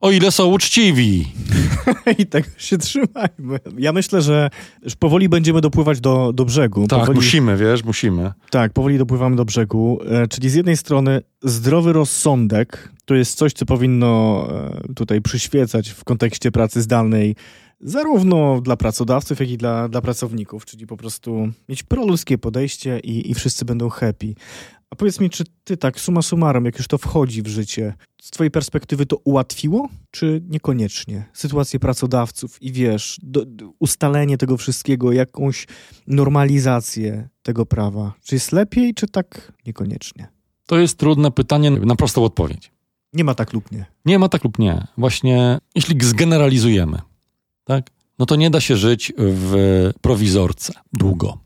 o 0.02 0.10
ile 0.10 0.30
są 0.30 0.46
uczciwi. 0.46 1.26
I 2.18 2.26
tego 2.26 2.48
się 2.58 2.78
trzymajmy. 2.78 3.58
Ja 3.78 3.92
myślę, 3.92 4.22
że 4.22 4.50
już 4.82 4.96
powoli 4.96 5.28
będziemy 5.28 5.60
dopływać 5.60 6.00
do, 6.00 6.32
do 6.32 6.44
brzegu. 6.44 6.86
Tak, 6.86 7.00
powoli... 7.00 7.16
musimy, 7.16 7.56
wiesz, 7.56 7.84
musimy. 7.84 8.32
Tak, 8.50 8.72
powoli 8.72 8.98
dopływamy 8.98 9.36
do 9.36 9.44
brzegu. 9.44 10.00
E, 10.10 10.28
czyli 10.28 10.50
z 10.50 10.54
jednej 10.54 10.76
strony 10.76 11.20
zdrowy 11.42 11.92
rozsądek 11.92 12.92
to 13.04 13.14
jest 13.14 13.38
coś, 13.38 13.52
co 13.52 13.66
powinno 13.66 14.46
e, 14.50 14.94
tutaj 14.94 15.20
przyświecać 15.20 15.90
w 15.90 16.04
kontekście 16.04 16.52
pracy 16.52 16.82
zdalnej 16.82 17.36
zarówno 17.80 18.60
dla 18.60 18.76
pracodawców, 18.76 19.40
jak 19.40 19.50
i 19.50 19.56
dla, 19.56 19.88
dla 19.88 20.00
pracowników, 20.00 20.64
czyli 20.64 20.86
po 20.86 20.96
prostu 20.96 21.48
mieć 21.68 21.82
proludzkie 21.82 22.38
podejście 22.38 22.98
i, 22.98 23.30
i 23.30 23.34
wszyscy 23.34 23.64
będą 23.64 23.88
happy. 23.88 24.34
A 24.92 24.96
powiedz 24.96 25.20
mi, 25.20 25.30
czy 25.30 25.44
ty 25.64 25.76
tak 25.76 26.00
suma 26.00 26.22
summarum, 26.22 26.64
jak 26.64 26.78
już 26.78 26.86
to 26.88 26.98
wchodzi 26.98 27.42
w 27.42 27.46
życie, 27.46 27.94
z 28.22 28.30
twojej 28.30 28.50
perspektywy 28.50 29.06
to 29.06 29.16
ułatwiło, 29.16 29.88
czy 30.10 30.42
niekoniecznie? 30.48 31.24
Sytuację 31.32 31.80
pracodawców 31.80 32.62
i 32.62 32.72
wiesz, 32.72 33.20
do, 33.22 33.44
do, 33.46 33.72
ustalenie 33.78 34.38
tego 34.38 34.56
wszystkiego, 34.56 35.12
jakąś 35.12 35.66
normalizację 36.06 37.28
tego 37.42 37.66
prawa. 37.66 38.14
Czy 38.24 38.34
jest 38.34 38.52
lepiej, 38.52 38.94
czy 38.94 39.08
tak 39.08 39.52
niekoniecznie? 39.66 40.28
To 40.66 40.78
jest 40.78 40.98
trudne 40.98 41.30
pytanie 41.30 41.70
na 41.70 41.96
prostą 41.96 42.24
odpowiedź. 42.24 42.72
Nie 43.12 43.24
ma 43.24 43.34
tak 43.34 43.52
lub 43.52 43.72
nie. 43.72 43.86
Nie 44.04 44.18
ma 44.18 44.28
tak 44.28 44.44
lub 44.44 44.58
nie. 44.58 44.86
Właśnie 44.98 45.58
jeśli 45.74 46.04
zgeneralizujemy, 46.04 47.00
tak? 47.64 47.90
no 48.18 48.26
to 48.26 48.36
nie 48.36 48.50
da 48.50 48.60
się 48.60 48.76
żyć 48.76 49.12
w 49.18 49.90
prowizorce 50.00 50.72
długo. 50.92 51.38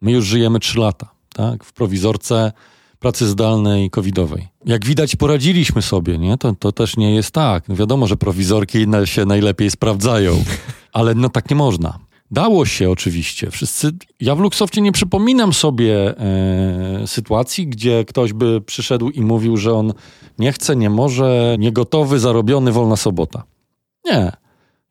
My 0.00 0.12
już 0.12 0.24
żyjemy 0.24 0.60
trzy 0.60 0.78
lata 0.78 1.15
tak? 1.36 1.64
w 1.64 1.72
prowizorce 1.72 2.52
pracy 2.98 3.26
zdalnej 3.26 3.90
covidowej. 3.90 4.48
Jak 4.66 4.84
widać, 4.84 5.16
poradziliśmy 5.16 5.82
sobie, 5.82 6.18
nie? 6.18 6.38
To, 6.38 6.54
to 6.54 6.72
też 6.72 6.96
nie 6.96 7.14
jest 7.14 7.30
tak. 7.30 7.68
No 7.68 7.76
wiadomo, 7.76 8.06
że 8.06 8.16
prowizorki 8.16 8.86
się 9.04 9.24
najlepiej 9.24 9.70
sprawdzają, 9.70 10.44
ale 10.92 11.14
no 11.14 11.28
tak 11.28 11.50
nie 11.50 11.56
można. 11.56 11.98
Dało 12.30 12.66
się 12.66 12.90
oczywiście. 12.90 13.50
Wszyscy. 13.50 13.90
Ja 14.20 14.34
w 14.34 14.40
Luxoftie 14.40 14.80
nie 14.80 14.92
przypominam 14.92 15.52
sobie 15.52 16.18
e, 16.18 17.06
sytuacji, 17.06 17.66
gdzie 17.66 18.04
ktoś 18.04 18.32
by 18.32 18.60
przyszedł 18.60 19.10
i 19.10 19.20
mówił, 19.20 19.56
że 19.56 19.74
on 19.74 19.92
nie 20.38 20.52
chce, 20.52 20.76
nie 20.76 20.90
może, 20.90 21.56
niegotowy, 21.58 22.18
zarobiony, 22.18 22.72
wolna 22.72 22.96
sobota. 22.96 23.42
Nie. 24.04 24.32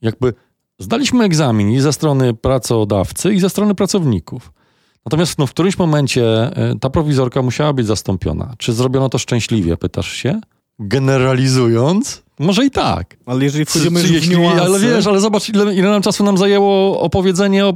Jakby 0.02 0.34
zdaliśmy 0.80 1.24
egzamin 1.24 1.72
i 1.72 1.80
ze 1.80 1.94
strony 1.94 2.34
pracodawcy, 2.34 3.34
i 3.34 3.40
ze 3.40 3.50
strony 3.50 3.76
pracowników. 3.76 4.52
Natomiast 5.06 5.38
no, 5.38 5.48
w 5.48 5.52
którymś 5.52 5.78
momencie 5.78 6.24
e, 6.24 6.76
ta 6.82 6.90
prowizorka 6.90 7.42
musiała 7.42 7.74
być 7.74 7.88
zastąpiona. 7.88 8.54
Czy 8.58 8.74
zrobiono 8.74 9.10
to 9.10 9.18
szczęśliwie, 9.18 9.78
pytasz 9.78 10.12
się? 10.12 10.42
Generalizując? 10.80 12.24
Może 12.40 12.66
i 12.66 12.72
tak. 12.72 13.18
Ale 13.26 13.44
jeżeli 13.44 13.66
wchodzimy 13.66 14.02
czy, 14.02 14.08
czy 14.08 14.14
jeśli, 14.14 14.46
Ale 14.46 14.80
wiesz, 14.80 15.08
ale 15.08 15.20
zobacz, 15.20 15.50
ile, 15.50 15.76
ile 15.76 15.90
nam 15.90 16.02
czasu 16.02 16.24
nam 16.24 16.38
zajęło 16.38 17.02
opowiedzenie 17.02 17.66
o 17.66 17.74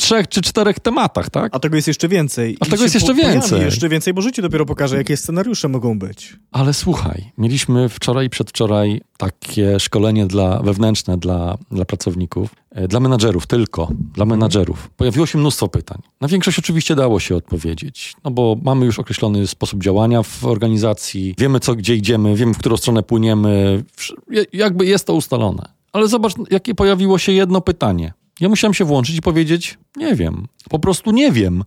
trzech 0.00 0.28
czy 0.28 0.42
czterech 0.42 0.80
tematach, 0.80 1.30
tak? 1.30 1.56
A 1.56 1.58
tego 1.58 1.76
jest 1.76 1.88
jeszcze 1.88 2.08
więcej. 2.08 2.56
A 2.60 2.66
I 2.66 2.70
tego 2.70 2.82
jest 2.82 2.94
jeszcze 2.94 3.14
więcej. 3.14 3.60
jeszcze 3.60 3.88
więcej, 3.88 4.14
bo 4.14 4.22
życie 4.22 4.42
dopiero 4.42 4.66
pokaże, 4.66 4.96
jakie 4.96 5.16
scenariusze 5.16 5.68
mogą 5.68 5.98
być. 5.98 6.36
Ale 6.52 6.74
słuchaj, 6.74 7.32
mieliśmy 7.38 7.88
wczoraj 7.88 8.26
i 8.26 8.30
przedwczoraj 8.30 9.00
takie 9.16 9.80
szkolenie 9.80 10.26
dla, 10.26 10.62
wewnętrzne 10.62 11.18
dla, 11.18 11.58
dla 11.70 11.84
pracowników, 11.84 12.50
e, 12.70 12.88
dla 12.88 13.00
menadżerów 13.00 13.46
tylko, 13.46 13.88
dla 14.14 14.24
menadżerów. 14.24 14.90
Pojawiło 14.96 15.26
się 15.26 15.38
mnóstwo 15.38 15.68
pytań. 15.68 15.98
Na 16.20 16.28
większość 16.28 16.58
oczywiście 16.58 16.94
dało 16.94 17.20
się 17.20 17.36
odpowiedzieć, 17.36 18.14
no 18.24 18.30
bo 18.30 18.56
mamy 18.62 18.86
już 18.86 18.98
określony 18.98 19.46
sposób 19.46 19.82
działania 19.82 20.22
w 20.22 20.44
organizacji, 20.44 21.34
wiemy 21.38 21.60
co, 21.60 21.74
gdzie 21.74 21.94
idziemy, 21.94 22.36
wiemy 22.36 22.54
w 22.54 22.58
którą 22.58 22.76
stronę 22.76 23.02
płyniemy, 23.02 23.82
jakby 24.52 24.86
jest 24.86 25.06
to 25.06 25.14
ustalone. 25.14 25.80
Ale 25.92 26.08
zobacz, 26.08 26.32
jakie 26.50 26.74
pojawiło 26.74 27.18
się 27.18 27.32
jedno 27.32 27.60
pytanie. 27.60 28.12
Ja 28.40 28.48
musiałem 28.48 28.74
się 28.74 28.84
włączyć 28.84 29.16
i 29.16 29.22
powiedzieć, 29.22 29.78
nie 29.96 30.14
wiem, 30.14 30.46
po 30.68 30.78
prostu 30.78 31.10
nie 31.10 31.32
wiem 31.32 31.64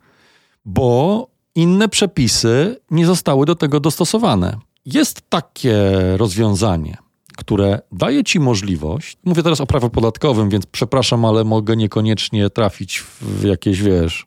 bo 0.66 1.28
inne 1.56 1.90
przepisy 1.90 2.80
nie 2.92 3.06
zostały 3.06 3.46
do 3.46 3.56
tego 3.56 3.80
dostosowane. 3.80 4.58
Jest 4.86 5.30
takie 5.30 5.92
rozwiązanie, 6.18 6.98
które 7.38 7.82
daje 7.92 8.24
ci 8.24 8.40
możliwość, 8.40 9.18
mówię 9.26 9.44
teraz 9.44 9.62
o 9.62 9.66
prawie 9.66 9.90
podatkowym, 9.90 10.50
więc 10.50 10.66
przepraszam, 10.66 11.26
ale 11.26 11.44
mogę 11.44 11.76
niekoniecznie 11.76 12.50
trafić 12.50 13.04
w 13.22 13.44
jakieś, 13.44 13.82
wiesz, 13.82 14.26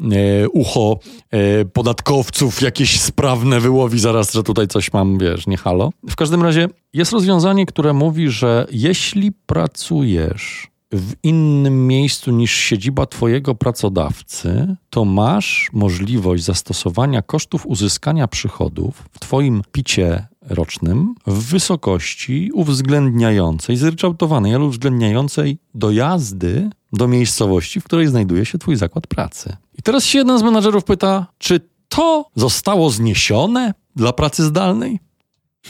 e, 0.00 0.48
ucho 0.48 0.98
e, 1.30 1.64
podatkowców, 1.64 2.62
jakieś 2.62 3.00
sprawne 3.00 3.60
wyłowi 3.60 3.98
zaraz, 3.98 4.32
że 4.32 4.42
tutaj 4.42 4.68
coś 4.68 4.92
mam, 4.92 5.18
wiesz, 5.18 5.46
nie 5.46 5.56
halo. 5.56 5.90
W 6.10 6.16
każdym 6.16 6.42
razie 6.42 6.68
jest 6.92 7.12
rozwiązanie, 7.12 7.66
które 7.66 7.92
mówi, 7.92 8.30
że 8.30 8.66
jeśli 8.70 9.32
pracujesz 9.32 10.70
w 10.92 11.12
innym 11.22 11.86
miejscu 11.86 12.30
niż 12.30 12.52
siedziba 12.52 13.06
twojego 13.06 13.54
pracodawcy, 13.54 14.76
to 14.90 15.04
masz 15.04 15.70
możliwość 15.72 16.44
zastosowania 16.44 17.22
kosztów 17.22 17.66
uzyskania 17.66 18.28
przychodów 18.28 19.08
w 19.12 19.18
twoim 19.18 19.62
picie 19.72 20.26
rocznym 20.42 21.14
w 21.26 21.50
wysokości 21.50 22.50
uwzględniającej, 22.54 23.76
zryczałtowanej, 23.76 24.54
ale 24.54 24.64
uwzględniającej 24.64 25.58
dojazdy 25.74 26.70
do 26.92 27.08
miejscowości, 27.08 27.80
w 27.80 27.84
której 27.84 28.06
znajduje 28.06 28.44
się 28.44 28.58
twój 28.58 28.76
zakład 28.76 29.06
pracy. 29.06 29.56
I 29.78 29.82
teraz 29.82 30.04
się 30.04 30.18
jeden 30.18 30.38
z 30.38 30.42
menadżerów 30.42 30.84
pyta, 30.84 31.26
czy 31.38 31.60
to 31.88 32.24
zostało 32.34 32.90
zniesione 32.90 33.74
dla 33.96 34.12
pracy 34.12 34.44
zdalnej? 34.44 35.00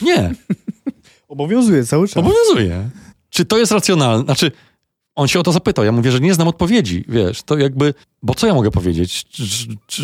Nie. 0.03 0.35
Obowiązuje 1.29 1.85
cały 1.85 2.09
czas. 2.09 2.17
Obowiązuje. 2.17 2.91
Czy 3.31 3.45
to 3.45 3.59
jest 3.59 3.73
racjonalne? 3.73 4.25
Znaczy, 4.25 4.53
on 5.19 5.29
się 5.29 5.41
o 5.41 5.43
to 5.43 5.53
zapytał. 5.53 5.85
Ja 5.85 5.93
mówię, 5.93 6.13
że 6.13 6.21
nie 6.21 6.35
znam 6.35 6.49
odpowiedzi, 6.49 7.05
wiesz, 7.09 7.43
to 7.43 7.59
jakby, 7.59 7.95
bo 8.23 8.35
co 8.35 8.47
ja 8.47 8.55
mogę 8.55 8.71
powiedzieć? 8.71 9.25
Czy, 9.87 10.03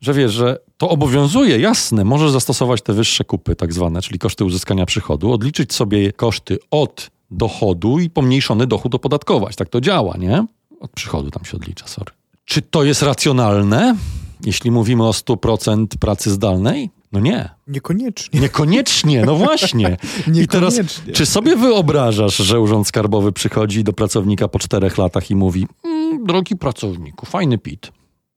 że 0.00 0.14
wiesz, 0.14 0.32
że 0.32 0.58
to 0.76 0.88
obowiązuje, 0.88 1.58
jasne, 1.58 2.04
możesz 2.04 2.30
zastosować 2.30 2.82
te 2.82 2.92
wyższe 2.92 3.24
kupy, 3.24 3.56
tak 3.56 3.72
zwane, 3.72 4.02
czyli 4.02 4.18
koszty 4.18 4.44
uzyskania 4.44 4.86
przychodu, 4.86 5.32
odliczyć 5.32 5.72
sobie 5.74 6.12
koszty 6.12 6.58
od 6.70 7.10
dochodu 7.30 7.98
i 7.98 8.10
pomniejszony 8.10 8.66
dochód 8.66 8.94
opodatkować. 8.94 9.56
Tak 9.56 9.68
to 9.68 9.80
działa, 9.80 10.16
nie? 10.16 10.46
Od 10.80 10.90
przychodu 10.90 11.30
tam 11.30 11.44
się 11.44 11.56
odlicza, 11.56 11.86
sorry. 11.86 12.12
Czy 12.44 12.62
to 12.62 12.84
jest 12.84 13.02
racjonalne, 13.02 13.96
jeśli 14.44 14.70
mówimy 14.70 15.06
o 15.06 15.10
100% 15.10 15.86
pracy 16.00 16.30
zdalnej? 16.30 16.90
No 17.12 17.20
nie. 17.20 17.48
Niekoniecznie. 17.66 18.40
Niekoniecznie, 18.40 19.24
no 19.24 19.36
właśnie. 19.36 19.96
I 20.42 20.48
teraz, 20.48 20.74
Niekoniecznie. 20.74 21.12
czy 21.12 21.26
sobie 21.26 21.56
wyobrażasz, 21.56 22.36
że 22.36 22.60
Urząd 22.60 22.86
Skarbowy 22.88 23.32
przychodzi 23.32 23.84
do 23.84 23.92
pracownika 23.92 24.48
po 24.48 24.58
czterech 24.58 24.98
latach 24.98 25.30
i 25.30 25.34
mówi: 25.36 25.66
mm, 25.84 26.24
Drogi 26.24 26.56
pracowniku, 26.56 27.26
fajny 27.26 27.58
PIT 27.58 27.92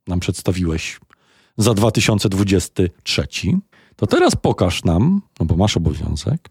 nam 0.07 0.19
przedstawiłeś 0.19 0.99
za 1.57 1.73
2023, 1.73 3.27
to 3.95 4.07
teraz 4.07 4.35
pokaż 4.35 4.83
nam, 4.83 5.21
no 5.39 5.45
bo 5.45 5.55
masz 5.55 5.77
obowiązek, 5.77 6.49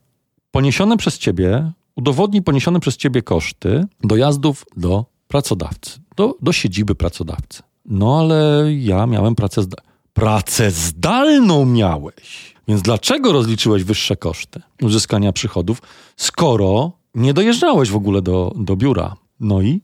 poniesione 0.50 0.96
przez 0.96 1.18
ciebie, 1.18 1.72
udowodnij 1.96 2.42
poniesione 2.42 2.80
przez 2.80 2.96
ciebie 2.96 3.22
koszty 3.22 3.84
dojazdów 4.02 4.64
do 4.76 5.04
pracodawcy, 5.28 6.00
do, 6.16 6.36
do 6.42 6.52
siedziby 6.52 6.94
pracodawcy. 6.94 7.62
No 7.84 8.18
ale 8.18 8.66
ja 8.74 9.06
miałem 9.06 9.34
pracę 9.34 9.62
zdalną. 9.62 9.93
Pracę 10.14 10.70
zdalną 10.70 11.66
miałeś. 11.66 12.54
Więc 12.68 12.82
dlaczego 12.82 13.32
rozliczyłeś 13.32 13.84
wyższe 13.84 14.16
koszty 14.16 14.60
uzyskania 14.82 15.32
przychodów, 15.32 15.82
skoro 16.16 16.92
nie 17.14 17.34
dojeżdżałeś 17.34 17.90
w 17.90 17.96
ogóle 17.96 18.22
do, 18.22 18.52
do 18.56 18.76
biura? 18.76 19.16
No 19.40 19.62
i? 19.62 19.80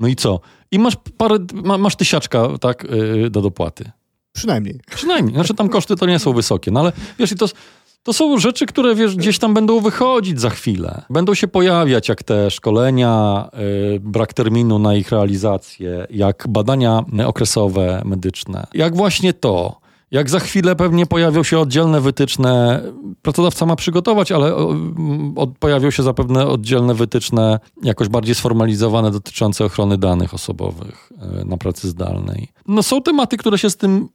No 0.00 0.08
i 0.08 0.16
co? 0.16 0.40
I 0.70 0.78
masz 0.78 0.96
parę, 1.18 1.38
ma, 1.54 1.78
masz 1.78 1.96
tysiaczka, 1.96 2.48
tak, 2.60 2.86
yy, 2.90 3.30
do 3.30 3.42
dopłaty. 3.42 3.90
Przynajmniej. 4.32 4.80
Przynajmniej. 4.94 5.34
Znaczy 5.34 5.54
tam 5.54 5.68
koszty 5.68 5.96
to 5.96 6.06
nie 6.06 6.18
są 6.18 6.32
wysokie, 6.32 6.70
no 6.70 6.80
ale 6.80 6.92
wiesz, 7.18 7.32
i 7.32 7.36
to, 7.36 7.46
to 8.04 8.12
są 8.12 8.38
rzeczy, 8.38 8.66
które 8.66 8.94
wiesz, 8.94 9.16
gdzieś 9.16 9.38
tam 9.38 9.54
będą 9.54 9.80
wychodzić 9.80 10.40
za 10.40 10.50
chwilę. 10.50 11.02
Będą 11.10 11.34
się 11.34 11.48
pojawiać, 11.48 12.08
jak 12.08 12.22
te 12.22 12.50
szkolenia, 12.50 13.44
yy, 13.92 14.00
brak 14.00 14.32
terminu 14.32 14.78
na 14.78 14.94
ich 14.94 15.10
realizację, 15.10 16.06
jak 16.10 16.46
badania 16.48 17.04
okresowe, 17.26 18.02
medyczne, 18.04 18.66
jak 18.74 18.96
właśnie 18.96 19.32
to. 19.32 19.84
Jak 20.10 20.30
za 20.30 20.40
chwilę 20.40 20.76
pewnie 20.76 21.06
pojawią 21.06 21.42
się 21.42 21.58
oddzielne 21.58 22.00
wytyczne, 22.00 22.82
pracodawca 23.22 23.66
ma 23.66 23.76
przygotować, 23.76 24.32
ale 24.32 24.54
od, 25.36 25.58
pojawią 25.58 25.90
się 25.90 26.02
zapewne 26.02 26.46
oddzielne 26.46 26.94
wytyczne, 26.94 27.60
jakoś 27.82 28.08
bardziej 28.08 28.34
sformalizowane, 28.34 29.10
dotyczące 29.10 29.64
ochrony 29.64 29.98
danych 29.98 30.34
osobowych 30.34 31.12
yy, 31.38 31.44
na 31.44 31.56
pracy 31.56 31.88
zdalnej. 31.88 32.48
No 32.68 32.82
są 32.82 33.02
tematy, 33.02 33.36
które 33.36 33.58
się 33.58 33.70
z 33.70 33.76
tym 33.76 34.08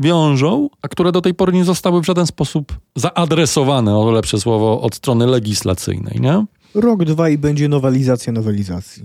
wiążą, 0.00 0.68
a 0.82 0.88
które 0.88 1.12
do 1.12 1.20
tej 1.20 1.34
pory 1.34 1.52
nie 1.52 1.64
zostały 1.64 2.00
w 2.00 2.04
żaden 2.06 2.26
sposób 2.26 2.72
zaadresowane, 2.96 3.96
o 3.96 4.10
lepsze 4.10 4.40
słowo, 4.40 4.80
od 4.80 4.94
strony 4.94 5.26
legislacyjnej, 5.26 6.20
nie? 6.20 6.44
Rok, 6.74 7.04
dwa 7.04 7.28
i 7.28 7.38
będzie 7.38 7.68
nowelizacja 7.68 8.32
nowelizacji. 8.32 9.02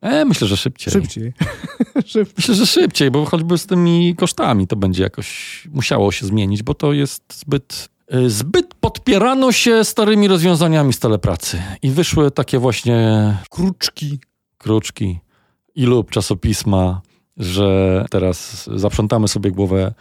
E, 0.00 0.24
myślę, 0.24 0.48
że 0.48 0.56
szybciej. 0.56 0.92
Szybciej. 0.92 1.32
Szybciej. 2.06 2.24
Myślę, 2.36 2.54
że 2.54 2.66
szybciej, 2.66 3.10
bo 3.10 3.24
choćby 3.24 3.58
z 3.58 3.66
tymi 3.66 4.14
kosztami 4.16 4.66
to 4.66 4.76
będzie 4.76 5.02
jakoś 5.02 5.62
musiało 5.72 6.12
się 6.12 6.26
zmienić, 6.26 6.62
bo 6.62 6.74
to 6.74 6.92
jest 6.92 7.22
zbyt. 7.40 7.88
y, 8.14 8.30
Zbyt 8.30 8.74
podpierano 8.74 9.52
się 9.52 9.84
starymi 9.84 10.28
rozwiązaniami 10.28 10.92
z 10.92 10.98
telepracy 10.98 11.62
i 11.82 11.90
wyszły 11.90 12.30
takie 12.30 12.58
właśnie 12.58 13.36
Kruczki. 13.50 14.18
kruczki 14.58 15.18
i 15.74 15.84
lub 15.86 16.10
czasopisma, 16.10 17.00
że 17.36 18.04
teraz 18.10 18.70
zaprzątamy 18.74 19.28
sobie 19.28 19.50
głowę 19.50 19.94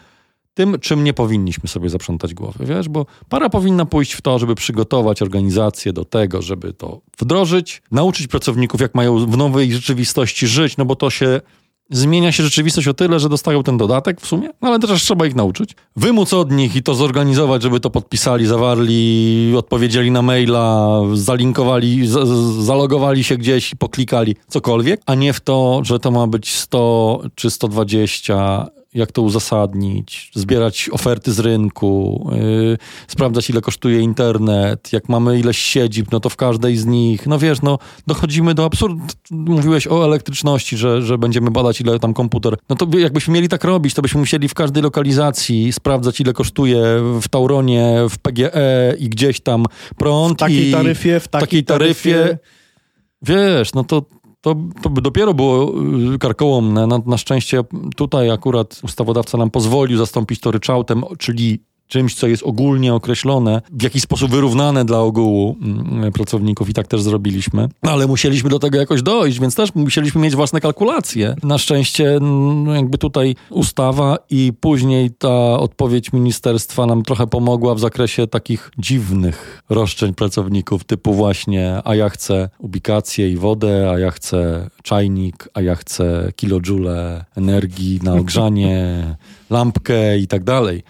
tym, 0.53 0.80
czym 0.80 1.03
nie 1.03 1.13
powinniśmy 1.13 1.69
sobie 1.69 1.89
zaprzątać 1.89 2.34
głowy, 2.34 2.65
wiesz, 2.65 2.89
bo 2.89 3.05
para 3.30 3.49
powinna 3.49 3.85
pójść 3.85 4.13
w 4.13 4.21
to, 4.21 4.39
żeby 4.39 4.55
przygotować 4.55 5.21
organizację 5.21 5.93
do 5.93 6.05
tego, 6.05 6.41
żeby 6.41 6.73
to 6.73 7.01
wdrożyć, 7.19 7.81
nauczyć 7.91 8.27
pracowników, 8.27 8.81
jak 8.81 8.95
mają 8.95 9.25
w 9.25 9.38
nowej 9.38 9.73
rzeczywistości 9.73 10.47
żyć, 10.47 10.77
no 10.77 10.85
bo 10.85 10.95
to 10.95 11.09
się 11.09 11.41
zmienia 11.89 12.31
się 12.31 12.43
rzeczywistość 12.43 12.88
o 12.88 12.93
tyle, 12.93 13.19
że 13.19 13.30
dostają 13.30 13.63
ten 13.63 13.77
dodatek 13.77 14.21
w 14.21 14.27
sumie, 14.27 14.49
no 14.61 14.67
ale 14.67 14.80
też 14.80 15.01
trzeba 15.03 15.25
ich 15.25 15.35
nauczyć. 15.35 15.75
Wymóc 15.95 16.34
od 16.34 16.51
nich 16.51 16.75
i 16.75 16.84
to 16.84 16.95
zorganizować, 16.95 17.61
żeby 17.63 17.80
to 17.80 17.89
podpisali, 17.89 18.45
zawarli, 18.45 19.53
odpowiedzieli 19.57 20.11
na 20.11 20.21
maila, 20.21 20.99
zalinkowali, 21.13 22.07
z- 22.07 22.27
z- 22.27 22.63
zalogowali 22.65 23.23
się 23.23 23.38
gdzieś 23.38 23.73
i 23.73 23.77
poklikali 23.77 24.35
cokolwiek, 24.47 25.01
a 25.05 25.15
nie 25.15 25.34
w 25.34 25.39
to, 25.41 25.81
że 25.84 25.99
to 25.99 26.11
ma 26.11 26.27
być 26.27 26.55
100 26.55 27.21
czy 27.35 27.49
120 27.51 28.67
jak 28.94 29.11
to 29.11 29.22
uzasadnić, 29.22 30.32
zbierać 30.36 30.90
oferty 30.91 31.34
z 31.34 31.40
rynku, 31.40 32.30
yy, 32.32 32.78
sprawdzać 33.07 33.49
ile 33.49 33.61
kosztuje 33.61 33.99
internet, 33.99 34.94
jak 34.94 35.10
mamy 35.10 35.40
ileś 35.40 35.57
siedzib, 35.57 36.11
no 36.11 36.20
to 36.20 36.30
w 36.30 36.36
każdej 36.36 36.78
z 36.78 36.86
nich, 36.86 37.28
no 37.28 37.40
wiesz, 37.40 37.61
no 37.61 37.80
dochodzimy 38.07 38.53
do 38.53 38.65
absurdu. 38.65 39.02
Mówiłeś 39.32 39.88
o 39.88 40.06
elektryczności, 40.06 40.78
że, 40.78 41.02
że 41.02 41.18
będziemy 41.18 41.52
badać 41.52 41.82
ile 41.82 41.99
tam 41.99 42.14
komputer. 42.14 42.56
No 42.70 42.76
to 42.76 42.86
by- 42.86 43.02
jakbyśmy 43.02 43.34
mieli 43.34 43.49
tak 43.49 43.64
robić, 43.64 43.94
to 43.94 44.02
byśmy 44.02 44.20
musieli 44.20 44.48
w 44.48 44.53
każdej 44.53 44.84
lokalizacji 44.84 45.74
sprawdzać 45.74 46.20
ile 46.22 46.34
kosztuje 46.34 46.84
w 47.22 47.28
Tauronie, 47.30 47.95
w 48.10 48.18
PGE 48.18 48.95
i 48.99 49.10
gdzieś 49.10 49.41
tam 49.41 49.65
prąd. 49.98 50.38
W 50.38 50.40
takiej 50.40 50.70
i 50.70 50.72
taryfie, 50.72 51.20
w 51.20 51.28
takiej, 51.28 51.48
takiej 51.48 51.64
taryfie. 51.64 52.38
Wiesz, 53.22 53.74
no 53.74 53.84
to, 53.84 54.02
to, 54.44 54.56
to 54.82 54.90
by 54.90 55.02
dopiero 55.02 55.34
było 55.34 55.74
y, 56.14 56.20
karkołomne. 56.20 56.88
Na, 56.88 56.99
na 57.06 57.18
szczęście 57.18 57.64
tutaj 57.95 58.32
akurat 58.32 58.80
ustawodawca 58.84 59.38
nam 59.38 59.52
pozwolił 59.52 59.98
zastąpić 59.98 60.40
to 60.40 60.52
ryczałtem, 60.52 61.03
czyli 61.20 61.60
czymś, 61.88 62.15
co 62.15 62.27
jest 62.27 62.43
ogólnie 62.43 62.93
określone, 62.93 63.61
w 63.72 63.84
jakiś 63.84 64.01
sposób 64.01 64.31
wyrównane 64.31 64.85
dla 64.85 64.99
ogółu 64.99 65.57
mm, 65.61 66.11
pracowników 66.11 66.69
i 66.69 66.73
tak 66.73 66.88
też 66.88 67.01
zrobiliśmy. 67.01 67.69
Ale 67.81 68.07
musieliśmy 68.07 68.49
do 68.49 68.60
tego 68.60 68.77
jakoś 68.77 69.01
dojść, 69.01 69.39
więc 69.39 69.55
też 69.55 69.76
musieliśmy 69.76 70.22
mieć 70.22 70.35
własne 70.35 70.61
kalkulacje. 70.61 71.35
Na 71.43 71.57
szczęście 71.57 72.18
no, 72.22 72.73
jakby 72.73 72.97
tutaj 72.97 73.35
ustawa 73.49 74.18
i 74.30 74.53
później 74.60 75.11
ta 75.11 75.60
odpowiedź 75.60 76.14
ministerstwa 76.14 76.85
nam 76.85 77.03
trochę 77.03 77.27
pomogła 77.27 77.76
w 77.76 77.80
zakresie 77.80 78.27
takich 78.27 78.72
dziwnych 78.77 79.64
roszczeń 79.69 80.14
pracowników, 80.14 80.84
typu 80.84 81.14
właśnie, 81.14 81.81
a 81.84 81.95
ja 81.95 82.10
chcę 82.10 82.49
ubikację 82.60 83.30
i 83.30 83.38
wodę, 83.38 83.91
a 83.95 83.99
ja 83.99 84.11
chcę 84.11 84.69
czajnik, 84.84 85.49
a 85.53 85.61
ja 85.61 85.76
chcę 85.76 86.31
kilojoule 86.35 87.26
energii 87.35 87.99
na 88.03 88.14
ogrzanie, 88.14 89.15
lampkę 89.49 90.18
i 90.18 90.27
tak 90.27 90.43
dalej 90.43 90.84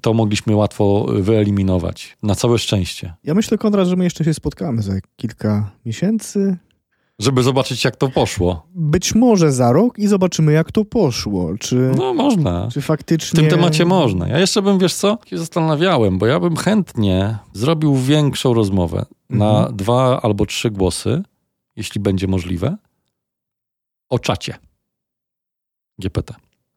to 0.00 0.14
mogliśmy 0.14 0.56
łatwo 0.56 1.06
wyeliminować. 1.20 2.16
Na 2.22 2.34
całe 2.34 2.58
szczęście. 2.58 3.14
Ja 3.24 3.34
myślę, 3.34 3.58
Konrad, 3.58 3.88
że 3.88 3.96
my 3.96 4.04
jeszcze 4.04 4.24
się 4.24 4.34
spotkamy 4.34 4.82
za 4.82 4.92
kilka 5.16 5.70
miesięcy. 5.86 6.56
Żeby 7.18 7.42
zobaczyć, 7.42 7.84
jak 7.84 7.96
to 7.96 8.08
poszło. 8.08 8.66
Być 8.74 9.14
może 9.14 9.52
za 9.52 9.72
rok 9.72 9.98
i 9.98 10.06
zobaczymy, 10.06 10.52
jak 10.52 10.72
to 10.72 10.84
poszło. 10.84 11.58
Czy, 11.58 11.92
no, 11.96 12.14
można. 12.14 12.68
Czy 12.72 12.82
faktycznie. 12.82 13.36
W 13.36 13.40
tym 13.40 13.50
temacie 13.50 13.84
można. 13.84 14.28
Ja 14.28 14.38
jeszcze 14.38 14.62
bym, 14.62 14.78
wiesz 14.78 14.94
co, 14.94 15.18
się 15.26 15.38
zastanawiałem, 15.38 16.18
bo 16.18 16.26
ja 16.26 16.40
bym 16.40 16.56
chętnie 16.56 17.38
zrobił 17.52 17.94
większą 17.94 18.54
rozmowę 18.54 19.06
mhm. 19.30 19.52
na 19.52 19.72
dwa 19.72 20.22
albo 20.22 20.46
trzy 20.46 20.70
głosy, 20.70 21.22
jeśli 21.76 22.00
będzie 22.00 22.26
możliwe, 22.26 22.76
o 24.08 24.18
czacie 24.18 24.54
GPT. 25.98 26.34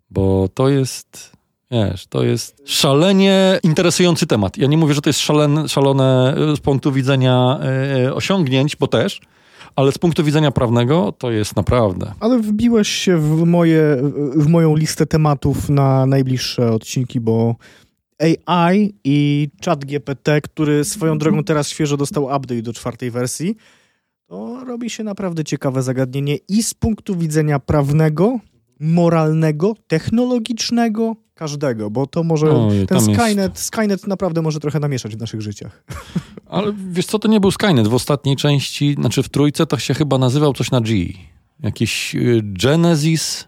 Bo 0.10 0.50
to 0.54 0.70
jest 0.70 1.41
Wiesz, 1.72 2.08
to 2.08 2.24
jest 2.24 2.62
szalenie 2.66 3.60
interesujący 3.64 4.28
temat. 4.28 4.58
Ja 4.58 4.68
nie 4.68 4.78
mówię, 4.78 4.94
że 4.94 5.02
to 5.02 5.10
jest 5.10 5.20
szalene, 5.20 5.70
szalone 5.70 6.36
z 6.56 6.60
punktu 6.60 6.92
widzenia 6.92 7.60
e, 8.06 8.14
osiągnięć, 8.14 8.76
bo 8.76 8.88
też, 8.88 9.22
ale 9.76 9.92
z 9.92 9.98
punktu 9.98 10.24
widzenia 10.24 10.52
prawnego 10.52 11.12
to 11.18 11.32
jest 11.32 11.56
naprawdę. 11.56 12.14
Ale 12.20 12.40
wbiłeś 12.40 12.90
się 12.90 13.18
w, 13.18 13.44
moje, 13.44 13.98
w 14.36 14.48
moją 14.48 14.76
listę 14.76 15.06
tematów 15.06 15.70
na 15.70 16.06
najbliższe 16.06 16.72
odcinki, 16.72 17.20
bo 17.20 17.56
AI 18.46 18.94
i 19.04 19.50
chat 19.66 19.86
GPT, 19.86 20.42
który 20.42 20.86
swoją 20.86 21.18
drogą 21.18 21.44
teraz 21.44 21.70
świeżo 21.70 21.98
dostał 21.98 22.24
update 22.24 22.62
do 22.62 22.74
czwartej 22.74 23.12
wersji, 23.12 23.56
to 24.28 24.64
robi 24.66 24.90
się 24.90 25.04
naprawdę 25.04 25.44
ciekawe 25.44 25.84
zagadnienie 25.84 26.38
i 26.50 26.64
z 26.64 26.74
punktu 26.74 27.16
widzenia 27.16 27.60
prawnego, 27.60 28.40
moralnego, 28.80 29.74
technologicznego, 29.88 31.16
każdego, 31.42 31.90
bo 31.90 32.08
to 32.08 32.24
może 32.24 32.52
Oj, 32.52 32.88
ten 32.88 33.02
Skynet, 33.02 33.52
jest... 33.54 33.66
Skynet 33.66 34.08
naprawdę 34.08 34.42
może 34.42 34.60
trochę 34.60 34.80
namieszać 34.80 35.16
w 35.16 35.20
naszych 35.20 35.42
życiach. 35.42 35.84
Ale 36.50 36.74
wiesz 36.92 37.06
co, 37.06 37.20
to 37.20 37.28
nie 37.28 37.40
był 37.40 37.52
Skynet. 37.52 37.88
W 37.88 37.94
ostatniej 37.94 38.36
części, 38.36 38.94
znaczy 39.00 39.24
w 39.24 39.30
trójce 39.30 39.66
to 39.66 39.78
się 39.78 39.94
chyba 39.94 40.18
nazywał 40.18 40.54
coś 40.54 40.72
na 40.72 40.82
G. 40.82 40.96
Jakiś 41.60 42.16
y, 42.16 42.42
Genesis, 42.44 43.48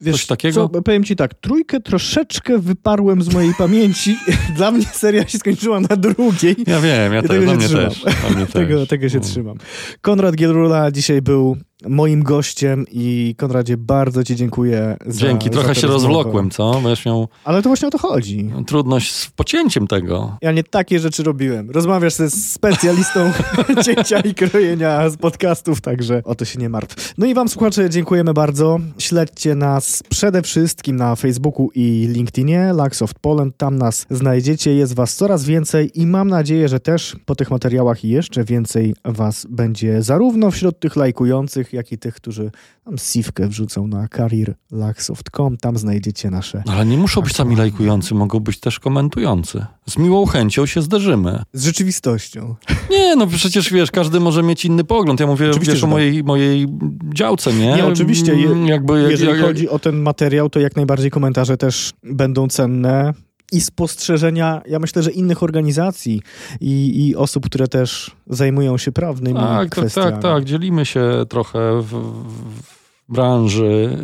Wiesz, 0.00 0.16
Coś 0.16 0.26
takiego? 0.26 0.68
Co, 0.68 0.82
powiem 0.82 1.04
ci 1.04 1.16
tak, 1.16 1.34
trójkę 1.34 1.80
troszeczkę 1.80 2.58
wyparłem 2.58 3.22
z 3.22 3.34
mojej 3.34 3.54
pamięci. 3.54 4.16
Dla 4.56 4.70
mnie 4.70 4.84
seria 4.84 5.28
się 5.28 5.38
skończyła 5.38 5.80
na 5.80 5.96
drugiej. 5.96 6.56
Ja 6.66 6.80
wiem, 6.80 7.12
ja, 7.12 7.22
tego 7.22 7.46
się 7.46 7.58
trzymam. 7.58 7.90
Też, 7.90 8.52
tego, 8.52 8.86
tego 8.86 9.08
się 9.08 9.18
no. 9.18 9.24
trzymam. 9.24 9.56
Konrad 10.00 10.36
Gielrula 10.36 10.90
dzisiaj 10.90 11.22
był 11.22 11.56
moim 11.84 12.22
gościem 12.22 12.84
i 12.92 13.34
Konradzie 13.38 13.76
bardzo 13.76 14.24
ci 14.24 14.36
dziękuję 14.36 14.96
za 15.06 15.20
Dzięki, 15.20 15.50
trochę 15.50 15.68
za 15.68 15.74
się 15.74 15.86
rozwlokłem, 15.86 16.50
co? 16.50 16.72
Będziesz 16.72 17.06
miał... 17.06 17.28
Ale 17.44 17.62
to 17.62 17.68
właśnie 17.68 17.88
o 17.88 17.90
to 17.90 17.98
chodzi. 17.98 18.50
Trudność 18.66 19.12
z 19.12 19.30
pocięciem 19.30 19.86
tego. 19.86 20.36
Ja 20.42 20.52
nie 20.52 20.64
takie 20.64 20.98
rzeczy 20.98 21.22
robiłem. 21.22 21.70
Rozmawiasz 21.70 22.14
ze 22.14 22.30
specjalistą 22.30 23.32
cięcia 23.86 24.20
i 24.20 24.34
krojenia 24.34 25.10
z 25.10 25.16
podcastów, 25.16 25.80
także 25.80 26.22
o 26.24 26.34
to 26.34 26.44
się 26.44 26.58
nie 26.58 26.68
martw. 26.68 27.14
No 27.18 27.26
i 27.26 27.34
wam 27.34 27.48
słuchacze 27.48 27.90
dziękujemy 27.90 28.34
bardzo. 28.34 28.78
Śledźcie 28.98 29.54
nas 29.54 30.02
przede 30.08 30.42
wszystkim 30.42 30.96
na 30.96 31.16
Facebooku 31.16 31.70
i 31.74 32.08
LinkedInie, 32.12 32.72
Luxoft 32.72 33.18
Poland, 33.18 33.56
tam 33.56 33.78
nas 33.78 34.06
znajdziecie. 34.10 34.74
Jest 34.74 34.94
was 34.94 35.14
coraz 35.14 35.44
więcej 35.44 35.90
i 36.00 36.06
mam 36.06 36.28
nadzieję, 36.28 36.68
że 36.68 36.80
też 36.80 37.16
po 37.26 37.34
tych 37.34 37.50
materiałach 37.50 38.04
jeszcze 38.04 38.44
więcej 38.44 38.94
was 39.04 39.46
będzie 39.50 40.02
zarówno 40.02 40.50
wśród 40.50 40.80
tych 40.80 40.96
lajkujących, 40.96 41.65
jak 41.72 41.92
i 41.92 41.98
tych, 41.98 42.14
którzy 42.14 42.50
tam 42.84 42.98
sivkę 42.98 43.48
wrzucą 43.48 43.86
na 43.86 44.08
careerlaxsoft.com. 44.08 45.56
Tam 45.56 45.76
znajdziecie 45.76 46.30
nasze... 46.30 46.62
Ale 46.66 46.86
nie 46.86 46.98
muszą 46.98 47.20
być 47.20 47.36
sami 47.36 47.56
lajkujący, 47.56 48.14
mogą 48.14 48.40
być 48.40 48.60
też 48.60 48.80
komentujący. 48.80 49.66
Z 49.88 49.98
miłą 49.98 50.26
chęcią 50.26 50.66
się 50.66 50.82
zderzymy. 50.82 51.42
Z 51.52 51.64
rzeczywistością. 51.64 52.54
Nie, 52.90 53.16
no 53.16 53.26
przecież 53.26 53.72
wiesz, 53.72 53.90
każdy 53.90 54.20
może 54.20 54.42
mieć 54.42 54.64
inny 54.64 54.84
pogląd. 54.84 55.20
Ja 55.20 55.26
mówię 55.26 55.50
oczywiście, 55.50 55.72
wiesz, 55.72 55.82
o 55.82 55.86
tak. 55.86 55.90
mojej, 55.90 56.24
mojej 56.24 56.66
działce, 57.14 57.52
nie? 57.52 57.74
Nie, 57.76 57.86
oczywiście. 57.86 58.34
Je, 58.34 58.66
Jakby, 58.66 59.08
jeżeli 59.10 59.30
jak, 59.30 59.40
chodzi 59.40 59.68
o 59.68 59.78
ten 59.78 60.02
materiał, 60.02 60.50
to 60.50 60.60
jak 60.60 60.76
najbardziej 60.76 61.10
komentarze 61.10 61.56
też 61.56 61.92
będą 62.02 62.48
cenne 62.48 63.14
i 63.52 63.60
spostrzeżenia, 63.60 64.62
ja 64.68 64.78
myślę, 64.78 65.02
że 65.02 65.10
innych 65.10 65.42
organizacji 65.42 66.22
i, 66.60 67.06
i 67.08 67.16
osób, 67.16 67.46
które 67.46 67.68
też 67.68 68.10
zajmują 68.26 68.78
się 68.78 68.92
prawnymi 68.92 69.40
tak, 69.40 69.58
tak 69.58 69.70
kwestiami. 69.70 70.12
Tak, 70.12 70.22
tak, 70.22 70.22
tak. 70.22 70.44
Dzielimy 70.44 70.86
się 70.86 71.24
trochę 71.28 71.82
w, 71.82 71.90
w 71.90 72.66
branży 73.08 73.98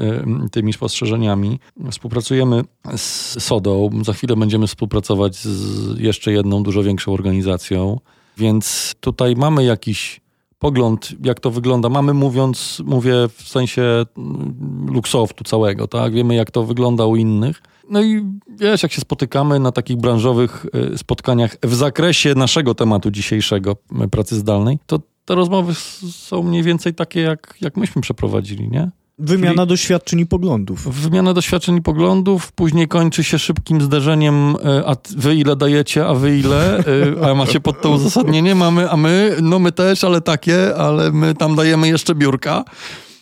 tymi 0.51 0.73
spostrzeżeniami. 0.73 1.59
Współpracujemy 1.91 2.65
z 2.97 3.43
SODO. 3.43 3.91
Za 4.03 4.13
chwilę 4.13 4.37
będziemy 4.37 4.67
współpracować 4.67 5.37
z 5.37 5.99
jeszcze 5.99 6.33
jedną 6.33 6.63
dużo 6.63 6.83
większą 6.83 7.13
organizacją, 7.13 8.01
więc 8.37 8.95
tutaj 9.01 9.37
mamy 9.37 9.65
jakiś 9.65 10.22
pogląd, 10.63 11.15
jak 11.25 11.41
to 11.41 11.51
wygląda. 11.51 11.89
Mamy 11.89 12.15
mówiąc, 12.15 12.83
mówię 12.85 13.15
w 13.37 13.49
sensie 13.49 13.83
mm, 13.83 14.87
luksoftu 14.89 15.45
całego, 15.45 15.89
tak? 15.89 16.13
Wiemy, 16.13 16.35
jak 16.35 16.51
to 16.51 16.65
wygląda 16.65 17.07
u 17.07 17.17
innych. 17.17 17.63
No 17.91 18.03
i 18.03 18.25
wiesz, 18.49 18.83
jak 18.83 18.93
się 18.93 19.01
spotykamy 19.01 19.61
na 19.61 19.73
takich 19.73 19.97
branżowych 19.97 20.67
y, 20.95 20.99
spotkaniach 20.99 21.57
w 21.63 21.75
zakresie 21.75 22.35
naszego 22.35 22.75
tematu 22.75 23.11
dzisiejszego, 23.11 23.77
y, 24.05 24.09
pracy 24.09 24.37
zdalnej, 24.37 24.79
to 24.87 25.01
te 25.25 25.35
rozmowy 25.35 25.75
są 26.11 26.43
mniej 26.43 26.63
więcej 26.63 26.95
takie, 26.95 27.21
jak, 27.21 27.55
jak 27.61 27.77
myśmy 27.77 28.03
przeprowadzili, 28.03 28.69
nie? 28.69 28.91
Wymiana 29.25 29.55
Czyli 29.55 29.69
doświadczeń 29.69 30.21
i 30.21 30.27
poglądów. 30.27 30.95
Wymiana 30.95 31.35
doświadczeń 31.35 31.77
i 31.77 31.83
poglądów, 31.83 32.53
później 32.53 32.89
kończy 32.89 33.25
się 33.25 33.39
szybkim 33.39 33.81
zderzeniem, 33.81 34.57
y, 34.57 34.87
a 34.87 34.97
wy 35.17 35.35
ile 35.35 35.57
dajecie, 35.57 36.07
a 36.07 36.15
wy 36.15 36.39
ile, 36.39 36.85
a 37.31 37.35
macie 37.35 37.61
pod 37.61 37.81
to 37.81 37.91
uzasadnienie, 37.91 38.55
mamy, 38.55 38.91
a 38.91 38.97
my, 38.97 39.37
no 39.43 39.59
my 39.59 39.73
też, 39.73 40.05
ale 40.05 40.21
takie, 40.21 40.77
ale 40.77 41.13
my 41.13 41.35
tam 41.35 41.57
dajemy 41.57 41.89
jeszcze 41.89 42.15
biurka. 42.15 42.65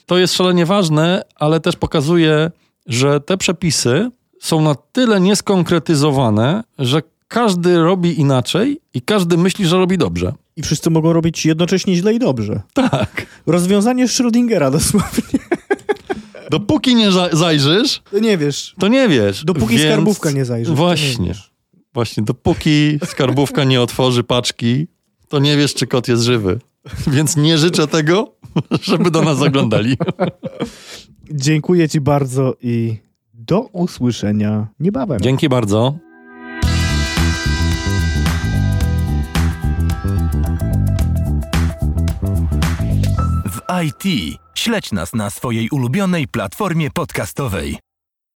To 0.06 0.18
jest 0.18 0.34
szalenie 0.34 0.66
ważne, 0.66 1.22
ale 1.36 1.60
też 1.60 1.76
pokazuje, 1.76 2.50
że 2.86 3.20
te 3.20 3.36
przepisy 3.36 4.10
są 4.40 4.60
na 4.60 4.74
tyle 4.74 5.20
nieskonkretyzowane, 5.20 6.64
że 6.78 7.02
każdy 7.28 7.78
robi 7.78 8.20
inaczej 8.20 8.80
i 8.94 9.02
każdy 9.02 9.36
myśli, 9.36 9.66
że 9.66 9.76
robi 9.76 9.98
dobrze. 9.98 10.32
I 10.56 10.62
wszyscy 10.62 10.90
mogą 10.90 11.12
robić 11.12 11.46
jednocześnie 11.46 11.94
źle 11.94 12.14
i 12.14 12.18
dobrze. 12.18 12.62
Tak. 12.74 13.26
Rozwiązanie 13.46 14.06
Schrödingera 14.06 14.70
dosłownie. 14.70 15.39
Dopóki 16.50 16.94
nie 16.94 17.08
zajrzysz... 17.32 18.02
To 18.10 18.18
nie 18.18 18.38
wiesz. 18.38 18.74
To 18.78 18.88
nie 18.88 19.08
wiesz. 19.08 19.44
Dopóki 19.44 19.76
Więc... 19.78 19.92
skarbówka 19.92 20.30
nie 20.30 20.44
zajrzy. 20.44 20.74
Właśnie. 20.74 21.26
Nie 21.26 21.34
Właśnie. 21.94 22.22
Dopóki 22.22 22.98
skarbówka 23.04 23.64
nie 23.64 23.80
otworzy 23.80 24.24
paczki, 24.24 24.86
to 25.28 25.38
nie 25.38 25.56
wiesz, 25.56 25.74
czy 25.74 25.86
kot 25.86 26.08
jest 26.08 26.22
żywy. 26.22 26.58
Więc 27.06 27.36
nie 27.36 27.58
życzę 27.58 27.86
tego, 27.86 28.34
żeby 28.82 29.10
do 29.10 29.22
nas 29.22 29.38
zaglądali. 29.38 29.96
Dziękuję 31.30 31.88
ci 31.88 32.00
bardzo 32.00 32.54
i 32.62 32.96
do 33.34 33.60
usłyszenia 33.60 34.66
niebawem. 34.80 35.20
Dzięki 35.20 35.48
bardzo. 35.48 35.98
W 43.46 43.60
IT 43.84 44.40
śledź 44.60 44.92
nas 44.92 45.14
na 45.14 45.30
swojej 45.30 45.68
ulubionej 45.70 46.28
platformie 46.28 46.90
podcastowej. 46.90 47.89